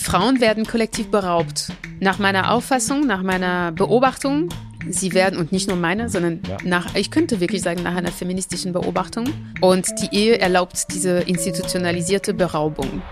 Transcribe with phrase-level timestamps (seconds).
[0.00, 1.72] Frauen werden kollektiv beraubt.
[2.00, 4.48] Nach meiner Auffassung, nach meiner Beobachtung,
[4.88, 6.56] sie werden, und nicht nur meine, sondern ja.
[6.64, 9.28] nach, ich könnte wirklich sagen, nach einer feministischen Beobachtung.
[9.60, 13.02] Und die Ehe erlaubt diese institutionalisierte Beraubung.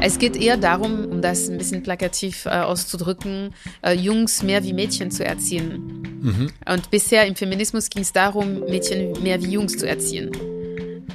[0.00, 3.52] Es geht eher darum, um das ein bisschen plakativ äh, auszudrücken,
[3.82, 6.20] äh, Jungs mehr wie Mädchen zu erziehen.
[6.22, 6.50] Mhm.
[6.68, 10.30] Und bisher im Feminismus ging es darum, Mädchen mehr wie Jungs zu erziehen.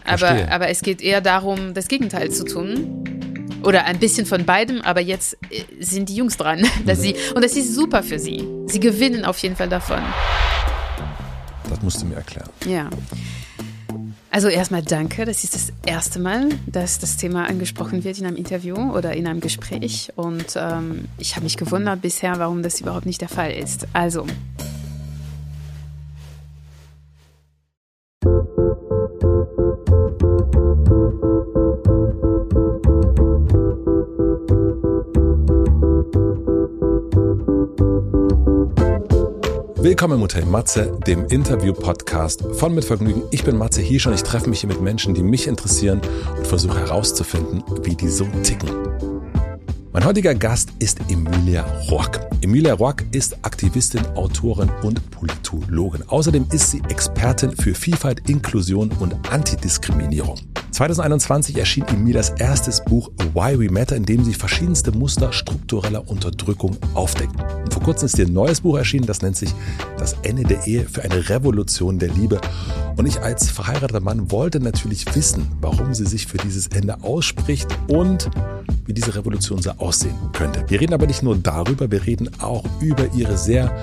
[0.06, 3.17] Aber, aber es geht eher darum, das Gegenteil zu tun.
[3.64, 6.66] Oder ein bisschen von beidem, aber jetzt äh, sind die Jungs dran.
[6.86, 8.48] Dass sie, und das ist super für sie.
[8.68, 10.00] Sie gewinnen auf jeden Fall davon.
[11.70, 12.50] Das musst du mir erklären.
[12.66, 12.90] Ja.
[14.30, 15.26] Also erstmal danke.
[15.26, 19.28] Das ist das erste Mal, dass das Thema angesprochen wird in einem Interview oder in
[19.28, 20.12] einem Gespräch.
[20.16, 23.88] Und ähm, ich habe mich gewundert bisher, warum das überhaupt nicht der Fall ist.
[23.94, 24.28] Also,
[39.88, 43.22] Willkommen im Hotel Matze, dem Interview-Podcast von Mit Vergnügen.
[43.32, 44.14] Ich bin Matze hier schon.
[44.14, 46.02] Ich treffe mich hier mit Menschen, die mich interessieren
[46.38, 48.70] und versuche herauszufinden, wie die so ticken.
[49.94, 52.20] Mein heutiger Gast ist Emilia Rock.
[52.42, 56.04] Emilia Rock ist Aktivistin, Autorin und Politologin.
[56.06, 60.38] Außerdem ist sie Expertin für Vielfalt, Inklusion und Antidiskriminierung.
[60.78, 66.78] 2021 erschien Emilias erstes Buch Why We Matter, in dem sie verschiedenste Muster struktureller Unterdrückung
[66.94, 67.34] aufdeckt.
[67.64, 69.50] Und vor kurzem ist ihr neues Buch erschienen, das nennt sich
[69.98, 72.40] Das Ende der Ehe für eine Revolution der Liebe.
[72.96, 77.68] Und ich als verheirateter Mann wollte natürlich wissen, warum sie sich für dieses Ende ausspricht
[77.88, 78.30] und
[78.86, 80.64] wie diese Revolution so aussehen könnte.
[80.68, 83.76] Wir reden aber nicht nur darüber, wir reden auch über ihre sehr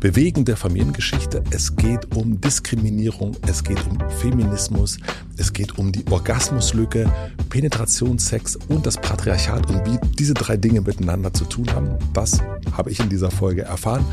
[0.00, 1.42] bewegende Familiengeschichte.
[1.50, 4.98] Es geht um Diskriminierung, es geht um Feminismus,
[5.36, 7.12] es geht um die Orgasmuslücke,
[7.48, 11.96] Penetrationssex und das Patriarchat und wie diese drei Dinge miteinander zu tun haben.
[12.12, 12.40] Das
[12.72, 14.04] habe ich in dieser Folge erfahren.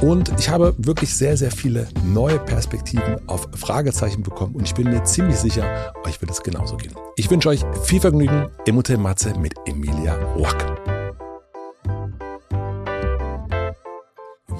[0.00, 4.90] Und ich habe wirklich sehr, sehr viele neue Perspektiven auf Fragezeichen bekommen und ich bin
[4.90, 6.94] mir ziemlich sicher, euch wird es genauso gehen.
[7.16, 10.91] Ich wünsche euch viel Vergnügen im Hotel Matze mit Emilia Rock.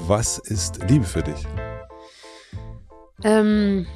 [0.06, 1.46] Was ist Liebe für dich?
[3.22, 3.86] Ähm,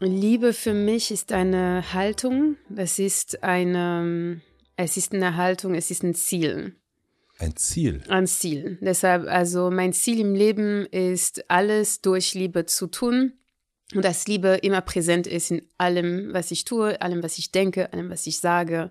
[0.00, 2.56] Liebe für mich ist eine Haltung.
[2.74, 4.40] Es ist eine,
[4.76, 6.74] es ist eine Haltung, es ist ein Ziel.
[7.38, 8.02] Ein Ziel.
[8.08, 8.78] Ein Ziel.
[8.80, 13.34] Deshalb, also mein Ziel im Leben ist, alles durch Liebe zu tun.
[13.94, 17.92] Und dass Liebe immer präsent ist in allem, was ich tue, allem, was ich denke,
[17.92, 18.90] allem, was ich sage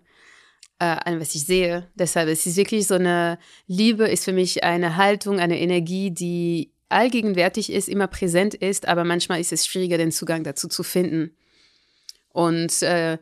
[0.81, 1.87] äh, an was ich sehe.
[1.93, 3.37] Deshalb es ist wirklich so eine
[3.67, 9.03] Liebe ist für mich eine Haltung, eine Energie, die allgegenwärtig ist, immer präsent ist, aber
[9.03, 11.37] manchmal ist es schwieriger, den Zugang dazu zu finden.
[12.29, 13.19] Und äh,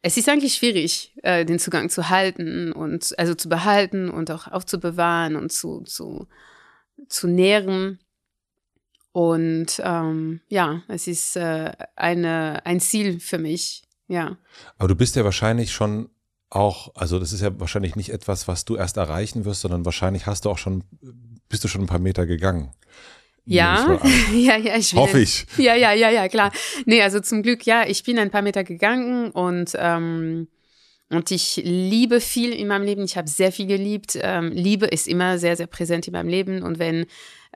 [0.00, 4.48] es ist eigentlich schwierig, äh, den Zugang zu halten und also zu behalten und auch
[4.48, 6.26] aufzubewahren und zu, zu,
[7.08, 7.98] zu nähren.
[9.12, 14.38] Und ähm, ja, es ist äh, eine, ein Ziel für mich, ja.
[14.78, 16.08] Aber du bist ja wahrscheinlich schon
[16.50, 20.26] auch, also das ist ja wahrscheinlich nicht etwas, was du erst erreichen wirst, sondern wahrscheinlich
[20.26, 20.84] hast du auch schon,
[21.48, 22.72] bist du schon ein paar Meter gegangen.
[23.44, 24.00] Ja,
[24.34, 25.46] ja, ja, ich Hoffe ich.
[25.56, 26.52] Ja, ja, ja, ja, klar.
[26.86, 30.48] Nee, also zum Glück, ja, ich bin ein paar Meter gegangen und, ähm,
[31.08, 33.04] und ich liebe viel in meinem Leben.
[33.04, 34.18] Ich habe sehr viel geliebt.
[34.20, 36.62] Ähm, Liebe ist immer sehr, sehr präsent in meinem Leben.
[36.62, 37.06] Und wenn,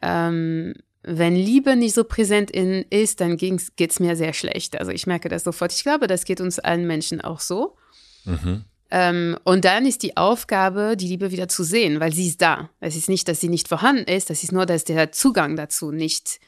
[0.03, 4.79] ähm, wenn Liebe nicht so präsent in, ist, dann geht es mir sehr schlecht.
[4.81, 5.73] Also ich merke das sofort.
[5.73, 7.77] Ich glaube, das geht uns allen Menschen auch so.
[8.25, 8.65] Mhm.
[8.97, 12.71] Ähm, und dann ist die Aufgabe, die Liebe wieder zu sehen, weil sie ist da.
[12.79, 15.91] Es ist nicht, dass sie nicht vorhanden ist, das ist nur, dass der Zugang dazu
[15.91, 16.39] nicht,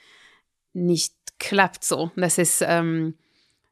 [0.73, 2.13] nicht klappt so.
[2.15, 3.15] Dass es, ähm,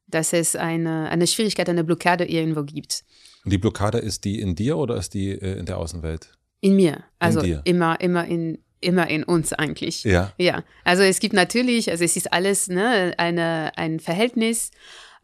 [0.09, 3.05] dass es eine, eine Schwierigkeit, eine Blockade irgendwo gibt.
[3.45, 6.37] Und die Blockade ist die in dir oder ist die äh, in der Außenwelt?
[6.61, 7.05] In mir.
[7.21, 10.03] Also in immer, immer in, immer in uns eigentlich.
[10.03, 10.33] Ja.
[10.37, 10.65] Ja.
[10.83, 14.73] Also es gibt natürlich, also es ist alles ne, eine, ein Verhältnis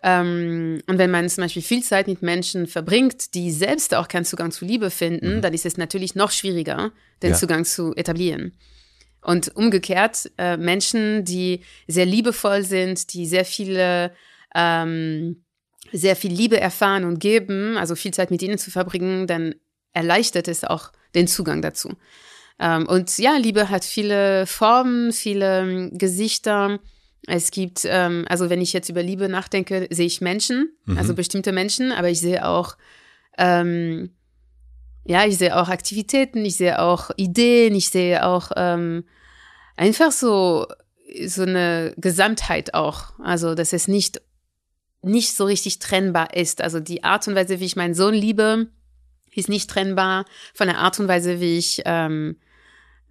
[0.03, 4.25] ähm, und wenn man zum Beispiel viel Zeit mit Menschen verbringt, die selbst auch keinen
[4.25, 5.43] Zugang zu Liebe finden, mhm.
[5.43, 6.93] dann ist es natürlich noch schwieriger,
[7.23, 7.37] den ja.
[7.37, 8.53] Zugang zu etablieren.
[9.23, 14.13] Und umgekehrt, äh, Menschen, die sehr liebevoll sind, die sehr viele,
[14.55, 15.45] ähm,
[15.93, 19.55] sehr viel Liebe erfahren und geben, also viel Zeit mit ihnen zu verbringen, dann
[19.93, 21.91] erleichtert es auch den Zugang dazu.
[22.59, 26.79] Ähm, und ja, Liebe hat viele Formen, viele ähm, Gesichter.
[27.27, 30.99] Es gibt, ähm, also wenn ich jetzt über Liebe nachdenke, sehe ich Menschen, mhm.
[30.99, 32.77] also bestimmte Menschen, aber ich sehe auch,
[33.39, 34.11] ähm,
[35.05, 39.05] ja, ich sehe auch Aktivitäten, ich sehe auch Ideen, ich sehe auch ähm,
[39.77, 40.67] einfach so
[41.27, 43.19] so eine Gesamtheit auch.
[43.19, 44.21] Also dass es nicht
[45.03, 46.61] nicht so richtig trennbar ist.
[46.61, 48.69] Also die Art und Weise, wie ich meinen Sohn liebe,
[49.35, 50.25] ist nicht trennbar
[50.55, 52.37] von der Art und Weise, wie ich, ähm,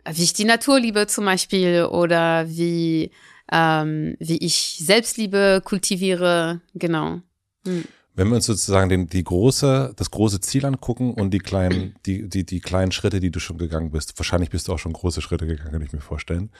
[0.07, 3.11] wie ich die Natur liebe zum Beispiel oder wie,
[3.51, 6.61] ähm, wie ich Selbstliebe kultiviere.
[6.73, 7.21] Genau.
[7.65, 7.83] Hm.
[8.15, 12.27] Wenn wir uns sozusagen den, die große, das große Ziel angucken und die kleinen, die,
[12.27, 15.21] die, die kleinen Schritte, die du schon gegangen bist, wahrscheinlich bist du auch schon große
[15.21, 16.51] Schritte gegangen, kann ich mir vorstellen.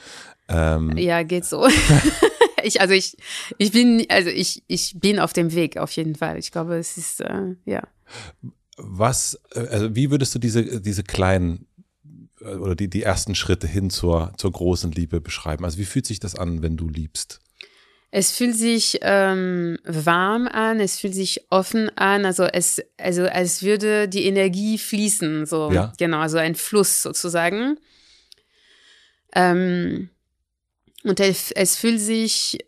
[0.48, 1.68] Ähm, ja, geht so.
[2.62, 3.16] ich, also ich,
[3.58, 6.38] ich bin, also ich, ich bin auf dem Weg auf jeden Fall.
[6.38, 7.82] Ich glaube, es ist, äh, ja.
[8.76, 11.66] Was, äh, also wie würdest du diese, diese kleinen
[12.40, 15.64] oder die, die ersten Schritte hin zur, zur großen Liebe beschreiben?
[15.64, 17.40] Also wie fühlt sich das an, wenn du liebst?
[18.12, 23.62] Es fühlt sich ähm, warm an, es fühlt sich offen an, also es, also als
[23.62, 25.92] würde die Energie fließen, so ja.
[25.96, 27.78] genau, also ein Fluss sozusagen.
[29.32, 30.10] Ähm,
[31.04, 32.58] und es, es fühlt sich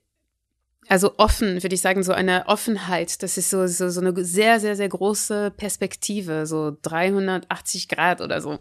[0.92, 3.22] also offen, würde ich sagen, so eine Offenheit.
[3.22, 8.42] Das ist so, so, so eine sehr, sehr, sehr große Perspektive, so 380 Grad oder
[8.42, 8.58] so.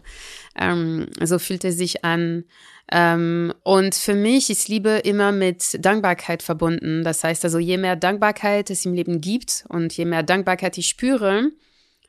[0.56, 2.44] Ähm, so fühlt es sich an.
[2.90, 7.04] Ähm, und für mich ist Liebe immer mit Dankbarkeit verbunden.
[7.04, 10.88] Das heißt also, je mehr Dankbarkeit es im Leben gibt und je mehr Dankbarkeit ich
[10.88, 11.50] spüre,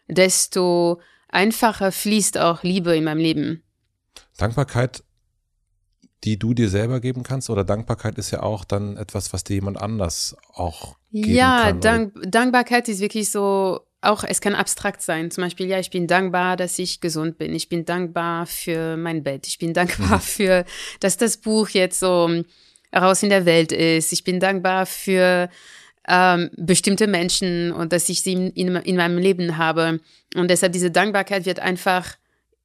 [0.07, 3.63] desto einfacher fließt auch Liebe in meinem Leben.
[4.37, 5.03] Dankbarkeit
[6.23, 7.49] die du dir selber geben kannst?
[7.49, 11.75] Oder Dankbarkeit ist ja auch dann etwas, was dir jemand anders auch geben ja, kann?
[11.75, 15.31] Ja, Dank, Dankbarkeit ist wirklich so, auch es kann abstrakt sein.
[15.31, 17.53] Zum Beispiel, ja, ich bin dankbar, dass ich gesund bin.
[17.53, 19.47] Ich bin dankbar für mein Bett.
[19.47, 20.21] Ich bin dankbar mhm.
[20.21, 20.65] für,
[20.99, 22.43] dass das Buch jetzt so
[22.95, 24.13] raus in der Welt ist.
[24.13, 25.49] Ich bin dankbar für
[26.07, 29.99] ähm, bestimmte Menschen und dass ich sie in, in, in meinem Leben habe.
[30.35, 32.15] Und deshalb diese Dankbarkeit wird einfach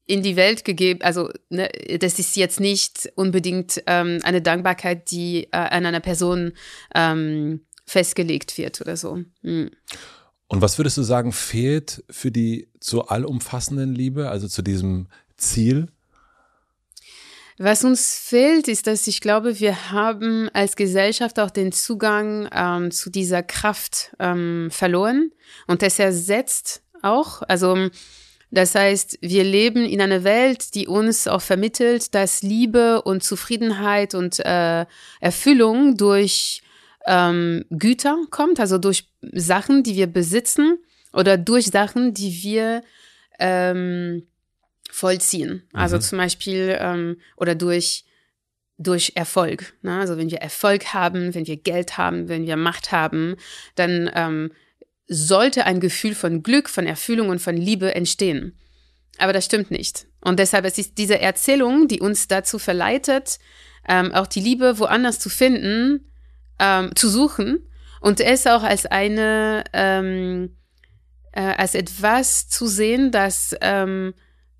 [0.08, 1.02] in die Welt gegeben.
[1.02, 1.68] Also ne,
[2.00, 6.52] das ist jetzt nicht unbedingt ähm, eine Dankbarkeit, die äh, an einer Person
[6.94, 9.22] ähm, festgelegt wird oder so.
[9.42, 9.70] Hm.
[10.48, 15.88] Und was würdest du sagen, fehlt für die zur allumfassenden Liebe, also zu diesem Ziel?
[17.58, 22.90] Was uns fehlt, ist, dass ich glaube, wir haben als Gesellschaft auch den Zugang ähm,
[22.90, 25.32] zu dieser Kraft ähm, verloren
[25.66, 27.42] und das ersetzt auch.
[27.42, 27.90] Also
[28.50, 34.14] das heißt, wir leben in einer Welt, die uns auch vermittelt, dass Liebe und Zufriedenheit
[34.14, 34.86] und äh,
[35.20, 36.62] Erfüllung durch
[37.06, 40.78] ähm, Güter kommt, also durch Sachen, die wir besitzen
[41.12, 42.82] oder durch Sachen, die wir
[43.38, 44.26] ähm,
[44.90, 45.62] vollziehen.
[45.72, 46.00] Also mhm.
[46.00, 48.04] zum Beispiel ähm, oder durch
[48.80, 49.74] durch Erfolg.
[49.82, 49.98] Ne?
[49.98, 53.34] Also wenn wir Erfolg haben, wenn wir Geld haben, wenn wir Macht haben,
[53.74, 54.52] dann ähm,
[55.08, 58.58] sollte ein Gefühl von Glück, von Erfüllung und von Liebe entstehen.
[59.18, 60.06] Aber das stimmt nicht.
[60.20, 63.38] Und deshalb es ist diese Erzählung, die uns dazu verleitet,
[63.88, 66.12] ähm, auch die Liebe woanders zu finden,
[66.58, 67.66] ähm, zu suchen
[68.00, 70.56] und es auch als eine, ähm,
[71.32, 74.14] äh, als etwas zu sehen, das ähm,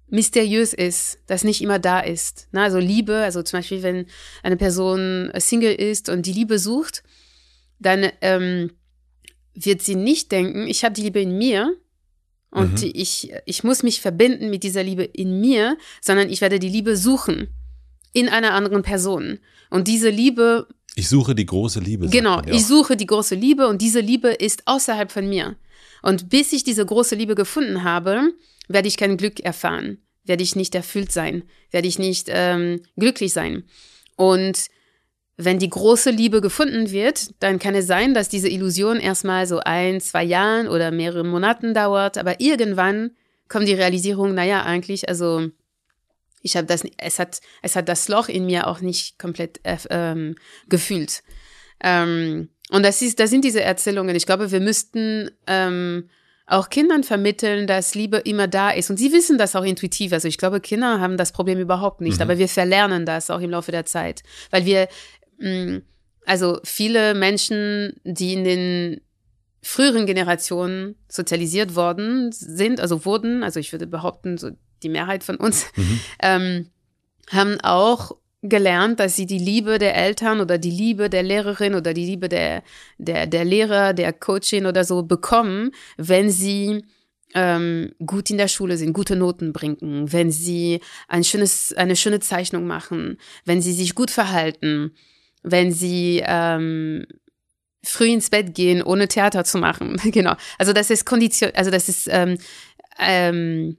[0.09, 2.49] mysteriös ist, das nicht immer da ist.
[2.51, 4.07] Na, also Liebe, also zum Beispiel, wenn
[4.43, 7.03] eine Person Single ist und die Liebe sucht,
[7.79, 8.73] dann ähm,
[9.65, 11.75] wird sie nicht denken, ich habe die Liebe in mir
[12.51, 12.91] und mhm.
[12.95, 16.97] ich, ich muss mich verbinden mit dieser Liebe in mir, sondern ich werde die Liebe
[16.97, 17.49] suchen
[18.13, 19.39] in einer anderen Person.
[19.71, 20.67] Und diese Liebe.
[20.95, 22.09] Ich suche die große Liebe.
[22.09, 25.57] Genau, ich suche die große Liebe und diese Liebe ist außerhalb von mir.
[26.03, 28.33] Und bis ich diese große Liebe gefunden habe,
[28.69, 33.33] werde ich kein Glück erfahren, werde ich nicht erfüllt sein, werde ich nicht ähm, glücklich
[33.33, 33.65] sein.
[34.17, 34.69] Und
[35.41, 39.61] wenn die große Liebe gefunden wird, dann kann es sein, dass diese Illusion erstmal so
[39.61, 43.13] ein, zwei Jahren oder mehrere Monaten dauert, aber irgendwann
[43.49, 45.49] kommt die Realisierung, naja, eigentlich, also
[46.43, 49.77] ich habe das, es hat, es hat das Loch in mir auch nicht komplett äh,
[49.91, 50.35] ähm,
[50.69, 51.23] gefühlt.
[51.83, 54.17] Ähm, und das ist, das sind diese Erzählungen.
[54.17, 56.11] Ich glaube, wir müssten ähm,
[56.49, 58.91] auch Kindern vermitteln, dass Liebe immer da ist.
[58.91, 60.13] Und sie wissen das auch intuitiv.
[60.13, 62.23] Also ich glaube, Kinder haben das Problem überhaupt nicht, mhm.
[62.23, 64.89] aber wir verlernen das auch im Laufe der Zeit, weil wir
[66.25, 69.01] also viele Menschen, die in den
[69.63, 74.51] früheren Generationen sozialisiert worden sind, also wurden, also ich würde behaupten, so
[74.83, 76.01] die Mehrheit von uns, mhm.
[76.23, 76.71] ähm,
[77.31, 81.93] haben auch gelernt, dass sie die Liebe der Eltern oder die Liebe der Lehrerin oder
[81.93, 82.63] die Liebe der,
[82.99, 86.85] der, der Lehrer, der Coachin oder so bekommen, wenn sie
[87.35, 92.21] ähm, gut in der Schule sind, gute Noten bringen, wenn sie ein schönes, eine schöne
[92.21, 94.93] Zeichnung machen, wenn sie sich gut verhalten,
[95.43, 97.07] wenn sie ähm,
[97.83, 99.97] früh ins Bett gehen, ohne Theater zu machen.
[100.13, 100.35] genau.
[100.59, 102.39] Also das ist Kondition, also das ist ähm,
[102.99, 103.79] ähm,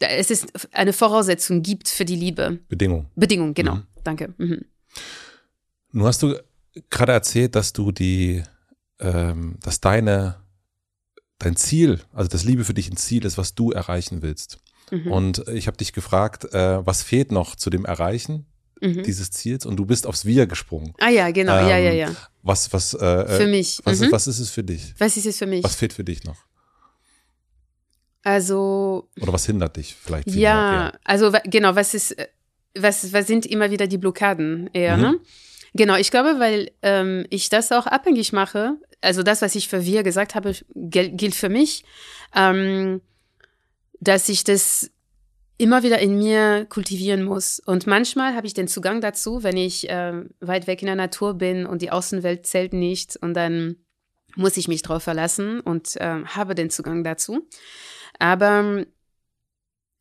[0.00, 2.58] es ist eine Voraussetzung gibt für die Liebe.
[2.68, 3.06] Bedingung.
[3.14, 3.76] Bedingung, genau.
[3.76, 3.86] Mhm.
[4.04, 4.34] Danke.
[4.36, 4.64] Mhm.
[5.92, 6.36] Nun hast du
[6.90, 8.42] gerade erzählt, dass du die,
[9.00, 10.36] ähm, dass deine
[11.38, 14.58] dein Ziel, also das Liebe für dich ein Ziel ist, was du erreichen willst.
[14.90, 15.12] Mhm.
[15.12, 18.46] Und ich habe dich gefragt, äh, was fehlt noch zu dem Erreichen
[18.80, 19.02] mhm.
[19.02, 19.66] dieses Ziels?
[19.66, 20.94] Und du bist aufs Wir gesprungen.
[20.98, 22.16] Ah ja, genau, ähm, ja, ja, ja.
[22.42, 23.80] Was, was, äh, äh für mich.
[23.84, 24.06] Was, mhm.
[24.06, 24.94] ist, was ist es für dich?
[24.98, 25.64] Was ist es für mich?
[25.64, 26.36] Was fehlt für dich noch?
[28.22, 29.08] Also.
[29.20, 30.30] Oder was hindert dich vielleicht?
[30.30, 32.16] Ja, also genau, was ist,
[32.74, 35.02] was, was sind immer wieder die Blockaden eher, mhm.
[35.02, 35.20] ne?
[35.74, 39.84] Genau, ich glaube, weil ähm, ich das auch abhängig mache, also das, was ich für
[39.84, 41.84] wir gesagt habe, gilt für mich,
[42.34, 43.02] ähm,
[44.00, 44.90] dass ich das
[45.58, 47.60] immer wieder in mir kultivieren muss.
[47.60, 51.34] Und manchmal habe ich den Zugang dazu, wenn ich äh, weit weg in der Natur
[51.34, 53.76] bin und die Außenwelt zählt nicht und dann
[54.34, 57.46] muss ich mich drauf verlassen und äh, habe den Zugang dazu.
[58.18, 58.84] Aber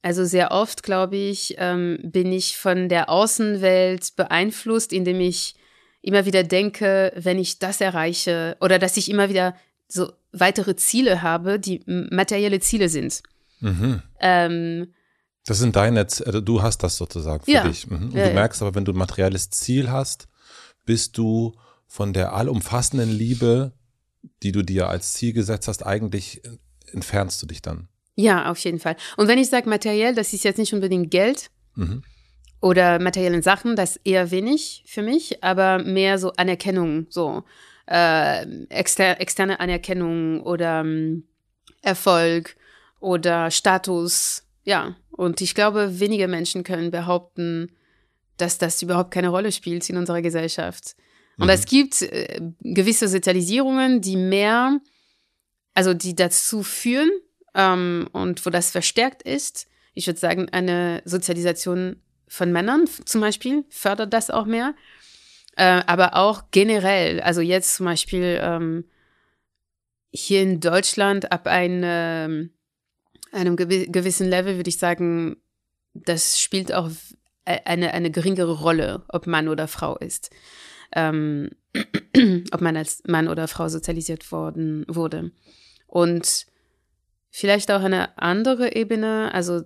[0.01, 5.55] also sehr oft, glaube ich, ähm, bin ich von der Außenwelt beeinflusst, indem ich
[6.01, 9.55] immer wieder denke, wenn ich das erreiche oder dass ich immer wieder
[9.87, 13.23] so weitere Ziele habe, die materielle Ziele sind.
[13.61, 14.03] Mhm.
[14.19, 14.93] Ähm,
[15.45, 17.67] das sind deine, also du hast das sozusagen für ja.
[17.67, 17.87] dich.
[17.87, 18.05] Mhm.
[18.05, 20.27] Und ja, du merkst aber, wenn du ein materielles Ziel hast,
[20.85, 21.55] bist du
[21.87, 23.73] von der allumfassenden Liebe,
[24.43, 26.41] die du dir als Ziel gesetzt hast, eigentlich
[26.91, 27.87] entfernst du dich dann.
[28.15, 28.95] Ja, auf jeden Fall.
[29.17, 32.03] Und wenn ich sage materiell, das ist jetzt nicht unbedingt Geld mhm.
[32.61, 37.43] oder materiellen Sachen, das eher wenig für mich, aber mehr so Anerkennung, so
[37.87, 41.27] äh, exter externe Anerkennung oder ähm,
[41.81, 42.55] Erfolg
[42.99, 44.44] oder Status.
[44.65, 47.71] Ja, und ich glaube, wenige Menschen können behaupten,
[48.37, 50.95] dass das überhaupt keine Rolle spielt in unserer Gesellschaft.
[51.37, 51.51] Und mhm.
[51.51, 54.79] es gibt äh, gewisse Sozialisierungen, die mehr,
[55.73, 57.09] also die dazu führen,
[57.53, 59.67] ähm, und wo das verstärkt ist.
[59.93, 64.75] Ich würde sagen, eine Sozialisation von Männern zum Beispiel fördert das auch mehr.
[65.55, 68.85] Äh, aber auch generell, also jetzt zum Beispiel ähm,
[70.11, 72.51] hier in Deutschland ab ein,
[73.35, 75.37] einem gewissen Level würde ich sagen,
[75.93, 76.89] das spielt auch
[77.45, 80.31] eine, eine geringere Rolle, ob Mann oder Frau ist.
[80.93, 81.49] Ähm,
[82.51, 85.31] ob man als Mann oder Frau sozialisiert worden wurde.
[85.87, 86.45] Und
[87.29, 89.33] vielleicht auch eine andere Ebene.
[89.33, 89.61] Also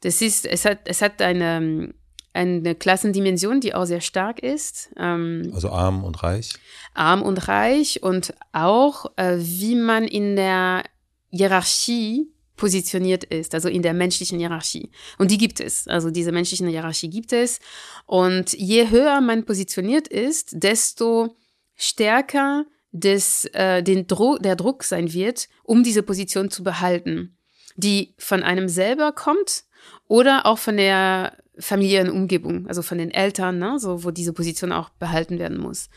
[0.00, 1.94] das ist, es hat, es hat eine,
[2.32, 4.90] eine Klassendimension, die auch sehr stark ist.
[4.96, 6.50] Ähm, also arm und reich.
[6.94, 10.84] Arm und reich und auch, äh, wie man in der
[11.30, 14.90] Hierarchie positioniert ist, also in der menschlichen Hierarchie.
[15.18, 15.88] Und die gibt es.
[15.88, 17.58] Also diese menschliche Hierarchie gibt es.
[18.06, 21.36] Und je höher man positioniert ist, desto
[21.74, 27.36] stärker des, äh, den Dro der Druck sein wird, um diese Position zu behalten,
[27.76, 29.64] die von einem selber kommt
[30.06, 34.90] oder auch von der Familienumgebung, also von den Eltern, ne, so, wo diese Position auch
[34.90, 35.88] behalten werden muss.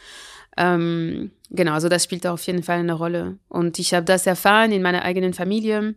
[0.56, 3.38] Ähm, genau, also das spielt auf jeden Fall eine Rolle.
[3.48, 5.96] Und ich habe das erfahren in meiner eigenen Familie.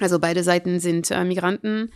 [0.00, 1.90] Also beide Seiten sind äh, Migranten,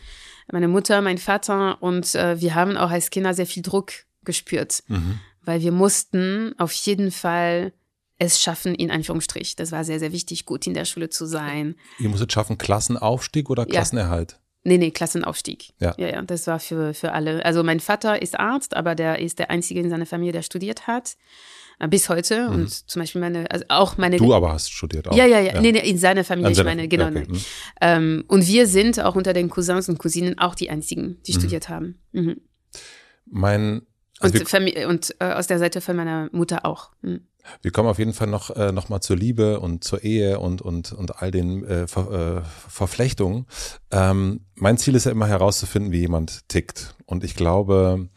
[0.50, 3.92] meine Mutter, mein Vater und äh, wir haben auch als Kinder sehr viel Druck
[4.25, 5.21] gespürt, mhm.
[5.42, 7.73] weil wir mussten auf jeden Fall
[8.18, 9.56] es schaffen, in Anführungsstrich.
[9.56, 11.75] Das war sehr, sehr wichtig, gut in der Schule zu sein.
[11.99, 14.32] Ihr musstet schaffen, Klassenaufstieg oder Klassenerhalt?
[14.32, 14.38] Ja.
[14.64, 15.73] Nee, nee, Klassenaufstieg.
[15.80, 15.94] Ja.
[15.99, 17.44] ja, ja, das war für, für alle.
[17.44, 20.87] Also mein Vater ist Arzt, aber der ist der Einzige in seiner Familie, der studiert
[20.87, 21.16] hat.
[21.82, 22.48] Äh, bis heute.
[22.48, 22.54] Mhm.
[22.54, 24.16] Und zum Beispiel meine, also auch meine.
[24.16, 25.16] Du aber hast studiert auch.
[25.16, 25.54] Ja, ja, ja.
[25.54, 25.60] ja.
[25.60, 27.08] Nee, nee, in seiner Familie, ich meine, genau.
[27.08, 27.26] Okay.
[27.28, 27.40] Mhm.
[27.80, 31.38] Ähm, und wir sind auch unter den Cousins und Cousinen auch die einzigen, die mhm.
[31.38, 31.98] studiert haben.
[32.12, 32.40] Mhm.
[33.26, 33.82] Mein.
[34.20, 36.92] Also und, und äh, aus der Seite von meiner Mutter auch.
[37.02, 37.26] Mhm.
[37.60, 40.62] Wir kommen auf jeden Fall noch, äh, noch mal zur Liebe und zur Ehe und,
[40.62, 43.46] und, und all den äh, Ver, äh, Verflechtungen.
[43.90, 46.94] Ähm, mein Ziel ist ja immer herauszufinden, wie jemand tickt.
[47.04, 48.08] Und ich glaube,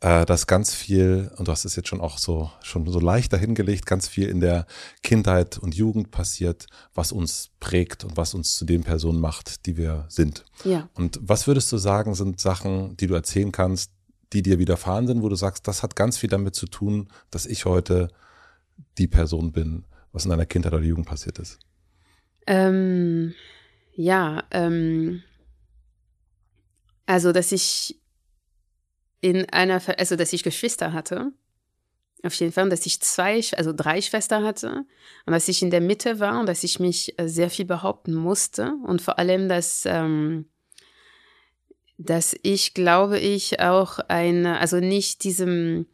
[0.00, 3.32] äh, dass ganz viel, und du hast es jetzt schon auch so, schon so leicht
[3.32, 4.66] dahingelegt, ganz viel in der
[5.02, 9.76] Kindheit und Jugend passiert, was uns prägt und was uns zu den Personen macht, die
[9.76, 10.44] wir sind.
[10.64, 10.88] Ja.
[10.94, 13.92] Und was würdest du sagen, sind Sachen, die du erzählen kannst,
[14.32, 17.46] die dir widerfahren sind, wo du sagst, das hat ganz viel damit zu tun, dass
[17.46, 18.08] ich heute
[18.96, 21.58] die Person bin, was in deiner Kindheit oder Jugend passiert ist?
[22.46, 23.34] Ähm,
[23.92, 25.22] ja, ähm,
[27.06, 27.99] also dass ich
[29.20, 31.32] in einer, also dass ich Geschwister hatte,
[32.22, 34.84] auf jeden Fall, dass ich zwei, also drei Schwestern hatte.
[35.24, 38.14] Und dass ich in der Mitte war und dass ich mich äh, sehr viel behaupten
[38.14, 38.74] musste.
[38.86, 40.46] Und vor allem, dass ähm,
[42.02, 45.86] dass ich glaube ich auch eine, also nicht diesem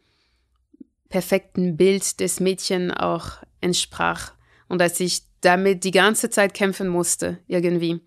[1.09, 4.33] perfekten Bild des Mädchen auch entsprach.
[4.69, 8.01] Und dass ich damit die ganze Zeit kämpfen musste irgendwie.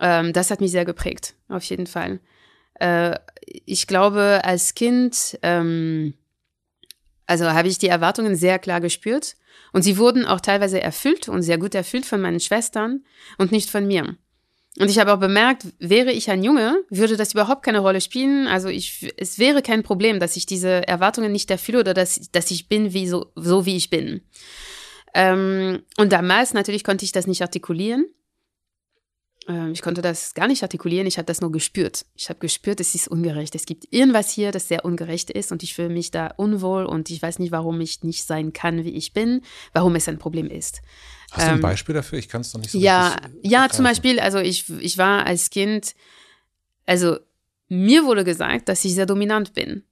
[0.00, 2.20] Ähm, das hat mich sehr geprägt, auf jeden Fall.
[2.74, 3.16] Äh,
[3.66, 6.14] ich glaube, als Kind, ähm,
[7.26, 9.36] also habe ich die Erwartungen sehr klar gespürt
[9.72, 13.04] Und sie wurden auch teilweise erfüllt und sehr gut erfüllt von meinen Schwestern
[13.38, 14.16] und nicht von mir.
[14.78, 18.48] Und ich habe auch bemerkt, wäre ich ein Junge, würde das überhaupt keine Rolle spielen.
[18.48, 22.50] Also ich, es wäre kein Problem, dass ich diese Erwartungen nicht erfülle oder dass, dass
[22.50, 24.22] ich bin wie so, so wie ich bin.
[25.14, 28.06] Ähm, und damals natürlich konnte ich das nicht artikulieren.
[29.48, 32.06] Ähm, ich konnte das gar nicht artikulieren, ich habe das nur gespürt.
[32.16, 33.54] Ich habe gespürt, es ist ungerecht.
[33.54, 37.10] Es gibt irgendwas hier, das sehr ungerecht ist und ich fühle mich da unwohl und
[37.10, 40.48] ich weiß nicht, warum ich nicht sein kann, wie ich bin, warum es ein Problem
[40.48, 40.82] ist.
[41.30, 42.18] Hast du ein ähm, Beispiel dafür?
[42.18, 45.50] Ich kann es noch nicht so Ja, ja, zum Beispiel, also ich, ich war als
[45.50, 45.94] Kind,
[46.86, 47.18] also
[47.68, 49.84] mir wurde gesagt, dass ich sehr dominant bin.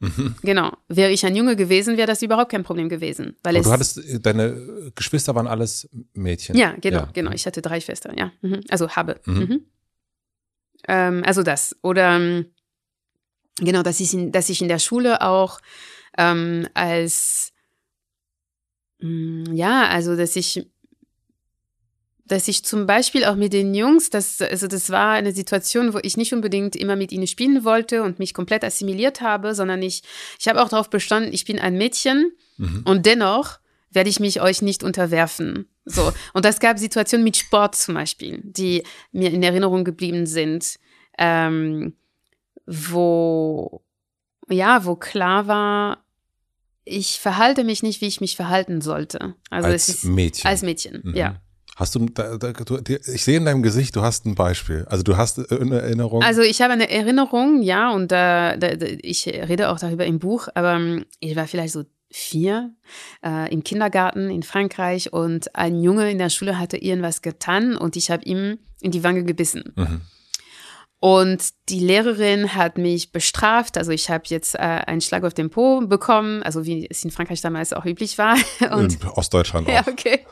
[0.00, 0.34] Mhm.
[0.42, 0.72] Genau.
[0.88, 3.36] Wäre ich ein Junge gewesen, wäre das überhaupt kein Problem gewesen.
[3.42, 6.56] Weil es, du hattest, äh, deine Geschwister waren alles Mädchen.
[6.56, 7.10] Ja, genau, ja.
[7.12, 7.32] genau.
[7.32, 8.32] Ich hatte drei Schwestern, ja.
[8.40, 8.62] Mhm.
[8.70, 9.20] Also habe.
[9.26, 9.34] Mhm.
[9.38, 9.60] mhm.
[10.88, 11.76] Ähm, also das.
[11.82, 12.46] Oder ähm,
[13.58, 15.60] genau, dass ich in, dass ich in der Schule auch
[16.16, 17.52] ähm, als
[19.00, 20.66] mm, ja, also dass ich
[22.30, 25.98] dass ich zum Beispiel auch mit den Jungs, das, also das war eine Situation, wo
[26.00, 30.02] ich nicht unbedingt immer mit ihnen spielen wollte und mich komplett assimiliert habe, sondern ich,
[30.38, 32.82] ich habe auch darauf bestanden, ich bin ein Mädchen mhm.
[32.84, 33.58] und dennoch
[33.90, 35.66] werde ich mich euch nicht unterwerfen.
[35.84, 36.12] So.
[36.32, 40.78] Und es gab Situationen mit Sport zum Beispiel, die mir in Erinnerung geblieben sind,
[41.18, 41.94] ähm,
[42.64, 43.82] wo,
[44.48, 46.04] ja, wo klar war,
[46.84, 49.34] ich verhalte mich nicht, wie ich mich verhalten sollte.
[49.50, 50.46] Also als ist, Mädchen.
[50.46, 51.16] Als Mädchen, mhm.
[51.16, 51.40] ja.
[51.80, 54.84] Hast du, da, da, du, ich sehe in deinem Gesicht, du hast ein Beispiel.
[54.90, 56.22] Also du hast eine Erinnerung.
[56.22, 58.68] Also ich habe eine Erinnerung, ja, und da, da,
[59.00, 62.74] ich rede auch darüber im Buch, aber ähm, ich war vielleicht so vier
[63.24, 67.96] äh, im Kindergarten in Frankreich und ein Junge in der Schule hatte irgendwas getan und
[67.96, 69.72] ich habe ihm in die Wange gebissen.
[69.74, 70.02] Mhm.
[71.02, 73.78] Und die Lehrerin hat mich bestraft.
[73.78, 77.10] Also ich habe jetzt äh, einen Schlag auf den Po bekommen, also wie es in
[77.10, 78.36] Frankreich damals auch üblich war.
[78.70, 79.72] Und, in Ostdeutschland auch.
[79.72, 80.26] Ja, okay.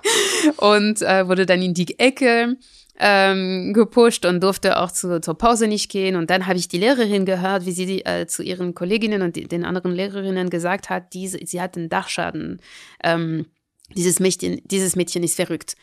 [0.59, 2.59] Und äh, wurde dann in die Ecke
[3.01, 6.17] ähm, gepusht und durfte auch zu, zur Pause nicht gehen.
[6.17, 9.37] Und dann habe ich die Lehrerin gehört, wie sie die, äh, zu ihren Kolleginnen und
[9.37, 12.61] die, den anderen Lehrerinnen gesagt hat, diese, sie hat einen Dachschaden.
[13.03, 13.47] Ähm,
[13.95, 15.77] dieses, Mädchen, dieses Mädchen ist verrückt.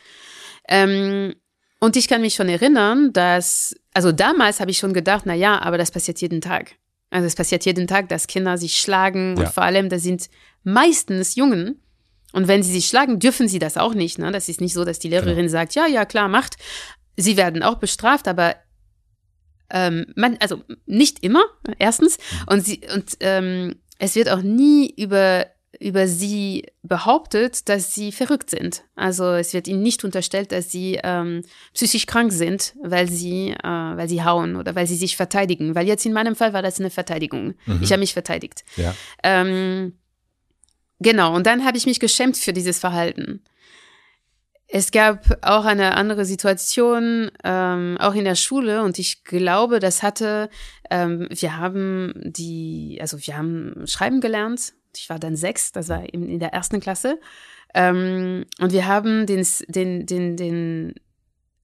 [0.68, 1.34] Ähm,
[1.80, 5.60] und ich kann mich schon erinnern, dass, also damals habe ich schon gedacht, na ja,
[5.60, 6.76] aber das passiert jeden Tag.
[7.10, 9.44] Also es passiert jeden Tag, dass Kinder sich schlagen ja.
[9.44, 10.28] und vor allem, das sind
[10.64, 11.80] meistens Jungen.
[12.32, 14.18] Und wenn sie sich schlagen, dürfen sie das auch nicht.
[14.18, 14.32] Ne?
[14.32, 15.48] Das ist nicht so, dass die Lehrerin genau.
[15.48, 16.56] sagt, ja, ja, klar, macht.
[17.16, 18.56] Sie werden auch bestraft, aber
[19.70, 21.44] ähm, man, also nicht immer,
[21.78, 22.18] erstens.
[22.18, 22.52] Mhm.
[22.52, 25.46] Und sie, und ähm, es wird auch nie über
[25.80, 28.84] über sie behauptet, dass sie verrückt sind.
[28.94, 31.42] Also es wird ihnen nicht unterstellt, dass sie ähm,
[31.74, 35.74] psychisch krank sind, weil sie, äh, weil sie hauen oder weil sie sich verteidigen.
[35.74, 37.54] Weil jetzt in meinem Fall war das eine Verteidigung.
[37.66, 37.80] Mhm.
[37.82, 38.64] Ich habe mich verteidigt.
[38.76, 38.94] Ja.
[39.22, 39.94] Ähm,
[41.00, 43.42] genau, und dann habe ich mich geschämt für dieses Verhalten.
[44.68, 50.02] Es gab auch eine andere Situation, ähm, auch in der Schule, und ich glaube, das
[50.02, 50.50] hatte,
[50.90, 56.02] ähm, wir haben die, also wir haben Schreiben gelernt ich war dann sechs, das war
[56.12, 57.18] in, in der ersten Klasse.
[57.74, 60.94] Ähm, und wir haben den, den, den, den,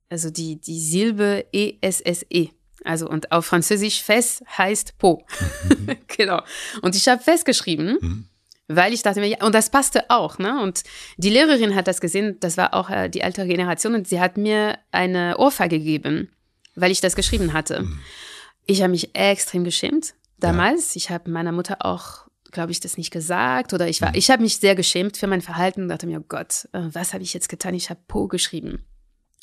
[0.08, 2.26] also die, die Silbe ESSE.
[2.30, 2.50] -E.
[2.84, 5.24] Also und auf Französisch Fes heißt Po.
[5.68, 5.96] Mhm.
[6.08, 6.42] genau.
[6.82, 8.28] Und ich habe festgeschrieben, mhm.
[8.68, 10.60] weil ich dachte mir, ja, und das passte auch, ne?
[10.62, 10.82] Und
[11.16, 14.36] die Lehrerin hat das gesehen, das war auch äh, die ältere Generation, und sie hat
[14.36, 16.30] mir eine Ohrfeige gegeben,
[16.74, 17.82] weil ich das geschrieben hatte.
[17.82, 18.00] Mhm.
[18.66, 20.94] Ich habe mich extrem geschämt damals.
[20.94, 20.98] Ja.
[20.98, 24.16] Ich habe meiner Mutter auch glaube ich, das nicht gesagt oder ich war, mhm.
[24.16, 27.12] ich habe mich sehr geschämt für mein Verhalten und dachte mir, oh Gott, äh, was
[27.12, 27.74] habe ich jetzt getan?
[27.74, 28.86] Ich habe Po geschrieben.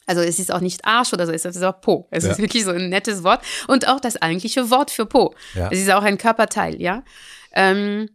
[0.06, 2.08] Also es ist auch nicht Arsch oder so, es ist auch Po.
[2.10, 2.32] Es ja.
[2.32, 5.36] ist wirklich so ein nettes Wort und auch das eigentliche Wort für Po.
[5.54, 5.69] Ja.
[5.72, 7.04] Es ist auch ein Körperteil, ja.
[7.54, 8.10] Ähm,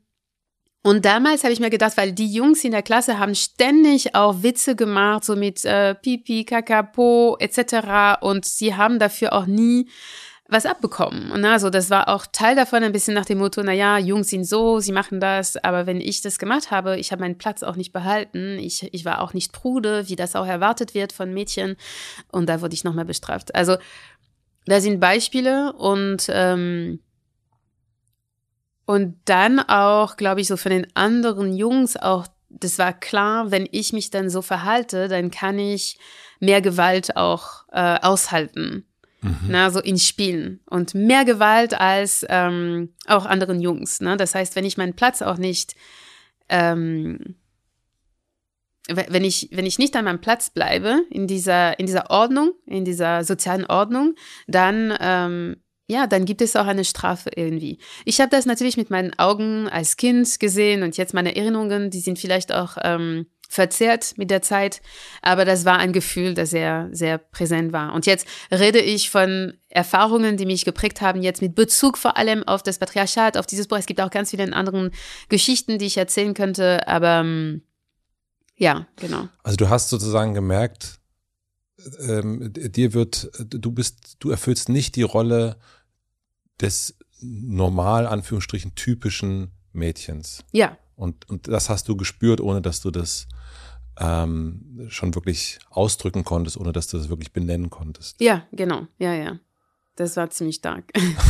[0.83, 4.43] und damals habe ich mir gedacht, weil die Jungs in der Klasse haben ständig auch
[4.43, 8.21] Witze gemacht, so mit äh, Pipi, Kaka, Po etc.
[8.21, 9.89] Und sie haben dafür auch nie
[10.55, 11.33] was abbekommen.
[11.33, 14.45] Und also das war auch Teil davon ein bisschen nach dem Motto, naja, Jungs sind
[14.45, 17.75] so, sie machen das, aber wenn ich das gemacht habe, ich habe meinen Platz auch
[17.75, 21.77] nicht behalten, ich, ich war auch nicht prude, wie das auch erwartet wird von Mädchen
[22.31, 23.55] und da wurde ich nochmal bestraft.
[23.55, 23.77] Also
[24.67, 27.01] da sind Beispiele und ähm,
[28.87, 33.67] und dann auch, glaube ich, so von den anderen Jungs auch, das war klar, wenn
[33.73, 35.99] ich mich dann so verhalte, dann kann ich
[36.39, 38.87] mehr Gewalt auch äh, aushalten
[39.25, 39.37] mhm.
[39.49, 44.01] na, so in Spielen und mehr Gewalt als ähm, auch anderen Jungs.
[44.01, 44.17] Ne?
[44.17, 45.75] Das heißt, wenn ich meinen Platz auch nicht,
[46.49, 47.37] ähm,
[48.89, 52.85] wenn ich, wenn ich nicht an meinem Platz bleibe, in dieser, in dieser Ordnung, in
[52.85, 54.15] dieser sozialen Ordnung,
[54.47, 55.57] dann, ähm,
[55.87, 57.79] ja, dann gibt es auch eine Strafe irgendwie.
[58.05, 62.01] Ich habe das natürlich mit meinen Augen als Kind gesehen und jetzt meine Erinnerungen, die
[62.01, 64.83] sind vielleicht auch ähm, verzerrt mit der Zeit,
[65.23, 67.95] aber das war ein Gefühl, das sehr, sehr präsent war.
[67.95, 72.43] Und jetzt rede ich von Erfahrungen, die mich geprägt haben, jetzt mit Bezug vor allem
[72.43, 73.79] auf das Patriarchat, auf dieses Buch.
[73.79, 74.91] Es gibt auch ganz viele anderen
[75.29, 77.63] Geschichten, die ich erzählen könnte, aber ähm,
[78.57, 79.29] ja, genau.
[79.45, 80.99] Also du hast sozusagen gemerkt,
[82.01, 85.59] ähm, dir wird, du bist, du erfüllst nicht die Rolle
[86.61, 90.45] des normal, Anführungsstrichen, typischen Mädchens.
[90.53, 90.77] Ja.
[90.97, 93.27] Und, und das hast du gespürt, ohne dass du das
[93.99, 98.21] ähm, schon wirklich ausdrücken konntest, ohne dass du das wirklich benennen konntest.
[98.21, 98.87] Ja, genau.
[98.99, 99.39] Ja, ja.
[99.97, 100.85] Das war ziemlich stark.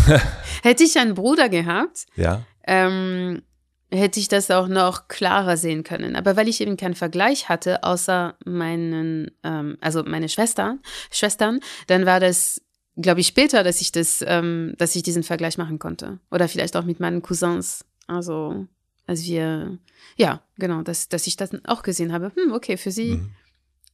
[0.63, 2.43] Hätte ich einen Bruder gehabt, ja.
[2.67, 3.43] ähm,
[3.91, 6.17] hätte ich das auch noch klarer sehen können.
[6.17, 12.07] Aber weil ich eben keinen Vergleich hatte, außer meinen, ähm, also meine Schwestern, Schwestern, dann
[12.07, 12.61] war das,
[12.97, 16.19] glaube ich, später, dass ich das, ähm, dass ich diesen Vergleich machen konnte.
[16.31, 17.85] Oder vielleicht auch mit meinen Cousins.
[18.07, 18.67] Also,
[19.07, 19.79] als wir,
[20.17, 22.33] ja, genau, dass, dass ich das auch gesehen habe.
[22.35, 23.17] Hm, okay, für sie.
[23.17, 23.31] Mhm.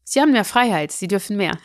[0.02, 1.56] Sie haben mehr Freiheit, sie dürfen mehr.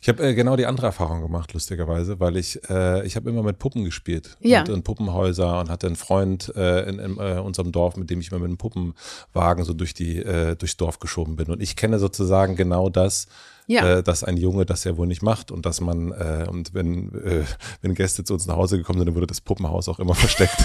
[0.00, 3.42] ich habe äh, genau die andere Erfahrung gemacht, lustigerweise, weil ich, äh, ich habe immer
[3.42, 4.60] mit Puppen gespielt ja.
[4.60, 8.20] und in Puppenhäuser und hatte einen Freund äh, in, in äh, unserem Dorf, mit dem
[8.20, 11.48] ich immer mit einem Puppenwagen so durch die, äh, durchs Dorf geschoben bin.
[11.50, 13.26] Und ich kenne sozusagen genau das,
[13.68, 13.98] ja.
[13.98, 17.14] äh, dass ein Junge das ja wohl nicht macht und dass man, äh, und wenn,
[17.14, 17.44] äh,
[17.82, 20.56] wenn Gäste zu uns nach Hause gekommen sind, dann wurde das Puppenhaus auch immer versteckt.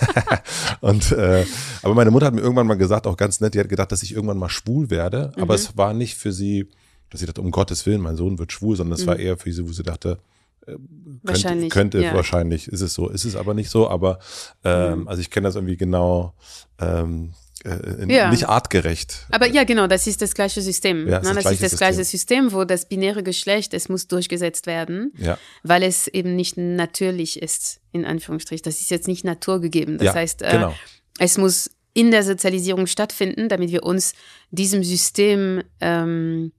[0.80, 1.46] und äh,
[1.82, 4.02] aber meine Mutter hat mir irgendwann mal gesagt, auch ganz nett, die hat gedacht, dass
[4.02, 5.42] ich irgendwann mal schwul werde, mhm.
[5.42, 6.68] aber es war nicht für sie,
[7.10, 9.08] dass sie dachte, um Gottes Willen, mein Sohn wird schwul, sondern es mhm.
[9.08, 10.18] war eher für sie, wo sie dachte,
[10.66, 10.74] äh,
[11.22, 12.12] wahrscheinlich, könnte, ja.
[12.12, 14.18] wahrscheinlich ist es so, ist es aber nicht so, aber
[14.64, 15.08] ähm, mhm.
[15.08, 16.34] also ich kenne das irgendwie genau,
[16.80, 17.34] ähm,
[17.66, 18.30] äh, ja.
[18.30, 19.26] nicht artgerecht.
[19.30, 21.08] Aber ja, genau, das ist das gleiche System.
[21.08, 21.34] Ja, das, ne?
[21.34, 21.78] das ist das System.
[21.78, 25.38] gleiche System, wo das binäre Geschlecht, es muss durchgesetzt werden, ja.
[25.62, 28.64] weil es eben nicht natürlich ist, in Anführungsstrichen.
[28.64, 29.98] Das ist jetzt nicht naturgegeben.
[29.98, 30.74] Das heißt, äh, genau.
[31.18, 34.12] es muss in der Sozialisierung stattfinden, damit wir uns
[34.50, 36.52] diesem System ähm,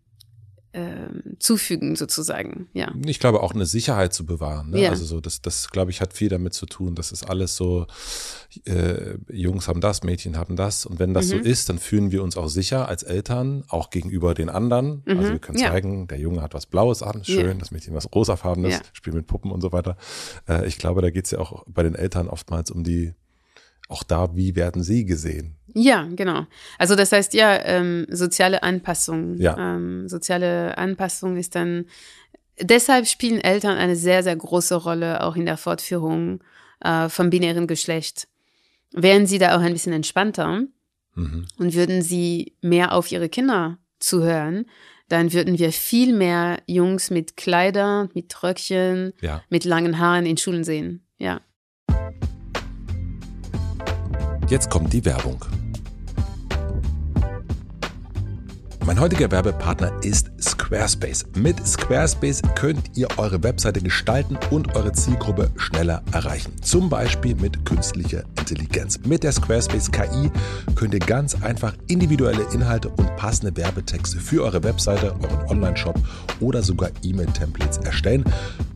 [1.39, 2.67] zufügen, sozusagen.
[2.73, 2.91] Ja.
[3.05, 4.71] Ich glaube auch eine Sicherheit zu bewahren.
[4.71, 4.81] Ne?
[4.81, 4.89] Ja.
[4.89, 6.95] Also so, das, das glaube ich, hat viel damit zu tun.
[6.95, 7.87] Das ist alles so,
[8.65, 10.85] äh, Jungs haben das, Mädchen haben das.
[10.85, 11.29] Und wenn das mhm.
[11.29, 15.03] so ist, dann fühlen wir uns auch sicher als Eltern, auch gegenüber den anderen.
[15.05, 15.17] Mhm.
[15.17, 15.69] Also wir können ja.
[15.69, 17.53] zeigen, der Junge hat was Blaues an, schön, ja.
[17.53, 19.97] das Mädchen was rosafarbenes, spielt mit Puppen und so weiter.
[20.47, 23.13] Äh, ich glaube, da geht es ja auch bei den Eltern oftmals um die
[23.87, 25.55] auch da, wie werden sie gesehen?
[25.73, 26.45] Ja, genau.
[26.77, 29.35] Also das heißt ja, ähm, soziale Anpassung.
[29.37, 29.57] Ja.
[29.57, 31.85] Ähm, soziale Anpassung ist dann,
[32.59, 36.41] deshalb spielen Eltern eine sehr, sehr große Rolle auch in der Fortführung
[36.81, 38.27] äh, vom binären Geschlecht.
[38.91, 40.63] Wären sie da auch ein bisschen entspannter
[41.15, 41.45] mhm.
[41.57, 44.65] und würden sie mehr auf ihre Kinder zuhören,
[45.09, 49.43] dann würden wir viel mehr Jungs mit Kleidern, mit Röckchen, ja.
[49.49, 51.05] mit langen Haaren in Schulen sehen.
[51.17, 51.41] Ja.
[54.49, 55.43] Jetzt kommt die Werbung.
[58.87, 61.25] Mein heutiger Werbepartner ist Squarespace.
[61.35, 66.53] Mit Squarespace könnt ihr eure Webseite gestalten und eure Zielgruppe schneller erreichen.
[66.61, 68.97] Zum Beispiel mit künstlicher Intelligenz.
[69.05, 70.31] Mit der Squarespace KI
[70.75, 75.99] könnt ihr ganz einfach individuelle Inhalte und passende Werbetexte für eure Webseite, euren Online-Shop
[76.39, 78.23] oder sogar E-Mail-Templates erstellen.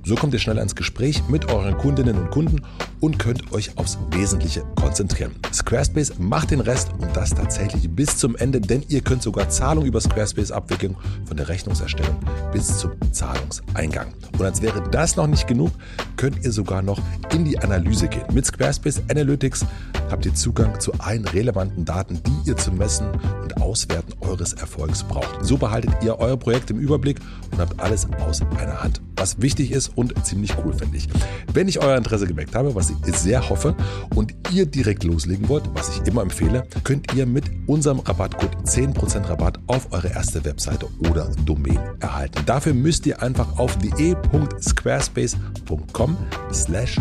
[0.03, 2.61] So kommt ihr schneller ins Gespräch mit euren Kundinnen und Kunden
[2.99, 5.31] und könnt euch aufs Wesentliche konzentrieren.
[5.53, 9.87] Squarespace macht den Rest und das tatsächlich bis zum Ende, denn ihr könnt sogar Zahlungen
[9.87, 12.17] über Squarespace abwickeln, von der Rechnungserstellung
[12.51, 14.13] bis zum Zahlungseingang.
[14.37, 15.71] Und als wäre das noch nicht genug,
[16.17, 16.99] könnt ihr sogar noch
[17.33, 18.25] in die Analyse gehen.
[18.33, 19.65] Mit Squarespace Analytics
[20.09, 23.07] habt ihr Zugang zu allen relevanten Daten, die ihr zum Messen
[23.41, 25.45] und Auswerten eures Erfolgs braucht.
[25.45, 27.19] So behaltet ihr euer Projekt im Überblick
[27.51, 29.01] und habt alles aus einer Hand.
[29.21, 31.07] Was wichtig ist und ziemlich cool finde ich.
[31.53, 33.75] Wenn ich euer Interesse geweckt habe, was ich sehr hoffe,
[34.15, 39.29] und ihr direkt loslegen wollt, was ich immer empfehle, könnt ihr mit unserem Rabattcode 10%
[39.29, 42.41] Rabatt auf eure erste Webseite oder Domain erhalten.
[42.47, 46.17] Dafür müsst ihr einfach auf de.squarespace.com
[46.51, 46.99] slash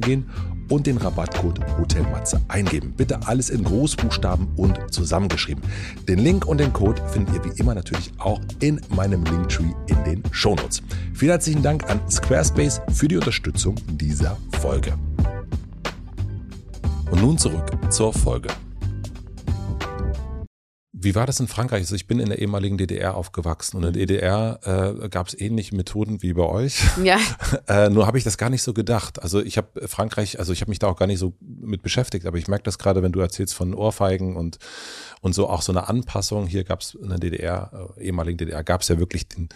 [0.00, 0.24] gehen
[0.70, 2.94] und den Rabattcode Hotelmatze eingeben.
[2.96, 5.62] Bitte alles in Großbuchstaben und zusammengeschrieben.
[6.08, 10.04] Den Link und den Code findet ihr wie immer natürlich auch in meinem Linktree in
[10.04, 10.82] den Shownotes.
[11.12, 14.94] Vielen herzlichen Dank an Squarespace für die Unterstützung dieser Folge.
[17.10, 18.48] Und nun zurück zur Folge.
[20.92, 21.82] Wie war das in Frankreich?
[21.82, 25.40] Also ich bin in der ehemaligen DDR aufgewachsen und in der DDR äh, gab es
[25.40, 26.82] ähnliche Methoden wie bei euch.
[27.02, 27.18] Ja.
[27.68, 29.22] äh, nur habe ich das gar nicht so gedacht.
[29.22, 32.26] Also ich habe Frankreich, also ich habe mich da auch gar nicht so mit beschäftigt,
[32.26, 34.58] aber ich merke das gerade, wenn du erzählst von Ohrfeigen und,
[35.20, 36.46] und so auch so eine Anpassung.
[36.46, 39.48] Hier gab es in der DDR, äh, ehemaligen DDR, gab es ja wirklich den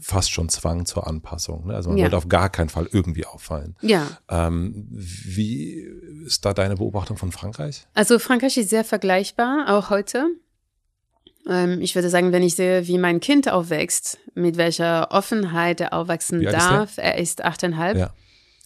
[0.00, 1.66] fast schon Zwang zur Anpassung.
[1.66, 1.74] Ne?
[1.74, 2.04] Also man ja.
[2.04, 3.76] wollte auf gar keinen Fall irgendwie auffallen.
[3.80, 4.06] Ja.
[4.28, 5.86] Ähm, wie
[6.24, 7.86] ist da deine Beobachtung von Frankreich?
[7.94, 10.28] Also Frankreich ist sehr vergleichbar, auch heute.
[11.48, 15.92] Ähm, ich würde sagen, wenn ich sehe, wie mein Kind aufwächst, mit welcher Offenheit er
[15.92, 17.96] aufwachsen alt ist darf, er ist achteinhalb.
[17.96, 18.14] Ja.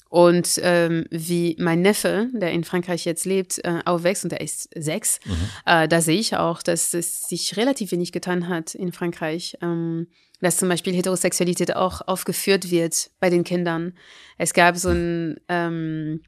[0.08, 4.68] Und ähm, wie mein Neffe, der in Frankreich jetzt lebt, äh, aufwächst und er ist
[4.74, 5.32] sechs, Mhm.
[5.64, 9.56] äh, da sehe ich auch, dass es sich relativ wenig getan hat in Frankreich.
[9.62, 10.08] Ähm,
[10.42, 13.94] dass zum Beispiel Heterosexualität auch aufgeführt wird bei den Kindern.
[14.38, 16.20] Es gab so ein, ähm,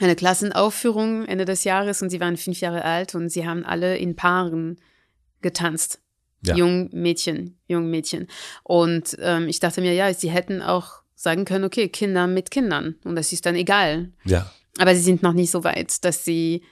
[0.00, 3.96] eine Klassenaufführung Ende des Jahres und sie waren fünf Jahre alt und sie haben alle
[3.98, 4.76] in Paaren
[5.46, 6.00] getanzt.
[6.44, 6.54] Ja.
[6.54, 8.28] Jungen Mädchen, jungen Mädchen.
[8.62, 12.96] Und ähm, ich dachte mir, ja, sie hätten auch sagen können, okay, Kinder mit Kindern.
[13.04, 14.10] Und das ist dann egal.
[14.24, 14.50] Ja.
[14.78, 16.62] Aber sie sind noch nicht so weit, dass sie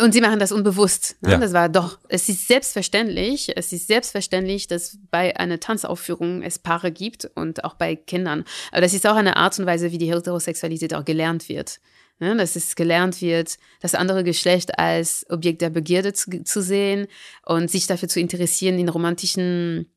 [0.00, 1.16] und sie machen das unbewusst.
[1.20, 1.32] Ne?
[1.32, 1.38] Ja.
[1.38, 6.92] Das war doch, es ist selbstverständlich, es ist selbstverständlich, dass bei einer Tanzaufführung es Paare
[6.92, 8.44] gibt und auch bei Kindern.
[8.70, 11.80] Aber das ist auch eine Art und Weise, wie die Heterosexualität auch gelernt wird.
[12.20, 12.36] Ne?
[12.36, 17.06] Dass es gelernt wird, das andere Geschlecht als Objekt der Begierde zu, zu sehen
[17.44, 19.90] und sich dafür zu interessieren in romantischen,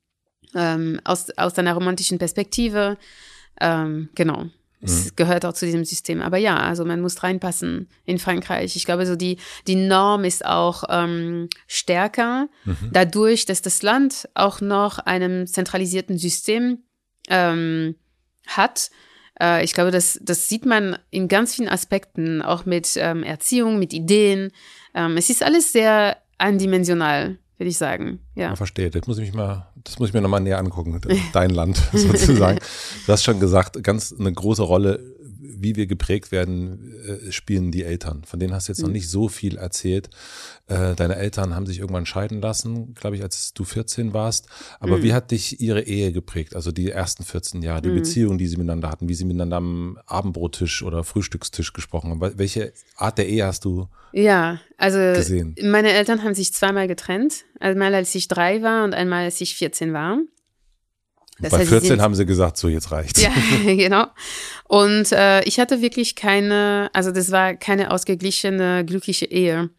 [0.54, 2.96] ähm, aus, aus einer romantischen Perspektive.
[3.60, 4.46] Ähm, genau.
[4.84, 6.20] Es gehört auch zu diesem System.
[6.20, 8.76] Aber ja, also man muss reinpassen in Frankreich.
[8.76, 12.48] Ich glaube, so die, die Norm ist auch ähm, stärker,
[12.92, 16.82] dadurch, dass das Land auch noch einem zentralisierten System
[17.28, 17.94] ähm,
[18.46, 18.90] hat.
[19.40, 23.78] Äh, ich glaube, das, das sieht man in ganz vielen Aspekten, auch mit ähm, Erziehung,
[23.78, 24.50] mit Ideen.
[24.94, 28.20] Ähm, es ist alles sehr eindimensional, würde ich sagen.
[28.34, 28.50] Ja.
[28.50, 28.90] Ja, verstehe.
[28.90, 31.00] Das muss ich mich mal, das muss ich mir nochmal näher angucken.
[31.32, 32.58] Dein Land sozusagen.
[33.06, 35.13] Du hast schon gesagt, ganz eine große Rolle,
[35.46, 36.92] wie wir geprägt werden,
[37.26, 38.22] äh, spielen die Eltern.
[38.24, 40.10] Von denen hast du jetzt noch nicht so viel erzählt.
[40.66, 44.46] Äh, Deine Eltern haben sich irgendwann scheiden lassen, glaube ich, als du 14 warst.
[44.80, 46.56] Aber wie hat dich ihre Ehe geprägt?
[46.56, 49.98] Also die ersten 14 Jahre, die Beziehung, die sie miteinander hatten, wie sie miteinander am
[50.06, 52.20] Abendbrottisch oder Frühstückstisch gesprochen haben.
[52.22, 53.88] Wel- Welche Art der Ehe hast du?
[54.12, 55.54] Ja, also gesehen.
[55.62, 57.44] meine Eltern haben sich zweimal getrennt.
[57.60, 60.18] Einmal als ich drei war und einmal als ich 14 war.
[61.40, 63.20] Das Bei heißt, sie 14 sind- haben sie gesagt, so jetzt reicht's.
[63.20, 63.30] Ja,
[63.64, 64.06] genau.
[64.68, 69.70] Und äh, ich hatte wirklich keine, also das war keine ausgeglichene, glückliche Ehe.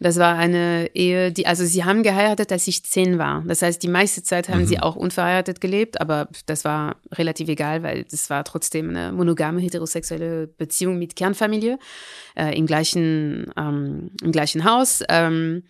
[0.00, 3.42] Das war eine Ehe, die, also sie haben geheiratet, als ich zehn war.
[3.46, 7.82] Das heißt, die meiste Zeit haben sie auch unverheiratet gelebt, aber das war relativ egal,
[7.84, 11.78] weil das war trotzdem eine monogame heterosexuelle Beziehung mit Kernfamilie
[12.36, 15.02] äh, im gleichen ähm, im gleichen Haus.
[15.08, 15.62] Ähm,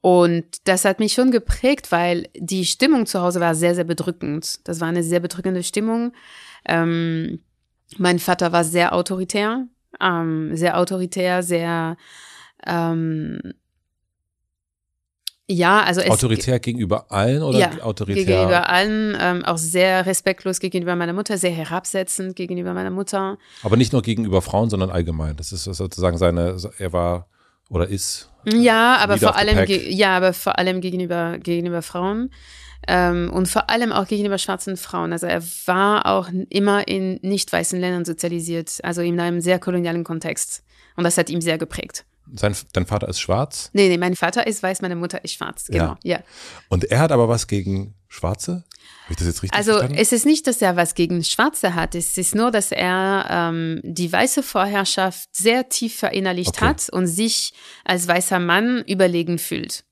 [0.00, 4.66] und das hat mich schon geprägt, weil die Stimmung zu Hause war sehr, sehr bedrückend.
[4.66, 6.12] Das war eine sehr bedrückende Stimmung.
[6.64, 7.40] Ähm,
[7.98, 9.66] mein Vater war sehr autoritär,
[10.00, 11.96] ähm, sehr autoritär, sehr,
[12.66, 13.40] ähm,
[15.46, 18.24] ja, also es, Autoritär gegenüber allen oder ja, autoritär?
[18.24, 23.36] gegenüber allen, ähm, auch sehr respektlos gegenüber meiner Mutter, sehr herabsetzend gegenüber meiner Mutter.
[23.64, 25.36] Aber nicht nur gegenüber Frauen, sondern allgemein.
[25.36, 27.26] Das ist sozusagen seine, er war
[27.70, 28.30] oder ist.
[28.44, 32.30] Ja, aber Leader vor allem, ja, aber vor allem gegenüber, gegenüber Frauen.
[32.88, 35.12] Ähm, und vor allem auch gegenüber schwarzen Frauen.
[35.12, 40.04] Also er war auch immer in nicht weißen Ländern sozialisiert, also in einem sehr kolonialen
[40.04, 40.64] Kontext.
[40.96, 42.04] Und das hat ihm sehr geprägt.
[42.34, 45.66] Sein, dein Vater ist schwarz Nee, nee, mein Vater ist weiß, meine Mutter ist schwarz.
[45.66, 46.20] Genau, ja.
[46.68, 48.64] und er hat aber was gegen Schwarze?
[49.04, 49.98] Habe ich das jetzt richtig Also verstanden?
[49.98, 51.94] es ist nicht, dass er was gegen Schwarze hat.
[51.94, 56.64] Es ist nur, dass er ähm, die weiße Vorherrschaft sehr tief verinnerlicht Okay.
[56.64, 57.52] hat und sich
[57.84, 59.84] als weißer Mann überlegen fühlt.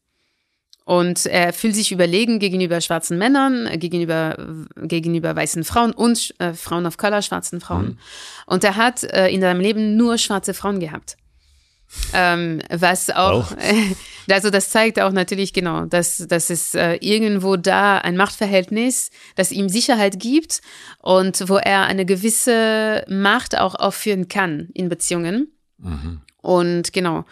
[0.84, 6.54] Und er fühlt sich überlegen gegenüber schwarzen Männern, äh, gegenüber, gegenüber weißen Frauen und äh,
[6.54, 7.86] Frauen of Color, schwarzen Frauen.
[7.86, 7.98] Mhm.
[8.46, 11.16] Und er hat äh, in seinem Leben nur schwarze Frauen gehabt.
[12.12, 13.52] Ähm, was auch,
[14.30, 19.52] also das zeigt auch natürlich genau, dass, dass es äh, irgendwo da ein Machtverhältnis, das
[19.52, 20.60] ihm Sicherheit gibt
[21.00, 25.52] und wo er eine gewisse Macht auch aufführen kann in Beziehungen.
[25.78, 26.20] Mhm.
[26.42, 27.24] Und genau,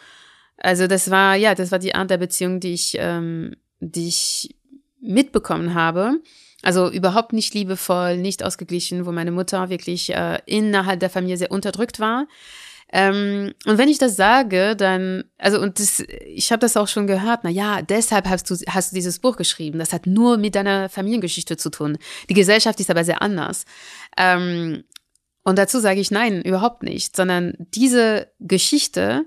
[0.59, 4.57] also das war, ja, das war die Art der Beziehung, die ich, ähm, die ich
[5.01, 6.21] mitbekommen habe.
[6.63, 11.51] Also überhaupt nicht liebevoll, nicht ausgeglichen, wo meine Mutter wirklich äh, innerhalb der Familie sehr
[11.51, 12.27] unterdrückt war.
[12.93, 17.07] Ähm, und wenn ich das sage, dann, also und das, ich habe das auch schon
[17.07, 19.79] gehört, na ja, deshalb hast du, hast du dieses Buch geschrieben.
[19.79, 21.99] Das hat nur mit deiner Familiengeschichte zu tun.
[22.29, 23.65] Die Gesellschaft ist aber sehr anders.
[24.17, 24.85] Ähm,
[25.43, 29.25] und dazu sage ich nein, überhaupt nicht, sondern diese Geschichte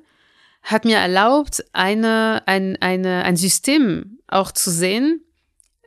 [0.62, 5.22] hat mir erlaubt, eine, ein, eine, ein System auch zu sehen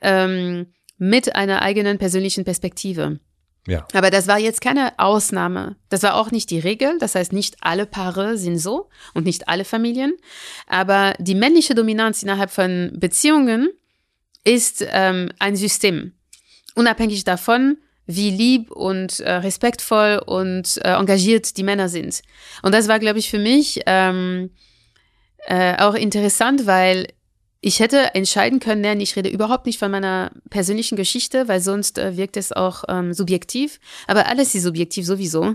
[0.00, 3.20] ähm, mit einer eigenen persönlichen Perspektive.
[3.66, 3.87] Ja.
[3.92, 5.77] Aber das war jetzt keine Ausnahme.
[5.88, 6.98] Das war auch nicht die Regel.
[6.98, 10.14] Das heißt, nicht alle Paare sind so und nicht alle Familien.
[10.66, 13.70] Aber die männliche Dominanz innerhalb von Beziehungen
[14.44, 16.12] ist ähm, ein System.
[16.75, 22.22] Unabhängig davon, wie lieb und äh, respektvoll und äh, engagiert die Männer sind.
[22.62, 24.51] Und das war, glaube ich, für mich ähm,
[25.46, 27.07] äh, auch interessant, weil
[27.64, 31.96] ich hätte entscheiden können, nein, ich rede überhaupt nicht von meiner persönlichen Geschichte, weil sonst
[31.96, 33.79] äh, wirkt es auch ähm, subjektiv.
[34.09, 35.55] Aber alles ist subjektiv sowieso.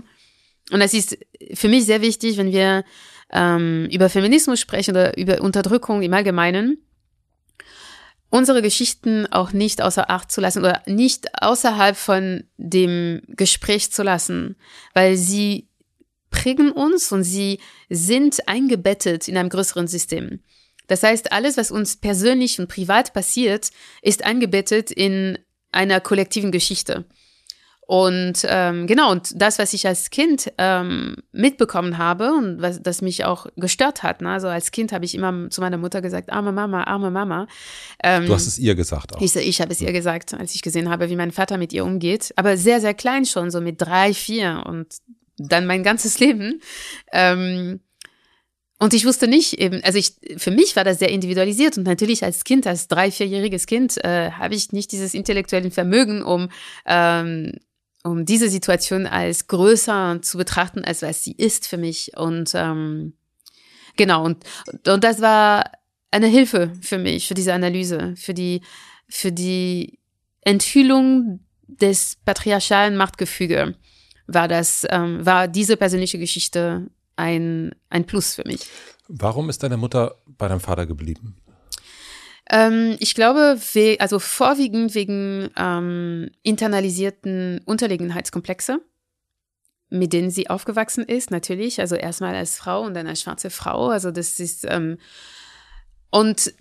[0.70, 1.18] Und das ist
[1.52, 2.82] für mich sehr wichtig, wenn wir
[3.30, 6.78] ähm, über Feminismus sprechen oder über Unterdrückung im Allgemeinen,
[8.30, 14.02] unsere Geschichten auch nicht außer Acht zu lassen oder nicht außerhalb von dem Gespräch zu
[14.02, 14.56] lassen,
[14.94, 15.68] weil sie
[16.30, 20.40] prägen uns und sie sind eingebettet in einem größeren System.
[20.88, 23.70] Das heißt, alles, was uns persönlich und privat passiert,
[24.02, 25.38] ist eingebettet in
[25.70, 27.04] einer kollektiven Geschichte.
[27.88, 33.00] Und ähm, genau, und das, was ich als Kind ähm, mitbekommen habe und was das
[33.00, 34.28] mich auch gestört hat, ne?
[34.28, 37.46] also als Kind habe ich immer zu meiner Mutter gesagt, arme Mama, arme Mama.
[38.04, 39.22] Ähm, du hast es ihr gesagt auch.
[39.22, 41.82] Ich, ich habe es ihr gesagt, als ich gesehen habe, wie mein Vater mit ihr
[41.82, 42.30] umgeht.
[42.36, 44.88] Aber sehr, sehr klein schon, so mit drei, vier und
[45.38, 46.60] dann mein ganzes Leben.
[47.10, 47.80] Ähm,
[48.78, 52.22] und ich wusste nicht eben, also ich, für mich war das sehr individualisiert und natürlich
[52.22, 56.48] als Kind, als drei, vierjähriges Kind, äh, habe ich nicht dieses intellektuelle Vermögen, um,
[56.86, 57.54] ähm,
[58.04, 62.16] um diese Situation als größer zu betrachten, als was sie ist für mich.
[62.16, 63.14] Und ähm,
[63.96, 64.44] genau, und,
[64.86, 65.72] und das war
[66.12, 68.62] eine Hilfe für mich, für diese Analyse, für die,
[69.08, 69.98] für die
[70.42, 73.74] Enthüllung des patriarchalen Machtgefüge
[74.28, 76.86] war das, ähm, war diese persönliche Geschichte
[77.18, 78.66] ein, ein Plus für mich.
[79.08, 81.36] Warum ist deine Mutter bei deinem Vater geblieben?
[82.50, 88.80] Ähm, ich glaube, we also vorwiegend wegen ähm, internalisierten Unterlegenheitskomplexe,
[89.90, 91.80] mit denen sie aufgewachsen ist, natürlich.
[91.80, 93.88] Also erstmal als Frau und dann als schwarze Frau.
[93.88, 94.98] Also das ist ähm,
[96.10, 96.54] und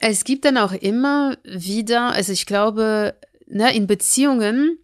[0.00, 3.14] es gibt dann auch immer wieder, also ich glaube,
[3.46, 4.78] ne, in Beziehungen,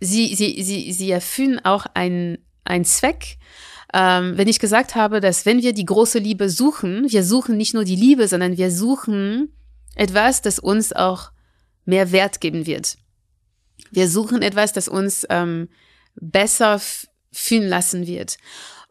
[0.00, 1.86] sie, sie, sie, sie erfüllen auch
[2.68, 3.38] ein Zweck.
[3.94, 7.74] Ähm, wenn ich gesagt habe, dass wenn wir die große Liebe suchen, wir suchen nicht
[7.74, 9.52] nur die Liebe, sondern wir suchen
[9.94, 11.30] etwas, das uns auch
[11.84, 12.98] mehr Wert geben wird.
[13.90, 15.68] Wir suchen etwas, das uns ähm,
[16.14, 16.80] besser
[17.32, 18.36] fühlen lassen wird.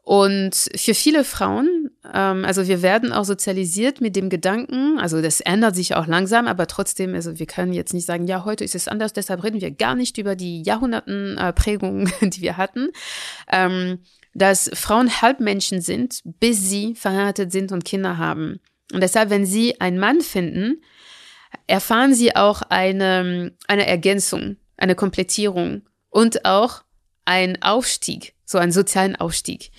[0.08, 5.42] Und für viele Frauen, ähm, also wir werden auch sozialisiert mit dem Gedanken, also das
[5.42, 8.74] ändert sich auch langsam, aber trotzdem, also wir können jetzt nicht sagen, ja, heute ist
[8.74, 12.88] es anders, deshalb reden wir gar nicht über die Jahrhunderten äh, Prägungen, die wir hatten,
[13.52, 14.00] ähm,
[14.34, 18.62] dass Frauen Halbmenschen sind, bis sie verheiratet sind und Kinder haben.
[18.94, 20.82] Und deshalb, wenn sie einen Mann finden,
[21.68, 26.84] erfahren sie auch eine, eine Ergänzung, eine Komplettierung und auch
[27.26, 29.72] ein Aufstieg so einen sozialen Aufstieg.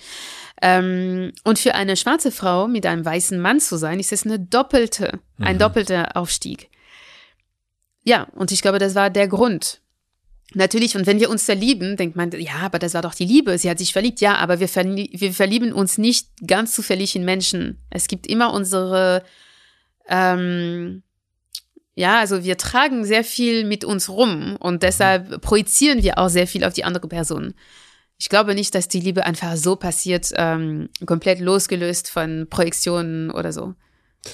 [0.61, 4.39] Ähm, und für eine schwarze Frau mit einem weißen Mann zu sein, ist es eine
[4.39, 5.45] doppelte, mhm.
[5.45, 6.69] ein doppelter Aufstieg.
[8.03, 9.81] Ja, und ich glaube, das war der Grund.
[10.53, 13.57] Natürlich, und wenn wir uns verlieben, denkt man, ja, aber das war doch die Liebe,
[13.57, 17.23] sie hat sich verliebt, ja, aber wir, verlie wir verlieben uns nicht ganz zufällig in
[17.23, 17.77] Menschen.
[17.91, 19.23] Es gibt immer unsere,
[20.07, 21.03] ähm,
[21.93, 26.47] ja, also wir tragen sehr viel mit uns rum und deshalb projizieren wir auch sehr
[26.47, 27.53] viel auf die andere Person
[28.19, 33.53] ich glaube nicht, dass die Liebe einfach so passiert, ähm, komplett losgelöst von Projektionen oder
[33.53, 33.75] so.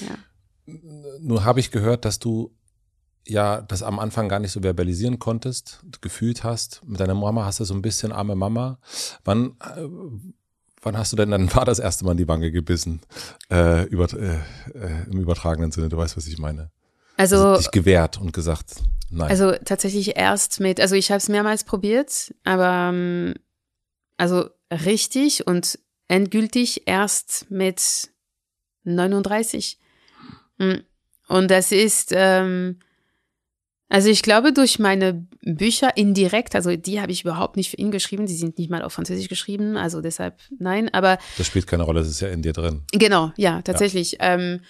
[0.02, 0.74] Ja.
[1.21, 2.52] Nur habe ich gehört, dass du
[3.28, 6.82] ja das am Anfang gar nicht so verbalisieren konntest, gefühlt hast.
[6.84, 8.80] Mit deiner Mama hast du so ein bisschen arme Mama.
[9.24, 9.84] Wann, äh,
[10.82, 13.02] wann hast du denn deinen Vater das erste Mal in die Wange gebissen?
[13.52, 14.39] Äh, über, äh,
[14.74, 16.71] äh, Im übertragenen Sinne, du weißt, was ich meine.
[17.17, 18.74] Also, also dich gewehrt und gesagt,
[19.12, 19.30] nein.
[19.30, 23.36] Also tatsächlich erst mit, also ich habe es mehrmals probiert, aber ähm,
[24.17, 28.10] also richtig und endgültig erst mit
[28.84, 29.80] 39.
[30.60, 30.84] Hm.
[31.28, 32.80] Und das ist, ähm,
[33.89, 37.91] also ich glaube, durch meine Bücher indirekt, also die habe ich überhaupt nicht für ihn
[37.91, 41.17] geschrieben, die sind nicht mal auf Französisch geschrieben, also deshalb nein, aber.
[41.38, 42.84] Das spielt keine Rolle, das ist ja in dir drin.
[42.91, 44.13] Genau, ja, tatsächlich.
[44.13, 44.36] Ja.
[44.36, 44.62] Ähm,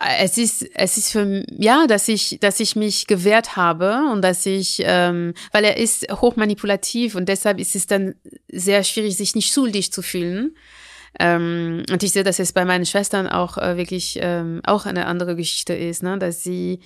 [0.00, 4.46] es ist, es ist für ja, dass ich, dass ich mich gewehrt habe und dass
[4.46, 8.14] ich, ähm, weil er ist hochmanipulativ und deshalb ist es dann
[8.50, 10.56] sehr schwierig, sich nicht schuldig zu fühlen.
[11.20, 15.06] Ähm, und ich sehe, dass es bei meinen Schwestern auch äh, wirklich ähm, auch eine
[15.06, 16.80] andere Geschichte ist, ne, dass sie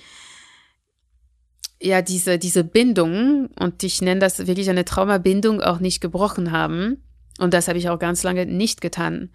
[1.81, 7.03] ja diese diese Bindung und ich nenne das wirklich eine Traumabindung auch nicht gebrochen haben
[7.39, 9.29] und das habe ich auch ganz lange nicht getan.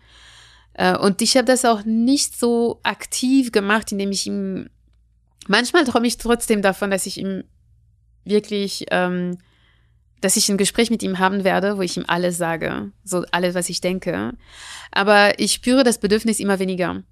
[0.74, 4.68] Äh, und ich habe das auch nicht so aktiv gemacht, indem ich ihm,
[5.48, 7.44] manchmal träume ich trotzdem davon, dass ich ihm
[8.24, 9.38] wirklich, ähm,
[10.20, 13.54] dass ich ein Gespräch mit ihm haben werde, wo ich ihm alles sage, so alles,
[13.54, 14.32] was ich denke.
[14.92, 17.02] Aber ich spüre das Bedürfnis immer weniger.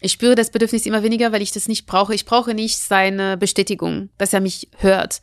[0.00, 2.14] Ich spüre das Bedürfnis immer weniger, weil ich das nicht brauche.
[2.14, 5.20] Ich brauche nicht seine Bestätigung, dass er mich hört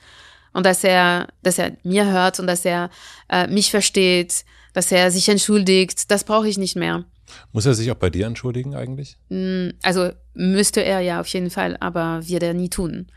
[0.54, 2.90] und dass er, dass er mir hört und dass er
[3.30, 6.10] äh, mich versteht, dass er sich entschuldigt.
[6.12, 7.06] Das brauche ich nicht mehr.
[7.52, 9.18] Muss er sich auch bei dir entschuldigen eigentlich?
[9.30, 13.08] Mm, Also müsste er ja auf jeden Fall, aber wird er nie tun.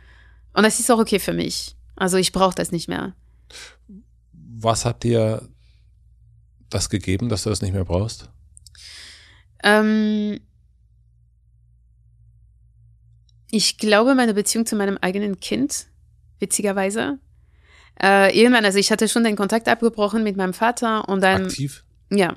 [0.53, 1.77] Und das ist auch okay für mich.
[1.97, 3.15] Also ich brauche das nicht mehr.
[4.33, 5.49] Was hat dir
[6.71, 8.31] das gegeben, dass du das nicht mehr brauchst?
[9.63, 10.41] Ähm,
[13.51, 15.87] ich glaube, meine Beziehung zu meinem eigenen Kind,
[16.39, 17.19] witzigerweise.
[18.03, 21.85] Äh, irgendwann, also ich hatte schon den Kontakt abgebrochen mit meinem Vater und dann, Aktiv?
[22.11, 22.35] ja.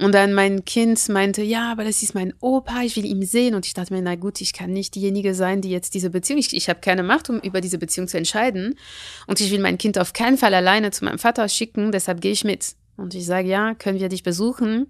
[0.00, 3.54] Und dann mein Kind meinte, ja, aber das ist mein Opa, ich will ihn sehen.
[3.54, 6.38] Und ich dachte mir, na gut, ich kann nicht diejenige sein, die jetzt diese Beziehung,
[6.38, 8.78] ich, ich habe keine Macht, um über diese Beziehung zu entscheiden.
[9.26, 12.32] Und ich will mein Kind auf keinen Fall alleine zu meinem Vater schicken, deshalb gehe
[12.32, 12.76] ich mit.
[12.96, 14.86] Und ich sage, ja, können wir dich besuchen?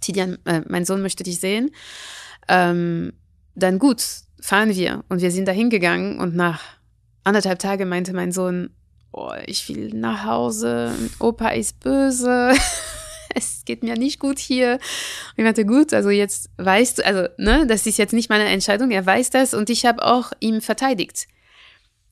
[0.00, 1.70] Tidian, äh, mein Sohn möchte dich sehen.
[2.48, 3.12] Ähm,
[3.54, 4.02] dann gut,
[4.40, 5.04] fahren wir.
[5.08, 6.60] Und wir sind da hingegangen und nach
[7.24, 8.70] anderthalb Tagen meinte mein Sohn,
[9.12, 12.52] oh, ich will nach Hause, Opa ist böse,
[13.36, 14.74] es geht mir nicht gut hier.
[14.74, 18.44] Und ich meinte, gut, also jetzt weißt du, also, ne, das ist jetzt nicht meine
[18.44, 21.26] Entscheidung, er weiß das und ich habe auch ihm verteidigt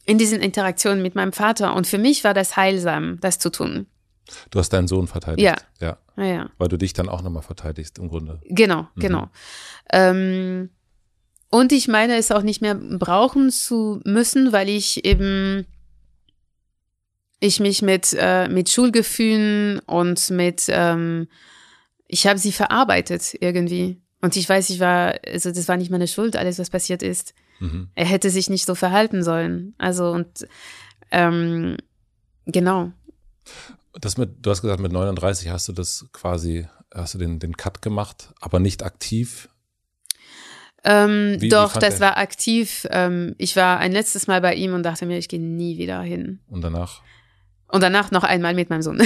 [0.04, 1.74] in diesen Interaktionen mit meinem Vater.
[1.74, 3.86] Und für mich war das heilsam, das zu tun.
[4.50, 5.42] Du hast deinen Sohn verteidigt.
[5.80, 5.96] Ja.
[6.16, 6.24] Ja.
[6.24, 6.50] Ja.
[6.58, 8.40] Weil du dich dann auch nochmal verteidigst im Grunde.
[8.44, 9.28] Genau, genau.
[9.92, 10.70] Ähm,
[11.50, 15.66] und ich meine, es auch nicht mehr brauchen zu müssen, weil ich eben
[17.40, 21.26] ich mich mit äh, mit Schulgefühlen und mit ähm,
[22.06, 26.06] ich habe sie verarbeitet irgendwie und ich weiß, ich war also das war nicht meine
[26.08, 27.34] Schuld, alles was passiert ist.
[27.58, 27.88] Mhm.
[27.94, 29.74] Er hätte sich nicht so verhalten sollen.
[29.78, 30.46] Also und
[31.10, 31.76] ähm,
[32.46, 32.92] genau.
[34.00, 37.56] Das mit, du hast gesagt, mit 39 hast du das quasi, hast du den, den
[37.56, 39.48] Cut gemacht, aber nicht aktiv.
[40.84, 42.86] Ähm, Wie- wie doch, fand das er- war aktiv.
[42.90, 46.00] Ähm, ich war ein letztes Mal bei ihm und dachte mir, ich gehe nie wieder
[46.02, 46.40] hin.
[46.48, 47.02] Und danach,
[47.72, 48.98] Und danach noch einmal mit meinem Sohn.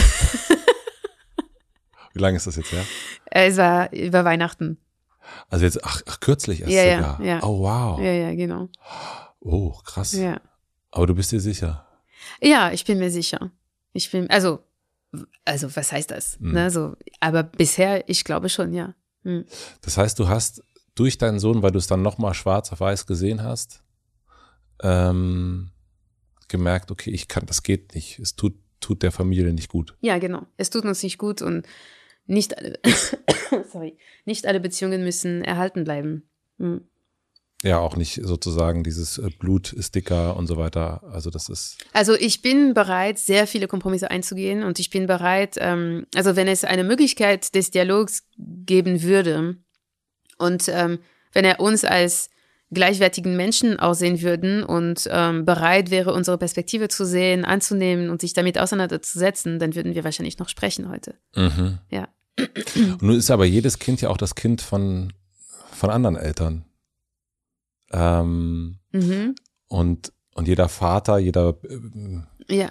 [2.15, 2.85] wie lange ist das jetzt her?
[3.31, 4.79] es war über Weihnachten.
[5.49, 7.23] Also jetzt, ach, ach kürzlich erst Ja, ja, sogar.
[7.23, 7.43] ja.
[7.43, 8.01] Oh, wow.
[8.01, 8.69] Ja, ja, genau.
[9.41, 10.13] Oh, krass.
[10.13, 10.41] Ja.
[10.91, 11.87] Aber du bist dir sicher.
[12.41, 13.51] ja, ich bin mir sicher.
[13.93, 14.61] Ich bin, also,
[15.45, 16.39] also was heißt das?
[16.41, 16.53] Mhm.
[16.53, 18.95] Ne, so, aber bisher, ich glaube schon, ja.
[19.23, 19.45] Hm.
[19.81, 20.63] Das heißt, du hast
[20.95, 23.83] durch deinen Sohn, weil du es dann nochmal schwarz auf weiß gesehen hast,
[24.83, 25.71] ähm,
[26.55, 28.21] gemerkt, okay, ich kann, das geht nicht.
[28.21, 29.97] Es tut, tut der Familie nicht gut.
[30.01, 30.47] Ja, genau.
[30.57, 31.67] Es tut uns nicht gut und
[32.27, 32.79] nicht alle,
[33.73, 36.23] sorry, nicht alle Beziehungen müssen erhalten bleiben.
[36.59, 36.83] Hm.
[37.65, 41.03] Ja, auch nicht sozusagen dieses äh, Blut ist dicker und so weiter.
[41.11, 45.57] Also das ist, Also ich bin bereit, sehr viele Kompromisse einzugehen und ich bin bereit,
[45.59, 49.57] ähm, also wenn es eine Möglichkeit des Dialogs geben würde
[50.39, 51.01] und ähm,
[51.33, 52.31] wenn er uns als
[52.75, 58.33] gleichwertigen Menschen aussehen würden und ähm, bereit wäre, unsere Perspektive zu sehen, anzunehmen und sich
[58.35, 61.15] damit auseinanderzusetzen, dann würden wir wahrscheinlich noch sprechen heute.
[61.37, 61.79] mhm.
[61.91, 62.09] Ja.
[62.77, 65.13] Und nun ist aber jedes Kind ja auch das Kind von,
[65.71, 66.65] von anderen Eltern.
[67.93, 69.35] Ähm, Mhm.
[69.69, 72.71] und, und jeder Vater, jeder ähm, Ja.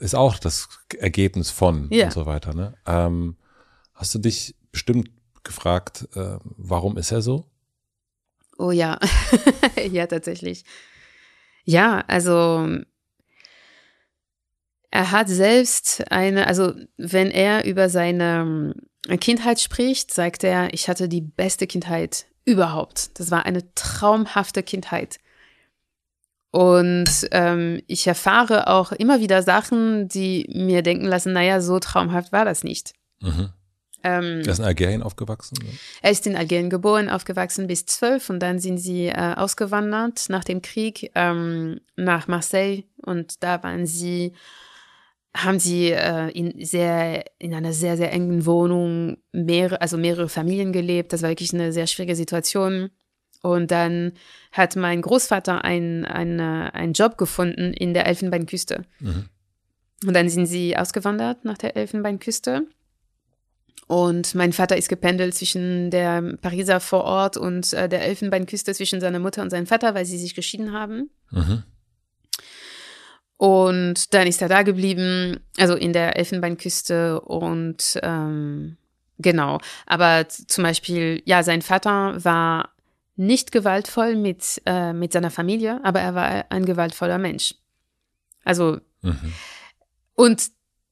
[0.00, 0.68] ist auch das
[0.98, 2.06] Ergebnis von Ja.
[2.06, 2.54] und so weiter.
[2.54, 2.74] Ne?
[2.86, 3.36] Ähm,
[3.94, 5.10] hast du dich bestimmt
[5.44, 7.46] gefragt, äh, warum ist er so?
[8.60, 8.98] Oh ja,
[9.90, 10.64] ja, tatsächlich.
[11.64, 12.68] Ja, also
[14.90, 18.74] er hat selbst eine, also wenn er über seine
[19.08, 23.18] ähm, Kindheit spricht, sagt er, ich hatte die beste Kindheit überhaupt.
[23.18, 25.16] Das war eine traumhafte Kindheit.
[26.50, 32.30] Und ähm, ich erfahre auch immer wieder Sachen, die mir denken lassen, naja, so traumhaft
[32.30, 32.92] war das nicht.
[33.20, 33.54] Mhm.
[34.02, 35.58] Ähm, Er ist in Algerien aufgewachsen.
[35.62, 35.70] Ne?
[36.02, 40.44] er ist in Algerien geboren, aufgewachsen bis zwölf und dann sind sie äh, ausgewandert nach
[40.44, 44.32] dem Krieg ähm, nach Marseille und da waren sie,
[45.36, 50.72] haben sie äh, in sehr in einer sehr sehr engen Wohnung mehrere also mehrere Familien
[50.72, 51.12] gelebt.
[51.12, 52.90] Das war wirklich eine sehr schwierige Situation.
[53.42, 54.12] Und dann
[54.52, 58.84] hat mein Großvater einen einen einen Job gefunden in der Elfenbeinküste.
[58.98, 59.24] Mhm.
[60.06, 62.66] Und dann sind sie ausgewandert nach der Elfenbeinküste.
[63.86, 69.18] Und mein Vater ist gependelt zwischen der Pariser Vorort und äh, der Elfenbeinküste, zwischen seiner
[69.18, 71.10] Mutter und seinem Vater, weil sie sich geschieden haben.
[71.30, 71.62] Mhm.
[73.36, 78.76] Und dann ist er da geblieben, also in der Elfenbeinküste und ähm,
[79.18, 79.58] genau.
[79.86, 82.70] Aber zum Beispiel, ja, sein Vater war
[83.16, 87.54] nicht gewaltvoll mit, äh, mit seiner Familie, aber er war ein gewaltvoller Mensch.
[88.44, 89.32] Also Mhm.
[90.14, 90.50] Und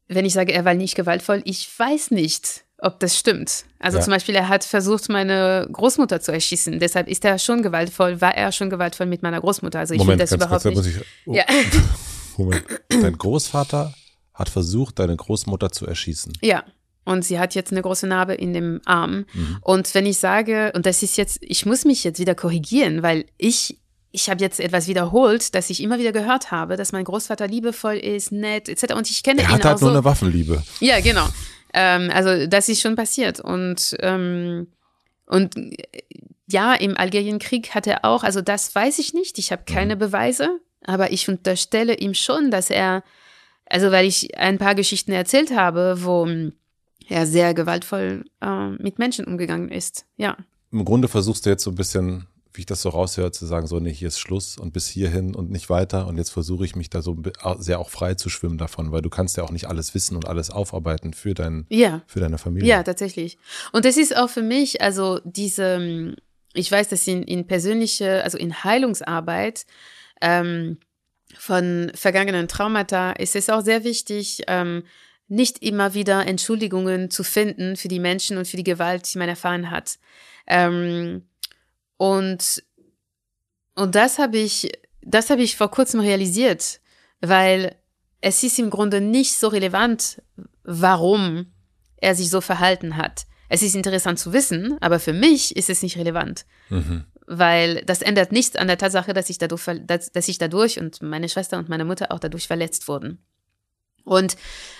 [0.09, 3.65] wenn ich sage, er war nicht gewaltvoll, ich weiß nicht, ob das stimmt.
[3.81, 4.05] Also Ja.
[4.05, 6.79] zum Beispiel, er hat versucht, meine Großmutter zu erschießen.
[6.79, 9.79] Deshalb ist er schon gewaltvoll, war er schon gewaltvoll mit meiner Großmutter.
[9.81, 10.97] Also ich Moment, will das überhaupt kurz, nicht.
[10.97, 11.03] ich.
[11.27, 11.45] Oh, Ja.
[12.37, 12.65] Moment.
[12.89, 13.93] Dein Großvater
[14.35, 16.33] hat versucht, deine Großmutter zu erschießen.
[16.41, 16.63] Ja.
[17.05, 19.25] und sie hat jetzt eine große Narbe in dem Arm.
[19.33, 19.59] Mhm.
[19.63, 23.25] Und wenn ich sage, und das ist jetzt, ich muss mich jetzt wieder korrigieren, weil
[23.39, 23.79] ich,
[24.13, 27.95] ich habe jetzt etwas wiederholt, das ich immer wieder gehört habe, dass mein Großvater liebevoll
[27.97, 28.93] ist, nett, etc.
[28.95, 29.87] Und ich kenne Er ihn hat auch halt so.
[29.87, 30.63] nur eine Waffenliebe.
[30.81, 31.27] Ja, genau.
[31.79, 33.39] Ähm, also das ist schon passiert.
[33.39, 34.67] Und, ähm,
[35.27, 35.77] und äh,
[36.51, 40.59] ja, im Algerienkrieg hat er auch, also das weiß ich nicht, ich habe keine Beweise,
[40.85, 43.05] aber ich unterstelle ihm schon, dass er,
[43.67, 46.55] also weil ich ein paar Geschichten erzählt habe, wo ähm,
[47.07, 50.05] er sehr gewaltvoll äh, mit Menschen umgegangen ist.
[50.17, 50.37] Ja.
[50.73, 52.27] Im Grunde versuchst du jetzt so ein bisschen,
[52.59, 55.37] wie ich das so raushöre, zu sagen, so, nee, hier ist Schluss und bis hierhin
[55.37, 56.09] und nicht weiter.
[56.09, 57.17] Und jetzt versuche ich mich da so
[57.61, 60.27] sehr auch frei zu schwimmen davon, weil du kannst ja auch nicht alles wissen und
[60.27, 62.03] alles aufarbeiten für, dein, Ja.
[62.09, 62.69] für deine Familie.
[62.69, 63.39] Ja, tatsächlich.
[63.71, 66.17] Und das ist auch für mich, also diese,
[66.53, 69.65] ich weiß, dass in, in persönliche, also in Heilungsarbeit
[70.21, 70.79] ähm,
[71.39, 74.83] von vergangenen Traumata ist es auch sehr wichtig, ähm,
[75.29, 79.29] nicht immer wieder Entschuldigungen zu finden für die Menschen und für die Gewalt, die man
[79.29, 80.01] erfahren hat.
[80.49, 81.23] Ähm,
[81.99, 82.63] und,
[83.75, 84.71] und das habe ich,
[85.03, 86.81] das habe ich vor kurzem realisiert,
[87.21, 87.77] weil
[88.21, 90.23] es ist im Grunde nicht so relevant,
[90.65, 91.53] warum
[91.97, 93.27] er sich so verhalten hat.
[93.49, 97.05] Es ist interessant zu wissen, aber für mich ist es nicht relevant, Mhm.
[97.27, 101.03] weil das ändert nichts an der Tatsache, dass ich dadurch, dass, dass ich dadurch und
[101.03, 103.19] meine Schwester und meine Mutter auch dadurch verletzt wurden.
[104.05, 104.37] Und,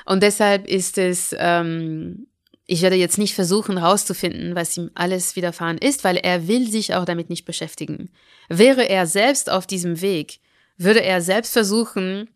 [0.07, 2.28] und deshalb ist es, ähm,
[2.71, 6.95] ich werde jetzt nicht versuchen herauszufinden, was ihm alles widerfahren ist, weil er will sich
[6.95, 8.11] auch damit nicht beschäftigen.
[8.51, 10.41] Wäre er selbst auf diesem Weg,
[10.77, 12.29] würde er selbst versuchen,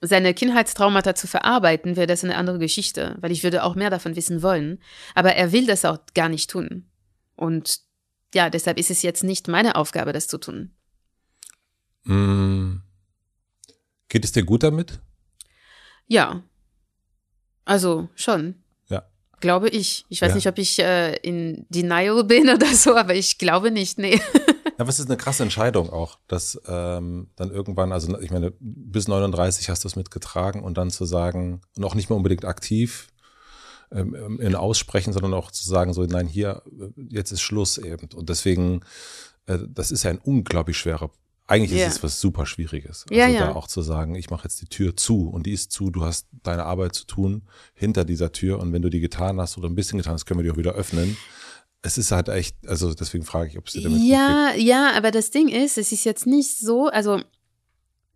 [0.00, 4.14] seine Kindheitstraumata zu verarbeiten, wäre das eine andere Geschichte, weil ich würde auch mehr davon
[4.14, 4.78] wissen wollen.
[5.16, 6.88] Aber er will das auch gar nicht tun.
[7.34, 7.80] Und
[8.32, 10.70] ja, deshalb ist es jetzt nicht meine Aufgabe, das zu tun.
[12.04, 12.76] Mm.
[14.08, 15.00] Geht es dir gut damit?
[16.06, 16.44] Ja.
[17.64, 18.54] Also schon.
[19.40, 20.04] Glaube ich.
[20.08, 20.34] Ich weiß Ja.
[20.36, 24.20] nicht, ob ich äh, in Denial bin oder so, aber ich glaube nicht, nee.
[24.78, 29.08] Ja, was ist eine krasse Entscheidung auch, dass ähm, dann irgendwann, also ich meine, bis
[29.08, 33.08] 39 hast du es mitgetragen und dann zu sagen, und auch nicht mehr unbedingt aktiv
[33.92, 38.08] ähm, in Aussprechen, sondern auch zu sagen, so, nein, hier, äh, jetzt ist Schluss eben.
[38.14, 38.80] Und deswegen,
[39.44, 41.10] äh, das ist ja ein unglaublich schwerer,
[41.50, 41.86] eigentlich Ja.
[41.86, 43.04] ist es was super Schwieriges.
[43.08, 43.46] Also Ja, ja.
[43.46, 46.04] da auch zu sagen, ich mache jetzt die Tür zu und die ist zu, du
[46.04, 47.42] hast deine Arbeit zu tun
[47.74, 50.38] hinter dieser Tür und wenn du die getan hast oder ein bisschen getan hast, können
[50.40, 51.16] wir die auch wieder öffnen.
[51.82, 54.02] Es ist halt echt, also deswegen frage ich, ob es dir damit.
[54.02, 57.20] Ja, ja, aber das Ding ist, es ist jetzt nicht so, also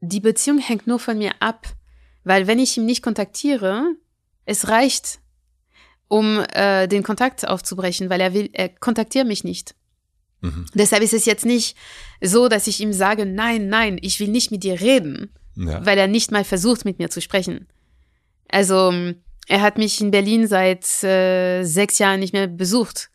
[0.00, 1.66] die Beziehung hängt nur von mir ab,
[2.24, 3.96] weil wenn ich ihn nicht kontaktiere,
[4.44, 5.20] es reicht,
[6.08, 9.74] um äh, den Kontakt aufzubrechen, weil er will, er kontaktiert mich nicht.
[10.44, 10.66] Mhm.
[10.74, 11.76] Deshalb ist es jetzt nicht
[12.20, 15.84] so, dass ich ihm sage, nein, nein, ich will nicht mit dir reden, Ja.
[15.86, 17.66] weil er nicht mal versucht, mit mir zu sprechen.
[18.48, 18.92] Also,
[19.48, 23.10] er hat mich in Berlin seit äh, sechs Jahren nicht mehr besucht.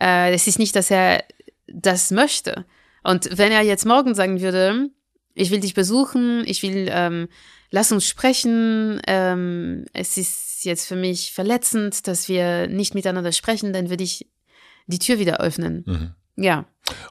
[0.00, 1.24] Äh, es ist nicht, dass er
[1.66, 2.64] das möchte.
[3.02, 4.90] Und wenn er jetzt morgen sagen würde,
[5.34, 7.28] ich will dich besuchen, ich will, ähm,
[7.70, 13.72] lass uns sprechen, ähm, es ist jetzt für mich verletzend, dass wir nicht miteinander sprechen,
[13.72, 14.28] dann würde ich
[14.86, 15.84] die Tür wieder öffnen.
[15.86, 16.14] Mhm.
[16.42, 16.64] Ja.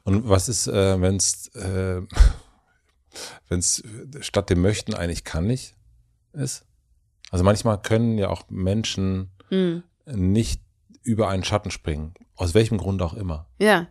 [0.04, 2.02] Und was ist, äh, wenn es äh,
[3.48, 3.84] wenn's
[4.22, 5.76] statt dem Möchten eigentlich kann nicht
[6.34, 6.66] ist?
[7.32, 9.84] Also manchmal können ja auch Menschen Hm.
[10.06, 10.62] nicht
[11.02, 13.48] über einen Schatten springen, aus welchem Grund auch immer.
[13.60, 13.88] Ja.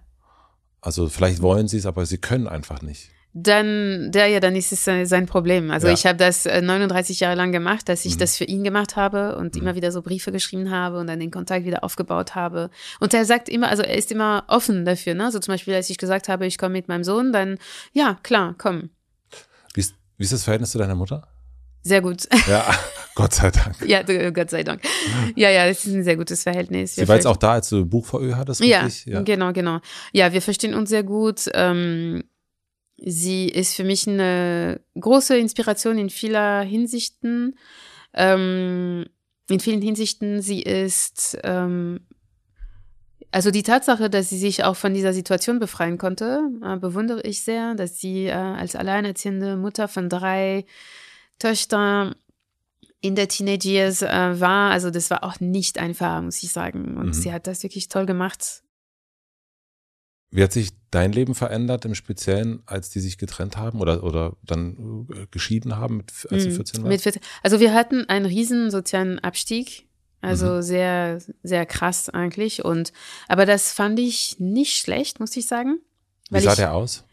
[0.80, 3.10] Also vielleicht wollen sie es, aber sie können einfach nicht.
[3.34, 5.70] Dann, der ja, dann ist es äh, sein Problem.
[5.70, 5.92] Also Ja.
[5.92, 8.18] ich habe das äh, 39 Jahre lang gemacht, dass ich Mhm.
[8.20, 9.62] das für ihn gemacht habe und Mhm.
[9.62, 12.70] immer wieder so Briefe geschrieben habe und dann den Kontakt wieder aufgebaut habe.
[13.00, 15.14] Und er sagt immer, also er ist immer offen dafür.
[15.14, 15.30] Ne?
[15.30, 17.58] So zum Beispiel, als ich gesagt habe, ich komme mit meinem Sohn, dann
[17.92, 18.90] ja, klar, komm.
[19.74, 21.28] Wie ist, wie ist das Verhältnis zu deiner Mutter?
[21.82, 22.26] Sehr gut.
[22.48, 22.64] Ja,
[23.14, 23.76] Gott sei Dank.
[23.86, 24.82] ja, Gott sei Dank.
[25.36, 26.96] Ja, ja, es ist ein sehr gutes Verhältnis.
[26.96, 29.12] Sie war jetzt auch da, als du Buch vor Ö hattest, Ja, richtig?
[29.24, 29.80] genau, genau.
[30.12, 31.42] Ja, wir verstehen uns sehr gut.
[31.54, 32.24] Ähm,
[33.00, 37.56] sie ist für mich eine große Inspiration in vieler Hinsichten.
[38.14, 39.06] Ähm,
[39.50, 42.00] in vielen Hinsichten, sie ist, ähm,
[43.30, 47.42] also die Tatsache, dass sie sich auch von dieser Situation befreien konnte, äh, bewundere ich
[47.42, 50.64] sehr, dass sie äh, als alleinerziehende Mutter von drei
[51.38, 52.14] Töchtern
[53.00, 54.70] in der Teenage Years äh, war.
[54.72, 56.96] Also das war auch nicht einfach, muss ich sagen.
[56.96, 57.12] Und Mhm.
[57.12, 58.62] sie hat das wirklich toll gemacht.
[60.30, 64.36] Wie hat sich dein Leben verändert im Speziellen, als die sich getrennt haben oder, oder
[64.42, 66.54] dann äh, geschieden haben, mit, als du Mhm.
[66.54, 66.88] 14 warst?
[66.88, 67.22] Mit 14.
[67.42, 69.86] Also wir hatten einen riesen sozialen Abstieg.
[70.20, 70.62] Also Mhm.
[70.62, 72.64] sehr, sehr krass eigentlich.
[72.64, 72.92] Und
[73.28, 75.78] aber das fand ich nicht schlecht, muss ich sagen.
[76.30, 77.04] Wie sah ich, der aus?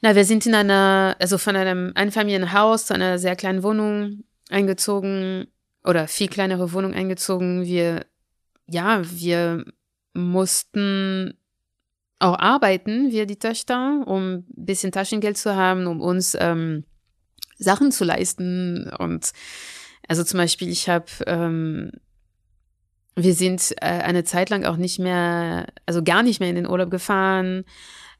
[0.00, 5.48] Na, wir sind in einer, also von einem Einfamilienhaus zu einer sehr kleinen Wohnung eingezogen
[5.84, 7.64] oder viel kleinere Wohnung eingezogen.
[7.64, 8.06] Wir
[8.66, 9.64] ja, wir
[10.14, 11.37] mussten
[12.18, 16.84] auch arbeiten, wir die Töchter, um ein bisschen Taschengeld zu haben, um uns ähm,
[17.58, 18.90] Sachen zu leisten.
[18.98, 19.32] Und
[20.08, 21.92] also zum Beispiel, ich habe, ähm,
[23.14, 26.68] wir sind äh, eine Zeit lang auch nicht mehr, also gar nicht mehr in den
[26.68, 27.64] Urlaub gefahren.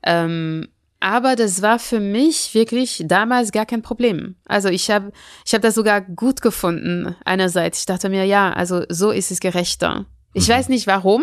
[0.05, 0.69] Ähm,
[1.01, 4.35] aber das war für mich wirklich damals gar kein Problem.
[4.47, 5.13] Also ich habe
[5.47, 7.81] ich hab das sogar gut gefunden einerseits.
[7.81, 10.07] Ich dachte mir, ja, also so ist es gerechter.
[10.35, 10.53] Ich mhm.
[10.53, 11.23] weiß nicht warum,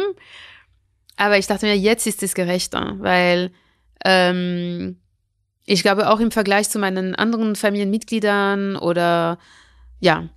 [1.18, 3.52] aber ich dachte mir, jetzt ist es gerechter, weil
[4.04, 4.98] ähm,
[5.66, 9.40] ich glaube auch im Vergleich zu meinen anderen Familienmitgliedern oder
[10.00, 10.30] ja,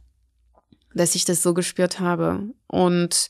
[0.94, 2.42] dass ich das so gespürt habe.
[2.66, 3.28] Und,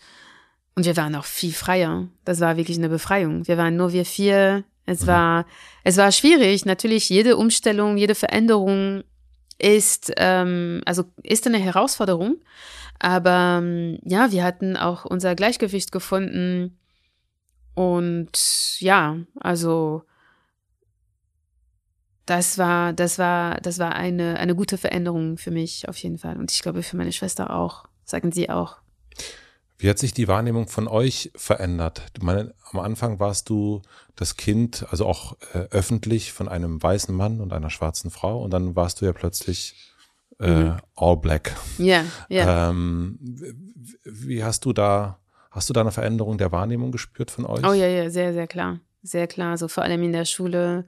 [0.75, 2.09] und wir waren auch viel freier.
[2.25, 3.47] Das war wirklich eine Befreiung.
[3.49, 4.65] Wir waren nur wir vier.
[4.87, 5.07] Es mhm.
[5.09, 5.47] war,
[5.85, 6.65] es war schwierig.
[6.65, 9.03] Natürlich, jede Umstellung, jede Veränderung
[9.59, 12.37] ist, ähm, also ist eine Herausforderung.
[13.01, 13.63] Aber
[14.05, 16.78] ja, wir hatten auch unser Gleichgewicht gefunden.
[17.79, 20.03] Und ja, also
[22.27, 26.37] das war, das war, das war eine, eine gute Veränderung für mich auf jeden Fall.
[26.39, 28.79] Und ich glaube für meine Schwester auch, sagen sie auch.
[29.79, 32.03] Wie hat sich die Wahrnehmung von euch verändert?
[32.21, 33.83] Meine, am Anfang warst du
[34.17, 38.51] das Kind, also auch äh, öffentlich von einem weißen Mann und einer schwarzen Frau und
[38.51, 39.77] dann warst du ja plötzlich
[40.41, 40.77] äh, mhm.
[40.97, 41.55] all black.
[41.79, 42.71] Ja, ja.
[42.71, 43.21] Ähm,
[44.03, 45.21] wie hast du da,
[45.51, 47.65] hast du da eine Veränderung der Wahrnehmung gespürt von euch?
[47.65, 48.81] Oh ja, ja, sehr, sehr klar.
[49.03, 49.57] Sehr klar.
[49.57, 50.87] So vor allem in der Schule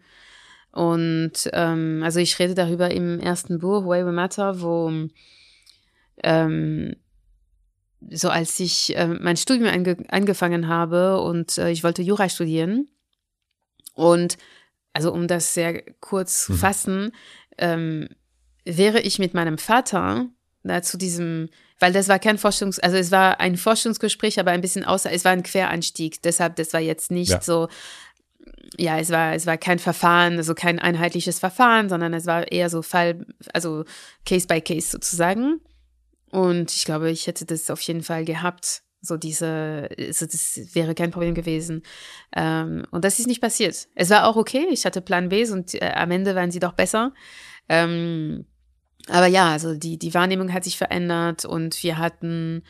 [0.72, 4.92] und ähm, also ich rede darüber im ersten Buch, Way We Matter, wo
[6.22, 6.96] ähm,
[8.08, 12.88] so als ich äh, mein Studium ange angefangen habe und äh, ich wollte Jura studieren
[13.94, 14.38] und
[14.92, 16.56] also um das sehr kurz zu mhm.
[16.56, 17.12] fassen,
[17.58, 18.08] ähm,
[18.64, 20.28] wäre ich mit meinem Vater
[20.62, 21.48] da zu diesem,
[21.80, 25.24] weil das war kein Forschungs, also es war ein Forschungsgespräch, aber ein bisschen außer, es
[25.24, 27.40] war ein Quereinstieg, deshalb, das war jetzt nicht ja.
[27.40, 27.68] so
[28.78, 32.70] ja, es war, es war kein Verfahren, also kein einheitliches Verfahren, sondern es war eher
[32.70, 33.84] so Fall, also
[34.24, 35.60] Case by Case sozusagen.
[36.30, 38.82] Und ich glaube, ich hätte das auf jeden Fall gehabt.
[39.02, 41.82] So diese, also das wäre kein Problem gewesen.
[42.36, 43.88] Ähm, und das ist nicht passiert.
[43.94, 44.66] Es war auch okay.
[44.70, 47.12] Ich hatte Plan B und äh, am Ende waren sie doch besser.
[47.68, 48.44] Ähm,
[49.08, 52.62] aber ja, also die, die Wahrnehmung hat sich verändert und wir hatten,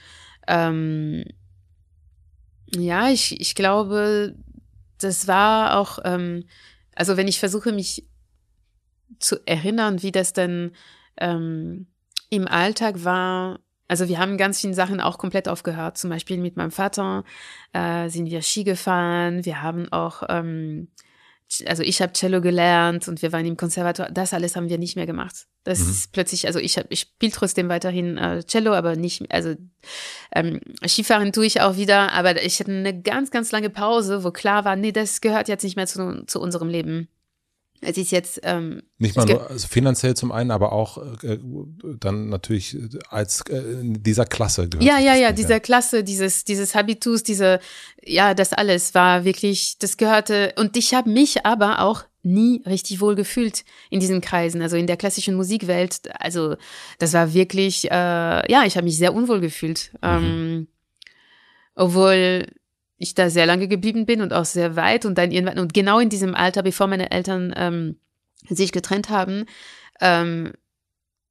[0.47, 1.25] ähm,
[2.75, 4.37] ja, ich, ich glaube,
[4.99, 6.45] das war auch, ähm,
[6.95, 8.07] also wenn ich versuche, mich
[9.19, 10.73] zu erinnern, wie das denn
[11.19, 11.89] ähm,
[12.31, 13.61] im Alltag war,
[13.91, 15.99] also wir haben ganz viele Sachen auch komplett aufgehört.
[15.99, 17.25] Zum Beispiel mit meinem Vater
[17.73, 19.45] äh, sind wir Ski gefahren.
[19.45, 20.87] Wir haben auch ähm,
[21.67, 24.15] also ich habe Cello gelernt und wir waren im Konservatorium.
[24.15, 25.47] Das alles haben wir nicht mehr gemacht.
[25.65, 25.91] Das mhm.
[25.91, 29.55] ist plötzlich, also ich, ich spiele trotzdem weiterhin äh, Cello, aber nicht, also
[30.35, 34.31] ähm, Skifahren tue ich auch wieder, aber ich hatte eine ganz, ganz lange Pause, wo
[34.31, 37.09] klar war, nee, das gehört jetzt nicht mehr zu, zu unserem Leben.
[37.83, 41.39] Es ist jetzt ähm, nicht mal nur also finanziell zum einen, aber auch äh,
[41.99, 42.77] dann natürlich
[43.09, 44.87] als äh, in dieser Klasse gehört.
[44.87, 47.59] Ja, ja, ja, dieser Klasse, dieses dieses Habitus, diese
[48.03, 53.01] ja, das alles war wirklich, das gehörte und ich habe mich aber auch nie richtig
[53.01, 56.01] wohl gefühlt in diesen Kreisen, also in der klassischen Musikwelt.
[56.21, 56.57] Also
[56.99, 57.95] das war wirklich, äh,
[58.53, 60.09] ja, ich habe mich sehr unwohl gefühlt, mhm.
[60.09, 60.69] ähm,
[61.75, 62.47] obwohl
[63.01, 65.99] ich da sehr lange geblieben bin und auch sehr weit und dann irgendwann, und genau
[65.99, 67.97] in diesem Alter, bevor meine Eltern ähm,
[68.49, 69.47] sich getrennt haben,
[70.03, 70.53] ähm,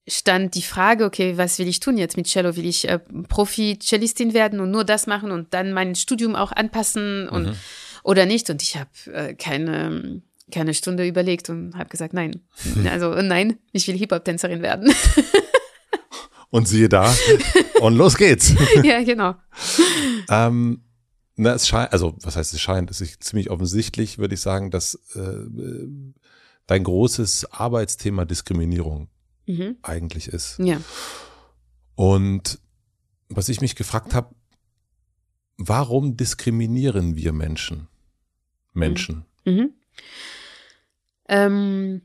[0.08, 2.56] stand die Frage, okay, was will ich tun jetzt mit Cello?
[2.56, 7.30] Will ich äh, Profi-Cellistin werden und nur das machen und dann mein Studium auch anpassen
[7.30, 7.56] und mhm.
[8.04, 8.50] oder nicht?
[8.50, 12.42] Und ich habe äh, keine keine Stunde überlegt und habe gesagt, nein.
[12.90, 14.92] Also nein, ich will Hip-Hop-Tänzerin werden.
[16.50, 17.14] und siehe da,
[17.82, 18.56] und los geht's.
[18.84, 19.36] ja, genau.
[20.32, 20.82] ähm,
[21.40, 24.72] na, es scheint, also was heißt es scheint, es ist ziemlich offensichtlich, würde ich sagen,
[24.72, 25.48] dass äh,
[26.68, 29.08] dein großes Arbeitsthema Diskriminierung
[29.48, 29.78] mhm.
[29.82, 30.60] eigentlich ist.
[30.60, 30.82] Ja.
[31.96, 32.60] Und
[33.30, 34.36] was ich mich gefragt habe,
[35.58, 37.88] warum diskriminieren wir Menschen?
[38.74, 39.26] Menschen.
[39.46, 39.54] Mhm.
[39.54, 39.74] Mhm.
[41.30, 42.02] Ähm,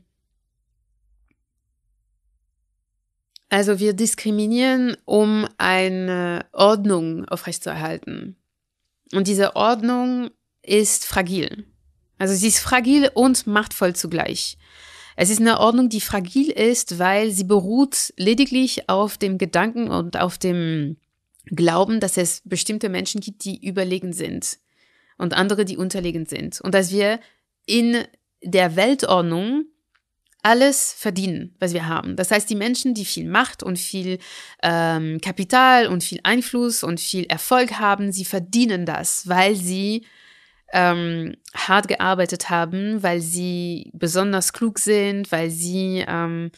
[3.49, 8.37] also wir diskriminieren, um eine Ordnung aufrechtzuerhalten.
[9.15, 10.29] Und diese Ordnung
[10.61, 11.65] ist fragil.
[12.17, 14.57] Also sie ist fragil und machtvoll zugleich.
[15.15, 20.19] Es ist eine Ordnung, die fragil ist, weil sie beruht lediglich auf dem Gedanken und
[20.19, 20.97] auf dem
[21.45, 24.57] Glauben, dass es bestimmte Menschen gibt, die überlegen sind
[25.17, 26.59] und andere, die unterlegen sind.
[26.59, 27.19] Und dass wir
[27.65, 28.03] in
[28.43, 29.65] der Weltordnung
[30.45, 32.15] alles verdienen, was wir haben.
[32.15, 34.19] Das heißt, die Menschen, die viel Macht und viel
[34.61, 40.05] ähm, Kapital und viel Einfluss und viel Erfolg haben, sie verdienen das, weil sie
[40.71, 46.51] ähm, hart gearbeitet haben, weil sie besonders klug sind, weil sie, ähm,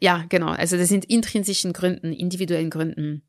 [0.00, 3.22] ja, genau, also das sind intrinsischen Gründen, individuellen Gründen.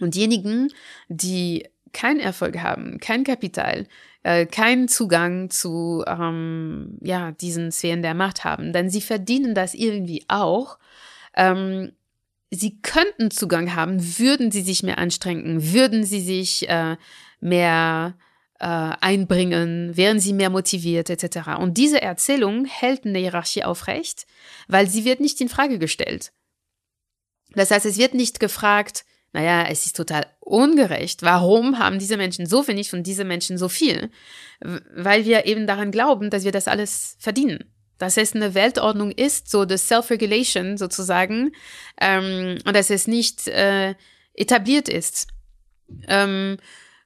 [0.00, 0.72] Und diejenigen,
[1.08, 3.86] die keinen Erfolg haben, kein Kapital,
[4.24, 9.74] äh, keinen Zugang zu ähm, ja, diesen Sphären der Macht haben, denn sie verdienen das
[9.74, 10.78] irgendwie auch.
[11.36, 11.92] Ähm,
[12.50, 16.96] sie könnten Zugang haben, würden sie sich mehr anstrengen, würden sie sich äh,
[17.40, 18.16] mehr
[18.60, 18.64] äh,
[19.00, 21.58] einbringen, wären sie mehr motiviert etc.
[21.58, 24.26] Und diese Erzählung hält eine Hierarchie aufrecht,
[24.68, 26.32] weil sie wird nicht in Frage gestellt.
[27.52, 29.04] Das heißt, es wird nicht gefragt,
[29.34, 31.24] naja, es ist total ungerecht.
[31.24, 34.10] Warum haben diese Menschen so wenig und diese Menschen so viel?
[34.60, 37.64] Weil wir eben daran glauben, dass wir das alles verdienen.
[37.98, 41.50] Dass es eine Weltordnung ist, so das Self-Regulation sozusagen,
[42.00, 43.96] ähm, und dass es nicht äh,
[44.34, 45.26] etabliert ist.
[46.06, 46.58] Ähm,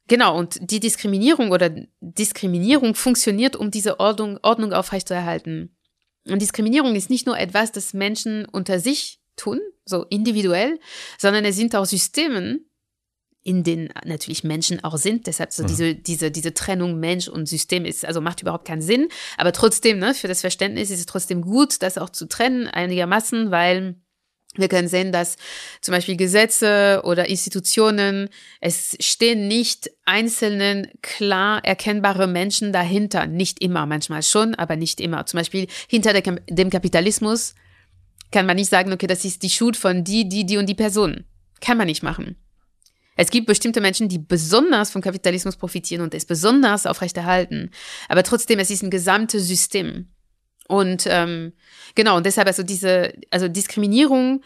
[0.07, 1.71] genau, und die Diskriminierung oder
[2.01, 5.75] Diskriminierung funktioniert, um diese Ordnung, Ordnung aufrechtzuerhalten.
[6.27, 10.79] Und Diskriminierung ist nicht nur etwas, das Menschen unter sich tun, so individuell,
[11.19, 12.69] sondern es sind auch Systemen,
[13.43, 15.27] in denen natürlich Menschen auch sind.
[15.27, 15.69] Deshalb so mhm.
[15.69, 19.09] diese, diese, diese Trennung Mensch und System ist, also macht überhaupt keinen Sinn.
[19.39, 23.51] Aber trotzdem, ne, für das Verständnis ist es trotzdem gut, das auch zu trennen einigermaßen,
[23.51, 23.95] weil
[24.55, 25.37] wir können sehen, dass
[25.81, 28.29] zum Beispiel Gesetze oder Institutionen,
[28.61, 33.27] es stehen nicht einzelnen klar erkennbare Menschen dahinter.
[33.27, 35.27] Nicht immer, manchmal schon, aber nicht immer.
[35.27, 37.55] Zum Beispiel hinter dem Kapitalismus
[38.31, 40.75] kann man nicht sagen, okay, das ist die Schuld von die, die, die und die
[40.75, 41.25] Person.
[41.61, 42.37] Kann man nicht machen.
[43.17, 47.71] Es gibt bestimmte Menschen, die besonders vom Kapitalismus profitieren und es besonders aufrechterhalten.
[48.09, 50.07] Aber trotzdem, es ist ein gesamtes System.
[50.69, 51.53] Und ähm,
[51.97, 54.43] genau, und deshalb also diese, also Diskriminierung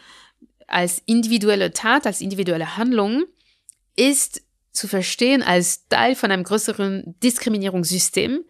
[0.69, 3.25] als individuelle Tat, als individuelle Handlung
[3.95, 8.43] ist zu verstehen als Teil von einem größeren Diskriminierungssystem.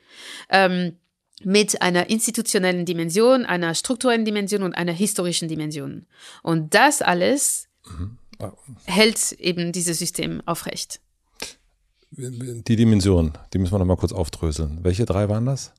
[0.50, 0.98] Ähm,
[1.44, 6.06] mit einer institutionellen Dimension, einer strukturellen Dimension und einer historischen Dimension.
[6.42, 8.18] Und das alles mhm.
[8.84, 11.00] hält eben dieses System aufrecht.
[12.10, 14.80] Die Dimension, die müssen wir noch mal kurz aufdröseln.
[14.82, 15.72] Welche drei waren das?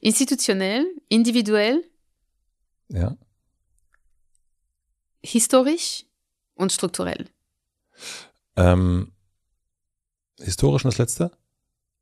[0.00, 1.84] Institutionell, individuell,
[2.88, 3.16] ja.
[5.22, 6.06] historisch
[6.54, 7.26] und strukturell.
[8.56, 9.12] Ähm,
[10.40, 11.30] historisch und das letzte?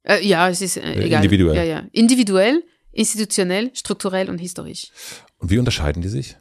[0.05, 1.25] Äh, ja, es ist äh, äh egal.
[1.25, 1.57] Individuell.
[1.57, 1.87] Ja, ja.
[1.93, 2.65] Individuell,
[2.99, 4.91] institutionell, strukturell und historisch.
[5.39, 6.37] Und wie unterscheiden die sich?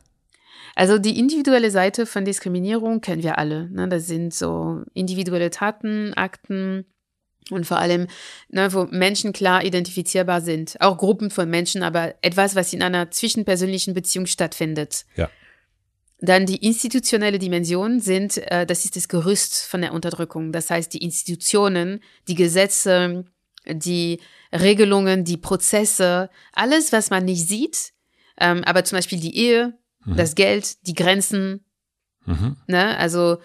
[0.75, 3.69] Also die individuelle Seite von Diskriminierung kennen wir alle.
[3.69, 3.87] Ne?
[3.87, 6.85] Das sind so individuelle Taten, Akten
[7.49, 8.07] und vor allem,
[8.49, 10.75] ne, wo Menschen klar identifizierbar sind.
[10.79, 15.05] Auch Gruppen von Menschen, aber etwas, was in einer zwischenpersönlichen Beziehung stattfindet.
[15.15, 15.29] Ja.
[16.19, 20.51] Dann die institutionelle Dimension sind, äh, das ist das Gerüst von der Unterdrückung.
[20.51, 23.25] Das heißt, die Institutionen, die Gesetze,
[23.69, 24.19] die
[24.51, 27.93] Regelungen, die Prozesse, alles, was man nicht sieht,
[28.39, 30.15] ähm, aber zum Beispiel die Ehe, mhm.
[30.15, 31.65] das Geld, die Grenzen,
[32.25, 32.57] mhm.
[32.67, 33.37] ne, also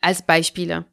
[0.00, 0.86] als Beispiele.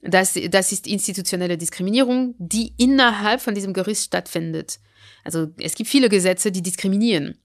[0.00, 4.78] Das, das ist institutionelle Diskriminierung, die innerhalb von diesem Gerüst stattfindet.
[5.24, 7.38] Also es gibt viele Gesetze, die diskriminieren,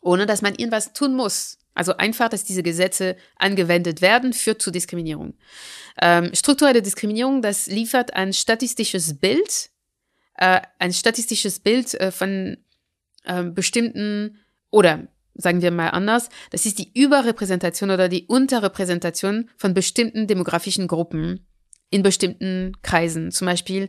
[0.00, 1.58] ohne dass man irgendwas tun muss.
[1.74, 5.34] Also einfach, dass diese Gesetze angewendet werden, führt zu Diskriminierung.
[6.00, 9.70] Ähm, strukturelle Diskriminierung, das liefert ein statistisches Bild
[10.38, 12.56] äh, ein statistisches Bild äh, von
[13.24, 14.38] äh, bestimmten
[14.70, 20.88] oder sagen wir mal anders, das ist die Überrepräsentation oder die Unterrepräsentation von bestimmten demografischen
[20.88, 21.46] Gruppen
[21.90, 23.30] in bestimmten Kreisen.
[23.30, 23.88] Zum Beispiel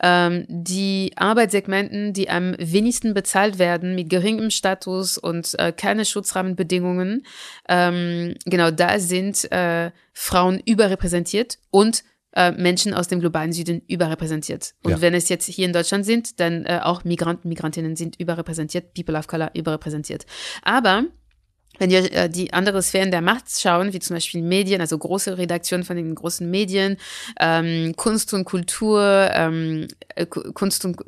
[0.00, 7.26] ähm, die Arbeitssegmenten, die am wenigsten bezahlt werden, mit geringem Status und äh, keine Schutzrahmenbedingungen.
[7.68, 14.74] Ähm, genau da sind äh, Frauen überrepräsentiert und äh, Menschen aus dem globalen Süden überrepräsentiert.
[14.82, 15.00] Und ja.
[15.00, 19.18] wenn es jetzt hier in Deutschland sind, dann äh, auch Migranten, Migrantinnen sind überrepräsentiert, People
[19.18, 20.26] of Color überrepräsentiert.
[20.62, 21.04] Aber
[21.80, 25.38] wenn wir äh, die andere Sphären der Macht schauen, wie zum Beispiel Medien, also große
[25.38, 26.98] Redaktionen von den großen Medien,
[27.40, 30.98] ähm, Kunst und Kultur, ähm, äh, Kunst und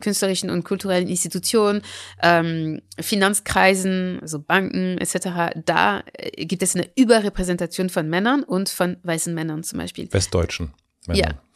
[0.00, 1.82] künstlerischen und kulturellen Institutionen,
[2.22, 8.98] ähm, Finanzkreisen, also Banken etc., da äh, gibt es eine Überrepräsentation von Männern und von
[9.02, 10.12] weißen Männern zum Beispiel.
[10.12, 10.72] Westdeutschen
[11.06, 11.32] Männern.
[11.32, 11.47] Ja.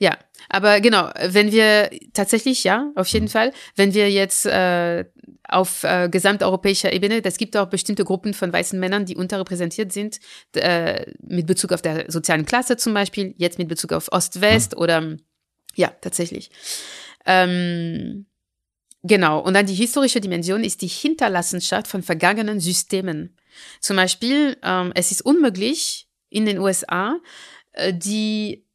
[0.00, 0.16] Ja,
[0.48, 3.30] aber genau, wenn wir tatsächlich, ja, auf jeden mhm.
[3.30, 5.04] Fall, wenn wir jetzt äh,
[5.44, 10.18] auf äh, gesamteuropäischer Ebene, das gibt auch bestimmte Gruppen von weißen Männern, die unterrepräsentiert sind,
[10.54, 14.80] äh, mit Bezug auf der sozialen Klasse zum Beispiel, jetzt mit Bezug auf Ost-West mhm.
[14.80, 15.16] oder
[15.74, 16.50] ja, tatsächlich.
[17.26, 18.26] Ähm,
[19.02, 19.40] Genau.
[19.40, 23.34] Und dann die historische Dimension ist die Hinterlassenschaft von vergangenen Systemen.
[23.80, 27.18] Zum Beispiel, ähm, es ist unmöglich in den USA,
[27.72, 28.66] äh, die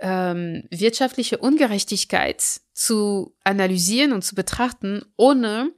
[0.00, 2.42] ähm, wirtschaftliche Ungerechtigkeit
[2.72, 5.72] zu analysieren und zu betrachten, ohne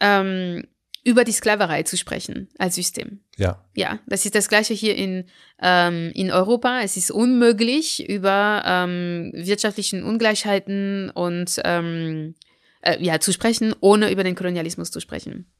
[0.00, 0.64] ähm,
[1.04, 3.20] über die Sklaverei zu sprechen als System.
[3.36, 3.64] Ja.
[3.74, 5.24] Ja, das ist das Gleiche hier in,
[5.60, 6.80] ähm, in Europa.
[6.82, 12.34] Es ist unmöglich, über ähm, wirtschaftlichen Ungleichheiten und ähm,
[12.82, 15.50] äh, ja, zu sprechen, ohne über den Kolonialismus zu sprechen.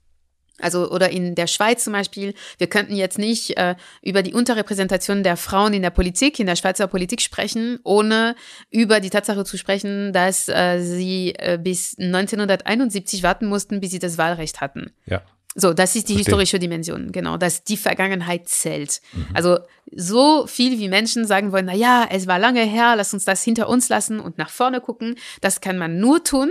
[0.59, 5.22] Also oder in der Schweiz zum Beispiel, wir könnten jetzt nicht äh, über die Unterrepräsentation
[5.22, 8.36] der Frauen in der Politik, in der Schweizer Politik sprechen, ohne
[8.70, 13.98] über die Tatsache zu sprechen, dass äh, sie äh, bis 1971 warten mussten, bis sie
[13.98, 14.92] das Wahlrecht hatten.
[15.07, 15.22] Ja.
[15.55, 16.32] So, das ist die Verstehe.
[16.32, 19.03] historische Dimension, genau, dass die Vergangenheit zählt.
[19.34, 19.59] Also
[19.94, 23.42] so viel wie Menschen sagen wollen, na ja, es war lange her, lass uns das
[23.42, 26.50] hinter uns lassen und nach vorne gucken, das kann man nur tun,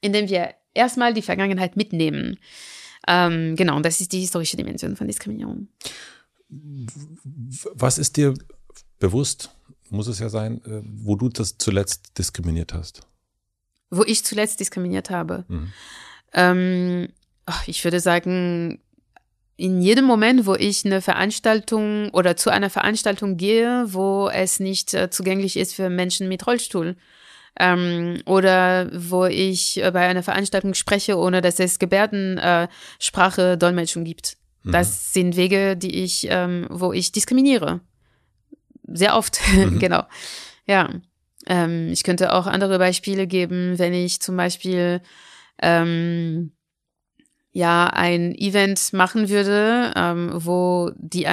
[0.00, 2.38] indem wir erstmal die Vergangenheit mitnehmen.
[3.06, 5.68] Ähm, genau, und das ist die historische Dimension von Diskriminierung.
[7.74, 8.34] Was ist dir
[8.98, 9.50] bewusst,
[9.90, 13.06] muss es ja sein, äh, wo du das zuletzt diskriminiert hast?
[13.90, 15.44] Wo ich zuletzt diskriminiert habe.
[15.48, 15.72] Mhm.
[16.32, 17.08] Ähm,
[17.66, 18.80] ich würde sagen,
[19.56, 24.94] in jedem Moment, wo ich eine Veranstaltung oder zu einer Veranstaltung gehe, wo es nicht
[24.94, 26.96] äh, zugänglich ist für Menschen mit Rollstuhl.
[27.58, 34.04] Ähm, oder wo ich äh, bei einer Veranstaltung spreche, ohne dass es Gebärdensprache, äh, Dolmetschung
[34.04, 34.36] gibt.
[34.64, 37.80] Das sind Wege, die ich, ähm, wo ich diskriminiere.
[38.86, 39.38] Sehr oft,
[39.78, 40.04] genau.
[40.66, 40.88] Ja.
[41.46, 45.02] Ähm, ich könnte auch andere Beispiele geben, wenn ich zum Beispiel
[45.60, 46.52] ähm,
[47.52, 51.26] ja ein Event machen würde, ähm, wo die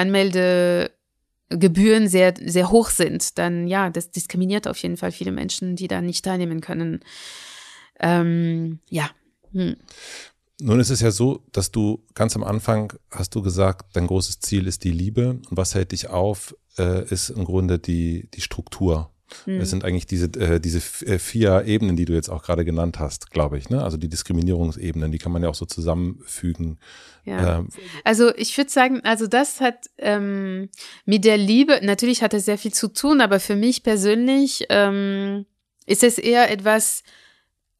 [1.52, 5.88] Anmeldegebühren sehr sehr hoch sind, dann ja, das diskriminiert auf jeden Fall viele Menschen, die
[5.88, 7.00] da nicht teilnehmen können.
[8.00, 9.10] Ähm, ja.
[9.52, 9.76] Hm.
[10.60, 14.40] Nun ist es ja so, dass du ganz am Anfang hast du gesagt, dein großes
[14.40, 18.40] Ziel ist die Liebe und was hält dich auf, äh, ist im Grunde die, die
[18.40, 19.10] Struktur.
[19.46, 22.98] Es sind eigentlich diese, äh, diese äh, vier Ebenen, die du jetzt auch gerade genannt
[22.98, 23.70] hast, glaube ich.
[23.70, 23.82] Ne?
[23.82, 26.78] Also die Diskriminierungsebenen, die kann man ja auch so zusammenfügen.
[27.24, 27.58] Ja.
[27.58, 27.68] Ähm,
[28.04, 30.68] Also ich würde sagen, also das hat ähm,
[31.04, 35.46] mit der Liebe, natürlich hat es sehr viel zu tun, aber für mich persönlich ähm,
[35.86, 37.02] ist es eher etwas,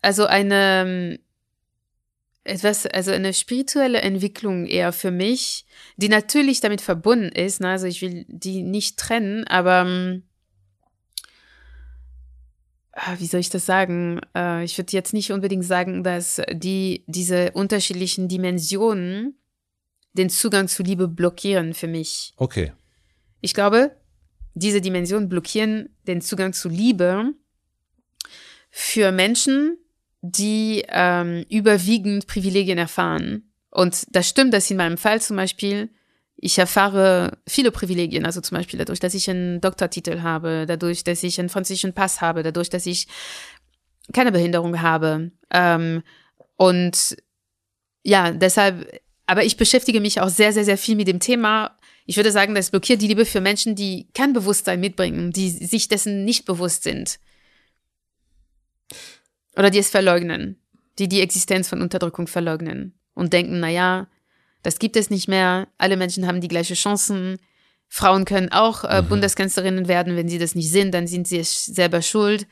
[0.00, 1.18] also eine
[2.44, 5.64] etwas, also eine spirituelle Entwicklung eher für mich,
[5.96, 7.60] die natürlich damit verbunden ist.
[7.60, 7.68] Ne?
[7.68, 10.20] Also ich will die nicht trennen, aber
[13.18, 14.20] wie soll ich das sagen?
[14.34, 19.38] Äh, ich würde jetzt nicht unbedingt sagen, dass die diese unterschiedlichen Dimensionen
[20.12, 22.34] den Zugang zu Liebe blockieren für mich.
[22.36, 22.72] okay.
[23.44, 23.96] Ich glaube,
[24.54, 27.32] diese Dimensionen blockieren den Zugang zu Liebe
[28.70, 29.78] für Menschen,
[30.20, 33.52] die ähm, überwiegend Privilegien erfahren.
[33.70, 35.90] Und das stimmt, dass in meinem Fall zum Beispiel
[36.44, 41.22] ich erfahre viele Privilegien, also zum Beispiel dadurch, dass ich einen Doktortitel habe, dadurch, dass
[41.22, 43.06] ich einen französischen Pass habe, dadurch, dass ich
[44.12, 45.30] keine Behinderung habe.
[45.52, 46.02] Ähm,
[46.56, 47.16] und
[48.02, 51.78] ja, deshalb, aber ich beschäftige mich auch sehr, sehr, sehr viel mit dem Thema.
[52.06, 55.86] Ich würde sagen, das blockiert die Liebe für Menschen, die kein Bewusstsein mitbringen, die sich
[55.86, 57.20] dessen nicht bewusst sind.
[59.56, 60.60] Oder die es verleugnen,
[60.98, 64.08] die die Existenz von Unterdrückung verleugnen und denken, na ja,
[64.62, 67.38] das gibt es nicht mehr, alle Menschen haben die gleichen Chancen,
[67.94, 71.66] Frauen können auch äh, Bundeskanzlerinnen werden, wenn sie das nicht sind, dann sind sie es
[71.66, 72.46] selber schuld.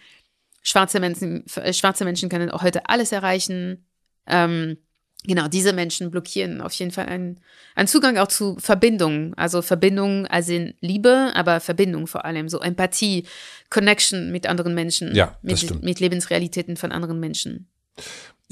[0.60, 3.86] Schwarze Menschen, äh, schwarze Menschen können auch heute alles erreichen.
[4.26, 4.76] Ähm,
[5.24, 7.40] genau, diese Menschen blockieren auf jeden Fall einen,
[7.74, 9.32] einen Zugang auch zu Verbindung.
[9.32, 13.24] Also Verbindung, also in Liebe, aber Verbindung vor allem, so Empathie,
[13.70, 17.70] Connection mit anderen Menschen, Ja, mit, mit Lebensrealitäten von anderen Menschen.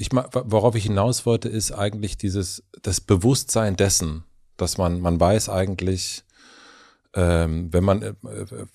[0.01, 4.23] Ich, worauf ich hinaus wollte, ist eigentlich dieses, das Bewusstsein dessen,
[4.55, 6.23] dass man, man weiß eigentlich,
[7.13, 8.13] ähm, wenn man äh,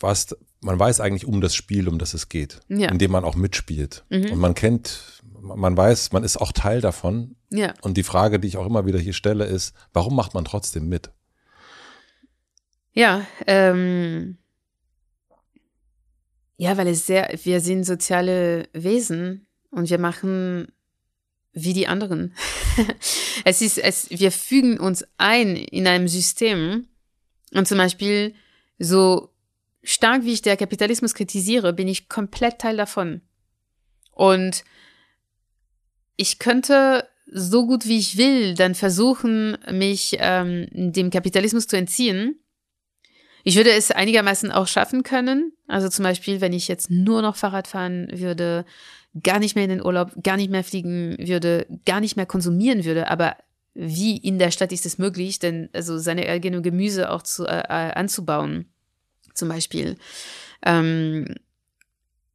[0.01, 2.91] was, man weiß eigentlich um das Spiel, um das es geht, Ja.
[2.91, 4.05] in dem man auch mitspielt.
[4.11, 7.37] Und man kennt, man weiß, man ist auch Teil davon.
[7.51, 7.73] Ja.
[7.81, 10.89] Und die Frage, die ich auch immer wieder hier stelle, ist, warum macht man trotzdem
[10.91, 11.11] mit?
[12.93, 14.37] Ja, ähm,
[16.59, 20.69] ja, weil es sehr, wir sind soziale Wesen und wir machen
[21.55, 22.35] wie die anderen.
[23.45, 26.89] es ist, es, wir fügen uns ein in einem System
[27.53, 28.35] und zum Beispiel
[28.79, 29.31] so
[29.83, 33.21] stark wie ich der Kapitalismus kritisiere, bin ich komplett Teil davon.
[34.11, 34.65] Und
[36.17, 42.39] ich könnte so gut wie ich will dann versuchen, mich ähm, dem Kapitalismus zu entziehen.
[43.45, 45.53] Ich würde es einigermaßen auch schaffen können.
[45.67, 48.65] Also zum Beispiel, wenn ich jetzt nur noch Fahrrad fahren würde,
[49.23, 52.85] gar nicht mehr in den Urlaub, gar nicht mehr fliegen würde, gar nicht mehr konsumieren
[52.85, 53.11] würde.
[53.11, 53.37] Aber
[53.75, 57.61] wie in der Stadt ist es möglich, denn also seine eigene Gemüse auch zu, äh,
[57.61, 58.67] äh, anzubauen,
[59.35, 59.97] zum Beispiel.
[60.65, 61.35] Ähm,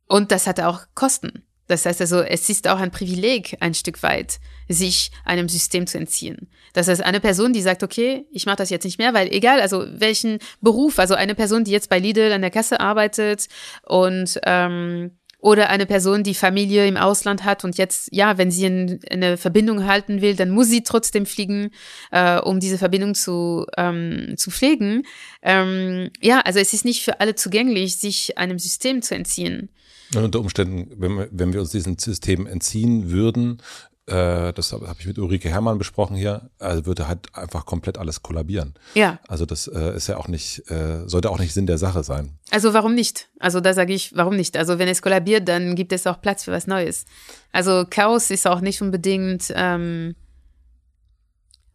[0.07, 1.43] und das hat auch Kosten.
[1.67, 5.99] Das heißt also, es ist auch ein Privileg, ein Stück weit, sich einem System zu
[5.99, 6.49] entziehen.
[6.73, 9.61] Das heißt, eine Person, die sagt, okay, ich mache das jetzt nicht mehr, weil egal,
[9.61, 13.47] also welchen Beruf, also eine Person, die jetzt bei Lidl an der Kasse arbeitet
[13.84, 18.65] und ähm, oder eine Person, die Familie im Ausland hat und jetzt, ja, wenn sie
[18.65, 21.71] in, eine Verbindung halten will, dann muss sie trotzdem fliegen,
[22.11, 25.03] äh, um diese Verbindung zu, ähm, zu pflegen.
[25.41, 29.69] Ähm, ja, also es ist nicht für alle zugänglich, sich einem System zu entziehen.
[30.15, 33.61] Und unter Umständen, wenn, wenn wir uns diesem System entziehen würden,
[34.10, 38.22] äh, das habe ich mit Ulrike Herrmann besprochen hier, also würde halt einfach komplett alles
[38.22, 38.74] kollabieren.
[38.95, 39.20] Ja.
[39.28, 42.38] Also das äh, ist ja auch nicht, äh, sollte auch nicht Sinn der Sache sein.
[42.51, 43.30] Also warum nicht?
[43.39, 44.57] Also da sage ich, warum nicht?
[44.57, 47.05] Also wenn es kollabiert, dann gibt es auch Platz für was Neues.
[47.51, 50.16] Also Chaos ist auch nicht unbedingt ähm,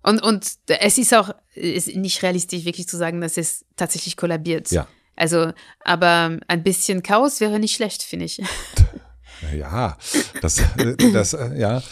[0.03, 4.71] und, und es ist auch ist nicht realistisch, wirklich zu sagen, dass es tatsächlich kollabiert.
[4.71, 4.87] Ja.
[5.17, 5.53] Also,
[5.85, 8.43] aber ein bisschen Chaos wäre nicht schlecht, finde ich.
[9.53, 9.99] Ja,
[10.41, 10.63] das,
[11.13, 11.83] das, ja.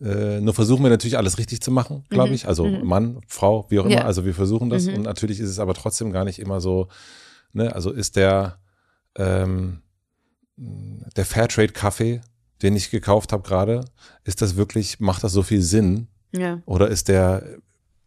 [0.00, 2.34] Äh, nur versuchen wir natürlich alles richtig zu machen, glaube Mhm.
[2.34, 2.48] ich.
[2.48, 2.84] Also Mhm.
[2.86, 3.94] Mann, Frau, wie auch immer.
[3.94, 4.04] Ja.
[4.04, 4.86] Also wir versuchen das.
[4.86, 4.94] Mhm.
[4.96, 6.88] Und natürlich ist es aber trotzdem gar nicht immer so,
[7.52, 8.58] ne, also ist der,
[9.16, 9.82] ähm,
[10.56, 12.20] der Fairtrade-Kaffee,
[12.62, 13.84] den ich gekauft habe gerade,
[14.24, 16.08] ist das wirklich, macht das so viel Sinn?
[16.32, 16.60] Ja.
[16.66, 17.44] Oder ist der,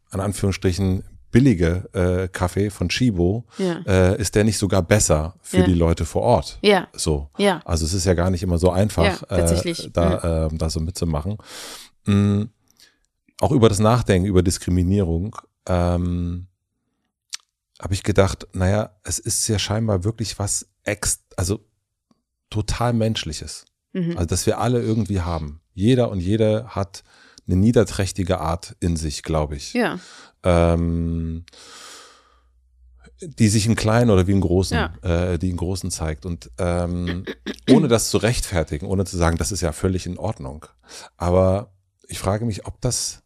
[0.09, 1.03] an Anführungsstrichen,
[1.37, 3.81] billige äh, Kaffee von Chibo, Ja.
[3.85, 5.63] äh, ist der nicht sogar besser für Ja.
[5.65, 6.57] die Leute vor Ort?
[6.61, 6.87] Ja.
[6.93, 7.29] So.
[7.37, 7.61] Ja.
[7.65, 10.79] Also es ist ja gar nicht immer so einfach, Ja, äh, da, ähm, da so
[10.79, 11.37] mitzumachen.
[12.05, 12.43] Mm,
[13.39, 15.35] auch über das Nachdenken, über Diskriminierung,
[15.67, 16.47] ähm,
[17.79, 21.59] habe ich gedacht, naja, es ist ja scheinbar wirklich was ex, also
[22.49, 23.65] total Menschliches.
[23.93, 24.11] Mhm.
[24.17, 25.61] Also, dass wir alle irgendwie haben.
[25.73, 27.03] Jeder und jede hat
[27.47, 29.73] eine niederträchtige Art in sich, glaube ich.
[29.73, 29.99] Ja.
[30.43, 31.45] Ähm,
[33.21, 34.93] die sich in kleinen oder wie im großen, Ja.
[35.01, 36.25] äh, die in großen zeigt.
[36.25, 37.25] Und ähm,
[37.69, 40.65] ohne das zu rechtfertigen, ohne zu sagen, das ist ja völlig in Ordnung.
[41.15, 41.71] Aber
[42.07, 43.23] ich frage mich, ob das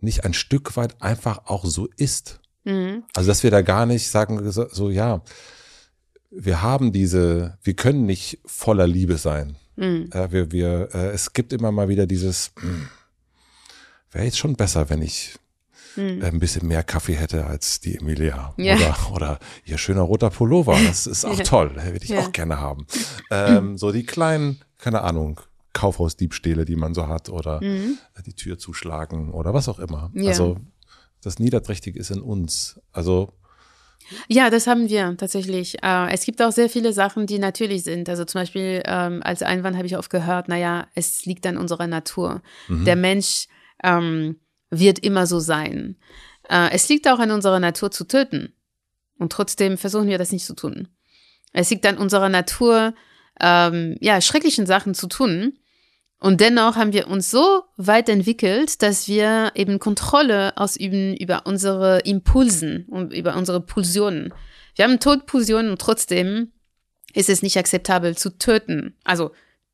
[0.00, 2.40] nicht ein Stück weit einfach auch so ist.
[2.64, 3.02] Mhm.
[3.16, 5.22] Also, dass wir da gar nicht sagen, so, so ja,
[6.30, 9.56] wir haben diese, wir können nicht voller Liebe sein.
[9.76, 10.08] Mhm.
[10.12, 12.52] Äh, wir, wir, äh, es gibt immer mal wieder dieses,
[14.12, 15.36] wäre jetzt schon besser, wenn ich
[15.96, 16.22] Mhm.
[16.22, 18.54] äh, ein bisschen mehr Kaffee hätte als die Emilia.
[18.56, 18.74] Ja.
[18.76, 21.44] Oder, oder ihr schöner roter Pullover, das ist auch Ja.
[21.44, 22.20] toll, äh, würde ich Ja.
[22.20, 22.86] auch gerne haben.
[23.30, 25.40] Ähm, so die kleinen, keine Ahnung,
[25.72, 27.98] Kaufhausdiebstähle, die man so hat oder Mhm.
[28.26, 30.10] die Tür zuschlagen oder was auch immer.
[30.14, 30.28] Ja.
[30.30, 30.58] Also
[31.22, 32.80] das Niederträchtige ist in uns.
[32.92, 33.32] Also
[34.28, 35.82] Ja, das haben wir tatsächlich.
[35.82, 38.08] Äh, es gibt auch sehr viele Sachen, die natürlich sind.
[38.08, 41.86] Also zum Beispiel ähm, als Einwand habe ich oft gehört, naja, es liegt an unserer
[41.86, 42.40] Natur.
[42.68, 43.48] Der Mensch
[43.82, 45.96] ähm, wird immer so sein.
[46.48, 48.54] Äh, es liegt auch an unserer Natur zu töten.
[49.18, 50.88] Und trotzdem versuchen wir das nicht zu tun.
[51.52, 52.94] Es liegt an unserer Natur,
[53.40, 55.58] ähm, ja, schrecklichen Sachen zu tun.
[56.20, 62.00] Und dennoch haben wir uns so weit entwickelt, dass wir eben Kontrolle ausüben über unsere
[62.00, 64.34] Impulsen und über unsere Pulsionen.
[64.74, 66.52] Wir haben Todpulsionen und trotzdem
[67.14, 68.96] ist es nicht akzeptabel zu töten.
[69.04, 69.30] Also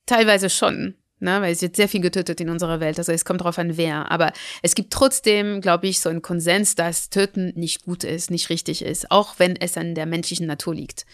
[0.06, 0.94] teilweise schon,
[1.24, 2.98] ne, weil es wird sehr viel getötet in unserer Welt.
[2.98, 4.12] Also es kommt darauf an, wer.
[4.12, 8.50] Aber es gibt trotzdem, glaube ich, so einen Konsens, dass Töten nicht gut ist, nicht
[8.50, 11.06] richtig ist, auch wenn es an der menschlichen Natur liegt.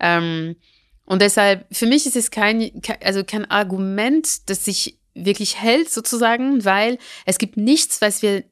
[0.00, 0.56] Ähm,
[1.04, 5.90] und deshalb, für mich ist es kein, ke- also kein Argument, das sich wirklich hält,
[5.90, 8.44] sozusagen, weil es gibt nichts, was wir,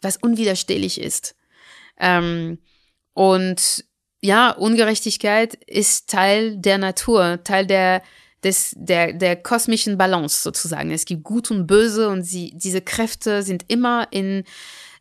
[0.00, 1.34] was unwiderstehlich ist.
[1.98, 2.58] Ähm,
[3.14, 3.84] und
[4.20, 8.02] ja, Ungerechtigkeit ist Teil der Natur, Teil der,
[8.44, 10.90] des, der, der kosmischen Balance sozusagen.
[10.90, 14.44] Es gibt Gut und Böse und sie, diese Kräfte sind immer in,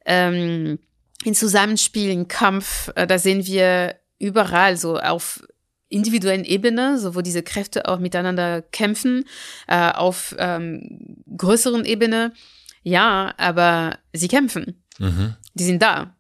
[0.06, 0.80] ähm,
[1.24, 2.92] in Zusammenspiel, in Kampf.
[2.96, 5.44] Äh, Da sehen wir überall so auf
[5.90, 9.26] individuellen Ebene, so wo diese Kräfte auch miteinander kämpfen,
[9.68, 12.34] äh, auf ähm, größeren Ebene.
[12.82, 14.84] Ja, aber sie kämpfen.
[14.98, 15.36] mhm.
[15.54, 16.16] Die sind da.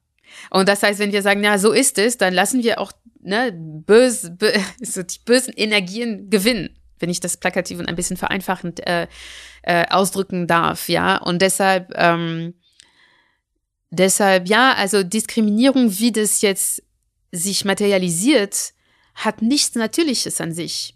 [0.51, 3.51] Und das heißt, wenn wir sagen, ja, so ist es, dann lassen wir auch ne,
[3.53, 4.51] böse, bö
[4.82, 9.08] so die bösen Energien gewinnen, wenn ich das plakativ und ein bisschen vereinfachend äh,
[9.62, 11.18] äh, ausdrücken darf, ja.
[11.18, 12.56] Und deshalb, ähm,
[13.91, 16.82] deshalb, ja, also Diskriminierung, wie das jetzt
[17.32, 18.74] sich materialisiert,
[19.16, 20.95] hat nichts Natürliches an sich.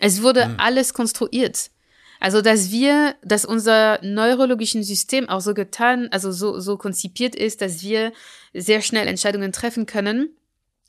[0.00, 0.54] Es wurde Mhm.
[0.58, 1.70] alles konstruiert.
[2.18, 7.60] Also, dass wir, dass unser neurologischen System auch so getan, also so, so konzipiert ist,
[7.60, 8.12] dass wir
[8.54, 10.30] sehr schnell Entscheidungen treffen können,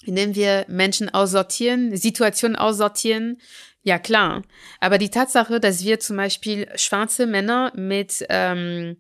[0.04, 3.38] indem wir Menschen aussortieren, Situationen aussortieren.
[3.84, 4.44] Ja, klar.
[4.80, 8.98] Aber die Tatsache, dass wir zum Beispiel schwarze Männer mit, ähm,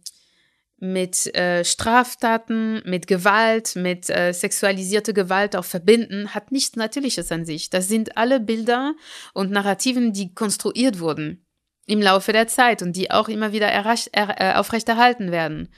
[0.77, 7.45] mit äh, Straftaten, mit Gewalt, mit äh, sexualisierter Gewalt auch verbinden, hat nichts Natürliches an
[7.45, 7.69] sich.
[7.69, 8.93] Das sind alle Bilder
[9.33, 11.45] und Narrativen, die konstruiert wurden
[11.85, 15.69] im Laufe der Zeit und die auch immer wieder er, äh, aufrechterhalten werden.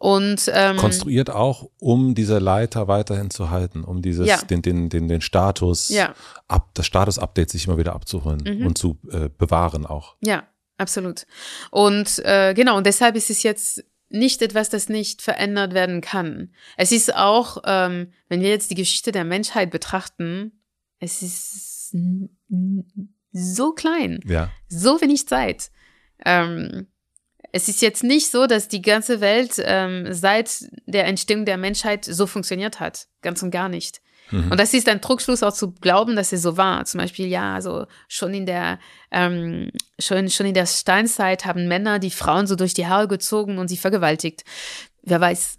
[0.00, 4.36] Und, ähm, Konstruiert auch, um diese Leiter weiterhin zu halten, um dieses, Ja.
[4.42, 6.14] den, den, den, den Status, Ja.
[6.46, 8.66] ab, das Status-Update sich immer wieder abzuholen Mhm.
[8.66, 10.14] und zu äh, bewahren auch.
[10.20, 10.44] Ja,
[10.76, 11.26] absolut.
[11.72, 16.52] Und äh, genau, und deshalb ist es jetzt nicht etwas, das nicht verändert werden kann.
[16.76, 20.62] Es ist auch, ähm, wenn wir jetzt die Geschichte der Menschheit betrachten,
[21.00, 21.94] es ist
[23.32, 24.50] so klein, Ja.
[24.68, 25.70] so wenig Zeit.
[26.24, 26.86] Ähm,
[27.52, 32.04] es ist jetzt nicht so, dass die ganze Welt ähm, seit der Entstehung der Menschheit
[32.04, 33.08] so funktioniert hat.
[33.22, 34.00] Ganz und gar nicht.
[34.30, 34.50] Mhm.
[34.50, 36.84] Und das ist ein Trugschluss auch zu glauben, dass es so war.
[36.84, 38.78] Zum Beispiel, ja, also schon in der,
[39.10, 43.58] ähm, schon, schon in der Steinzeit haben Männer die Frauen so durch die Haare gezogen
[43.58, 44.44] und sie vergewaltigt.
[45.02, 45.58] Wer weiß.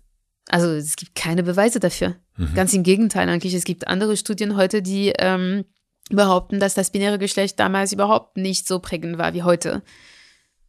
[0.50, 2.16] Also es gibt keine Beweise dafür.
[2.38, 2.54] Mhm.
[2.56, 3.54] Ganz im Gegenteil eigentlich.
[3.54, 5.66] Es gibt andere Studien heute, die ähm,
[6.10, 9.84] behaupten, dass das binäre Geschlecht damals überhaupt nicht so prägend war wie heute.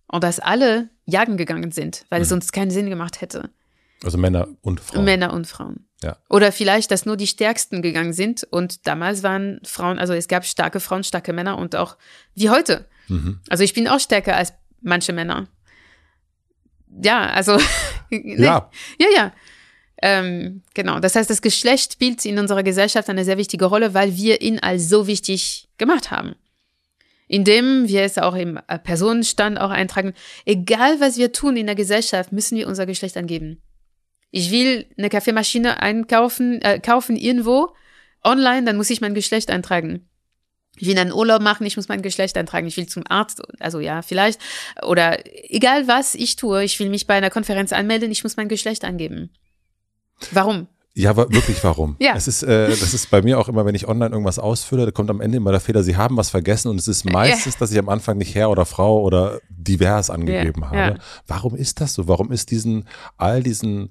[0.07, 2.31] Und dass alle jagen gegangen sind, weil es Mhm.
[2.31, 3.51] sonst keinen Sinn gemacht hätte.
[4.03, 5.05] Also Männer und Frauen.
[5.05, 5.87] Männer und Frauen.
[6.03, 6.17] Ja.
[6.31, 10.47] Oder vielleicht, dass nur die Stärksten gegangen sind und damals waren Frauen, also es gab
[10.47, 11.99] starke Frauen, starke Männer und auch
[12.35, 12.89] wie heute.
[13.09, 13.41] Mhm.
[13.51, 15.49] Also ich bin auch stärker als manche Männer.
[17.03, 17.59] Ja, also.
[18.11, 18.43] nee.
[18.43, 19.33] Ja, Ja, ja.
[20.03, 20.99] Ähm, genau.
[20.99, 24.59] Das heißt, das Geschlecht spielt in unserer Gesellschaft eine sehr wichtige Rolle, weil wir ihn
[24.59, 26.35] als so wichtig gemacht haben.
[27.33, 30.15] Indem wir es auch im äh, Personenstand auch eintragen.
[30.47, 33.63] Egal, was wir tun in der Gesellschaft, müssen wir unser Geschlecht angeben.
[34.33, 37.69] Ich will eine Kaffeemaschine einkaufen, äh, kaufen irgendwo
[38.25, 40.09] online, dann muss ich mein Geschlecht eintragen.
[40.77, 42.67] Ich will einen Urlaub machen, ich muss mein Geschlecht eintragen.
[42.67, 44.41] Ich will zum Arzt, also ja, vielleicht.
[44.83, 45.21] Oder
[45.53, 48.85] egal was ich tue, ich will mich bei einer Konferenz anmelden, ich muss mein Geschlecht
[48.85, 49.31] angeben.
[50.33, 50.67] Warum?
[51.01, 51.97] Ja, wirklich, warum?
[52.01, 52.15] Ja.
[52.17, 54.91] Es ist, äh, das ist bei mir auch immer, wenn ich online irgendwas ausfülle, da
[54.91, 57.73] kommt am Ende immer der Fehler, Sie haben was vergessen und es ist meistens, dass
[57.73, 60.77] ich am Anfang nicht Herr oder Frau oder divers angegeben Ja, habe.
[60.79, 60.95] ja.
[61.27, 62.09] Warum ist das so?
[62.09, 62.87] Warum ist diesen,
[63.19, 63.89] all diesen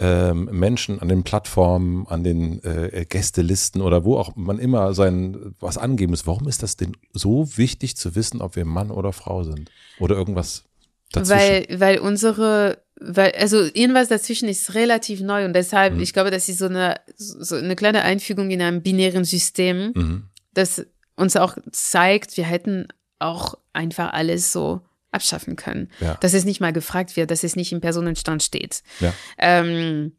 [0.00, 5.54] ähm, Menschen an den Plattformen, an den äh, Gästelisten oder wo auch man immer sein
[5.60, 9.12] was angeben muss, warum ist das denn so wichtig zu wissen, ob wir Mann oder
[9.12, 9.70] Frau sind?
[10.00, 10.64] Oder irgendwas
[11.12, 11.38] dazwischen?
[11.38, 16.00] Weil, weil unsere, weil, also irgendwas dazwischen ist relativ neu und deshalb, Mhm.
[16.00, 20.28] ich glaube, das ist so eine, so eine kleine Einfügung in einem binären System, mhm.
[20.52, 20.86] das
[21.16, 22.88] uns auch zeigt, wir hätten
[23.18, 24.80] auch einfach alles so
[25.10, 25.90] abschaffen können.
[26.00, 26.14] Ja.
[26.20, 28.82] Dass es nicht mal gefragt wird, dass es nicht im Personenstand steht.
[29.00, 29.14] Ja.
[29.38, 30.16] Ähm,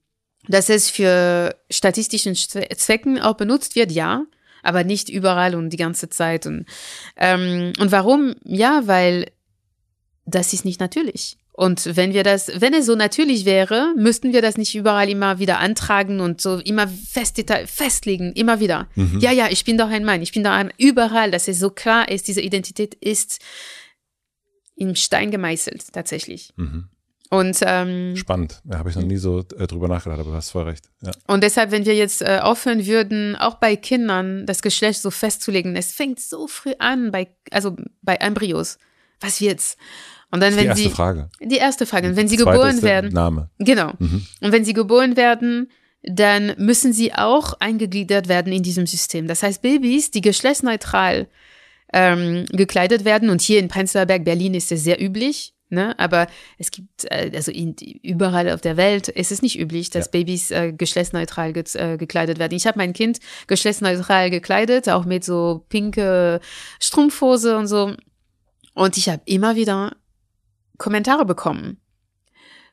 [0.47, 4.25] dass es für statistischen Zwe- Zwecken auch benutzt wird, ja,
[4.63, 6.45] aber nicht überall und die ganze Zeit.
[6.45, 6.65] Und,
[7.17, 8.35] ähm, und warum?
[8.43, 9.31] Ja, weil
[10.25, 11.37] das ist nicht natürlich.
[11.57, 15.39] Und wenn wir das, wenn es so natürlich wäre, müssten wir das nicht überall immer
[15.39, 18.89] wieder antragen und so immer fest, festlegen, immer wieder.
[18.95, 19.19] Mhm.
[19.21, 21.69] Ja, ja, ich bin doch ein Mann, ich bin doch ein, überall, dass es so
[21.69, 23.39] klar ist, diese Identität ist
[24.75, 26.51] im Stein gemeißelt, tatsächlich.
[26.57, 26.89] Mhm.
[27.29, 28.61] Und, ähm, Spannend.
[28.65, 30.89] Da habe ich noch nie so äh, drüber nachgedacht, aber du hast voll recht.
[31.01, 31.13] Ja.
[31.27, 35.77] und deshalb, wenn wir jetzt äh, aufhören würden, auch bei Kindern das Geschlecht so festzulegen,
[35.77, 38.77] es fängt so früh an, bei, also bei Embryos.
[39.21, 39.77] Was wird's?
[40.35, 41.29] Und dann, wenn die erste sie, Frage.
[41.41, 43.49] die erste Frage, und wenn sie geboren ist der werden, Name.
[43.57, 43.91] genau.
[43.97, 44.25] Mhm.
[44.41, 45.69] Und wenn sie geboren werden,
[46.03, 49.27] dann müssen sie auch eingegliedert werden in diesem System.
[49.27, 51.27] Das heißt, Babys, die geschlechtsneutral
[51.93, 55.97] ähm, gekleidet werden, und hier in Prenzlauer Berg, Berlin ist es sehr üblich, ne?
[55.97, 56.27] aber
[56.59, 60.11] es gibt, äh, also in, überall auf der Welt ist es nicht üblich, dass Ja.
[60.11, 62.55] Babys äh, geschlechtsneutral ge äh, gekleidet werden.
[62.55, 66.39] Ich habe mein Kind geschlechtsneutral gekleidet, auch mit so pinke
[66.79, 67.95] Strumpfhose und so.
[68.73, 69.95] Und ich habe immer wieder
[70.77, 71.79] Kommentare bekommen.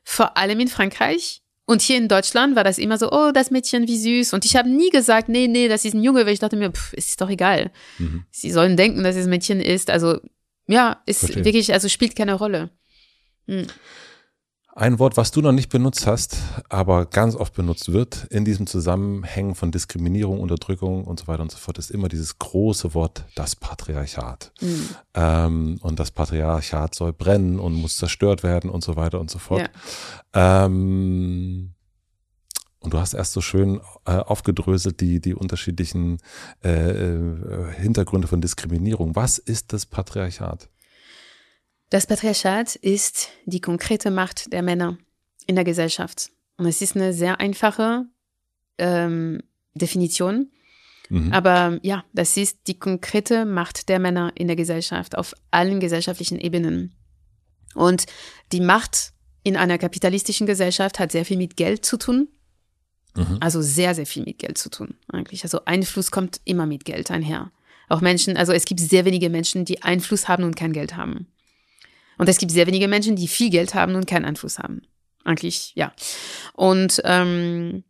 [0.03, 1.41] Vor allem in Frankreich.
[1.65, 4.33] Und hier in Deutschland war das immer so, oh, das Mädchen, wie süß.
[4.33, 6.71] Und ich habe nie gesagt, nee, nee, das ist ein Junge, weil ich dachte mir,
[6.71, 7.71] pff, es ist doch egal.
[7.99, 8.25] Mhm.
[8.31, 9.89] Sie sollen denken, dass es ein Mädchen ist.
[9.89, 10.19] Also,
[10.67, 11.45] ja, ist Verstehe.
[11.45, 12.69] wirklich, also spielt keine Rolle.
[13.47, 13.67] Hm.
[14.75, 16.37] Ein Wort, was du noch nicht benutzt hast,
[16.67, 21.51] aber ganz oft benutzt wird in diesem Zusammenhängen von Diskriminierung, Unterdrückung und so weiter und
[21.51, 24.51] so fort, ist immer dieses große Wort, das Patriarchat.
[24.57, 24.89] Hm.
[25.13, 29.37] Ähm, und das Patriarchat soll brennen und muss zerstört werden und so weiter und so
[29.37, 29.69] fort.
[30.33, 30.65] Ja.
[30.65, 31.75] Ähm,
[32.79, 36.17] und du hast erst so schön äh, aufgedröselt die, die unterschiedlichen
[36.63, 39.15] äh, äh, Hintergründe von Diskriminierung.
[39.15, 40.67] Was ist das Patriarchat?
[41.93, 44.97] Das Patriarchat ist die konkrete Macht der Männer
[45.45, 46.31] in der Gesellschaft.
[46.57, 48.07] Und es ist eine sehr einfache
[48.79, 49.43] ähm,
[49.75, 50.49] Definition.
[51.09, 51.31] Mhm.
[51.31, 56.39] Aber ja, das ist die konkrete Macht der Männer in der Gesellschaft auf allen gesellschaftlichen
[56.39, 56.95] Ebenen.
[57.75, 58.07] Und
[58.51, 59.13] die Macht
[59.43, 62.27] in einer kapitalistischen Gesellschaft hat sehr viel mit Geld zu tun.
[63.15, 63.37] Mhm.
[63.39, 65.43] Also sehr, sehr viel mit Geld zu tun, eigentlich.
[65.43, 67.51] Also Einfluss kommt immer mit Geld einher.
[67.87, 71.27] Auch Menschen, also es gibt sehr wenige Menschen, die Einfluss haben und kein Geld haben.
[72.17, 74.81] Und es gibt sehr wenige Menschen, die viel Geld haben und keinen Einfluss haben.
[75.23, 75.93] Eigentlich, ja.
[76.53, 77.83] Und ähm,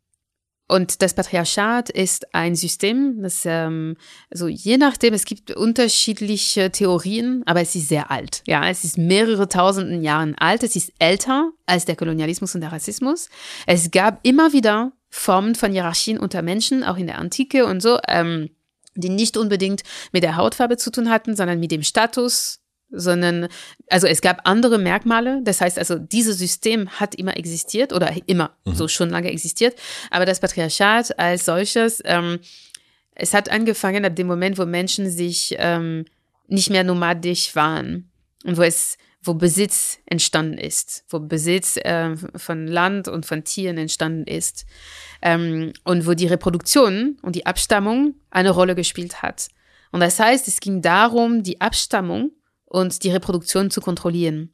[0.68, 3.98] und das Patriarchat ist ein System, das, ähm,
[4.32, 8.41] also je nachdem, es gibt unterschiedliche Theorien, aber es ist sehr alt.
[8.48, 10.64] Ja, es ist mehrere tausenden Jahren alt.
[10.64, 13.30] Es ist älter als der Kolonialismus und der Rassismus.
[13.68, 18.00] Es gab immer wieder Formen von Hierarchien unter Menschen, auch in der Antike und so,
[18.08, 18.50] ähm,
[18.95, 22.62] die nicht unbedingt mit der Hautfarbe zu tun hatten, sondern mit dem Status,
[22.94, 23.48] sondern
[23.90, 25.41] also es gab andere Merkmale.
[25.44, 28.76] Das heißt also, dieses System hat immer existiert oder immer mhm.
[28.76, 29.76] so schon lange existiert.
[30.11, 32.40] Aber das Patriarchat als solches, ähm,
[33.15, 36.06] es hat angefangen ab dem Moment, wo Menschen sich ähm,
[36.48, 38.11] nicht mehr nomadisch waren
[38.45, 43.78] und wo es wo Besitz entstanden ist, wo Besitz äh, von Land und von Tieren
[43.78, 44.65] entstanden ist
[45.22, 49.48] ähm, und wo die Reproduktion und die Abstammung eine Rolle gespielt hat.
[49.94, 52.32] Und das heißt, es ging darum, die Abstammung
[52.74, 54.52] und die Reproduktion zu kontrollieren.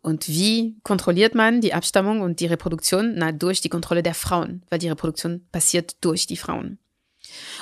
[0.00, 3.14] Und wie kontrolliert man die Abstammung und die Reproduktion?
[3.16, 6.78] Na, durch die Kontrolle der Frauen, weil die Reproduktion passiert durch die Frauen.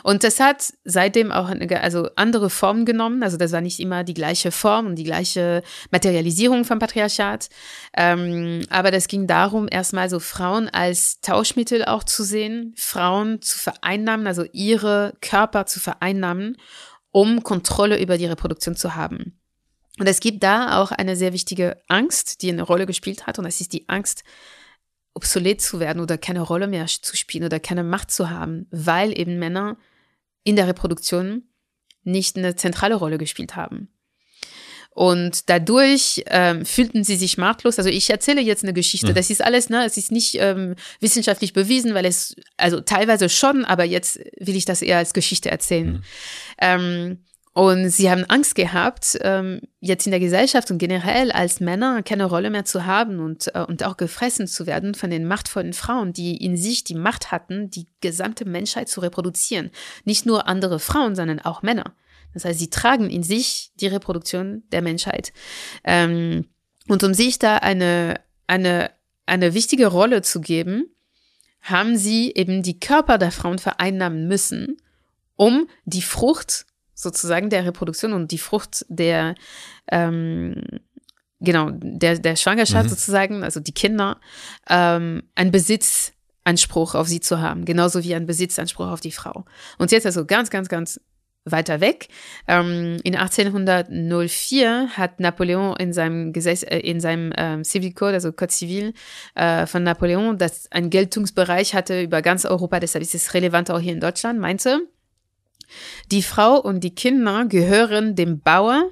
[0.03, 3.23] Und das hat seitdem auch eine, also andere Formen genommen.
[3.23, 7.49] Also das war nicht immer die gleiche Form und die gleiche Materialisierung vom Patriarchat.
[7.97, 13.59] Ähm, aber das ging darum, erstmal so Frauen als Tauschmittel auch zu sehen, Frauen zu
[13.59, 16.57] vereinnahmen, also ihre Körper zu vereinnahmen
[17.13, 19.39] um Kontrolle über die Reproduktion zu haben.
[19.99, 23.45] Und es gibt da auch eine sehr wichtige Angst, die eine Rolle gespielt hat, und
[23.45, 24.25] das ist die Angst,
[25.15, 29.19] obsolet zu werden oder keine Rolle mehr zu spielen oder keine Macht zu haben, weil
[29.19, 29.77] eben Männer
[30.45, 31.43] in der Reproduktion
[32.03, 33.89] nicht eine zentrale Rolle gespielt haben.
[34.93, 37.79] Und dadurch ähm, fühlten sie sich machtlos.
[37.79, 39.11] Also ich erzähle jetzt eine Geschichte.
[39.11, 39.15] Mhm.
[39.15, 43.65] Das ist alles, ne, es ist nicht ähm, wissenschaftlich bewiesen, weil es, also teilweise schon,
[43.65, 45.93] aber jetzt will ich das eher als Geschichte erzählen.
[45.93, 46.03] Mhm.
[46.61, 47.19] Ähm,
[47.53, 52.25] und sie haben Angst gehabt, ähm, jetzt in der Gesellschaft und generell als Männer keine
[52.25, 56.13] Rolle mehr zu haben und, äh, und auch gefressen zu werden von den machtvollen Frauen,
[56.13, 59.71] die in sich die Macht hatten, die gesamte Menschheit zu reproduzieren.
[60.05, 61.93] Nicht nur andere Frauen, sondern auch Männer.
[62.35, 65.33] Das heißt, sie tragen in sich die Reproduktion der Menschheit.
[65.85, 66.47] Ähm,
[66.89, 68.91] und um sich da eine, eine,
[69.27, 70.85] eine wichtige Rolle zu geben,
[71.63, 74.77] haben sie eben die Körper der Frauen vereinnahmen müssen,
[75.37, 79.35] um die Frucht sozusagen der Reproduktion und die Frucht der,
[79.91, 80.63] ähm,
[81.41, 82.91] genau, der, der Schwangerschaft mhm.
[82.91, 84.21] sozusagen, also die Kinder,
[84.69, 89.45] ähm, einen Besitzanspruch auf sie zu haben, genauso wie ein Besitzanspruch auf die Frau.
[89.79, 91.01] Und jetzt also ganz, ganz, ganz
[91.45, 92.09] weiter weg.
[92.47, 98.33] Ähm, in 1804 hat Napoleon in seinem Gesetz, äh, in seinem äh, Civil Code, also
[98.33, 98.93] Code Civil
[99.35, 103.81] äh, von Napoleon, das einen Geltungsbereich hatte über ganz Europa, deshalb ist es relevant auch
[103.81, 104.81] hier in Deutschland, meinte,
[106.11, 108.91] die Frau und die Kinder gehören dem Bauer,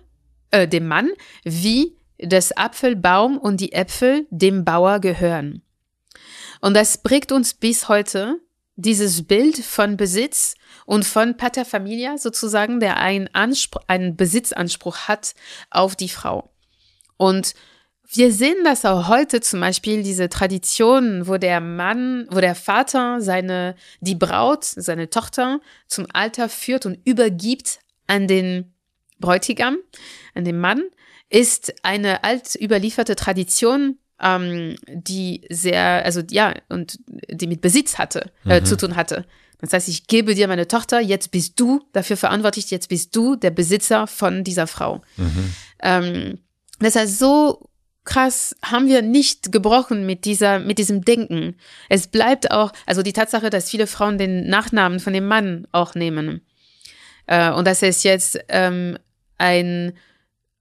[0.50, 1.10] äh, dem Mann,
[1.44, 5.62] wie das Apfelbaum und die Äpfel dem Bauer gehören.
[6.60, 8.40] Und das prägt uns bis heute,
[8.78, 10.54] dieses Bild von Besitz
[10.86, 15.34] und von Pater Familia sozusagen, der einen, Anspruch, einen Besitzanspruch hat
[15.68, 16.52] auf die Frau.
[17.16, 17.54] Und
[18.10, 23.20] wir sehen das auch heute zum Beispiel, diese Tradition, wo der Mann, wo der Vater
[23.20, 28.72] seine, die Braut, seine Tochter zum Alter führt und übergibt an den
[29.18, 29.76] Bräutigam,
[30.34, 30.84] an den Mann,
[31.30, 36.98] ist eine alt überlieferte Tradition, ähm, die sehr, also ja, und
[37.30, 38.64] die mit Besitz hatte, äh, mhm.
[38.64, 39.24] zu tun hatte.
[39.60, 43.36] Das heißt, ich gebe dir meine Tochter, jetzt bist du dafür verantwortlich, jetzt bist du
[43.36, 45.00] der Besitzer von dieser Frau.
[45.16, 45.54] Mhm.
[45.82, 46.38] Ähm,
[46.78, 47.68] das heißt, so
[48.04, 51.56] krass haben wir nicht gebrochen mit dieser, mit diesem Denken.
[51.88, 55.94] Es bleibt auch, also die Tatsache, dass viele Frauen den Nachnamen von dem Mann auch
[55.94, 56.40] nehmen.
[57.26, 58.96] Äh, und dass es jetzt ähm,
[59.36, 59.92] ein,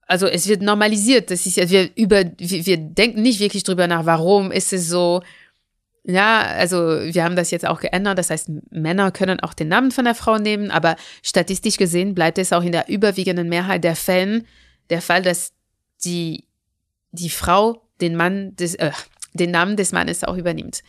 [0.08, 1.30] also es wird normalisiert.
[1.30, 4.88] Das ist ja, wir über, wir, wir denken nicht wirklich drüber nach, warum ist es
[4.88, 5.22] so,
[6.02, 8.18] ja, also wir haben das jetzt auch geändert.
[8.18, 12.38] Das heißt, Männer können auch den Namen von der Frau nehmen, aber statistisch gesehen bleibt
[12.38, 14.46] es auch in der überwiegenden Mehrheit der Fällen
[14.88, 15.52] der Fall, dass
[16.04, 16.44] die,
[17.12, 18.92] die Frau den Mann des, äh,
[19.34, 20.82] den Namen des Mannes auch übernimmt.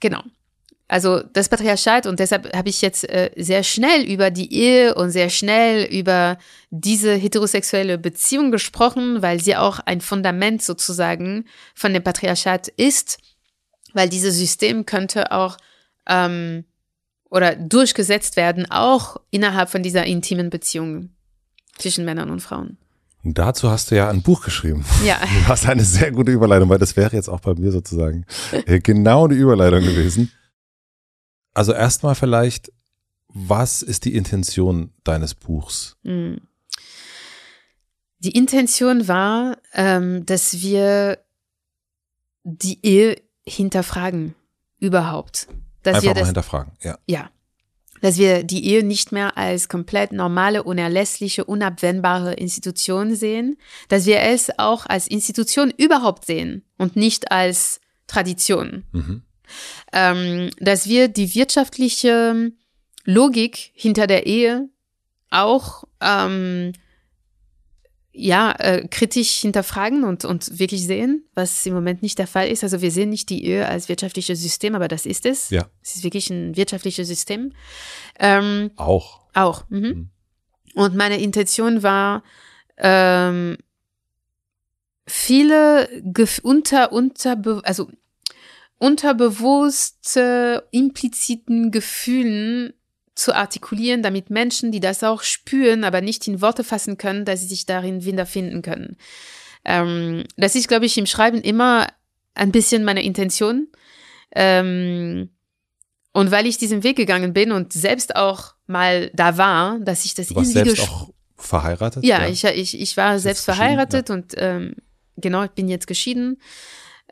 [0.00, 0.22] Genau.
[0.88, 5.10] Also das Patriarchat und deshalb habe ich jetzt äh, sehr schnell über die Ehe und
[5.10, 6.38] sehr schnell über
[6.70, 11.44] diese heterosexuelle Beziehung gesprochen, weil sie auch ein Fundament sozusagen
[11.74, 13.18] von dem Patriarchat ist
[13.92, 15.56] weil dieses System könnte auch
[16.06, 16.64] ähm,
[17.30, 21.10] oder durchgesetzt werden, auch innerhalb von dieser intimen Beziehung
[21.76, 22.78] zwischen Männern und Frauen.
[23.24, 24.84] Und dazu hast du ja ein Buch geschrieben.
[25.04, 25.18] Ja.
[25.42, 28.80] Du hast eine sehr gute Überleitung, weil das wäre jetzt auch bei mir sozusagen äh,
[28.80, 30.30] genau die Überleitung gewesen.
[31.58, 32.70] Also erstmal vielleicht,
[33.26, 35.96] was ist die Intention deines Buchs?
[36.04, 36.40] Hm.
[38.20, 41.18] Die Intention war, ähm, dass wir
[42.44, 44.36] die Ehe hinterfragen,
[44.78, 45.48] überhaupt.
[45.82, 46.96] Dass Einfach wir mal das, hinterfragen, ja.
[47.08, 47.28] ja,
[48.02, 53.56] dass wir die Ehe nicht mehr als komplett normale, unerlässliche, unabwendbare Institution sehen,
[53.88, 58.84] dass wir es auch als Institution überhaupt sehen und nicht als Tradition.
[58.92, 59.22] Mhm.
[59.98, 62.52] Ähm, dass wir die wirtschaftliche
[63.04, 64.68] Logik hinter der Ehe
[65.30, 66.72] auch ähm,
[68.12, 72.64] ja, äh, kritisch hinterfragen und, und wirklich sehen, was im Moment nicht der Fall ist.
[72.64, 75.50] Also wir sehen nicht die Ehe als wirtschaftliches System, aber das ist es.
[75.50, 75.68] Ja.
[75.82, 77.52] Es ist wirklich ein wirtschaftliches System.
[78.18, 79.20] Ähm, Auch.
[79.34, 79.64] auch.
[79.68, 79.80] Mhm.
[79.80, 80.10] Mhm.
[80.74, 82.22] Und meine Intention war,
[82.76, 83.56] ähm,
[85.06, 85.88] viele
[86.42, 87.88] unter, unter, also
[88.78, 92.72] unterbewusste, impliziten Gefühlen
[93.14, 97.40] zu artikulieren, damit Menschen, die das auch spüren, aber nicht in Worte fassen können, dass
[97.40, 98.96] sie sich darin wiederfinden können.
[99.64, 101.88] Ähm, das ist, glaube ich, im Schreiben immer
[102.34, 103.68] ein bisschen meine Intention.
[104.34, 105.30] Ähm,
[106.12, 110.14] und weil ich diesen Weg gegangen bin und selbst auch mal da war, dass ich
[110.14, 112.04] das Du warst selbst auch verheiratet?
[112.04, 114.74] ja, ich, ich, ich war selbst verheiratet und ähm,
[115.16, 116.40] genau, ich bin jetzt geschieden.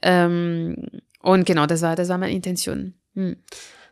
[0.03, 0.77] Ähm,
[1.23, 2.95] und genau, das war, das war meine Intention.
[3.15, 3.37] Hm.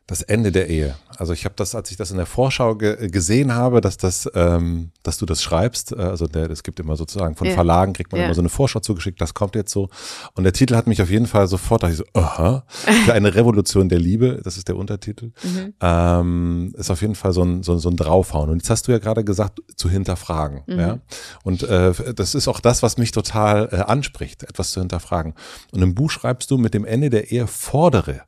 [0.06, 0.97] Das Ende der Ehe.
[1.16, 4.28] Also ich habe das, als ich das in der Vorschau ge gesehen habe, dass das,
[4.35, 5.93] ähm, dass du das schreibst.
[5.93, 7.55] äh, Also der, es gibt immer sozusagen von Ja.
[7.55, 8.26] Verlagen kriegt man Ja.
[8.26, 9.18] immer so eine Vorschau zugeschickt.
[9.22, 9.89] Das kommt jetzt so.
[10.35, 11.82] Und der Titel hat mich auf jeden Fall sofort.
[11.85, 12.64] Da ich so, aha,
[13.06, 14.43] für eine Revolution der Liebe.
[14.44, 15.32] Das ist der Untertitel.
[15.43, 15.72] Mhm.
[15.81, 18.51] Ähm, ist auf jeden Fall so ein, so, so ein Draufhauen.
[18.51, 20.64] Und jetzt hast du ja gerade gesagt, zu hinterfragen.
[20.66, 20.78] Mhm.
[20.81, 20.98] Ja.
[21.44, 25.32] Und äh, das ist auch das, was mich total äh, anspricht, etwas zu hinterfragen.
[25.72, 28.20] Und im Buch schreibst du, mit dem Ende der Ehe fordere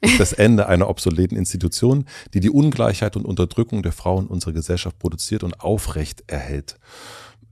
[0.00, 4.98] ist das Ende einer obsoleten Institution, die die Ungleichheit und Unterdrückung der Frauen unserer Gesellschaft
[4.98, 6.76] produziert und aufrecht erhält.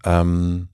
[0.04, 0.68] Ähm,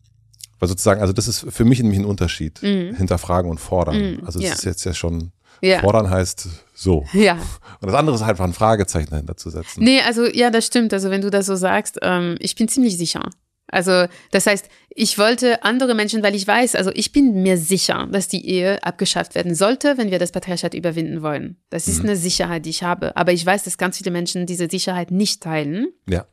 [0.58, 2.60] weil sozusagen, also das ist für mich nämlich ein Unterschied.
[2.60, 3.96] Hinterfragen und fordern.
[4.16, 4.52] Mhm, Also es ja.
[4.54, 5.80] ist jetzt ja schon, Ja.
[5.80, 7.04] fordern heißt so.
[7.12, 7.34] Ja.
[7.80, 9.82] Und das andere ist halt einfach ein Fragezeichen dahinter zu setzen.
[9.84, 10.92] Nee, also ja, das stimmt.
[10.94, 13.28] Also wenn du das so sagst, ähm, ich bin ziemlich sicher.
[13.68, 18.08] Also das heißt, ich wollte andere Menschen, weil ich weiß, also ich bin mir sicher,
[18.10, 21.56] dass die Ehe abgeschafft werden sollte, wenn wir das Patriarchat überwinden wollen.
[21.70, 23.16] Das ist eine Sicherheit, die ich habe.
[23.16, 25.88] Aber ich weiß, dass ganz viele Menschen diese Sicherheit nicht teilen.
[26.08, 26.26] Ja.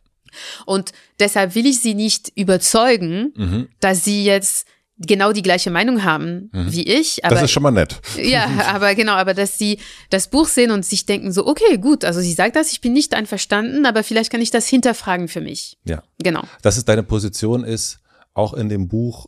[0.66, 3.68] Und deshalb will ich sie nicht überzeugen, Mhm.
[3.80, 4.68] dass sie jetzt
[5.08, 7.24] genau die gleiche Meinung haben wie ich.
[7.26, 8.00] Aber Das ist schon mal nett.
[8.18, 12.04] ja, aber genau, aber dass sie das Buch sehen und sich denken so, okay, gut,
[12.06, 15.42] also sie sagt das, ich bin nicht einverstanden, aber vielleicht kann ich das hinterfragen für
[15.42, 15.78] mich.
[15.86, 16.04] Ja.
[16.20, 16.44] Genau.
[16.62, 18.00] Dass es deine Position ist,
[18.34, 19.28] auch in dem Buch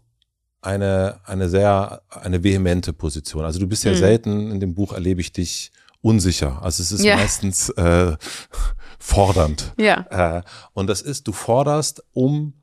[0.62, 3.46] eine, eine sehr, eine vehemente Position.
[3.46, 3.96] Also du bist ja Mhm.
[3.98, 5.72] selten, in dem Buch erlebe ich dich
[6.02, 6.60] unsicher.
[6.64, 7.18] Also es ist Ja.
[7.18, 8.16] meistens äh,
[9.00, 9.74] fordernd.
[9.78, 10.38] Ja.
[10.38, 10.42] Äh,
[10.74, 12.54] und das ist, du forderst, um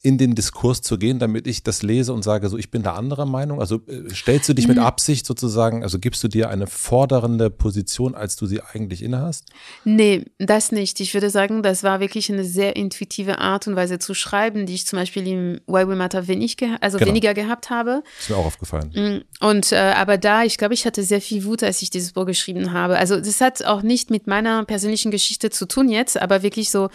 [0.00, 2.94] in den Diskurs zu gehen, damit ich das lese und sage, so ich bin da
[2.94, 3.60] anderer Meinung.
[3.60, 4.74] Also äh, stellst du dich Mhm.
[4.74, 9.46] mit Absicht sozusagen, also gibst du dir eine fordernde Position, als du sie eigentlich innehast?
[9.84, 11.00] Nee, das nicht.
[11.00, 14.74] Ich würde sagen, das war wirklich eine sehr intuitive Art und Weise zu schreiben, die
[14.74, 17.10] ich zum Beispiel im Why We Matter wenig geha also Genau.
[17.10, 18.02] weniger gehabt habe.
[18.20, 18.92] Ist mir auch aufgefallen.
[18.94, 22.12] Mm, Und äh, aber da, ich glaube, ich hatte sehr viel Wut, als ich dieses
[22.12, 22.96] Buch geschrieben habe.
[22.98, 26.88] Also das hat auch nicht mit meiner persönlichen Geschichte zu tun jetzt, aber wirklich so,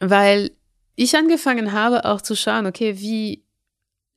[0.00, 0.50] weil
[1.00, 3.44] ich angefangen habe auch zu schauen, okay, wie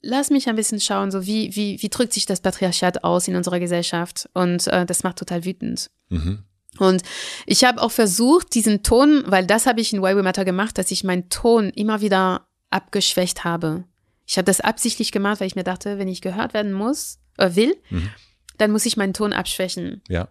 [0.01, 3.35] lass mich ein bisschen schauen, so wie wie wie drückt sich das Patriarchat aus in
[3.35, 5.91] unserer Gesellschaft und äh, das macht total wütend.
[6.09, 6.43] Mhm.
[6.79, 7.03] Und
[7.45, 10.77] ich habe auch versucht, diesen Ton, weil das habe ich in Why We Matter gemacht,
[10.79, 13.83] dass ich meinen Ton immer wieder abgeschwächt habe.
[14.25, 17.53] Ich habe das absichtlich gemacht, weil ich mir dachte, wenn ich gehört werden muss, äh,
[17.55, 18.09] will, Mhm.
[18.57, 20.01] dann muss ich meinen Ton abschwächen.
[20.09, 20.29] Ja.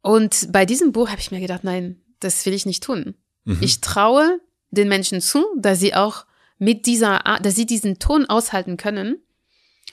[0.00, 3.14] Und bei diesem Buch habe ich mir gedacht, nein, das will ich nicht tun.
[3.44, 3.58] Mhm.
[3.60, 6.26] Ich traue den Menschen zu, dass sie auch
[6.58, 9.22] mit dieser Art, dass sie diesen Ton aushalten können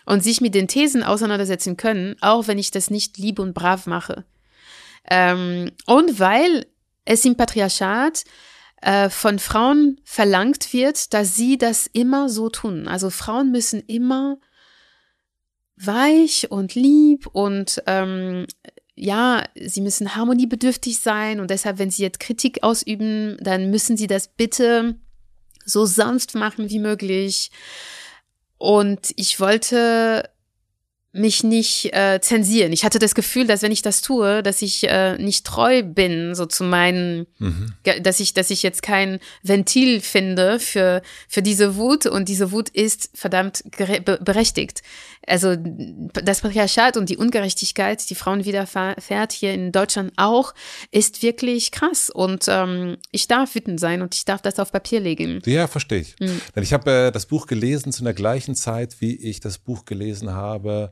[0.06, 3.86] und sich mit den Thesen auseinandersetzen können, auch wenn ich das nicht lieb und brav
[3.86, 4.26] mache.
[5.10, 6.66] Ähm, und weil
[7.06, 8.24] es im Patriarchat
[8.82, 12.88] äh, von Frauen verlangt wird, dass sie das immer so tun.
[12.88, 14.38] Also Frauen müssen immer
[15.76, 18.48] weich und lieb und ähm,
[18.96, 24.08] ja, sie müssen harmoniebedürftig sein und deshalb, wenn sie jetzt Kritik ausüben, dann müssen sie
[24.08, 24.96] das bitte
[25.66, 27.52] so sanft machen wie möglich.
[28.58, 30.30] Und ich wollte
[31.16, 32.74] mich nicht äh, zensieren.
[32.74, 36.36] Ich hatte das Gefühl, dass wenn ich das tue, dass ich äh, nicht treu bin,
[36.36, 37.74] so zu meinen, mhm.
[38.02, 42.68] dass ich, dass ich jetzt kein Ventil finde für für diese Wut und diese Wut
[42.70, 44.84] ist verdammt berechtigt.
[45.26, 50.54] Also das Patriarchat und die Ungerechtigkeit, die Frauen widerfährt hier in Deutschland auch,
[50.92, 52.10] ist wirklich krass.
[52.10, 55.42] Und ähm, ich darf wütend sein und ich darf das auf Papier legen.
[55.46, 56.16] Ja, verstehe ich.
[56.20, 56.42] Mhm.
[56.62, 60.32] Ich habe äh, das Buch gelesen zu der gleichen Zeit, wie ich das Buch gelesen
[60.32, 60.92] habe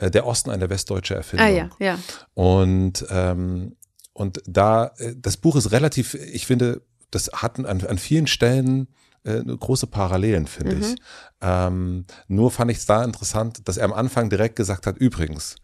[0.00, 1.46] äh, der Osten eine westdeutsche Erfindung.
[1.46, 1.98] Ah ja, ja.
[2.34, 3.76] Und, ähm,
[4.12, 8.88] und da, äh, das Buch ist relativ, ich finde, das hat an, an vielen Stellen
[9.24, 10.82] äh, große Parallelen, finde mhm.
[10.82, 10.96] ich.
[11.42, 15.56] Ähm, nur fand ich es da interessant, dass er am Anfang direkt gesagt hat, übrigens,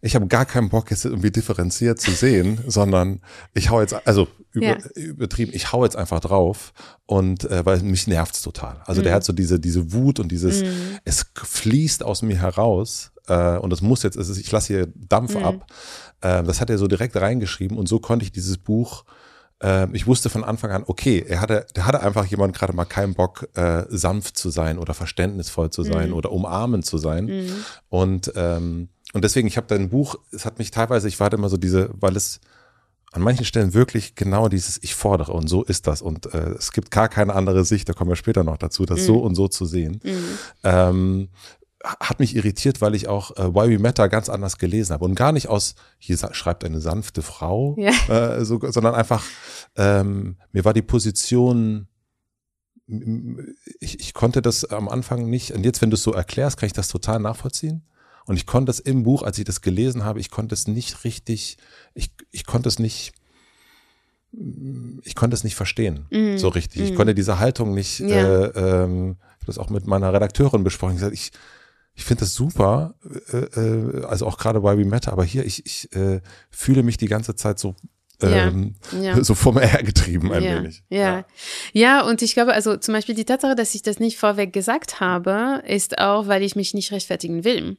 [0.00, 3.20] ich habe gar keinen Bock, jetzt irgendwie differenziert zu sehen, sondern
[3.54, 4.78] ich hau jetzt, also über, ja.
[4.96, 6.72] übertrieben, ich hau jetzt einfach drauf
[7.06, 8.82] und äh, weil mich nervt's total.
[8.86, 9.04] Also mhm.
[9.04, 10.98] der hat so diese, diese Wut und dieses, mhm.
[11.04, 15.44] es fließt aus mir heraus äh, und es muss jetzt, ich lasse hier Dampf mhm.
[15.44, 15.66] ab.
[16.20, 19.04] Äh, das hat er so direkt reingeschrieben und so konnte ich dieses Buch
[19.62, 22.84] äh, ich wusste von Anfang an, okay, er hatte, der hatte einfach jemand gerade mal
[22.84, 26.14] keinen Bock, äh, sanft zu sein oder verständnisvoll zu sein mhm.
[26.14, 27.26] oder umarmend zu sein.
[27.26, 27.64] Mhm.
[27.88, 31.48] Und, ähm, und deswegen, ich habe dein Buch, es hat mich teilweise, ich warte immer
[31.48, 32.40] so diese, weil es
[33.12, 36.72] an manchen Stellen wirklich genau dieses Ich fordere und so ist das und äh, es
[36.72, 39.04] gibt gar keine andere Sicht, da kommen wir später noch dazu, das mhm.
[39.04, 40.00] so und so zu sehen.
[40.02, 40.38] Mhm.
[40.64, 41.28] Ähm,
[41.84, 45.14] hat mich irritiert, weil ich auch äh, Why We Matter ganz anders gelesen habe und
[45.14, 47.92] gar nicht aus, hier schreibt eine sanfte Frau, ja.
[48.08, 49.22] äh, so, sondern einfach,
[49.76, 51.88] ähm, mir war die Position,
[53.80, 56.66] ich, ich konnte das am Anfang nicht, und jetzt, wenn du es so erklärst, kann
[56.66, 57.86] ich das total nachvollziehen.
[58.26, 61.04] Und ich konnte es im Buch, als ich das gelesen habe, ich konnte es nicht
[61.04, 61.58] richtig,
[61.92, 63.12] ich, ich konnte es nicht,
[65.02, 66.38] ich konnte es nicht verstehen, mm.
[66.38, 66.80] so richtig.
[66.80, 66.84] Mm.
[66.84, 68.06] Ich konnte diese Haltung nicht, ja.
[68.06, 70.94] äh, ähm, ich habe das auch mit meiner Redakteurin besprochen.
[70.94, 71.32] Ich, gesagt, ich,
[71.94, 72.94] ich finde das super,
[73.32, 76.96] äh, äh, also auch gerade Why We Matter, aber hier, ich, ich äh, fühle mich
[76.96, 77.74] die ganze Zeit so
[78.22, 79.24] ähm, ja, ja.
[79.24, 80.82] so vom R getrieben ein ja, wenig.
[80.88, 81.24] Ja.
[81.72, 82.02] ja.
[82.02, 85.62] und ich glaube, also zum Beispiel die Tatsache, dass ich das nicht vorweg gesagt habe,
[85.66, 87.76] ist auch, weil ich mich nicht rechtfertigen will.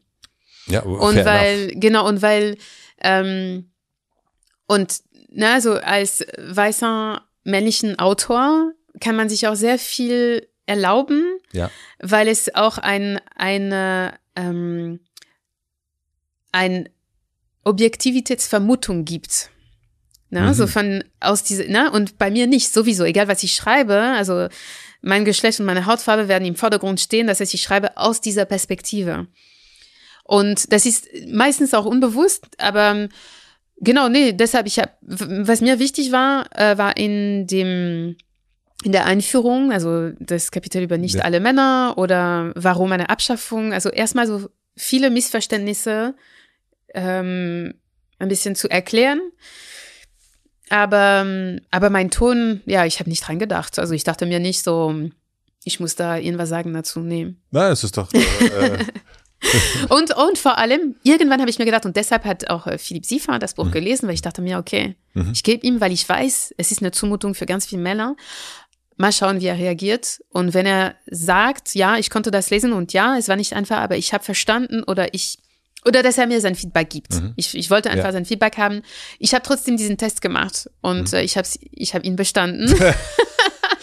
[0.68, 1.80] Ja, und weil, enough.
[1.80, 2.58] genau, und weil,
[3.02, 3.72] ähm,
[4.68, 11.70] und na, so als weißer männlichen Autor kann man sich auch sehr viel erlauben, ja.
[12.00, 15.00] weil es auch ein, eine, ähm,
[16.52, 16.90] ein
[17.64, 19.50] Objektivitätsvermutung gibt.
[20.30, 20.54] Na, mhm.
[20.54, 24.48] so von aus diese, na, und bei mir nicht, sowieso, egal was ich schreibe, also
[25.02, 28.46] mein Geschlecht und meine Hautfarbe werden im Vordergrund stehen, das heißt, ich schreibe aus dieser
[28.46, 29.28] Perspektive.
[30.24, 33.08] Und das ist meistens auch unbewusst, aber
[33.78, 38.18] genau, nee, deshalb, ich habe, was mir wichtig war, äh, war in dem
[38.84, 41.24] in der Einführung, also das Kapitel über nicht ja.
[41.24, 46.16] alle Männer oder warum eine Abschaffung, also erstmal so viele Missverständnisse
[46.94, 47.74] ähm,
[48.20, 49.22] ein bisschen zu erklären.
[50.70, 51.26] Aber,
[51.72, 53.78] aber mein Ton, ja, ich habe nicht dran gedacht.
[53.78, 55.10] Also ich dachte mir nicht so,
[55.64, 57.00] ich muss da irgendwas sagen dazu.
[57.00, 57.36] Nee.
[57.52, 58.12] Nein, es ist doch.
[58.14, 58.86] Äh, äh
[59.90, 63.06] und, und vor allem, irgendwann habe ich mir gedacht, und deshalb hat auch äh, Philipp
[63.06, 63.72] Siefer das Buch mhm.
[63.72, 65.32] gelesen, weil ich dachte mir, okay, mhm.
[65.34, 68.16] ich gebe ihm, weil ich weiß, es ist eine Zumutung für ganz viele Männer.
[68.98, 70.22] Mal schauen, wie er reagiert.
[70.30, 73.78] Und wenn er sagt, ja, ich konnte das lesen und ja, es war nicht einfach,
[73.78, 75.40] aber ich habe verstanden oder ich
[75.86, 77.14] oder dass er mir sein Feedback gibt.
[77.14, 77.34] Mhm.
[77.36, 78.12] Ich, ich wollte einfach ja.
[78.12, 78.82] sein Feedback haben.
[79.20, 81.18] Ich habe trotzdem diesen Test gemacht und mhm.
[81.20, 82.74] äh, ich habe ich hab ihn bestanden.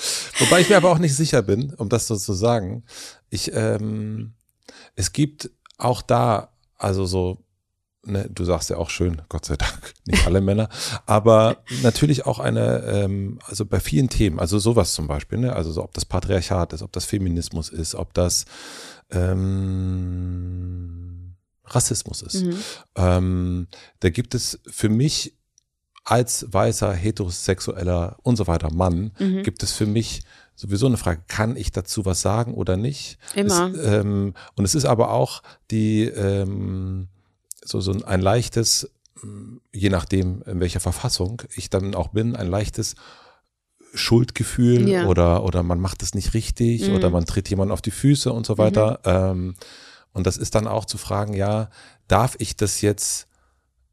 [0.39, 2.85] Wobei ich mir aber auch nicht sicher bin, um das so zu sagen.
[3.31, 4.35] Ich, ähm,
[4.97, 7.39] es gibt auch da, also so
[8.05, 10.69] ne, du sagst ja auch schön, Gott sei Dank, nicht alle Männer,
[11.07, 15.73] aber natürlich auch eine, ähm, also bei vielen Themen, also sowas zum Beispiel, ne, also
[15.73, 18.45] so, ob das Patriarchat ist, ob das Feminismus ist, ob das
[19.11, 21.03] ähm,
[21.65, 22.45] Rassismus ist.
[22.45, 22.57] Mhm.
[22.97, 23.67] Ähm,
[24.01, 25.37] da gibt es für mich
[26.05, 29.43] als weißer, heterosexueller und so weiter Mann, mhm.
[29.45, 30.23] gibt es für mich
[30.55, 33.19] sowieso eine Frage, kann ich dazu was sagen oder nicht?
[33.35, 33.73] Immer.
[33.73, 37.09] Es, ähm, und es ist aber auch die, ähm,
[37.65, 38.91] so, so ein leichtes,
[39.73, 42.95] je nachdem, in welcher Verfassung ich dann auch bin, ein leichtes
[43.95, 45.07] Schuldgefühl ja.
[45.07, 46.95] oder, oder man macht es nicht richtig mhm.
[46.95, 49.01] oder man tritt jemand auf die Füße und so weiter.
[49.05, 49.41] Mhm.
[49.51, 49.55] Ähm,
[50.13, 51.69] und das ist dann auch zu fragen, ja,
[52.09, 53.29] darf ich das jetzt,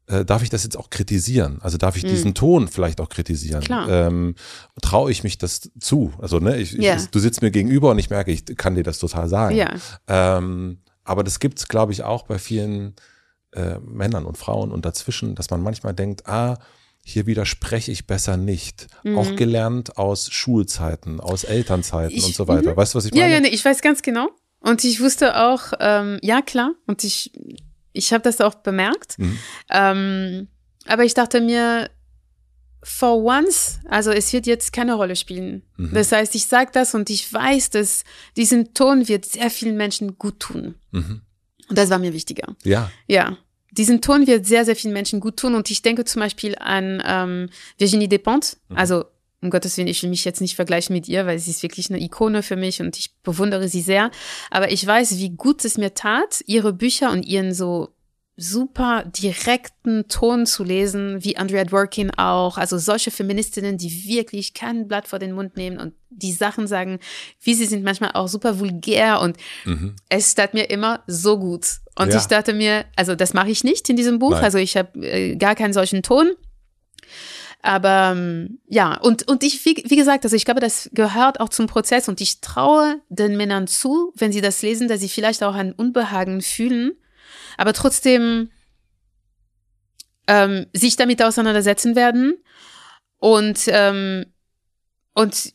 [0.06, 1.58] äh, darf ich das jetzt auch kritisieren?
[1.62, 2.08] Also darf ich mhm.
[2.08, 3.64] diesen Ton vielleicht auch kritisieren?
[3.70, 4.34] Ähm,
[4.80, 6.12] Traue ich mich das zu?
[6.18, 6.96] Also, ne, ich, ja.
[6.96, 9.56] ich, du sitzt mir gegenüber und ich merke, ich kann dir das total sagen.
[9.56, 9.74] Ja.
[10.08, 12.94] Ähm, aber das gibt's, glaube ich, auch bei vielen
[13.52, 16.58] äh, Männern und Frauen und dazwischen, dass man manchmal denkt, ah,
[17.02, 18.88] hier widerspreche ich besser nicht.
[19.04, 19.18] Mhm.
[19.18, 22.72] Auch gelernt aus Schulzeiten, aus Elternzeiten ich, und so weiter.
[22.72, 22.76] Mhm.
[22.76, 23.24] Weißt du, was ich meine?
[23.24, 24.28] Ja, ja, nee, ich weiß ganz genau.
[24.60, 27.32] Und ich wusste auch, ähm, ja klar, und ich,
[27.92, 29.18] ich habe das auch bemerkt.
[29.18, 29.38] Mhm.
[29.70, 30.48] Ähm,
[30.86, 31.90] aber ich dachte mir,
[32.82, 35.62] for once, also es wird jetzt keine Rolle spielen.
[35.76, 35.92] Mhm.
[35.94, 38.04] Das heißt, ich sage das und ich weiß, dass
[38.36, 40.74] diesen Ton wird sehr vielen Menschen gut tun.
[40.90, 41.22] Mhm.
[41.70, 42.54] Und das war mir wichtiger.
[42.64, 42.90] Ja.
[43.06, 43.38] Ja.
[43.70, 45.54] Diesen Ton wird sehr, sehr vielen Menschen gut tun.
[45.54, 47.48] Und ich denke zum Beispiel an ähm,
[47.78, 48.60] Virginie Despentes.
[48.68, 48.76] Mhm.
[48.76, 49.04] Also,
[49.40, 51.88] um Gottes Willen, ich will mich jetzt nicht vergleichen mit ihr, weil sie ist wirklich
[51.88, 54.10] eine Ikone für mich und ich bewundere sie sehr.
[54.50, 57.88] Aber ich weiß, wie gut es mir tat, ihre Bücher und ihren so
[58.40, 62.56] super direkten Ton zu lesen, wie Andrea Dworkin auch.
[62.56, 66.98] Also solche Feministinnen, die wirklich kein Blatt vor den Mund nehmen und die Sachen sagen,
[67.42, 69.94] wie sie sind manchmal auch super vulgär und mhm.
[70.08, 71.66] es tat mir immer so gut.
[71.98, 72.18] Und ja.
[72.18, 74.32] ich dachte mir, also das mache ich nicht in diesem Buch.
[74.32, 74.44] Nein.
[74.44, 76.32] Also ich habe äh, gar keinen solchen Ton.
[77.62, 81.50] Aber ähm, ja, und, und ich, wie, wie gesagt, also ich glaube, das gehört auch
[81.50, 85.42] zum Prozess und ich traue den Männern zu, wenn sie das lesen, dass sie vielleicht
[85.42, 86.92] auch ein Unbehagen fühlen
[87.60, 88.50] aber trotzdem
[90.26, 92.34] ähm, sich damit auseinandersetzen werden
[93.18, 94.24] und ähm,
[95.12, 95.52] und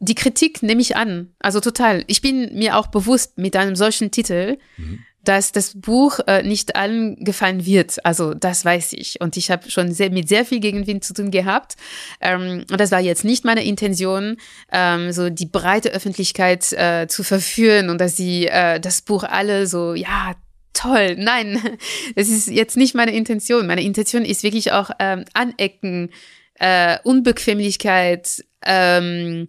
[0.00, 2.02] die Kritik nehme ich an, also total.
[2.08, 5.00] Ich bin mir auch bewusst mit einem solchen Titel, mhm.
[5.22, 8.04] dass das Buch äh, nicht allen gefallen wird.
[8.04, 9.20] Also das weiß ich.
[9.20, 11.76] Und ich habe schon sehr, mit sehr viel Gegenwind zu tun gehabt.
[12.20, 14.36] Ähm, und das war jetzt nicht meine Intention,
[14.72, 19.66] ähm, so die breite Öffentlichkeit äh, zu verführen und dass sie äh, das Buch alle
[19.66, 20.34] so, ja,
[20.78, 21.16] toll.
[21.16, 21.60] Nein,
[22.14, 23.66] das ist jetzt nicht meine Intention.
[23.66, 26.10] Meine Intention ist wirklich auch ähm, Anecken,
[26.54, 29.48] äh, Unbequemlichkeit ähm,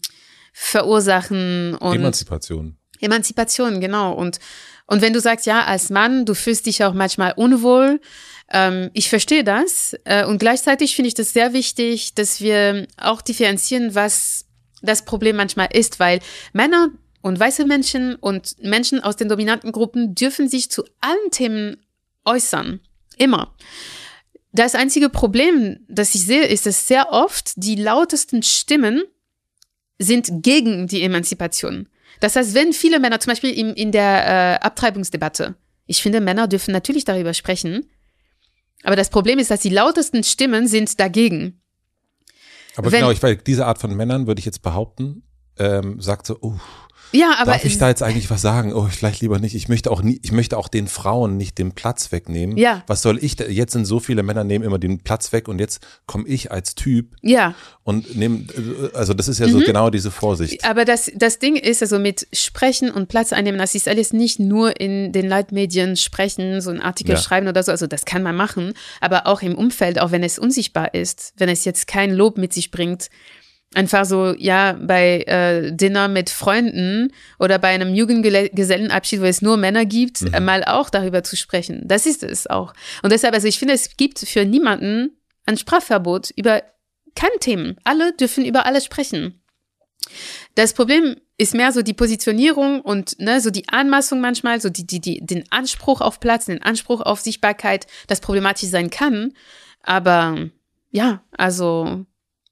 [0.53, 2.77] verursachen und Emanzipation.
[2.99, 4.13] Emanzipation, genau.
[4.13, 4.39] Und
[4.85, 8.01] und wenn du sagst, ja, als Mann, du fühlst dich auch manchmal unwohl,
[8.51, 9.95] ähm, ich verstehe das.
[10.03, 14.45] Äh, und gleichzeitig finde ich das sehr wichtig, dass wir auch differenzieren, was
[14.81, 16.21] das Problem manchmal ist, weil
[16.53, 16.89] Männer
[17.21, 21.77] und weiße Menschen und Menschen aus den dominanten Gruppen dürfen sich zu allen Themen
[22.25, 22.79] äußern.
[23.17, 23.53] Immer.
[24.51, 29.03] Das einzige Problem, das ich sehe, ist, dass sehr oft die lautesten Stimmen
[29.99, 31.87] sind gegen die Emanzipation.
[32.19, 35.55] Das heißt, wenn viele Männer, zum Beispiel in, in der äh, Abtreibungsdebatte,
[35.85, 37.89] ich finde, Männer dürfen natürlich darüber sprechen,
[38.83, 41.61] aber das Problem ist, dass die lautesten Stimmen sind dagegen.
[42.75, 45.23] Aber wenn, genau, ich, weil diese Art von Männern, würde ich jetzt behaupten,
[45.57, 46.57] ähm, sagt so, uh,
[47.11, 48.73] ja, aber darf ich da jetzt eigentlich was sagen?
[48.73, 49.55] Oh, vielleicht lieber nicht.
[49.55, 52.57] Ich möchte auch nie, ich möchte auch den Frauen nicht den Platz wegnehmen.
[52.57, 52.83] Ja.
[52.87, 53.35] Was soll ich?
[53.35, 53.45] Da?
[53.45, 56.75] Jetzt sind so viele Männer nehmen immer den Platz weg und jetzt komme ich als
[56.75, 57.15] Typ.
[57.21, 57.55] Ja.
[57.83, 58.45] Und nehme,
[58.93, 59.63] also das ist ja so mhm.
[59.63, 60.63] genau diese Vorsicht.
[60.63, 64.39] Aber das das Ding ist also mit Sprechen und Platz einnehmen, das ist alles nicht
[64.39, 67.17] nur in den Leitmedien sprechen, so ein Artikel ja.
[67.17, 67.71] schreiben oder so.
[67.71, 71.49] Also das kann man machen, aber auch im Umfeld, auch wenn es unsichtbar ist, wenn
[71.49, 73.09] es jetzt kein Lob mit sich bringt
[73.75, 79.57] einfach so, ja, bei äh, Dinner mit Freunden oder bei einem Jugendgesellenabschied, wo es nur
[79.57, 80.43] Männer gibt, mhm.
[80.43, 81.83] mal auch darüber zu sprechen.
[81.85, 82.73] Das ist es auch.
[83.03, 86.63] Und deshalb, also ich finde, es gibt für niemanden ein Sprachverbot über
[87.15, 87.77] keine Themen.
[87.83, 89.41] Alle dürfen über alles sprechen.
[90.55, 94.85] Das Problem ist mehr so die Positionierung und ne, so die Anmaßung manchmal, so die,
[94.85, 99.33] die, die, den Anspruch auf Platz, den Anspruch auf Sichtbarkeit, das problematisch sein kann.
[99.83, 100.49] Aber
[100.91, 102.05] ja, also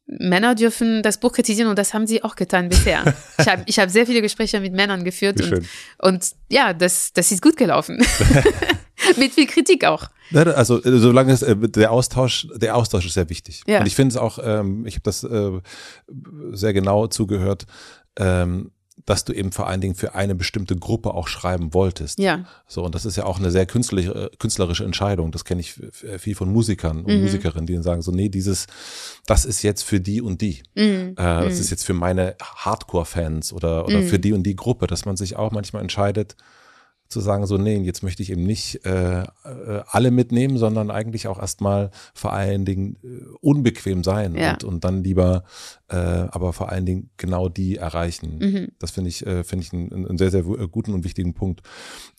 [0.08, 3.14] Männer dürfen das Buch kritisieren und das haben sie auch getan bisher.
[3.38, 5.68] ich habe ich hab sehr viele Gespräche mit Männern geführt und,
[6.00, 7.98] und, ja, das, das ist gut gelaufen.
[9.18, 10.08] mit viel Kritik auch.
[10.34, 13.64] Also solange es, äh, der Austausch, der Austausch ist sehr wichtig.
[13.68, 13.80] Ja.
[13.80, 15.60] Und ich finde es auch, ähm, ich habe das äh,
[16.52, 17.66] sehr genau zugehört,
[18.18, 18.72] ähm,
[19.08, 22.20] dass du eben vor allen Dingen für eine bestimmte Gruppe auch schreiben wolltest.
[22.20, 22.46] Ja.
[22.68, 25.32] So, und das ist ja auch eine sehr künstlerische, künstlerische Entscheidung.
[25.32, 25.80] Das kenne ich
[26.18, 27.22] viel von Musikern und mhm.
[27.22, 28.68] Musikerinnen, die dann sagen so, nee, dieses,
[29.26, 30.62] das ist jetzt für die und die.
[30.76, 31.12] Mhm.
[31.12, 31.62] Äh, das mhm.
[31.62, 34.22] ist jetzt für meine Hardcore-Fans oder, oder für mhm.
[34.22, 36.36] die und die Gruppe, dass man sich auch manchmal entscheidet,
[37.10, 39.26] zu sagen, so, nee, jetzt möchte ich eben nicht äh, äh,
[39.88, 44.54] alle mitnehmen, sondern eigentlich auch erstmal vor allen Dingen äh, unbequem sein ja.
[44.54, 45.44] und, und dann lieber,
[45.90, 48.38] äh, aber vor allen Dingen genau die erreichen.
[48.40, 48.68] Mhm.
[48.80, 51.62] Das finde ich, äh, finde ich einen, einen sehr, sehr guten und wichtigen Punkt.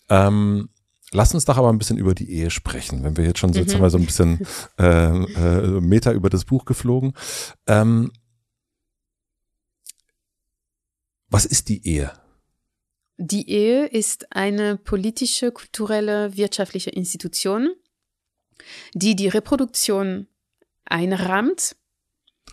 [0.09, 0.69] Ähm,
[1.11, 3.59] Lass uns doch aber ein bisschen über die Ehe sprechen, wenn wir jetzt schon so,
[3.59, 4.45] jetzt haben wir so ein bisschen
[4.79, 7.13] äh, äh, Meter über das Buch geflogen.
[7.65, 8.11] Ähm,
[11.29, 12.11] was ist die Ehe?
[13.21, 17.73] Die Ehe ist eine politische, kulturelle, wirtschaftliche Institution,
[18.93, 20.27] die die Reproduktion
[20.85, 21.75] einrahmt.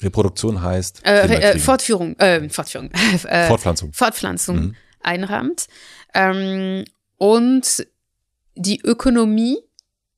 [0.03, 2.91] Reproduktion heißt äh, äh, Fortführung, äh, Fortführung,
[3.29, 4.77] äh, Fortpflanzung, Fortpflanzung mhm.
[5.01, 5.69] einrahmt
[6.15, 6.85] ähm,
[7.17, 7.87] und
[8.57, 9.59] die Ökonomie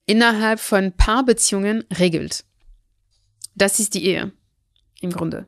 [0.07, 2.47] innerhalb von Paarbeziehungen regelt.
[3.55, 4.33] Das ist die Ehe
[5.03, 5.47] im Grunde.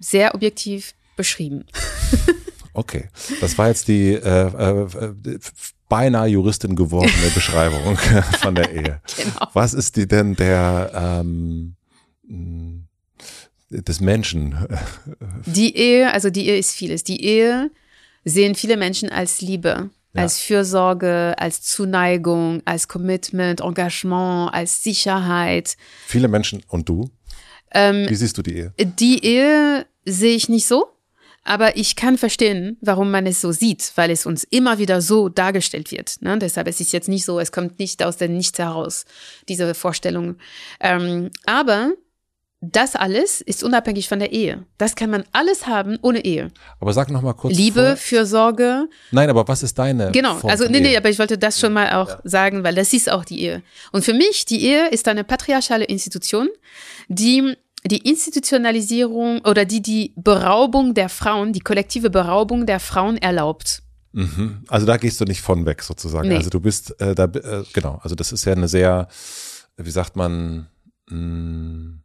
[0.00, 1.64] Sehr objektiv beschrieben.
[2.74, 3.08] Okay,
[3.40, 5.38] das war jetzt die äh, äh,
[5.88, 7.96] beinahe Juristin gewordene Beschreibung
[8.40, 9.00] von der Ehe.
[9.16, 9.48] Genau.
[9.52, 11.76] Was ist die denn der ähm,
[13.68, 14.56] des Menschen?
[15.46, 17.04] Die Ehe, also die Ehe ist vieles.
[17.04, 17.70] Die Ehe
[18.24, 19.90] sehen viele Menschen als Liebe.
[20.14, 20.24] Ja.
[20.24, 25.78] als Fürsorge, als Zuneigung, als Commitment, Engagement, als Sicherheit.
[26.06, 27.10] Viele Menschen und du?
[27.72, 28.74] Ähm, Wie siehst du die Ehe?
[28.78, 30.91] Die Ehe sehe ich nicht so.
[31.44, 35.28] Aber ich kann verstehen, warum man es so sieht, weil es uns immer wieder so
[35.28, 36.16] dargestellt wird.
[36.20, 36.38] Ne?
[36.38, 39.04] Deshalb es ist es jetzt nicht so, es kommt nicht aus dem Nichts heraus,
[39.48, 40.36] diese Vorstellung.
[40.80, 41.92] Ähm, aber
[42.64, 44.64] das alles ist unabhängig von der Ehe.
[44.78, 46.52] Das kann man alles haben ohne Ehe.
[46.78, 47.56] Aber sag noch mal kurz.
[47.56, 47.96] Liebe, vor.
[47.96, 48.88] Fürsorge.
[49.10, 50.12] Nein, aber was ist deine?
[50.12, 52.20] Genau, Form also nee, nee, aber ich wollte das schon mal auch ja.
[52.22, 53.62] sagen, weil das ist auch die Ehe.
[53.90, 56.48] Und für mich, die Ehe ist eine patriarchale Institution,
[57.08, 63.82] die die Institutionalisierung oder die die Beraubung der Frauen, die kollektive Beraubung der Frauen erlaubt.
[64.12, 64.64] Mhm.
[64.68, 66.28] Also da gehst du nicht von weg sozusagen.
[66.28, 66.36] Nee.
[66.36, 67.98] Also du bist äh, da äh, genau.
[68.02, 69.08] Also das ist ja eine sehr,
[69.76, 70.68] wie sagt man,
[71.08, 72.02] mh, mm,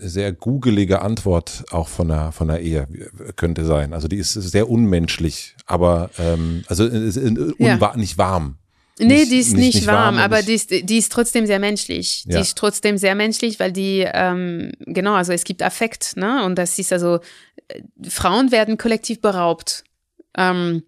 [0.00, 2.86] sehr googelige Antwort auch von der von der Ehe
[3.36, 3.92] könnte sein.
[3.92, 7.96] Also die ist sehr unmenschlich, aber ähm, also äh, ja.
[7.96, 8.57] nicht warm.
[9.00, 12.24] Nee, die ist nicht, nicht warm, warm aber die ist, die ist trotzdem sehr menschlich.
[12.24, 12.36] Ja.
[12.36, 16.44] Die ist trotzdem sehr menschlich, weil die, ähm, genau, also es gibt Affekt, ne?
[16.44, 17.20] Und das ist also,
[17.68, 19.84] äh, Frauen werden kollektiv beraubt.
[20.36, 20.82] Ähm,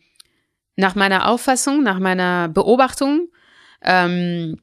[0.76, 3.28] nach meiner Auffassung, nach meiner Beobachtung,
[3.82, 4.60] ähm,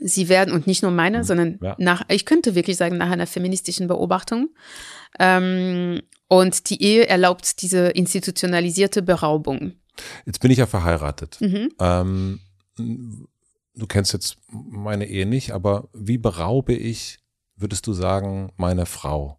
[0.00, 1.22] sie werden, und nicht nur meine, mhm.
[1.24, 1.76] sondern ja.
[1.78, 4.50] nach, ich könnte wirklich sagen, nach einer feministischen Beobachtung.
[5.18, 9.74] Ähm, und die Ehe erlaubt diese institutionalisierte Beraubung.
[10.26, 11.40] Jetzt bin ich ja verheiratet.
[11.40, 11.68] Mhm.
[11.78, 12.40] Ähm,
[12.76, 17.18] du kennst jetzt meine Ehe nicht, aber wie beraube ich,
[17.56, 19.38] würdest du sagen, meine Frau?